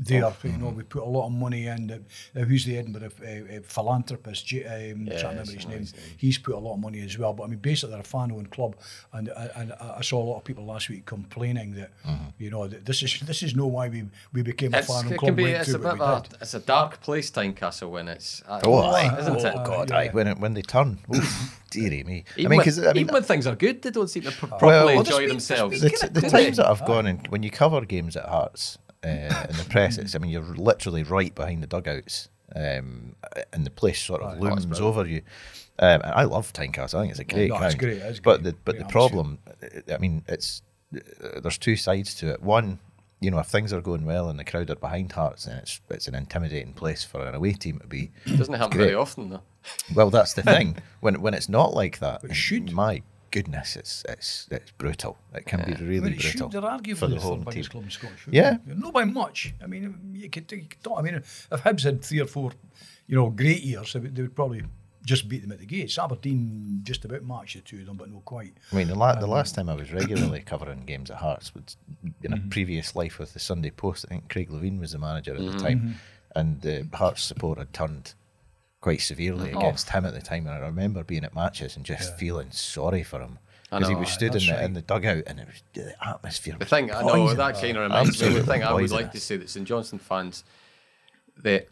there. 0.01 0.25
Oh, 0.25 0.33
You 0.43 0.49
know, 0.51 0.67
mm-hmm. 0.67 0.77
we 0.77 0.83
put 0.83 1.03
a 1.03 1.05
lot 1.05 1.27
of 1.27 1.31
money 1.31 1.67
in. 1.67 1.91
Uh, 1.91 2.39
uh, 2.39 2.43
who's 2.43 2.65
the 2.65 2.77
Edinburgh 2.77 3.09
uh, 3.21 3.25
uh, 3.25 3.59
philanthropist? 3.63 4.45
J- 4.47 4.65
um, 4.65 5.05
Yeah, 5.07 5.13
can't 5.21 5.29
remember 5.29 5.51
his 5.51 5.67
name. 5.67 5.79
his. 5.79 5.93
He's 6.17 6.37
put 6.37 6.55
a 6.55 6.59
lot 6.59 6.73
of 6.73 6.79
money 6.79 7.01
as 7.01 7.17
well. 7.17 7.33
But 7.33 7.43
I 7.43 7.47
mean, 7.47 7.59
basically, 7.59 7.91
they're 7.91 8.01
a 8.01 8.03
fan-owned 8.03 8.49
club, 8.51 8.75
and 9.13 9.29
and 9.55 9.73
I 9.73 9.95
I 9.99 10.01
saw 10.01 10.21
a 10.21 10.27
lot 10.29 10.37
of 10.37 10.43
people 10.43 10.65
last 10.65 10.89
week 10.89 11.05
complaining 11.05 11.75
that 11.75 11.91
you 12.37 12.49
know 12.49 12.67
that 12.67 12.85
this 12.85 13.03
is 13.03 13.19
this 13.25 13.43
is 13.43 13.55
no 13.55 13.67
why 13.67 13.89
we 13.89 14.03
we 14.33 14.41
became 14.41 14.73
a 14.73 14.81
fan-owned 14.81 15.17
club. 15.19 15.35
be 15.35 15.45
it's 15.45 15.73
a 15.73 15.79
bit 15.79 15.87
of 15.87 16.01
a, 16.01 16.23
it's 16.41 16.53
a 16.53 16.59
dark 16.59 17.01
place, 17.01 17.29
Tynecastle, 17.31 17.89
when 17.89 18.07
it's 18.07 18.41
uh, 18.47 18.59
Oh, 18.65 18.79
aye. 18.79 19.15
isn't 19.19 19.35
oh, 19.45 19.47
it? 19.47 19.55
God, 19.65 19.89
Yeah. 19.89 19.97
aye. 19.97 20.09
When, 20.11 20.27
it, 20.27 20.39
when 20.39 20.53
they 20.53 20.61
turn, 20.61 20.99
oof, 21.15 21.59
dearie 21.69 22.03
me. 22.03 22.23
I 22.37 22.47
mean, 22.47 22.59
because 22.59 22.79
I 22.79 22.87
mean, 22.93 22.97
even 23.03 23.13
when 23.13 23.23
things 23.23 23.45
are 23.47 23.55
good, 23.55 23.81
they 23.81 23.91
don't 23.91 24.09
seem 24.09 24.23
to 24.23 24.31
properly 24.31 24.67
Well, 24.71 24.85
well, 24.87 24.99
enjoy 24.99 25.11
there's 25.11 25.19
been- 25.19 25.29
themselves. 25.29 25.81
the, 25.81 25.89
t- 25.89 26.07
the 26.07 26.21
times 26.21 26.57
that 26.57 26.67
I've 26.67 26.85
gone 26.85 27.05
in, 27.07 27.17
when 27.29 27.43
you 27.43 27.51
cover 27.51 27.81
games 27.85 28.15
at 28.17 28.25
Hearts 28.25 28.77
uh, 29.03 29.45
in 29.49 29.57
the 29.57 29.65
press, 29.69 29.97
it's, 29.97 30.15
I 30.15 30.19
mean, 30.19 30.31
you're 30.31 30.43
literally 30.43 31.03
right 31.03 31.33
behind 31.33 31.63
the 31.63 31.67
dugouts, 31.67 32.29
um, 32.55 33.15
and 33.53 33.65
the 33.65 33.71
place 33.71 34.01
sort 34.01 34.21
of 34.21 34.39
looms 34.39 34.79
over 34.79 35.05
you. 35.05 35.21
Um, 35.79 36.01
and 36.03 36.13
I 36.13 36.23
love 36.25 36.53
Tynecastle. 36.53 36.95
I 36.99 37.01
think 37.01 37.11
it's 37.11 37.19
a 37.19 37.23
great 37.23 37.49
no, 37.49 37.61
it's 37.63 37.75
great, 37.75 37.97
it's 37.97 38.19
But 38.19 38.43
the 38.43 38.55
but 38.65 38.75
Great 38.75 38.87
the 38.87 38.91
problem, 38.91 39.39
I 39.91 39.97
mean, 39.97 40.23
it's 40.27 40.61
uh, 40.95 41.39
there's 41.41 41.57
two 41.57 41.75
sides 41.75 42.13
to 42.15 42.31
it. 42.33 42.43
One, 42.43 42.79
you 43.19 43.31
know, 43.31 43.39
if 43.39 43.47
things 43.47 43.73
are 43.73 43.81
going 43.81 44.05
well 44.05 44.29
and 44.29 44.37
the 44.37 44.43
crowd 44.43 44.69
are 44.69 44.75
behind 44.75 45.13
Hearts, 45.13 45.45
then 45.45 45.57
it's 45.57 45.81
it's 45.89 46.07
an 46.07 46.13
intimidating 46.15 46.73
place 46.73 47.03
for 47.03 47.25
an 47.25 47.33
away 47.33 47.53
team 47.53 47.79
to 47.79 47.87
be. 47.87 48.11
Doesn't 48.27 48.53
happen 48.53 48.77
great. 48.77 48.85
very 48.85 48.95
often, 48.95 49.29
though. 49.29 49.41
Well, 49.95 50.09
that's 50.09 50.33
the 50.33 50.43
thing. 50.53 50.77
when 50.99 51.21
when 51.21 51.33
it's 51.33 51.49
not 51.49 51.73
like 51.73 51.99
that, 51.99 52.23
It 52.23 52.35
should. 52.35 52.71
My 52.71 53.01
goodness, 53.31 53.75
it's 53.75 54.03
it's 54.09 54.47
it's 54.51 54.71
brutal. 54.71 55.17
It 55.33 55.45
can 55.45 55.63
be 55.65 55.73
really 55.83 56.01
mean, 56.01 56.13
it 56.13 56.19
brutal 56.21 56.49
should, 56.49 56.51
they're 56.51 56.69
arguably 56.69 56.97
for 56.97 57.07
the 57.07 57.15
the 57.15 57.21
home 57.21 57.39
third 57.39 57.45
team. 57.45 57.53
biggest 57.53 57.69
club 57.71 57.83
in 57.85 57.89
Scottish 57.89 58.19
football. 58.19 58.41
Yeah. 58.43 58.57
not 58.67 58.93
by 58.93 59.05
much. 59.05 59.53
I 59.63 59.67
mean, 59.67 60.11
you 60.13 60.29
could, 60.29 60.51
you 60.51 60.63
could 60.69 60.83
talk, 60.83 60.99
I 60.99 61.01
mean, 61.01 61.15
if 61.15 61.47
Hibs 61.51 61.83
had 61.83 62.03
three 62.03 62.19
or 62.19 62.27
four, 62.27 62.51
you 63.07 63.15
know, 63.15 63.29
great 63.29 63.61
years, 63.63 63.93
they 63.93 63.99
would, 63.99 64.15
they 64.15 64.21
would 64.21 64.35
probably 64.35 64.63
just 65.03 65.27
beat 65.27 65.41
them 65.41 65.51
at 65.51 65.57
the 65.59 65.65
gates. 65.65 65.97
Aberdeen 65.97 66.81
just 66.83 67.05
about 67.05 67.23
matched 67.23 67.55
the 67.55 67.61
two 67.61 67.79
of 67.79 67.85
them, 67.87 67.97
but 67.97 68.11
not 68.11 68.23
quite. 68.25 68.53
I 68.71 68.75
mean, 68.75 68.87
the, 68.87 68.95
la- 68.95 69.15
the 69.19 69.25
last 69.27 69.55
time 69.55 69.67
I 69.69 69.73
was 69.73 69.91
regularly 69.91 70.41
covering 70.45 70.81
games 70.85 71.09
at 71.09 71.17
Hearts 71.17 71.55
was 71.55 71.75
in 72.23 72.33
a 72.33 72.37
Mm-hmm. 72.37 72.49
previous 72.49 72.95
life 72.95 73.17
with 73.17 73.33
the 73.33 73.39
Sunday 73.39 73.71
Post. 73.71 74.05
I 74.07 74.13
think 74.13 74.29
Craig 74.29 74.49
Levein 74.51 74.79
was 74.79 74.91
the 74.91 74.99
manager 74.99 75.33
at 75.33 75.39
Mm-hmm. 75.39 75.57
the 75.57 75.63
time, 75.63 75.95
and 76.35 76.61
the 76.61 76.87
Hearts 76.93 77.23
support 77.23 77.57
had 77.57 77.73
turned 77.73 78.13
quite 78.81 79.01
severely 79.01 79.53
Oh. 79.53 79.59
against 79.59 79.89
him 79.89 80.05
at 80.05 80.13
the 80.13 80.21
time. 80.21 80.47
And 80.47 80.55
I 80.55 80.59
remember 80.59 81.03
being 81.03 81.23
at 81.23 81.33
matches 81.35 81.75
and 81.75 81.85
just 81.85 82.17
feeling 82.17 82.51
sorry 82.51 83.03
for 83.03 83.19
him 83.21 83.37
because 83.69 83.87
he 83.87 83.95
was 83.95 84.09
stood 84.09 84.35
in 84.35 84.45
the, 84.45 84.51
right. 84.51 84.63
in 84.63 84.73
the 84.73 84.81
dugout 84.81 85.23
and 85.27 85.39
it 85.39 85.47
was 85.47 85.63
the 85.73 85.95
atmosphere. 86.05 86.53
The 86.53 86.59
was 86.59 86.69
thing 86.69 86.91
I 86.91 87.01
know 87.03 87.13
poison. 87.13 87.37
that 87.37 87.55
kind 87.55 87.77
of 87.77 87.83
reminds 87.83 88.11
me 88.11 88.17
the 88.17 88.25
Absolutely 88.25 88.53
thing 88.53 88.63
I 88.63 88.73
would 88.73 88.91
like 88.91 89.11
to 89.13 89.19
say 89.19 89.37
that 89.37 89.49
St 89.49 89.65
Johnstone 89.67 89.99
fans 89.99 90.43
that 91.37 91.69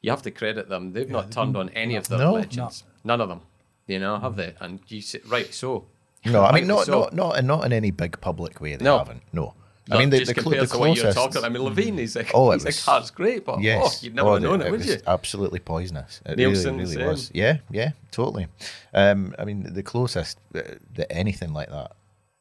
you 0.00 0.10
have 0.10 0.22
to 0.22 0.30
credit 0.30 0.68
them. 0.68 0.92
They've 0.92 1.08
not 1.08 1.30
turned 1.30 1.56
on 1.56 1.68
any 1.70 1.94
of 1.96 2.08
their 2.08 2.18
No. 2.18 2.32
legends. 2.32 2.84
None 3.04 3.20
of 3.20 3.28
them. 3.28 3.42
You 3.86 3.98
know, 3.98 4.18
have 4.18 4.32
mm. 4.32 4.36
they? 4.36 4.54
And 4.60 4.80
you 4.88 5.02
say, 5.02 5.20
right, 5.26 5.52
so. 5.52 5.86
No, 6.24 6.44
I 6.44 6.52
mean 6.52 6.66
not 6.66 6.84
so. 6.86 7.00
not 7.00 7.14
not 7.14 7.38
in 7.38 7.46
not 7.46 7.64
in 7.64 7.72
any 7.72 7.90
big 7.90 8.20
public 8.20 8.60
way. 8.60 8.76
They 8.76 8.84
No. 8.84 8.98
haven't. 8.98 9.22
No, 9.32 9.54
I 9.90 9.98
mean 9.98 10.10
the, 10.10 10.18
just 10.18 10.34
the, 10.34 10.40
compared 10.42 10.62
the 10.62 10.66
to 10.72 10.78
what 10.78 10.96
you're 10.96 11.12
talking. 11.12 11.44
I 11.44 11.48
mean, 11.48 11.62
Levein, 11.62 11.98
he's 11.98 12.16
like, 12.16 12.30
Oh, 12.34 12.50
it 12.50 12.54
he's 12.56 12.64
like, 12.64 12.68
was- 12.68 12.84
heart's 12.84 13.10
great, 13.10 13.44
but 13.44 13.60
Yes. 13.60 13.82
oh, 13.84 14.04
you'd 14.04 14.14
never 14.14 14.28
Oh, 14.28 14.32
have 14.34 14.42
known 14.42 14.62
it, 14.62 14.70
would 14.70 14.84
you? 14.84 14.96
Absolutely 15.06 15.58
poisonous. 15.60 16.20
It 16.26 16.38
Neilson, 16.38 16.78
really, 16.78 16.96
really 16.96 17.06
was. 17.06 17.30
Yeah, 17.34 17.58
yeah, 17.70 17.90
totally. 18.10 18.46
Um, 18.94 19.34
I 19.38 19.44
mean, 19.44 19.72
the 19.72 19.82
closest 19.82 20.38
uh, 20.54 20.60
that 20.94 21.12
anything 21.12 21.52
like 21.52 21.70
that 21.70 21.92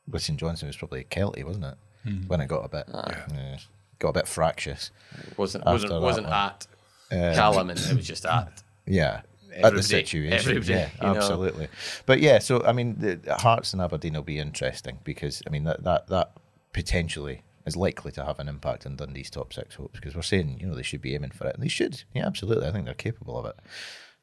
with 0.08 0.22
St 0.22 0.40
Johnstone 0.40 0.68
was 0.68 0.78
probably 0.78 1.04
Kelty, 1.06 1.44
wasn't 1.44 1.66
it? 1.66 1.76
Hmm. 2.04 2.28
When 2.28 2.42
it 2.42 2.48
got 2.48 2.66
a 2.66 2.70
bit, 2.70 2.86
yeah, 2.88 3.58
got 4.00 4.10
a 4.10 4.14
bit 4.14 4.28
fractious. 4.28 4.92
wasn't 5.38 5.66
wasn't 5.66 6.02
wasn't 6.02 6.28
at 6.28 6.66
Callum, 7.10 7.70
and 7.70 7.80
it 7.80 7.96
was 7.96 8.08
just 8.08 8.26
at. 8.26 8.64
Yeah. 8.86 9.22
at 9.52 9.66
Everybody- 9.66 9.76
the 9.78 9.84
situation, 9.84 10.64
yeah, 10.64 10.90
you 11.02 11.08
know. 11.08 11.16
absolutely. 11.16 11.68
But 12.06 12.22
yeah, 12.22 12.40
so 12.40 12.64
I 12.64 12.72
mean, 12.72 12.96
the, 13.00 13.16
the 13.16 13.36
Hearts 13.36 13.74
and 13.74 13.82
Aberdeen 13.82 14.14
will 14.14 14.22
be 14.24 14.40
interesting 14.40 15.00
because 15.04 15.42
I 15.46 15.50
mean 15.50 15.64
that 15.66 15.84
that 15.84 16.08
that 16.08 16.32
potentially 16.74 17.44
is 17.66 17.76
likely 17.76 18.12
to 18.14 18.26
have 18.26 18.40
an 18.40 18.48
impact 18.48 18.86
on 18.86 18.96
Dundee's 18.96 19.30
top 19.30 19.54
six 19.54 19.76
hopes 19.76 20.00
because 20.00 20.16
we're 20.16 20.22
saying 20.22 20.58
you 20.60 20.68
know 20.68 20.76
they 20.76 20.82
should 20.84 21.02
be 21.02 21.14
aiming 21.16 21.32
for 21.32 21.48
it 21.48 21.56
and 21.56 21.64
they 21.64 21.68
should, 21.68 22.04
yeah, 22.14 22.26
absolutely. 22.26 22.68
I 22.68 22.72
think 22.72 22.86
they're 22.86 22.94
capable 22.94 23.38
of 23.38 23.46
it. 23.46 23.56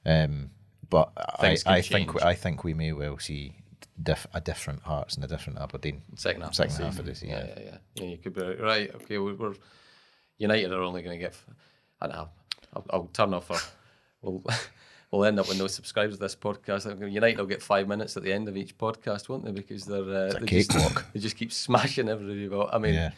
Um, 0.08 0.50
but 0.88 1.12
I, 1.16 1.40
Things 1.48 1.62
can 1.64 1.72
I 1.72 1.80
think 1.82 2.10
change. 2.12 2.22
I 2.22 2.34
think 2.34 2.64
we 2.64 2.74
may 2.74 2.92
well 2.92 3.18
see 3.18 3.54
diff, 4.02 4.26
a 4.34 4.40
different 4.40 4.82
Hearts 4.82 5.16
and 5.16 5.24
a 5.24 5.28
different 5.28 5.58
Aberdeen 5.58 6.02
Second 6.16 6.42
half, 6.42 6.54
second 6.54 6.76
of 6.76 6.82
half 6.82 6.98
of 6.98 7.06
this 7.06 7.22
Yeah, 7.22 7.28
year. 7.44 7.54
yeah, 7.56 7.62
yeah. 7.64 7.78
yeah 7.94 8.04
you 8.10 8.18
could 8.18 8.34
be 8.34 8.42
right. 8.42 8.60
right. 8.60 8.94
Okay, 8.96 9.18
we- 9.18 9.32
we're 9.34 9.54
United 10.38 10.70
are 10.72 10.82
only 10.82 11.02
going 11.02 11.18
to 11.18 11.22
get. 11.24 11.32
f- 11.32 11.46
I 12.00 12.06
know. 12.08 12.28
I'll, 12.74 12.86
I'll 12.90 13.06
turn 13.06 13.32
off. 13.34 13.50
Our, 13.50 13.58
we'll 14.22 14.44
we'll 15.10 15.24
end 15.24 15.38
up 15.40 15.48
with 15.48 15.58
no 15.58 15.66
subscribers 15.66 16.16
to 16.16 16.20
this 16.20 16.36
podcast. 16.36 16.86
United 17.10 17.38
will 17.38 17.46
get 17.46 17.62
five 17.62 17.88
minutes 17.88 18.16
at 18.16 18.22
the 18.22 18.32
end 18.32 18.48
of 18.48 18.56
each 18.56 18.76
podcast, 18.76 19.28
won't 19.28 19.44
they? 19.44 19.52
Because 19.52 19.84
they're 19.84 20.02
uh, 20.02 20.30
a 20.36 20.40
they 20.40 20.46
just, 20.46 20.70
cakewalk. 20.70 21.06
they 21.12 21.20
just 21.20 21.36
keep 21.36 21.52
smashing 21.52 22.08
everybody. 22.08 22.48
But 22.48 22.74
I 22.74 22.78
mean, 22.78 22.94
Yeah. 22.94 23.10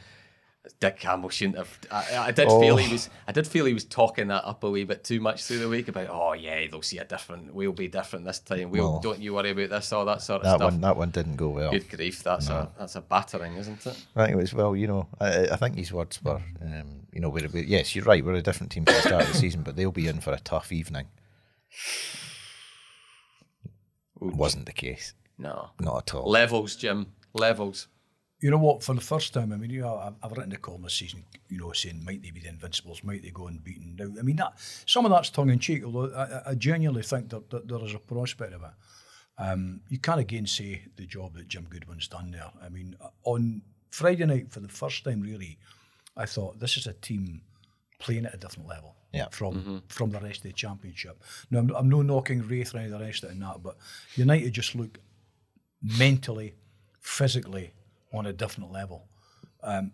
Dick 0.81 0.99
Campbell 0.99 1.31
shouldn't 1.31 1.57
have. 1.57 1.79
I, 1.91 2.27
I 2.29 2.31
did 2.31 2.49
Oh. 2.51 2.61
feel 2.61 2.77
he 2.77 2.93
was. 2.93 3.09
I 3.27 3.33
did 3.33 3.47
feel 3.47 3.65
he 3.65 3.73
was 3.73 3.87
talking 3.87 4.29
that 4.29 4.45
up 4.45 4.63
a 4.65 4.71
wee 4.71 4.85
bit 4.85 5.03
too 5.03 5.19
much 5.19 5.45
through 5.45 5.61
the 5.61 5.69
week 5.69 5.89
about. 5.89 6.09
Oh 6.11 6.35
yeah, 6.35 6.67
they'll 6.71 6.83
see 6.83 6.99
a 6.99 7.07
different. 7.07 7.55
We'll 7.55 7.73
be 7.73 7.89
different 7.89 8.27
this 8.27 8.41
time. 8.41 8.71
We'll 8.71 8.91
Well, 8.93 9.01
don't 9.01 9.19
you 9.19 9.33
worry 9.33 9.51
about 9.51 9.71
this 9.71 9.91
all 9.95 10.05
that 10.05 10.21
sort 10.21 10.43
of 10.43 10.45
That 10.45 10.57
stuff. 10.59 10.73
one 10.73 10.81
that 10.83 10.97
one 10.99 11.09
didn't 11.11 11.37
go 11.37 11.49
well. 11.49 11.71
Good 11.71 11.89
grief, 11.89 12.23
that's 12.23 12.51
a 12.51 12.69
that's 12.79 12.97
a 12.97 13.01
battering, 13.01 13.55
isn't 13.57 13.87
it? 13.87 14.07
I 14.15 14.27
think 14.27 14.37
it 14.37 14.41
was 14.43 14.53
well, 14.53 14.77
you 14.77 14.89
know. 14.89 15.07
I, 15.19 15.45
I 15.47 15.57
think 15.57 15.77
his 15.77 15.91
words 15.91 16.23
were, 16.23 16.43
um, 16.61 17.07
you 17.15 17.21
know, 17.23 17.31
we're, 17.31 17.49
we 17.49 17.63
yes, 17.63 17.97
you're 17.97 18.05
right. 18.05 18.23
We're 18.23 18.35
a 18.35 18.43
different 18.43 18.71
team 18.71 18.85
to 18.85 18.93
the 18.93 19.01
start 19.01 19.23
of 19.23 19.29
the 19.33 19.39
season, 19.39 19.63
but 19.63 19.75
they'll 19.75 19.91
be 19.91 20.07
in 20.07 20.21
for 20.21 20.33
a 20.35 20.41
tough 20.41 20.71
evening. 20.71 21.07
Wasn't 24.21 24.67
the 24.67 24.73
case, 24.73 25.15
No. 25.39 25.71
not 25.81 25.99
at 26.11 26.15
all. 26.15 26.29
Levels, 26.29 26.75
Jim. 26.77 27.13
Levels. 27.35 27.87
You 28.41 28.51
know 28.51 28.59
what? 28.59 28.83
For 28.83 28.95
the 28.95 29.01
first 29.01 29.33
time, 29.35 29.53
I 29.53 29.57
mean, 29.57 29.71
you 29.71 29.81
know, 29.83 29.97
I've, 29.97 30.15
I've 30.23 30.37
written 30.37 30.53
a 30.53 30.57
column 30.57 30.83
this 30.83 30.95
season, 30.95 31.25
you 31.49 31.59
know, 31.59 31.73
saying 31.73 32.05
might 32.05 32.23
they 32.23 32.31
be 32.31 32.41
the 32.41 32.49
Invincibles, 32.49 33.03
might 33.05 33.23
they 33.23 33.31
go 33.31 33.47
unbeaten? 33.49 33.97
Now, 33.97 34.13
I 34.19 34.23
mean, 34.23 34.37
that 34.37 34.55
some 34.87 35.05
of 35.05 35.11
that's 35.11 35.31
tongue 35.31 35.51
in 35.51 35.59
cheek, 35.59 35.85
although 35.85 36.13
I, 36.15 36.23
I- 36.25 36.51
I 36.51 36.55
genuinely 36.55 37.03
think 37.03 37.31
that, 37.31 37.51
that 37.51 37.69
there 37.69 37.85
is 37.85 37.95
a 37.95 37.99
prospect 37.99 38.53
of 38.55 38.63
it. 38.63 38.71
Um, 39.41 39.81
you 39.89 39.99
can't 39.99 40.21
again 40.21 40.47
say 40.47 40.83
the 40.97 41.07
job 41.07 41.35
that 41.35 41.47
Jim 41.49 41.67
Goodwin's 41.71 42.09
done 42.09 42.31
there. 42.33 42.51
I 42.63 42.69
mean, 42.69 42.97
on 43.25 43.63
Friday 43.91 44.25
night, 44.27 44.51
for 44.53 44.61
the 44.61 44.69
first 44.69 45.05
time, 45.05 45.21
really, 45.21 45.59
I 46.17 46.27
thought 46.27 46.59
this 46.59 46.77
is 46.77 46.87
a 46.89 46.93
team 46.93 47.43
playing 48.01 48.27
at 48.27 48.35
a 48.35 48.39
different 48.39 48.69
level 48.69 48.97
Yeah. 49.13 49.29
from 49.31 49.83
from 49.89 50.11
the 50.11 50.21
rest 50.21 50.39
of 50.39 50.43
the 50.45 50.53
championship. 50.53 51.23
Now, 51.51 51.61
I'm, 51.61 51.71
I'm 51.75 51.89
no 51.89 52.03
knocking 52.03 52.47
Raith 52.47 52.75
or 52.75 52.79
any 52.79 52.87
of 52.93 52.99
the 52.99 53.05
rest 53.05 53.23
of 53.25 53.31
it 53.31 53.33
and 53.33 53.43
that, 53.43 53.63
but 53.63 53.77
United 54.17 54.53
just 54.53 54.75
look 54.75 54.99
mentally, 55.83 56.55
physically 57.01 57.73
on 58.13 58.27
a 58.27 58.33
different 58.33 58.73
level. 58.73 59.09
Um, 59.63 59.93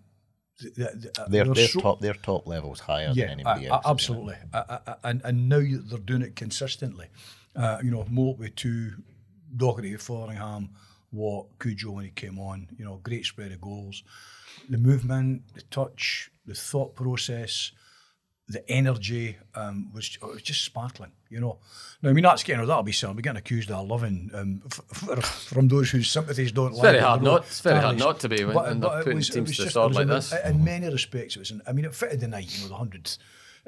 th- 0.60 0.74
th- 0.74 0.90
th- 1.02 1.18
uh, 1.18 1.28
Their 1.28 1.44
they're 1.44 1.54
their 1.54 1.68
so- 1.68 1.80
top 1.80 2.00
their 2.00 2.14
top 2.14 2.46
levels 2.46 2.80
higher 2.80 3.12
yeah, 3.14 3.26
than 3.26 3.40
anybody 3.40 3.68
uh, 3.68 3.74
else. 3.76 3.86
absolutely. 3.86 4.36
Uh, 4.52 4.62
uh, 4.68 4.78
uh, 4.86 4.94
and 5.04 5.20
and 5.24 5.48
now 5.48 5.60
they're 5.60 5.98
doing 5.98 6.22
it 6.22 6.36
consistently. 6.36 7.06
Uh, 7.56 7.78
you 7.84 7.90
know, 7.90 8.04
Moult 8.10 8.38
with 8.38 8.56
two, 8.56 8.94
Doherty, 9.56 9.96
Fotheringham, 9.96 10.70
what 11.10 11.46
Cujo 11.60 11.92
when 11.92 12.04
he 12.06 12.10
came 12.10 12.38
on. 12.40 12.68
You 12.76 12.84
know, 12.84 13.00
great 13.02 13.24
spread 13.24 13.52
of 13.52 13.60
goals. 13.60 14.02
The 14.68 14.78
movement, 14.78 15.42
the 15.54 15.62
touch, 15.62 16.30
the 16.46 16.54
thought 16.54 16.94
process, 16.96 17.70
the 18.46 18.68
energy 18.70 19.36
um, 19.54 19.90
was, 19.94 20.18
was 20.20 20.42
just 20.42 20.62
sparkling, 20.64 21.10
you 21.30 21.40
know. 21.40 21.58
Now, 22.02 22.10
I 22.10 22.12
mean, 22.12 22.24
that's 22.24 22.42
getting, 22.42 22.66
that'll 22.66 22.82
be 22.82 22.92
something. 22.92 23.16
We're 23.16 23.22
getting 23.22 23.38
accused 23.38 23.70
of 23.70 23.88
loving 23.88 24.30
um, 24.34 24.60
f- 24.66 24.80
f- 25.10 25.24
from 25.44 25.68
those 25.68 25.90
whose 25.90 26.10
sympathies 26.10 26.52
don't 26.52 26.68
It's 26.72 26.76
lie. 26.76 26.82
very 26.92 26.98
hard 26.98 27.22
not. 27.22 27.44
It's 27.46 27.60
very 27.60 27.80
hard 27.80 27.98
not 27.98 28.20
to 28.20 28.28
be 28.28 28.44
when, 28.44 28.54
But- 28.54 28.66
when 28.66 28.80
but 28.80 28.88
they're 28.94 29.02
putting 29.04 29.16
was- 29.16 29.30
teams 29.30 29.56
to 29.56 29.64
the 29.64 29.70
sword 29.70 29.94
like 29.94 30.08
this. 30.08 30.34
in, 30.44 30.62
many 30.62 30.86
respects, 30.88 31.36
it 31.36 31.38
was. 31.38 31.50
An, 31.52 31.62
I 31.66 31.72
mean, 31.72 31.86
it 31.86 31.94
fitted 31.94 32.20
the 32.20 32.28
night. 32.28 32.54
You 32.54 32.64
know, 32.64 32.68
the 32.68 32.74
hundredth 32.76 33.16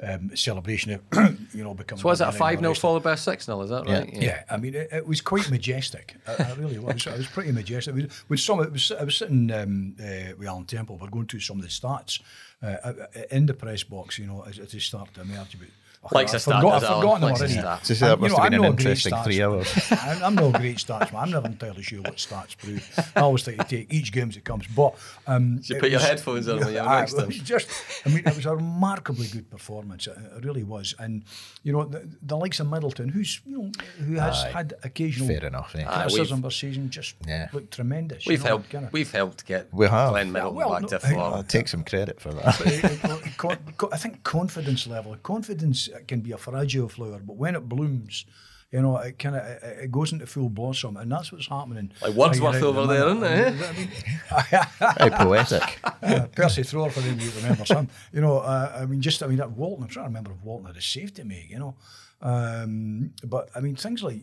um, 0.03 0.35
celebration. 0.35 0.91
Of, 0.93 1.01
you 1.55 1.63
know, 1.63 1.73
becoming. 1.73 1.99
So 2.03 2.09
was 2.09 2.21
it 2.21 2.25
a 2.25 2.27
winning 2.27 2.37
five 2.39 2.59
0 2.59 2.73
followed 2.75 3.01
by 3.01 3.13
a 3.13 3.17
six 3.17 3.45
0 3.45 3.61
Is 3.61 3.71
that 3.71 3.87
Yeah. 3.87 3.97
right? 3.97 4.13
Yeah, 4.13 4.43
I 4.47 4.57
mean, 4.57 4.75
it, 4.75 4.89
it 4.91 5.07
was 5.07 5.21
quite 5.21 5.49
majestic. 5.49 6.13
It, 6.27 6.39
it 6.39 6.57
really 6.59 6.77
was. 6.77 7.07
It 7.07 7.17
was 7.17 7.25
pretty 7.25 7.51
majestic. 7.51 7.95
It 7.95 8.03
was, 8.03 8.23
with 8.29 8.39
some, 8.41 8.59
it 8.61 8.71
was, 8.71 8.91
I 8.91 9.03
was 9.03 9.17
sitting 9.17 9.51
um, 9.51 9.95
uh, 9.99 10.33
with 10.37 10.47
Alan 10.47 10.65
Temple. 10.65 10.99
We're 11.01 11.09
going 11.09 11.25
through 11.25 11.39
some 11.39 11.57
of 11.57 11.63
the 11.63 11.69
stats 11.69 12.21
uh, 12.61 12.65
uh, 12.83 12.93
in 13.31 13.45
the 13.45 13.53
press 13.53 13.83
box. 13.83 14.17
You 14.17 14.27
know, 14.27 14.43
as, 14.43 14.59
as 14.59 14.71
they 14.71 14.79
start 14.79 15.13
to 15.15 15.21
emerge. 15.21 15.57
But, 15.59 15.69
Likes 16.11 16.31
I've 16.31 16.37
a 16.37 16.39
stat, 16.39 16.55
forgot- 16.61 16.83
I've 16.83 16.95
forgotten 16.95 17.21
them 17.21 17.29
Likes 17.29 17.39
a 17.41 17.43
already. 17.43 17.59
stat. 17.59 17.85
So 17.85 17.93
that 17.95 18.19
must 18.21 18.31
know, 18.37 18.41
have 18.41 18.51
been 18.51 18.59
I'm 18.59 18.63
an 18.65 18.69
no 18.71 18.75
great 18.75 18.79
interesting 18.87 19.13
three 19.25 19.41
hours. 19.41 19.91
I'm, 19.91 20.23
I'm 20.23 20.35
no 20.35 20.51
great 20.51 20.77
stats 20.77 21.11
man. 21.11 21.23
I'm 21.23 21.31
never 21.31 21.47
entirely 21.47 21.83
sure 21.83 22.01
what 22.01 22.15
stats 22.15 22.55
prove. 22.57 23.11
I 23.15 23.21
always 23.21 23.43
think 23.43 23.57
to 23.57 23.63
take 23.65 23.93
each 23.93 24.11
game 24.13 24.29
as 24.29 24.37
it 24.37 24.45
comes. 24.45 24.65
But 24.67 24.95
um, 25.25 25.59
You 25.63 25.75
it 25.75 25.79
put 25.81 25.91
your 25.91 25.99
headphones 25.99 26.47
on 26.47 26.59
when 26.59 26.73
you're 26.73 26.83
I- 26.87 26.99
next 27.01 27.13
it 27.13 27.17
time. 27.17 27.27
was 27.27 27.39
just, 27.39 27.67
I 28.05 28.09
mean, 28.09 28.19
it 28.25 28.35
was 28.35 28.45
a 28.45 28.55
remarkably 28.55 29.27
good 29.27 29.49
performance. 29.49 30.07
It, 30.07 30.17
it 30.37 30.45
really 30.45 30.63
was. 30.63 30.95
And 30.99 31.23
you 31.63 31.73
know, 31.73 31.83
the, 31.83 32.07
the 32.21 32.37
likes 32.37 32.59
of 32.61 32.67
Middleton, 32.69 33.09
who's 33.09 33.41
you 33.45 33.57
know, 33.57 33.71
who 34.05 34.13
has 34.15 34.43
Aye. 34.45 34.49
had 34.51 34.73
occasional 34.83 35.27
Fair 35.27 35.45
enough. 35.45 35.75
Aye. 35.75 35.83
criticism 36.03 36.41
this 36.41 36.55
season, 36.55 36.89
just 36.89 37.15
Yeah. 37.27 37.49
looked 37.51 37.73
tremendous. 37.73 38.25
you 38.25 38.31
We've 38.31 38.43
know, 38.43 38.47
helped. 38.47 38.69
kinda- 38.69 38.89
We've 38.93 39.11
helped 39.11 39.45
get 39.45 39.67
We 39.73 39.87
have. 39.87 40.11
Glenn 40.11 40.31
Middleton 40.31 40.55
well, 40.55 40.69
back 40.71 40.81
no, 40.83 40.87
to 40.87 40.95
I- 41.05 41.11
form. 41.13 41.33
I'll 41.33 41.43
take 41.43 41.67
some 41.67 41.83
credit 41.83 42.21
for 42.21 42.31
that. 42.33 43.33
con- 43.37 43.57
con- 43.77 43.89
I 43.91 43.97
think 43.97 44.23
confidence 44.23 44.87
level. 44.87 45.15
Confidence 45.23 45.86
can 46.07 46.21
be 46.21 46.31
a 46.31 46.37
fragile 46.37 46.89
flower, 46.89 47.19
but 47.25 47.35
when 47.37 47.55
it 47.55 47.67
blooms, 47.67 48.25
you 48.71 48.81
know, 48.81 48.97
it 48.97 49.17
kind 49.17 49.35
of 49.37 49.43
it, 49.45 49.83
it 49.85 49.91
goes 49.91 50.11
into 50.11 50.25
full 50.27 50.49
blossom, 50.49 50.97
and 50.97 51.09
that's 51.11 51.31
what's 51.31 51.47
happening. 51.47 51.91
Like 52.01 52.13
Wordsworth 52.15 52.55
right 52.55 52.63
over 52.63 52.81
at 52.81 52.87
the 52.87 52.93
there, 52.93 53.13
minute. 53.51 53.53
isn't 53.61 53.89
it, 53.91 54.03
I 54.31 54.93
Very 54.97 55.11
poetic. 55.25 55.79
uh, 56.03 56.27
Percy 56.35 56.63
Thrower 56.63 56.89
for 56.89 56.99
anybody 56.99 57.25
who 57.29 57.39
remembers 57.41 57.69
him. 57.69 57.87
You 58.11 58.21
know, 58.21 58.39
uh, 58.39 58.77
I 58.81 58.85
mean, 58.85 59.01
just 59.01 59.23
I 59.23 59.27
mean 59.27 59.37
that 59.37 59.51
Walton. 59.51 59.83
I'm 59.83 59.89
trying 59.89 60.05
to 60.05 60.09
remember 60.09 60.31
if 60.31 60.43
Walton 60.43 60.67
had 60.67 60.75
a 60.75 60.81
save 60.81 61.13
to 61.15 61.23
make. 61.23 61.49
You 61.49 61.59
know, 61.59 61.75
um, 62.21 63.13
but 63.23 63.49
I 63.55 63.59
mean 63.61 63.75
things 63.75 64.03
like 64.03 64.21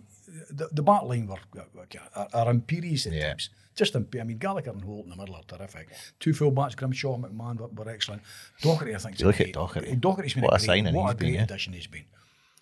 the, 0.50 0.68
the 0.72 0.82
back 0.82 1.02
line 1.02 1.26
were 1.26 1.36
are, 2.14 2.28
are 2.32 2.50
imperious 2.50 3.06
at 3.06 3.12
Yeah. 3.12 3.28
times. 3.28 3.50
Just 3.76 3.94
imp- 3.96 4.14
I 4.20 4.22
mean, 4.24 4.38
Gallagher 4.38 4.70
and 4.70 4.82
Holt 4.82 5.04
in 5.04 5.10
the 5.10 5.16
middle 5.16 5.34
are 5.34 5.42
terrific. 5.42 5.88
Two 6.20 6.32
full 6.32 6.50
backs, 6.52 6.74
Grimshaw, 6.76 7.16
McMahon 7.18 7.58
were, 7.58 7.68
were 7.68 7.90
excellent. 7.90 8.22
Doherty, 8.60 8.94
I 8.94 8.98
think. 8.98 9.18
You 9.18 9.26
look 9.26 9.40
at 9.40 9.52
Doherty. 9.52 9.96
Doherty's 9.96 10.34
been 10.34 10.44
What 10.44 10.52
a 10.52 10.56
a 10.56 10.58
great, 10.58 10.66
signing 10.66 10.94
what 10.94 11.02
he's 11.06 11.12
a 11.12 11.16
been, 11.16 11.28
great 11.28 11.34
yeah. 11.36 11.42
addition 11.44 11.72
he's 11.72 11.86
been. 11.88 12.04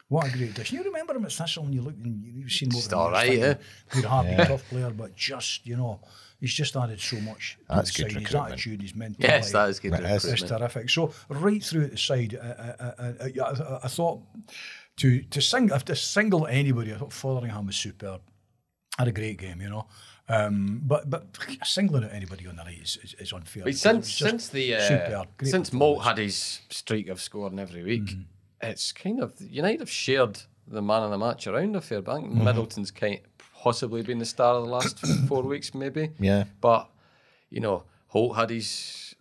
What 0.08 0.26
a 0.26 0.30
great 0.30 0.50
addition. 0.50 0.78
You 0.78 0.84
remember 0.84 1.14
him 1.14 1.24
at 1.26 1.32
Thistle 1.32 1.64
and 1.64 1.74
you 1.74 1.82
look 1.82 1.94
and 2.02 2.22
you- 2.24 2.32
you've 2.42 2.52
seen 2.52 2.68
him 2.70 2.76
over 2.76 2.80
Just 2.80 2.90
the 2.90 2.96
all 2.96 3.10
years, 3.10 3.14
right, 3.14 3.38
yeah. 3.38 3.54
Good, 3.90 4.04
happy, 4.06 4.36
tough 4.48 4.68
player, 4.68 4.90
but 4.90 5.14
just, 5.16 5.66
you 5.66 5.76
know, 5.76 6.00
he's 6.40 6.52
just 6.54 6.76
added 6.76 7.00
so 7.00 7.20
much. 7.20 7.58
to 7.68 7.74
That's 7.76 7.92
the 7.94 8.04
good 8.04 8.12
side. 8.12 8.20
His 8.20 8.24
recruitment. 8.32 8.52
attitude, 8.52 8.82
his 8.82 8.94
mentality. 8.94 9.22
Yes, 9.36 9.52
that 9.52 9.68
is 9.68 9.80
good. 9.80 9.92
That 9.92 10.04
is. 10.04 10.24
It's 10.24 10.42
terrific. 10.42 10.88
So 10.90 11.12
right 11.28 11.62
through 11.62 11.84
at 11.84 11.90
the 11.92 11.98
side, 11.98 12.34
uh, 12.34 12.44
uh, 12.46 12.76
uh, 12.98 13.12
uh, 13.20 13.28
yeah, 13.34 13.42
I, 13.44 13.80
I 13.84 13.88
thought 13.88 14.22
to 15.02 15.22
to 15.22 15.40
sing 15.40 15.70
if 15.72 15.84
to 15.86 15.96
single 15.96 16.46
anybody, 16.46 16.92
I 16.92 16.96
thought 16.96 17.12
Fotheringham 17.12 17.66
was 17.66 17.76
superb. 17.76 18.20
Had 18.98 19.08
a 19.08 19.12
great 19.12 19.38
game, 19.38 19.60
you 19.60 19.68
know. 19.68 19.86
Um, 20.28 20.80
but 20.84 21.10
but 21.10 21.26
singling 21.64 22.04
out 22.04 22.12
anybody 22.12 22.46
on 22.46 22.56
the 22.56 22.62
night 22.64 22.78
is, 22.82 22.98
is, 23.02 23.14
is 23.18 23.32
unfair. 23.32 23.64
But 23.64 23.74
since 23.74 24.06
was 24.06 24.30
since 24.30 24.48
the 24.48 24.76
uh, 24.76 24.80
superb. 24.80 25.28
Since 25.42 25.72
Moult 25.72 26.04
had 26.04 26.18
his 26.18 26.60
streak 26.70 27.08
of 27.08 27.20
scoring 27.20 27.58
every 27.58 27.82
week, 27.82 28.02
Mm-hmm. 28.04 28.70
it's 28.70 28.92
kind 28.92 29.20
of 29.20 29.34
United 29.40 29.80
have 29.80 29.90
shared 29.90 30.38
the 30.68 30.80
man 30.82 31.02
of 31.02 31.10
the 31.10 31.18
match 31.18 31.46
around 31.48 31.74
a 31.74 31.80
fair 31.80 32.00
bank. 32.02 32.26
Mm-hmm. 32.26 32.44
Middleton's 32.44 32.90
kind 32.92 33.20
possibly 33.62 34.02
been 34.02 34.18
the 34.18 34.24
star 34.24 34.54
of 34.54 34.64
the 34.64 34.70
last 34.70 34.98
four 35.28 35.42
weeks, 35.42 35.74
maybe. 35.74 36.10
Yeah. 36.20 36.44
But 36.60 36.88
you 37.50 37.60
know, 37.60 37.82
Holt 38.06 38.36
had 38.36 38.50
his 38.50 38.68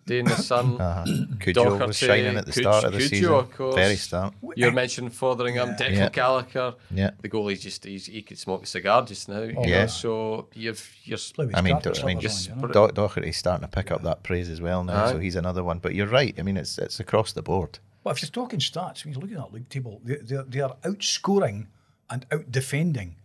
day 0.06 0.20
in 0.24 0.26
the 0.26 0.36
sun. 0.36 0.80
Uh-huh. 0.82 1.06
Cujo 1.40 1.78
was 1.88 1.98
shining 1.98 2.38
at 2.38 2.46
the 2.46 2.52
Cuj- 2.52 2.62
start 2.62 2.84
of 2.86 2.92
the 2.94 2.98
Cujo, 3.00 3.10
season. 3.10 3.34
of 3.34 3.52
course. 3.52 3.76
Very 3.76 3.96
start. 3.96 4.34
You're 4.56 4.72
mentioning 4.72 5.12
Fotheringham, 5.12 5.76
Declan 5.78 5.96
Yeah. 5.96 6.10
Gallagher. 6.10 6.74
Yeah. 6.90 7.12
The 7.22 7.30
goalie's 7.30 7.62
just 7.62 7.84
he's, 7.86 8.06
he 8.08 8.22
could 8.22 8.38
smoke 8.38 8.64
a 8.64 8.66
cigar 8.66 9.04
just 9.06 9.30
now. 9.30 9.42
you 9.42 9.54
know, 9.54 9.64
Yeah. 9.66 9.86
So 9.88 10.48
you've 10.54 10.96
you're 11.04 11.18
Play 11.36 11.50
I 11.54 11.62
mean, 11.62 11.74
carpet 11.74 11.94
Do- 11.96 12.02
I 12.02 12.06
mean, 12.06 12.20
just 12.20 12.50
on, 12.52 12.60
you 12.62 12.68
know. 12.68 12.88
Do- 12.88 12.94
Doherty's 12.94 13.38
starting 13.38 13.68
to 13.68 13.72
pick 13.76 13.92
up 13.92 14.02
that 14.04 14.24
praise 14.24 14.50
as 14.50 14.60
well 14.62 14.84
now, 14.84 15.08
so 15.12 15.20
he's 15.20 15.36
another 15.36 15.64
one. 15.64 15.80
But 15.80 15.94
you're 15.96 16.08
right. 16.08 16.34
I 16.38 16.42
mean, 16.44 16.58
it's 16.58 16.78
it's 16.78 17.00
across 17.00 17.32
the 17.34 17.42
board. 17.42 17.80
Well, 18.04 18.14
if 18.16 18.22
you're 18.24 18.32
talking 18.32 18.60
stats, 18.60 19.06
when 19.06 19.14
you're 19.14 19.22
looking 19.22 19.38
at 19.38 19.44
that 19.44 19.54
league 19.54 19.70
table, 19.70 20.02
they, 20.04 20.16
they, 20.16 20.38
they 20.48 20.60
are 20.62 20.76
outscoring 20.84 21.68
and 22.10 22.26
out 22.32 22.52
defending 22.52 23.16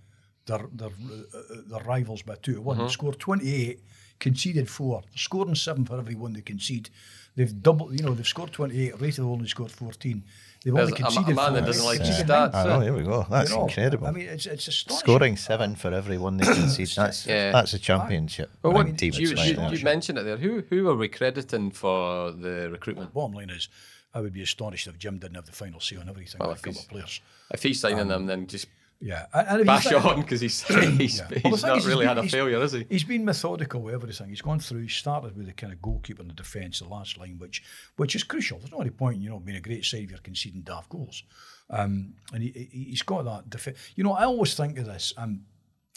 their 0.45 0.61
their, 0.73 0.89
uh, 0.91 1.39
uh, 1.39 1.41
their 1.67 1.81
rivals 1.85 2.23
by 2.23 2.35
two 2.37 2.55
to 2.55 2.61
one. 2.61 2.79
They 2.79 2.89
scored 2.89 3.19
28, 3.19 3.81
conceded 4.19 4.69
four. 4.69 5.03
They're 5.03 5.19
scoring 5.19 5.55
seven 5.55 5.85
for 5.85 5.99
every 5.99 6.15
one 6.15 6.33
they 6.33 6.41
concede. 6.43 6.91
They've 7.35 7.63
doubled, 7.63 7.93
you 7.99 8.05
know, 8.07 8.15
they've 8.15 8.27
scored 8.27 8.53
28, 8.53 8.99
Raith 9.01 9.17
have 9.17 9.27
only 9.27 9.47
scored 9.47 9.71
14. 9.71 10.25
They've 10.65 10.73
There's 10.75 10.89
only 10.91 10.93
a, 10.93 10.95
a 10.95 11.11
conceded 11.11 11.37
man 11.37 11.53
that 11.53 11.67
doesn't 11.67 11.85
like 11.85 11.99
his 11.99 12.09
conceded 12.09 12.29
nine. 12.29 12.51
stats. 12.51 12.55
I 12.55 12.61
eh? 12.63 12.67
know. 12.67 12.81
Here 12.81 12.97
we 12.97 13.03
go. 13.03 13.27
That's 13.29 13.51
You 13.51 13.57
know, 13.57 13.67
incredible. 13.67 14.07
I 14.07 14.11
mean, 14.11 14.27
it's, 14.27 14.47
it's 14.47 14.69
astonishing. 14.69 15.05
Scoring 15.07 15.37
seven 15.37 15.75
for 15.77 15.93
every 15.93 16.17
one 16.17 16.39
they 16.39 16.47
concede. 16.47 16.89
That's 16.97 17.27
Yeah. 17.27 17.53
that's 17.53 17.75
a 17.75 17.79
championship. 17.79 18.51
Well, 18.63 18.73
what, 18.73 18.87
team 18.99 19.13
you, 19.15 19.31
it's 19.33 19.47
you, 19.47 19.69
you 19.71 19.85
mentioned 19.85 20.19
it 20.19 20.23
there. 20.25 20.39
Who 20.39 20.65
who 20.71 20.89
are 20.89 20.97
we 20.97 21.09
crediting 21.09 21.71
for 21.73 22.33
the 22.33 22.71
recruitment? 22.71 23.13
Bottom 23.13 23.35
line 23.37 23.51
is, 23.51 23.69
I 24.15 24.23
would 24.23 24.33
be 24.33 24.43
astonished 24.43 24.87
if 24.87 24.99
Jim 24.99 25.19
didn't 25.19 25.35
have 25.37 25.45
the 25.47 25.53
final 25.53 25.79
say 25.79 25.97
on 25.97 26.09
everything 26.09 26.39
Well, 26.41 26.49
a 26.49 26.53
if 26.53 26.63
couple 26.63 26.73
he's- 26.73 26.85
of 26.85 26.91
players. 26.91 27.21
If 27.53 27.63
he's 27.63 27.79
signing 27.81 28.09
them, 28.09 28.25
then 28.27 28.47
just 28.47 28.67
Yeah, 28.99 29.27
and, 29.35 29.59
and 29.59 29.67
bash 29.67 29.93
on 29.93 30.23
because 30.23 30.41
he's 30.41 30.63
he's, 30.99 31.19
Yeah. 31.19 31.29
he's 31.29 31.43
Well, 31.45 31.57
not 31.61 31.75
he's 31.75 31.87
really 31.87 32.07
been- 32.07 32.17
had 32.17 32.25
a 32.25 32.29
failure, 32.29 32.63
is 32.63 32.73
he? 32.73 32.87
He's 32.89 33.05
been 33.05 33.25
methodical 33.27 33.83
with 33.83 33.95
everything. 33.95 34.31
He's 34.31 34.41
gone 34.41 34.59
through. 34.59 34.83
He 34.83 34.89
started 34.89 35.37
with 35.37 35.47
the 35.47 35.53
kind 35.53 35.73
of 35.73 35.83
goalkeeper 35.83 36.23
and 36.23 36.31
the 36.31 36.35
defence, 36.35 36.79
the 36.79 36.89
last 36.89 37.19
line, 37.19 37.37
which 37.39 37.63
which 37.97 38.15
is 38.17 38.25
crucial. 38.25 38.59
There's 38.59 38.73
no 38.73 38.81
any 38.81 38.91
point, 38.91 39.21
you 39.21 39.29
know, 39.29 39.39
being 39.39 39.59
a 39.59 39.61
great 39.61 39.85
side 39.85 40.05
if 40.05 40.11
you're 40.11 40.19
conceding 40.21 40.63
daft 40.63 40.89
goals. 40.89 41.23
Um, 41.69 42.15
and 42.33 42.43
he, 42.43 42.51
he- 42.73 42.85
he's 42.91 43.03
got 43.03 43.25
that. 43.25 43.75
You 43.97 44.05
know, 44.05 44.13
I 44.13 44.25
always 44.25 44.55
think 44.55 44.79
of 44.79 44.87
this. 44.87 45.13
Um, 45.19 45.43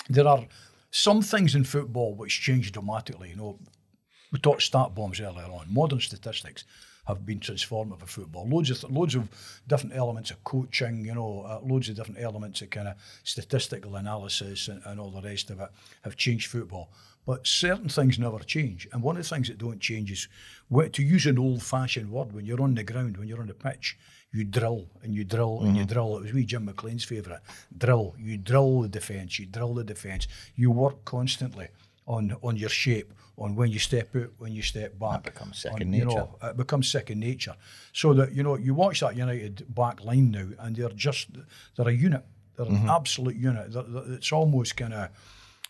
there 0.10 0.28
are 0.28 0.46
some 0.92 1.22
things 1.22 1.56
in 1.56 1.64
football 1.64 2.16
which 2.16 2.42
change 2.42 2.72
dramatically. 2.72 3.30
You 3.30 3.36
know, 3.38 3.60
we 4.32 4.40
talked 4.40 4.62
StatsBomb 4.70 5.20
earlier 5.22 5.46
on. 5.46 5.68
Modern 5.74 6.00
statistics 6.02 6.66
have 7.10 7.26
been 7.26 7.40
transformative 7.40 8.00
for 8.00 8.06
football. 8.06 8.48
Loads 8.48 8.70
of 8.72 8.92
loads 8.92 9.16
of 9.16 9.28
different 9.68 9.96
elements 9.96 10.30
of 10.32 10.38
coaching, 10.44 11.04
you 11.04 11.16
know, 11.16 11.42
uh, 11.42 11.60
loads 11.72 11.90
of 11.90 11.96
different 11.96 12.22
elements 12.22 12.62
of 12.62 12.70
kind 12.70 12.88
of 12.88 12.96
statistical 13.24 13.96
analysis 13.96 14.68
and, 14.68 14.82
and 14.86 15.00
all 15.00 15.10
the 15.10 15.22
rest 15.22 15.50
of 15.50 15.60
it 15.60 15.70
have 16.04 16.16
changed 16.16 16.48
football. 16.48 16.90
But 17.26 17.46
certain 17.46 17.90
things 17.90 18.18
never 18.18 18.40
change. 18.40 18.88
And 18.92 19.04
one 19.04 19.18
of 19.18 19.24
the 19.24 19.30
things 19.30 19.48
that 19.50 19.58
don't 19.58 19.80
change 19.80 20.12
is, 20.12 20.28
to 20.94 21.04
use 21.04 21.26
an 21.26 21.38
old 21.38 21.62
fashioned 21.62 22.10
word, 22.10 22.32
when 22.34 22.46
you're 22.46 22.62
on 22.62 22.76
the 22.76 22.84
ground, 22.84 23.18
when 23.18 23.28
you're 23.28 23.42
on 23.42 23.48
the 23.48 23.54
pitch, 23.54 23.98
you 24.32 24.44
drill 24.44 24.88
and 25.04 25.14
you 25.14 25.24
drill 25.24 25.58
mm-hmm. 25.58 25.68
and 25.68 25.78
you 25.78 25.84
mm-hmm. 25.84 25.94
drill. 25.94 26.18
It 26.18 26.24
was 26.24 26.34
wee 26.34 26.46
Jim 26.46 26.66
McLean's 26.66 27.04
favourite 27.04 27.42
drill. 27.78 28.16
You 28.18 28.38
drill 28.38 28.82
the 28.82 28.90
defence, 28.90 29.40
you 29.40 29.48
drill 29.48 29.74
the 29.74 29.84
defence, 29.84 30.28
you 30.56 30.72
work 30.72 31.04
constantly. 31.06 31.68
On 32.10 32.36
on 32.42 32.58
your 32.58 32.70
shape, 32.70 33.14
on 33.38 33.56
when 33.56 33.72
you 33.72 33.80
step 33.80 34.14
out, 34.16 34.32
when 34.40 34.52
you 34.54 34.62
step 34.64 34.98
back. 35.00 35.24
That 35.24 35.34
becomes 35.34 35.60
second 35.62 35.88
on, 35.88 35.94
you 35.94 36.06
nature. 36.06 36.18
know, 36.18 36.36
it 36.44 36.58
becomes 36.58 36.90
second 36.92 37.20
nature. 37.20 37.56
So 37.94 38.14
that 38.16 38.34
you 38.34 38.44
know, 38.44 38.58
you 38.58 38.74
watch 38.74 39.00
that 39.00 39.16
United 39.16 39.64
back 39.74 40.04
line 40.04 40.32
now, 40.32 40.48
and 40.60 40.76
they're 40.76 40.90
just 40.90 41.28
they're 41.76 41.88
a 41.88 41.94
unit. 41.94 42.26
They're 42.58 42.66
Mm-hmm. 42.66 42.90
an 42.90 42.90
absolute 42.90 43.38
unit. 43.38 43.72
They're- 43.72 43.84
they're- 43.94 44.14
it's 44.16 44.32
almost 44.34 44.76
kind 44.76 44.94
of 44.94 45.10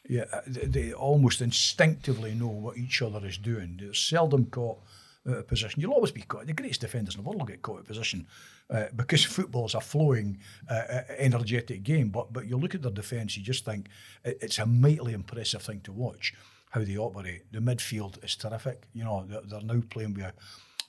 yeah, 0.08 0.26
they, 0.48 0.66
they 0.66 0.94
almost 0.94 1.42
instinctively 1.42 2.34
know 2.34 2.48
what 2.48 2.78
each 2.78 3.02
other 3.02 3.24
is 3.28 3.38
doing. 3.38 3.78
They're 3.80 3.94
seldom 3.94 4.46
caught 4.46 4.80
out 5.28 5.38
of 5.38 5.48
position. 5.48 5.82
You'll 5.82 5.94
always 5.94 6.12
be 6.12 6.22
caught. 6.22 6.48
The 6.48 6.54
greatest 6.54 6.82
defenders 6.82 7.16
in 7.16 7.22
the 7.22 7.28
world 7.28 7.40
will 7.40 7.46
get 7.54 7.62
caught 7.62 7.76
out 7.76 7.82
of 7.82 7.88
position 7.88 8.26
uh, 8.70 8.86
because 8.96 9.24
football 9.24 9.66
is 9.66 9.76
a 9.76 9.82
flowing, 9.82 10.38
uh, 10.70 10.74
uh, 10.74 11.02
energetic 11.18 11.84
game. 11.84 12.10
But 12.10 12.32
but 12.32 12.48
you 12.48 12.58
look 12.58 12.76
at 12.76 12.82
their 12.82 12.92
defence, 12.92 13.38
you 13.38 13.44
just 13.44 13.66
think 13.66 13.88
it, 14.24 14.38
it's 14.42 14.60
a 14.60 14.66
mightily 14.66 15.14
impressive 15.14 15.62
thing 15.62 15.82
to 15.82 15.92
watch 15.92 16.34
how 16.72 16.84
they 16.84 16.98
operate. 16.98 17.52
The 17.52 17.60
midfield 17.60 18.24
is 18.24 18.36
terrific. 18.36 18.88
You 18.94 19.04
know, 19.04 19.26
they're, 19.28 19.42
they're 19.42 19.62
now 19.62 19.82
playing 19.90 20.14
with 20.14 20.26
a, 20.26 20.34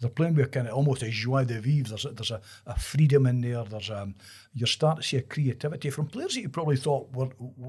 they're 0.01 0.11
playing 0.11 0.35
with 0.35 0.51
kind 0.51 0.67
of 0.67 0.75
almost 0.75 1.03
a 1.03 1.11
joie 1.11 1.45
de 1.45 1.61
vivre. 1.61 1.91
There's 1.91 2.05
a, 2.07 2.11
there's 2.11 2.31
a, 2.31 2.41
a 2.67 2.79
freedom 2.79 3.27
in 3.27 3.41
there. 3.41 3.65
There's 3.65 3.91
um, 3.91 4.15
you're 4.55 4.67
starting 4.67 5.03
to 5.03 5.09
see 5.09 5.17
a 5.19 5.23
creativity 5.23 5.91
from 5.91 6.07
players 6.07 6.35
that 6.35 6.41
you 6.41 6.49
probably 6.49 6.77
thought 6.77 7.15
were, 7.15 7.29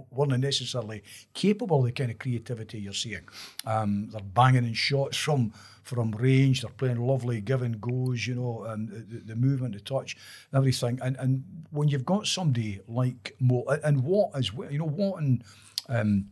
weren't 0.09 0.39
necessarily 0.39 1.03
capable 1.33 1.79
of 1.79 1.85
the 1.85 1.91
kind 1.91 2.11
of 2.11 2.19
creativity 2.19 2.79
you're 2.79 2.93
seeing. 2.93 3.27
Um, 3.65 4.09
they're 4.11 4.21
banging 4.21 4.65
in 4.65 4.73
shots 4.73 5.17
from 5.17 5.53
from 5.95 6.11
range. 6.11 6.61
They're 6.61 6.71
playing 6.81 6.99
lovely 7.05 7.41
give 7.41 7.61
and 7.61 7.79
goes, 7.81 8.25
you 8.27 8.35
know, 8.35 8.63
and 8.63 8.89
the, 8.89 9.19
the 9.33 9.35
movement, 9.35 9.73
the 9.73 9.81
touch, 9.81 10.15
everything. 10.53 10.99
And 11.01 11.15
and 11.17 11.43
when 11.71 11.87
you've 11.89 12.05
got 12.05 12.27
somebody 12.27 12.79
like 12.87 13.35
Mo 13.39 13.63
and 13.83 14.03
Watt 14.03 14.31
as 14.35 14.53
well, 14.53 14.71
you 14.71 14.79
know, 14.79 14.85
Watt 14.85 15.21
and 15.21 15.43
um, 15.89 16.25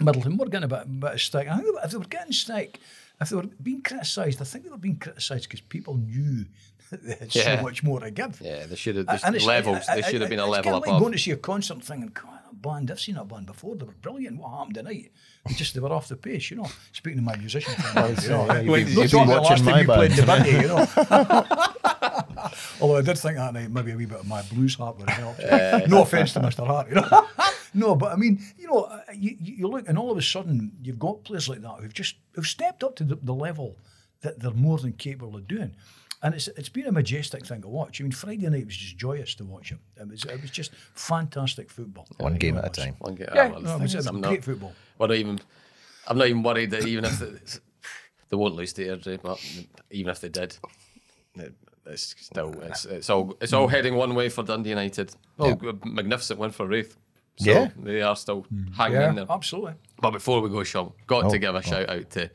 Middleton 0.00 0.36
were 0.36 0.46
getting 0.46 0.64
a 0.64 0.68
bit, 0.68 0.82
a 0.84 0.88
bit 0.88 1.12
of 1.12 1.20
stick. 1.20 1.46
I 1.48 1.56
think 1.58 1.76
if 1.84 1.90
they 1.90 1.98
were 1.98 2.04
getting 2.04 2.32
stick, 2.32 2.80
if 3.20 3.28
they 3.28 3.36
were 3.36 3.42
being 3.62 3.82
criticised, 3.82 4.40
I 4.40 4.44
think 4.44 4.64
they 4.64 4.70
were 4.70 4.78
being 4.88 4.98
criticised 4.98 5.44
because 5.44 5.60
people 5.60 5.96
knew 5.98 6.46
that 6.90 7.02
they 7.04 7.14
had 7.14 7.34
Yeah. 7.34 7.56
so 7.58 7.62
much 7.62 7.82
more 7.82 8.00
to 8.00 8.10
give. 8.10 8.40
Yeah, 8.40 8.66
they 8.66 8.76
should 8.76 8.96
have 8.96 9.08
And 9.24 9.34
there's 9.34 9.46
levels. 9.46 9.84
I- 9.88 9.96
They 9.96 10.02
should 10.10 10.20
have 10.22 10.30
been 10.30 10.38
a 10.38 10.46
level 10.46 10.64
kinda 10.64 10.78
like 10.78 10.88
above. 10.88 11.00
going 11.00 11.12
to 11.12 11.18
see 11.18 11.30
a 11.32 11.36
concert 11.36 11.82
thinking, 11.84 12.10
God, 12.14 12.38
that 12.46 12.62
band, 12.62 12.90
I've 12.90 13.00
seen 13.00 13.16
that 13.16 13.28
band 13.28 13.46
before. 13.46 13.76
They 13.76 13.84
were 13.84 13.92
brilliant. 14.06 14.38
What 14.38 14.50
happened 14.56 14.74
tonight? 14.76 15.12
They 15.46 15.54
just 15.54 15.74
they 15.74 15.80
were 15.80 15.92
off 15.92 16.08
the 16.08 16.16
pace, 16.16 16.50
you 16.50 16.56
know. 16.56 16.68
Speaking 16.92 17.18
of 17.18 17.24
my 17.24 17.36
musician 17.36 17.74
friend, 17.74 18.16
you 18.22 18.28
know, 18.28 18.46
yeah, 18.46 18.60
you've 18.60 18.72
Wait, 18.72 18.86
been, 18.86 18.94
you've 18.94 19.12
you've 19.12 19.26
not 19.26 19.26
been 19.26 19.26
talking 19.26 19.32
about 19.32 19.42
the 19.42 19.48
last 19.48 19.64
time 19.64 19.72
my 19.72 19.80
you 19.80 19.86
played 19.86 20.12
the 20.12 20.26
Bundy, 20.26 20.50
you 20.50 20.68
know. 20.68 22.48
Although 22.80 22.96
I 22.98 23.02
did 23.02 23.18
think 23.18 23.36
that 23.36 23.54
night 23.54 23.70
maybe 23.70 23.92
a 23.92 23.96
wee 23.96 24.06
bit 24.06 24.20
of 24.20 24.26
my 24.26 24.42
blues 24.42 24.76
heart 24.76 24.98
would 24.98 25.10
have 25.10 25.36
helped. 25.38 25.88
no 25.88 26.02
offence 26.02 26.32
to 26.34 26.40
Mr. 26.40 26.66
Hart, 26.66 26.88
you 26.88 26.94
know. 26.96 27.26
no, 27.74 27.96
but 27.96 28.12
I 28.12 28.16
mean, 28.16 28.40
you 28.56 28.68
know, 28.68 28.82
uh, 28.82 29.00
you, 29.14 29.36
you 29.40 29.54
you 29.54 29.68
look 29.68 29.88
and 29.88 29.98
all 29.98 30.10
of 30.10 30.18
a 30.18 30.22
sudden 30.22 30.72
you've 30.82 30.98
got 30.98 31.24
players 31.24 31.48
like 31.48 31.62
that 31.62 31.80
who've 31.80 31.92
just 31.92 32.16
who've 32.32 32.46
stepped 32.46 32.84
up 32.84 32.94
to 32.96 33.04
the, 33.04 33.16
the 33.16 33.34
level 33.34 33.76
that 34.22 34.40
they're 34.40 34.52
more 34.52 34.78
than 34.78 34.92
capable 34.92 35.36
of 35.36 35.46
doing. 35.46 35.74
And 36.24 36.34
it's 36.34 36.46
it's 36.48 36.68
been 36.68 36.86
a 36.86 36.92
majestic 36.92 37.44
thing 37.44 37.62
to 37.62 37.68
watch. 37.68 38.00
I 38.00 38.04
mean, 38.04 38.12
Friday 38.12 38.48
night 38.48 38.66
was 38.66 38.76
just 38.76 38.96
joyous 38.96 39.34
to 39.36 39.44
watch 39.44 39.72
it. 39.72 39.78
It 39.96 40.08
was 40.08 40.24
it 40.24 40.40
was 40.40 40.52
just 40.52 40.72
fantastic 40.94 41.68
football. 41.68 42.06
One 42.18 42.36
game 42.36 42.58
at 42.58 42.64
a 42.64 42.68
time. 42.70 42.94
One 43.00 43.16
game. 43.16 43.26
Yeah, 43.34 43.48
no, 43.48 43.56
it 43.56 43.80
was, 43.82 43.94
it 43.94 43.98
was 43.98 44.06
great 44.08 44.20
not, 44.20 44.44
football. 44.44 44.72
We're 45.02 45.08
not 45.08 45.16
even. 45.16 45.40
I'm 46.06 46.16
not 46.18 46.28
even 46.28 46.42
worried 46.44 46.70
that 46.70 46.86
even 46.86 47.04
if 47.04 47.18
they, 47.18 47.32
they 48.28 48.36
won't 48.36 48.54
lose 48.54 48.72
to 48.74 48.86
Airdrie, 48.86 49.20
but 49.20 49.38
even 49.90 50.10
if 50.10 50.20
they 50.20 50.28
did, 50.28 50.56
it- 51.36 51.54
it's 51.84 52.14
still 52.20 52.54
it's 52.62 52.84
it's 52.84 53.10
all 53.10 53.36
it's 53.40 53.52
all 53.52 53.66
heading 53.66 53.96
one 53.96 54.14
way 54.14 54.28
for 54.28 54.44
Dundee 54.44 54.70
United. 54.70 55.12
Oh, 55.40 55.48
Yeah. 55.48 55.70
a 55.82 55.86
magnificent 55.88 56.38
win 56.38 56.52
for 56.52 56.64
Raith. 56.68 56.96
So 57.38 57.50
Yeah. 57.50 57.70
they 57.76 58.02
are 58.02 58.14
still 58.14 58.46
hanging 58.76 59.00
Yeah, 59.00 59.08
in 59.08 59.16
there. 59.16 59.26
absolutely. 59.28 59.74
But 60.00 60.12
before 60.12 60.40
we 60.42 60.48
go, 60.48 60.62
Sean, 60.62 60.92
got 61.08 61.24
Oh, 61.24 61.30
to 61.30 61.38
give 61.40 61.56
a 61.56 61.60
shout 61.62 61.90
out 61.90 62.08
to 62.10 62.30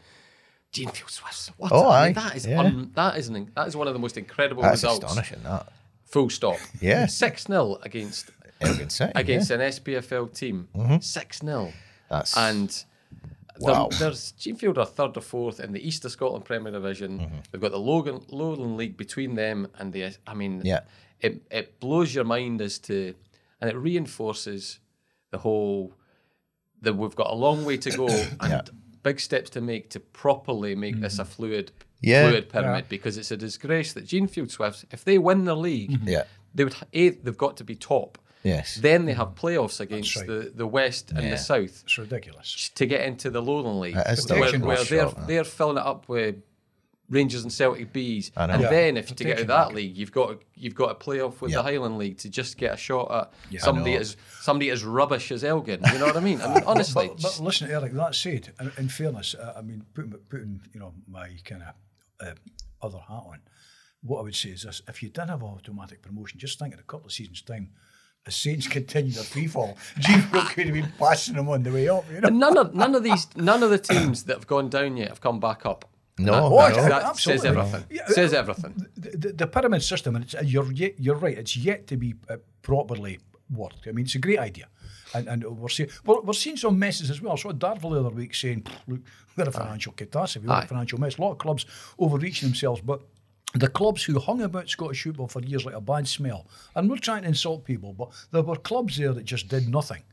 Jeanfield 0.74 1.10
Swifts. 1.10 1.52
What 1.56 1.72
Oh, 1.72 1.86
a, 1.88 1.90
I 1.92 2.06
mean, 2.08 2.14
that 2.16 2.36
is 2.36 2.46
yeah. 2.46 2.60
un, 2.60 2.92
that 2.96 3.18
is 3.18 3.30
an, 3.30 3.50
that 3.56 3.68
is 3.70 3.76
one 3.78 3.88
of 3.88 3.94
the 3.94 4.00
most 4.02 4.18
incredible 4.18 4.64
That's 4.64 4.84
results. 4.84 5.06
astonishing. 5.06 5.44
That 5.44 5.72
Full 6.08 6.30
stop. 6.30 6.58
Yeah. 6.82 7.06
six 7.06 7.46
0 7.48 7.78
against 7.84 8.32
Elgin 8.60 8.90
City. 8.90 9.14
against 9.16 9.50
yeah. 9.50 9.56
Mm-hmm. 9.58 9.94
an 9.94 10.02
SPFL 10.02 10.34
team. 10.36 10.68
6 11.02 11.40
0 11.40 11.72
That's 12.10 12.36
and 12.38 12.84
Wow. 13.60 13.88
there- 13.90 14.00
there's 14.00 14.34
Jeanfield 14.34 14.78
are 14.78 14.86
third 14.86 15.18
or 15.18 15.22
fourth 15.22 15.60
in 15.60 15.72
the 15.74 15.86
East 15.86 16.06
of 16.06 16.12
Scotland 16.12 16.46
Premier 16.46 16.72
Division. 16.72 17.20
Mm-hmm. 17.20 17.38
They've 17.52 17.62
got 17.62 17.72
the 17.72 17.80
Logan 17.80 18.24
Lowland 18.30 18.78
League 18.78 18.98
between 18.98 19.36
them 19.36 19.68
and 19.80 19.94
the. 19.94 20.16
I 20.28 20.34
mean, 20.36 20.62
Yeah. 20.64 20.82
it 21.20 21.42
it 21.52 21.80
blows 21.80 22.14
your 22.14 22.24
mind 22.24 22.62
as 22.62 22.78
to, 22.80 23.16
and 23.60 23.70
it 23.70 23.76
reinforces 23.76 24.80
the 25.32 25.40
whole 25.40 25.94
that 26.82 26.94
we've 26.94 27.16
got 27.16 27.32
a 27.32 27.36
long 27.36 27.66
way 27.66 27.78
to 27.78 27.90
go 27.90 28.08
and 28.40 28.52
Yeah. 28.52 28.62
big 29.02 29.20
steps 29.20 29.50
to 29.52 29.62
make 29.62 29.90
to 29.90 30.00
properly 30.00 30.76
make 30.76 31.00
this 31.02 31.18
a 31.18 31.26
fluid. 31.26 31.72
Yeah. 32.00 32.30
Fluid 32.30 32.50
pyramid 32.50 32.86
because 32.90 33.18
it's 33.18 33.32
a 33.32 33.38
disgrace 33.38 33.92
that 33.94 34.06
Jeanfield 34.06 34.52
Swifts, 34.52 34.86
if 34.92 35.04
they 35.04 35.18
win 35.18 35.46
the 35.46 35.56
league, 35.56 36.00
Yeah. 36.06 36.26
they 36.54 36.64
would 36.64 36.76
a 36.94 37.10
they've 37.10 37.36
got 37.36 37.58
to 37.58 37.64
be 37.64 37.76
top. 37.76 38.20
Yes. 38.48 38.76
Then 38.76 39.06
they 39.06 39.14
have 39.14 39.30
playoffs 39.36 39.80
against 39.80 40.16
right. 40.16 40.28
the, 40.28 40.52
the 40.56 40.68
West 40.68 41.12
and 41.12 41.24
Yeah. 41.24 41.32
the 41.32 41.38
South 41.38 41.84
It's 41.84 41.98
ridiculous. 41.98 42.70
to 42.76 42.86
get 42.86 43.02
into 43.02 43.30
the 43.30 43.42
Lowland 43.42 43.80
League, 43.80 43.96
That 43.96 44.12
is 44.12 44.22
still 44.24 44.40
where, 44.40 44.58
where 44.60 44.84
they're 44.84 45.06
man. 45.06 45.28
they're 45.28 45.44
filling 45.44 45.78
it 45.78 45.86
up 45.86 46.08
with 46.10 46.36
Rangers 47.10 47.44
and 47.44 47.54
Celtic 47.54 47.94
bees, 47.94 48.32
and 48.36 48.62
Yeah, 48.62 48.70
then 48.70 48.98
if 48.98 49.08
they're 49.08 49.16
to 49.16 49.24
get 49.24 49.38
out 49.38 49.42
of 49.42 49.48
that 49.48 49.74
league, 49.74 49.96
you've 49.96 50.12
got 50.12 50.28
to, 50.28 50.46
you've 50.56 50.76
got 50.76 50.88
to 50.90 50.96
play 50.96 51.22
off 51.22 51.42
with 51.42 51.52
Yeah. 51.52 51.58
the 51.60 51.64
Highland 51.64 51.98
League 51.98 52.18
to 52.20 52.30
just 52.30 52.58
get 52.58 52.74
a 52.74 52.78
shot 52.78 53.10
at 53.12 53.34
I 53.54 53.58
somebody 53.64 53.96
as 53.96 54.18
somebody 54.42 54.70
as 54.72 54.84
rubbish 54.84 55.32
as 55.32 55.44
Elgin. 55.46 55.80
You 55.94 56.00
know 56.00 56.06
what 56.08 56.18
I 56.18 56.20
mean? 56.20 56.42
I 56.42 56.54
mean, 56.56 56.64
honestly, 56.68 57.08
But, 57.08 57.16
but 57.16 57.22
just- 57.22 57.40
listen, 57.40 57.72
Eric. 57.72 57.94
That 57.94 58.14
said, 58.14 58.52
in, 58.60 58.72
in 58.78 58.90
fairness, 58.90 59.36
uh, 59.36 59.54
I 59.58 59.62
mean, 59.62 59.86
putting, 59.94 60.12
putting 60.30 60.62
you 60.74 60.82
know 60.82 60.94
my 61.08 61.30
kind 61.46 61.64
of 61.64 62.28
uh, 62.28 62.34
other 62.82 63.00
hat 63.00 63.24
on, 63.26 63.40
what 64.02 64.20
I 64.20 64.24
would 64.24 64.36
say 64.36 64.50
is 64.50 64.64
this: 64.64 64.82
if 64.90 65.02
you 65.02 65.08
did 65.08 65.30
have 65.30 65.44
automatic 65.44 66.02
promotion, 66.02 66.40
just 66.40 66.60
think 66.60 66.74
in 66.74 66.80
a 66.80 66.84
couple 66.84 67.06
of 67.06 67.14
seasons' 67.14 67.42
time, 67.42 67.70
as 68.28 68.36
Saints 68.36 68.68
continued 68.68 69.16
their 69.16 69.24
free 69.24 69.48
fall, 69.48 69.78
Gene 70.00 70.24
Brooke 70.30 70.50
could 70.50 70.66
have 70.66 70.74
been 70.76 70.92
passing 71.00 71.36
them 71.36 71.50
on 71.50 71.64
the 71.64 71.72
way 71.72 71.88
up. 71.90 72.06
You 72.12 72.22
know, 72.22 72.28
and 72.28 72.40
none 72.40 72.58
of 72.58 72.76
none 72.76 72.94
of 72.94 73.04
these 73.04 73.28
none 73.36 73.64
of 73.64 73.70
the 73.70 73.80
teams 73.80 74.24
that 74.26 74.36
have 74.36 74.48
gone 74.48 74.70
down 74.70 74.98
yet 74.98 75.10
have 75.10 75.22
come 75.22 75.40
back 75.40 75.66
up. 75.66 75.86
No, 76.20 76.50
that, 76.58 76.76
that- 76.90 77.04
no. 77.04 77.14
says 77.14 77.46
everything. 77.46 77.84
Yeah, 77.92 78.08
says 78.08 78.34
everything. 78.34 78.88
the, 78.98 79.10
the, 79.18 79.34
the 79.34 79.48
pyramid 79.48 79.84
system, 79.84 80.16
and 80.16 80.26
it's, 80.26 80.34
uh, 80.36 80.42
you're 80.44 80.72
you're 80.74 81.16
right. 81.16 81.38
It's 81.38 81.56
yet 81.56 81.88
to 81.88 81.96
be 81.98 82.16
uh, 82.30 82.38
properly 82.64 83.20
worked. 83.52 83.88
I 83.88 83.92
mean, 83.92 84.06
it's 84.06 84.16
a 84.16 84.20
great 84.20 84.40
idea, 84.40 84.68
and 85.14 85.28
and 85.28 85.44
we're 85.44 85.70
seeing 85.70 85.90
we're, 86.06 86.22
we're 86.22 86.34
seeing 86.34 86.58
some 86.58 86.78
messes 86.80 87.10
as 87.12 87.22
well. 87.22 87.34
I 87.34 87.36
saw 87.36 87.52
Darvel 87.52 87.92
the 87.94 88.00
other 88.00 88.10
week 88.10 88.34
saying, 88.34 88.66
"Look, 88.88 89.02
we're 89.36 89.48
a 89.48 89.52
financial 89.52 89.94
catastrophe. 89.94 90.48
We're 90.48 90.56
Aye. 90.56 90.64
a 90.64 90.68
financial 90.68 91.00
mess." 91.00 91.18
A 91.18 91.22
lot 91.22 91.34
of 91.34 91.38
clubs 91.38 91.66
overreaching 92.00 92.50
themselves, 92.50 92.82
but. 92.82 93.02
The 93.54 93.70
clubs 93.70 94.04
who 94.04 94.20
hung 94.20 94.42
about 94.42 94.70
Scottish 94.70 95.04
football 95.04 95.28
for 95.28 95.42
years 95.42 95.66
like 95.66 95.74
a 95.74 95.82
bad 95.82 96.08
smell, 96.08 96.48
and 96.76 96.90
we're 96.90 96.98
trying 96.98 97.24
to 97.24 97.30
insult 97.30 97.64
people, 97.64 97.94
but 97.94 98.10
there 98.32 98.44
were 98.44 98.58
clubs 98.58 98.98
there 98.98 99.14
that 99.14 99.26
just 99.26 99.48
did 99.48 99.70
nothing, 99.70 100.04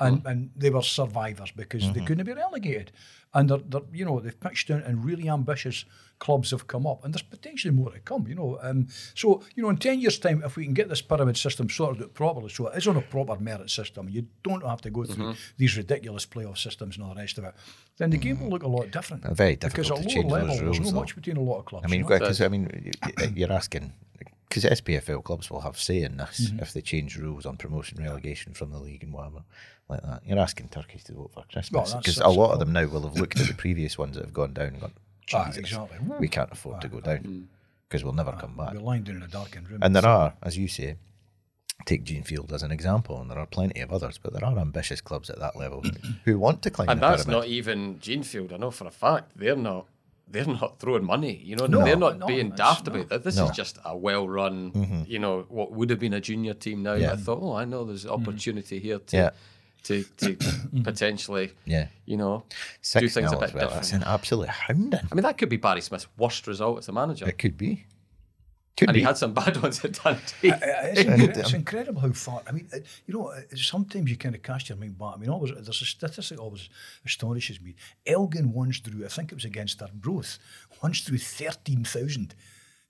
and, 0.00 0.18
uh-huh. 0.18 0.30
and 0.30 0.50
they 0.56 0.70
were 0.70 0.82
survivors 0.82 1.50
because 1.50 1.82
they 1.82 2.00
mm-hmm. 2.00 2.06
couldn't 2.06 2.26
be 2.26 2.32
relegated. 2.32 2.92
And 3.36 3.50
they're, 3.50 3.58
they're, 3.58 3.80
you 3.92 4.04
know, 4.04 4.20
they've 4.20 4.38
pitched 4.38 4.70
in, 4.70 4.80
and 4.80 5.04
really 5.04 5.28
ambitious 5.28 5.84
clubs 6.20 6.52
have 6.52 6.68
come 6.68 6.86
up, 6.86 7.04
and 7.04 7.12
there's 7.12 7.22
potentially 7.22 7.74
more 7.74 7.90
to 7.90 7.98
come. 7.98 8.28
You 8.28 8.36
know, 8.36 8.58
um, 8.62 8.86
so 9.14 9.42
you 9.56 9.62
know, 9.64 9.70
in 9.70 9.76
ten 9.76 10.00
years' 10.00 10.20
time, 10.20 10.40
if 10.44 10.54
we 10.54 10.64
can 10.64 10.72
get 10.72 10.88
this 10.88 11.02
pyramid 11.02 11.36
system 11.36 11.68
sorted 11.68 12.02
out 12.04 12.14
properly, 12.14 12.48
so 12.48 12.68
it 12.68 12.78
is 12.78 12.86
on 12.86 12.96
a 12.96 13.00
proper 13.00 13.36
merit 13.40 13.70
system, 13.70 14.08
you 14.08 14.26
don't 14.44 14.64
have 14.64 14.80
to 14.82 14.90
go 14.90 15.02
through 15.02 15.24
mm-hmm. 15.24 15.38
these 15.56 15.76
ridiculous 15.76 16.24
playoff 16.26 16.58
systems 16.58 16.96
and 16.96 17.04
all 17.04 17.14
the 17.14 17.20
rest 17.20 17.38
of 17.38 17.44
it. 17.44 17.54
Then 17.96 18.10
the 18.10 18.18
game 18.18 18.38
will 18.38 18.46
mm. 18.46 18.52
look 18.52 18.62
a 18.62 18.68
lot 18.68 18.90
different. 18.92 19.24
Very 19.36 19.56
because 19.56 19.88
difficult 19.88 20.06
at 20.06 20.08
to 20.10 20.20
lower 20.20 20.22
change 20.22 20.30
those 20.30 20.32
level, 20.32 20.46
there's 20.46 20.62
rules, 20.62 20.78
not 20.78 20.94
though. 20.94 21.00
much 21.00 21.14
between 21.16 21.36
a 21.36 21.42
lot 21.42 21.58
of 21.58 21.64
clubs. 21.64 21.84
I 21.84 21.90
mean, 21.90 22.06
because 22.06 22.40
I 22.40 22.48
mean, 22.48 22.92
you're 23.34 23.52
asking 23.52 23.92
because 24.54 24.80
SPFL 24.80 25.22
clubs 25.24 25.50
will 25.50 25.60
have 25.62 25.78
say 25.78 26.02
in 26.02 26.16
this 26.16 26.48
Mm-hmm. 26.48 26.60
if 26.60 26.72
they 26.72 26.80
change 26.80 27.16
rules 27.16 27.44
on 27.46 27.56
promotion, 27.56 28.02
relegation 28.02 28.54
from 28.54 28.70
the 28.70 28.78
league 28.78 29.02
and 29.02 29.12
whatever 29.12 29.42
like 29.88 30.02
that. 30.02 30.22
You're 30.26 30.38
asking 30.38 30.68
turkeys 30.68 31.04
to 31.04 31.12
vote 31.14 31.32
for 31.34 31.44
Christmas 31.52 31.90
that's- 31.92 32.02
because 32.02 32.16
a 32.16 32.20
that's- 32.20 32.36
lot 32.36 32.52
of 32.52 32.58
them 32.60 32.72
now 32.72 32.86
will 32.86 33.02
have 33.02 33.16
looked 33.18 33.40
at 33.40 33.46
the 33.48 33.54
previous 33.54 33.98
ones 33.98 34.14
that 34.16 34.24
have 34.24 34.32
gone 34.32 34.52
down 34.54 34.68
and 34.68 34.80
gone, 34.80 34.92
Ah, 35.32 35.50
exactly. 35.54 35.98
we 36.20 36.28
can't 36.28 36.52
afford 36.52 36.80
to 36.82 36.88
go 36.88 37.00
down 37.00 37.48
because 37.88 38.04
we'll 38.04 38.12
never 38.12 38.32
come 38.32 38.56
back. 38.56 38.74
We're 38.74 38.80
lying 38.80 39.02
down 39.02 39.16
in 39.16 39.22
a 39.22 39.28
darkened 39.28 39.68
room. 39.70 39.80
And 39.82 39.94
there 39.96 40.06
are, 40.06 40.34
as 40.42 40.56
you 40.56 40.68
say, 40.68 40.96
take 41.86 42.04
Jeanfield 42.04 42.52
as 42.52 42.62
an 42.62 42.70
example, 42.70 43.20
and 43.20 43.30
there 43.30 43.38
are 43.38 43.46
plenty 43.46 43.80
of 43.80 43.90
others, 43.92 44.18
but 44.22 44.32
there 44.32 44.44
are 44.44 44.58
ambitious 44.58 45.00
clubs 45.00 45.28
at 45.30 45.38
that 45.40 45.56
level 45.56 45.82
who 46.24 46.38
want 46.38 46.62
to 46.62 46.70
climb 46.70 46.88
And 46.88 47.00
the 47.00 47.08
that's 47.08 47.24
pyramid. 47.24 47.40
not 47.42 47.48
even 47.48 47.98
Jeanfield. 47.98 48.52
I 48.52 48.56
know 48.58 48.70
for 48.70 48.86
a 48.86 48.90
fact 48.90 49.32
they're 49.36 49.56
not. 49.56 49.86
They're 50.28 50.46
not 50.46 50.78
throwing 50.80 51.04
money. 51.04 51.36
You 51.44 51.56
know, 51.56 51.66
No, 51.66 51.84
they're 51.84 51.96
not 51.96 52.18
no, 52.18 52.26
being 52.26 52.48
it's 52.48 52.56
daft 52.56 52.86
not. 52.86 52.94
about 52.96 53.08
that. 53.10 53.24
This 53.24 53.36
No. 53.36 53.44
is 53.46 53.56
just 53.56 53.78
a 53.84 53.96
well-run. 53.96 54.72
Mm-hmm. 54.72 55.02
You 55.06 55.18
know, 55.18 55.44
what 55.48 55.72
would 55.72 55.90
have 55.90 55.98
been 56.00 56.14
a 56.14 56.20
junior 56.20 56.54
team 56.54 56.82
now. 56.82 56.94
Yeah. 56.94 57.12
I 57.12 57.16
thought, 57.16 57.38
oh, 57.42 57.52
I 57.54 57.64
know 57.64 57.84
there's 57.84 58.04
mm-hmm. 58.04 58.14
opportunity 58.22 58.78
here 58.80 58.98
to 58.98 59.16
Yeah. 59.16 59.30
to, 59.84 60.02
to 60.16 60.36
potentially, 60.82 61.52
Yeah. 61.66 61.88
you 62.06 62.16
know, 62.16 62.44
do 62.98 63.08
things 63.08 63.32
a 63.32 63.36
bit 63.36 63.40
well. 63.40 63.40
different. 63.40 63.70
That's 63.74 63.92
an 63.92 64.02
absolute 64.04 64.48
hounding. 64.48 65.00
I 65.10 65.14
mean, 65.14 65.22
that 65.22 65.36
could 65.38 65.50
be 65.50 65.56
Barry 65.58 65.82
Smith's 65.82 66.06
worst 66.16 66.46
result 66.46 66.78
as 66.78 66.88
a 66.88 66.92
manager, 66.92 67.28
It 67.28 67.38
could 67.38 67.56
be. 67.58 67.84
Could 68.76 68.88
and 68.88 68.94
be. 68.94 69.00
he 69.00 69.06
had 69.06 69.16
some 69.16 69.32
bad 69.32 69.56
ones 69.62 69.84
at 69.84 69.92
Dundee. 69.92 70.50
Uh, 70.50 70.58
it's, 70.62 71.00
incre- 71.02 71.36
it's 71.36 71.52
incredible 71.52 72.00
how 72.00 72.10
far. 72.10 72.42
I 72.46 72.52
mean, 72.52 72.68
uh, 72.74 72.78
you 73.06 73.14
know, 73.14 73.28
uh, 73.28 73.40
sometimes 73.54 74.10
you 74.10 74.16
kind 74.16 74.34
of 74.34 74.42
cast 74.42 74.68
your 74.68 74.76
mind 74.78 74.98
back. 74.98 75.14
I 75.14 75.18
mean, 75.18 75.30
always 75.30 75.52
there's 75.52 75.68
a 75.82 75.84
statistic 75.84 76.38
that 76.38 76.42
always 76.42 76.68
astonishes 77.04 77.60
me. 77.60 77.76
Elgin 78.04 78.52
once 78.52 78.80
drew, 78.80 79.04
I 79.04 79.08
think 79.08 79.30
it 79.30 79.36
was 79.36 79.44
against 79.44 79.80
Arbroath, 79.80 80.38
once 80.82 81.02
drew 81.02 81.18
thirteen 81.18 81.84
thousand. 81.84 82.34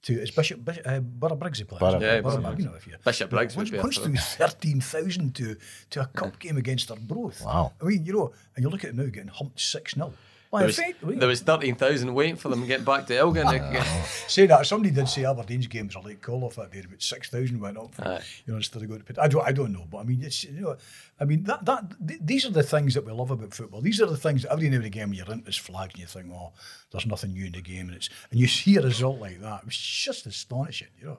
To 0.05 0.13
it's 0.21 0.31
Bishop, 0.31 0.63
Bishop 0.63 0.87
uh, 0.87 1.01
Borough 1.01 1.35
Briggs 1.37 1.59
he 1.59 1.65
played. 1.65 1.81
Borough 1.81 1.99
Yeah, 1.99 2.21
Borough, 2.21 2.37
Borough 2.37 2.57
you 2.59 2.65
know, 2.67 2.75
if 2.75 2.87
you, 2.87 2.95
Bishop 3.03 3.31
Briggs 3.31 3.57
once, 3.57 3.71
would 3.71 3.79
be 3.79 3.83
once 3.83 3.97
throw. 3.97 4.07
drew 4.07 4.17
thirteen 4.17 4.81
thousand 4.81 5.35
to 5.37 5.57
to 5.91 6.01
a 6.03 6.07
cup 6.07 6.39
game 6.45 6.57
against 6.59 6.91
Arbroath. 6.91 7.43
Wow. 7.45 7.73
I 7.81 7.85
mean, 7.85 8.05
you 8.05 8.13
know, 8.13 8.33
and 8.55 8.63
you 8.65 8.71
look 8.71 8.85
at 8.85 8.91
it 8.91 8.97
now 8.97 9.05
getting 9.05 9.29
humped 9.29 9.61
six 9.61 9.95
0 9.95 10.13
Well, 10.51 10.61
there, 10.61 10.67
was, 10.69 10.77
fact, 10.77 11.03
we- 11.03 11.17
there 11.17 11.29
was 11.29 11.41
13,000 11.41 12.15
waiting 12.15 12.37
for 12.37 12.49
them 12.49 12.61
to 12.61 12.67
get 12.67 12.85
back 12.85 13.07
to 13.07 13.17
Elgin. 13.17 13.47
Say 14.29 14.47
that 14.47 14.67
somebody 14.67 14.95
did 14.95 15.09
say 15.09 15.25
Aberdeen's 15.25 15.67
games 15.67 15.97
are 15.97 16.03
like 16.03 16.23
call 16.23 16.45
off 16.45 16.55
that 16.57 16.71
day. 16.73 16.81
About 16.85 17.03
six 17.03 17.29
thousand 17.29 17.59
went 17.61 17.77
up. 17.77 17.95
For. 17.95 18.03
You 18.47 18.53
know, 18.53 18.57
instead 18.57 18.83
of 18.83 18.89
going 18.89 19.01
to 19.01 19.05
pit. 19.07 19.19
I 19.21 19.27
don't. 19.29 19.45
I 19.47 19.53
don't 19.53 19.73
know, 19.73 19.87
but 19.91 19.99
I 19.99 20.03
mean, 20.05 20.23
it's 20.23 20.45
you 20.45 20.53
know, 20.61 20.77
I 21.19 21.25
mean 21.25 21.43
that 21.45 21.65
that 21.65 21.85
th- 22.07 22.21
these 22.23 22.45
are 22.47 22.51
the 22.51 22.63
things 22.63 22.95
that 22.95 23.05
we 23.05 23.13
love 23.13 23.31
about 23.33 23.53
football. 23.53 23.81
These 23.81 24.01
are 24.01 24.07
the 24.07 24.17
things 24.17 24.43
that 24.43 24.53
every 24.53 24.69
now 24.71 24.77
and 24.77 24.85
again 24.85 25.13
you're 25.13 25.31
into 25.31 25.45
this 25.45 25.57
flag 25.57 25.91
and 25.93 25.99
you 26.01 26.07
think, 26.07 26.27
oh, 26.33 26.53
there's 26.93 27.07
nothing 27.07 27.33
new 27.33 27.47
in 27.47 27.53
the 27.53 27.61
game, 27.61 27.89
and 27.89 27.97
it's 27.97 28.09
and 28.31 28.39
you 28.39 28.47
see 28.47 28.77
a 28.77 28.83
result 28.83 29.19
like 29.21 29.41
that. 29.41 29.61
It 29.61 29.67
was 29.67 29.77
just 29.77 30.27
astonishing. 30.27 30.89
You 31.01 31.07
know. 31.07 31.19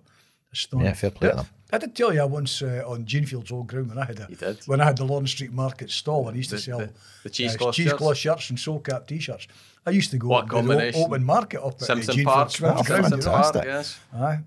Astonishing. 0.56 0.88
Yeah, 0.88 0.94
fair 0.94 1.12
play 1.12 1.30
to 1.30 1.36
them. 1.36 1.46
I 1.74 1.78
did 1.80 1.96
tell 1.96 2.14
you 2.14 2.22
I 2.22 2.26
once 2.26 2.62
uh, 2.62 2.84
on 2.88 3.06
Jeanfield's 3.06 3.52
old 3.52 3.68
ground 3.68 3.90
when 3.90 3.98
I 3.98 4.06
had 4.06 4.20
a 4.20 4.28
You 4.30 4.36
did? 4.36 4.60
when 4.68 4.80
I 4.80 4.86
had 4.86 4.98
the 4.98 5.04
Lawn 5.04 5.28
Street 5.28 5.52
Market 5.52 5.90
stall 5.92 6.28
and 6.28 6.36
I 6.36 6.38
used 6.38 6.52
to 6.52 6.58
sell 6.60 6.80
the- 6.80 6.92
the 7.24 7.30
cheesecloth 7.30 7.76
shirts? 7.76 7.90
cheesecloth 7.90 8.18
shirts 8.18 8.50
and 8.52 8.60
soul 8.60 8.80
cap 8.80 9.08
t-shirts. 9.08 9.48
I 9.86 9.90
used 9.92 10.12
to 10.12 10.18
go 10.18 10.28
What 10.30 10.44
up 10.46 10.50
to 10.50 10.56
the 10.56 10.62
combination? 10.62 11.02
open 11.04 11.24
market 11.24 11.60
up 11.62 11.74
at 11.76 11.82
uh, 11.82 11.86
Simpson 11.86 12.16
Jeanfield 12.16 12.24
Park. 12.26 12.50
Swim's 12.52 12.80
Oh, 12.80 12.84
ground, 12.84 13.06
Simpson. 13.10 13.32
Park, 13.32 13.54
fantastic. 13.54 13.64
yes. 13.66 14.00
Aye. 14.16 14.40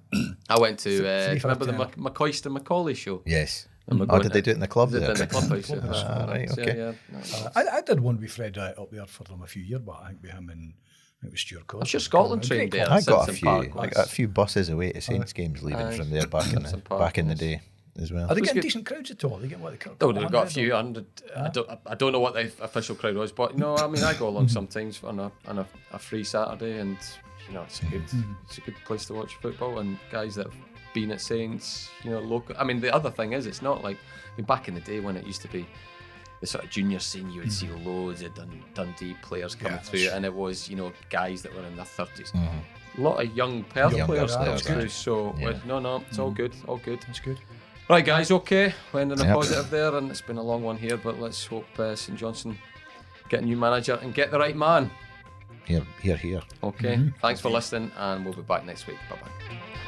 I 0.49 0.59
went 0.59 0.79
to, 0.81 0.91
uh, 1.09 1.29
Three 1.31 1.39
for 1.41 1.49
a 1.49 1.51
remember 1.51 1.65
the 1.67 1.73
tenner. 1.73 1.85
Mc- 1.85 2.15
McCoist 2.15 2.45
and 2.47 2.55
Macaulay 2.55 2.95
show? 2.95 3.23
Yes. 3.27 3.69
And 3.89 4.03
Oh, 4.09 4.19
did 4.21 4.33
they 4.33 4.41
do 4.41 4.51
it 4.51 4.55
in 4.55 4.61
the 4.61 4.69
club 4.69 4.91
They 4.91 4.99
did 5.01 5.09
there? 5.09 5.13
it 5.13 5.21
in 5.21 5.29
the 5.29 5.35
clubhouse. 5.35 5.71
yeah. 5.71 6.05
Ah, 6.07 6.27
right, 6.29 6.51
okay. 6.59 6.77
yeah, 6.77 6.93
no. 7.13 7.51
I, 7.57 7.79
I 7.79 7.81
did 7.83 8.01
one 8.01 8.21
with 8.21 8.31
Fred 8.33 8.57
Wright 8.57 8.77
up 8.79 8.91
there 8.91 9.07
for 9.07 9.25
them 9.25 9.43
a 9.43 9.47
few 9.47 9.63
years 9.63 9.81
back. 9.81 9.97
I 10.03 10.09
think 10.09 10.23
with 10.23 10.31
him 10.33 10.49
and 10.51 10.61
I 10.61 10.65
think 10.65 10.75
it 11.25 11.31
was 11.33 11.41
Stuart 11.41 11.67
Cosby. 11.67 11.83
I'm 11.83 11.87
sure 11.87 12.01
Scotland 12.01 12.43
Great 12.43 12.57
trained 12.57 12.73
there. 12.73 12.91
I 12.91 13.01
got 13.01 13.29
a 13.29 13.33
few. 13.33 13.49
Park 13.49 13.69
I 13.77 13.87
got 13.89 14.07
a 14.07 14.09
few 14.09 14.29
buses 14.29 14.69
away 14.69 14.93
to 14.93 15.01
Saints 15.01 15.33
games 15.33 15.63
leaving 15.63 15.87
Aye. 15.87 15.97
from 15.97 16.11
there 16.11 16.27
back 16.27 16.53
in 16.53 16.63
the 16.63 16.79
Park, 16.79 17.01
back 17.01 17.19
in 17.19 17.29
the 17.29 17.35
day 17.35 17.61
as 18.01 18.13
well. 18.13 18.31
Are 18.31 18.35
they 18.35 18.41
was 18.41 18.51
getting 18.51 18.63
good. 18.63 18.67
decent 18.67 18.87
crowds 18.87 19.11
at 19.11 19.25
all? 19.25 19.39
They 19.39 19.49
get 19.49 19.59
what 19.59 19.79
they 19.79 19.91
Oh, 20.01 20.13
they've 20.13 20.31
got 20.31 20.47
a 20.47 20.51
few 20.51 20.73
hundred. 20.73 21.07
I 21.37 21.49
don't. 21.49 21.69
I 21.87 21.95
don't 21.97 22.13
know 22.13 22.21
what 22.21 22.35
the 22.35 22.53
official 22.61 22.95
crowd 22.95 23.17
was, 23.17 23.33
but 23.33 23.59
no, 23.59 23.77
I 23.77 23.89
mean, 23.89 24.05
I 24.05 24.15
go 24.15 24.29
along 24.29 24.49
sometimes 24.59 25.03
on 25.03 25.19
a 25.19 25.33
on 25.47 25.59
a, 25.59 25.67
a 25.93 25.99
free 25.99 26.25
Saturday, 26.25 26.79
and 26.79 26.97
you 27.49 27.55
know, 27.55 27.63
it's 27.63 27.83
a 27.83 27.87
good 27.87 28.07
mm. 28.07 28.37
it's 28.45 28.59
a 28.59 28.61
good 28.61 28.77
place 28.85 29.07
to 29.07 29.15
watch 29.15 29.35
football. 29.37 29.81
And 29.81 29.99
guys 30.13 30.37
that 30.37 30.47
have 30.47 30.57
been 30.95 31.11
at 31.11 31.21
Saints, 31.21 31.91
you 32.05 32.11
know, 32.11 32.21
local. 32.21 32.55
I 32.59 32.65
mean, 32.65 32.81
the 32.81 32.95
other 32.95 33.11
thing 33.11 33.33
is, 33.33 33.47
it's 33.47 33.63
not 33.63 33.83
like 33.83 33.97
I 33.97 34.37
mean, 34.37 34.47
back 34.47 34.69
in 34.69 34.75
the 34.75 34.81
day 34.81 35.01
when 35.01 35.17
it 35.17 35.27
used 35.27 35.43
to 35.43 35.49
be 35.49 35.67
the 36.41 36.47
sort 36.47 36.65
of 36.65 36.71
junior 36.71 36.99
scene, 37.01 37.31
you 37.31 37.41
would 37.41 37.53
see 37.53 37.69
loads 37.69 38.23
of 38.23 38.35
Dun- 38.35 38.63
Dundee 38.75 39.17
players 39.23 39.55
coming 39.55 39.73
Yeah, 39.75 39.79
through, 39.81 39.99
that's- 40.01 40.17
and 40.17 40.25
it 40.25 40.33
was 40.35 40.69
you 40.69 40.77
know 40.77 40.93
guys 41.11 41.43
that 41.43 41.55
were 41.55 41.65
in 41.65 41.75
their 41.77 41.85
30s 41.85 42.33
A 42.35 43.01
lot 43.01 43.23
of 43.23 43.37
young 43.37 43.65
Perth 43.65 43.97
Young 43.97 44.07
players 44.07 44.35
coming 44.35 44.57
through. 44.59 44.89
So 44.89 45.35
Yeah. 45.39 45.49
uh, 45.51 45.59
no, 45.67 45.79
no, 45.79 46.05
it's 46.09 46.19
all 46.19 46.31
good, 46.31 46.53
all 46.67 46.79
good. 46.79 47.01
That's 47.07 47.21
good. 47.21 47.39
Right, 47.89 48.05
guys, 48.05 48.31
okay. 48.31 48.75
We're 48.93 49.01
ending 49.01 49.21
a 49.21 49.25
Yep. 49.25 49.35
positive 49.35 49.71
there, 49.71 49.97
and 49.97 50.11
it's 50.11 50.21
been 50.21 50.37
a 50.37 50.43
long 50.43 50.63
one 50.63 50.77
here, 50.77 50.97
but 50.97 51.19
let's 51.21 51.47
hope 51.47 51.67
uh, 51.79 51.95
St 51.97 52.19
Johnstone 52.19 52.59
get 53.31 53.41
a 53.43 53.45
new 53.45 53.57
manager 53.57 53.99
and 54.03 54.13
get 54.15 54.31
the 54.31 54.39
right 54.39 54.57
man. 54.57 54.91
Here, 55.65 55.87
here, 56.03 56.17
here. 56.17 56.43
Okay, 56.63 56.99
thanks 57.23 57.41
for 57.41 57.51
listening, 57.51 57.91
and 57.97 58.25
we'll 58.25 58.35
be 58.35 58.43
back 58.43 58.65
next 58.67 58.87
week. 58.87 58.99
Bye 59.11 59.17
bye. 59.17 59.88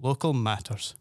Local 0.00 0.32
matters. 0.32 0.94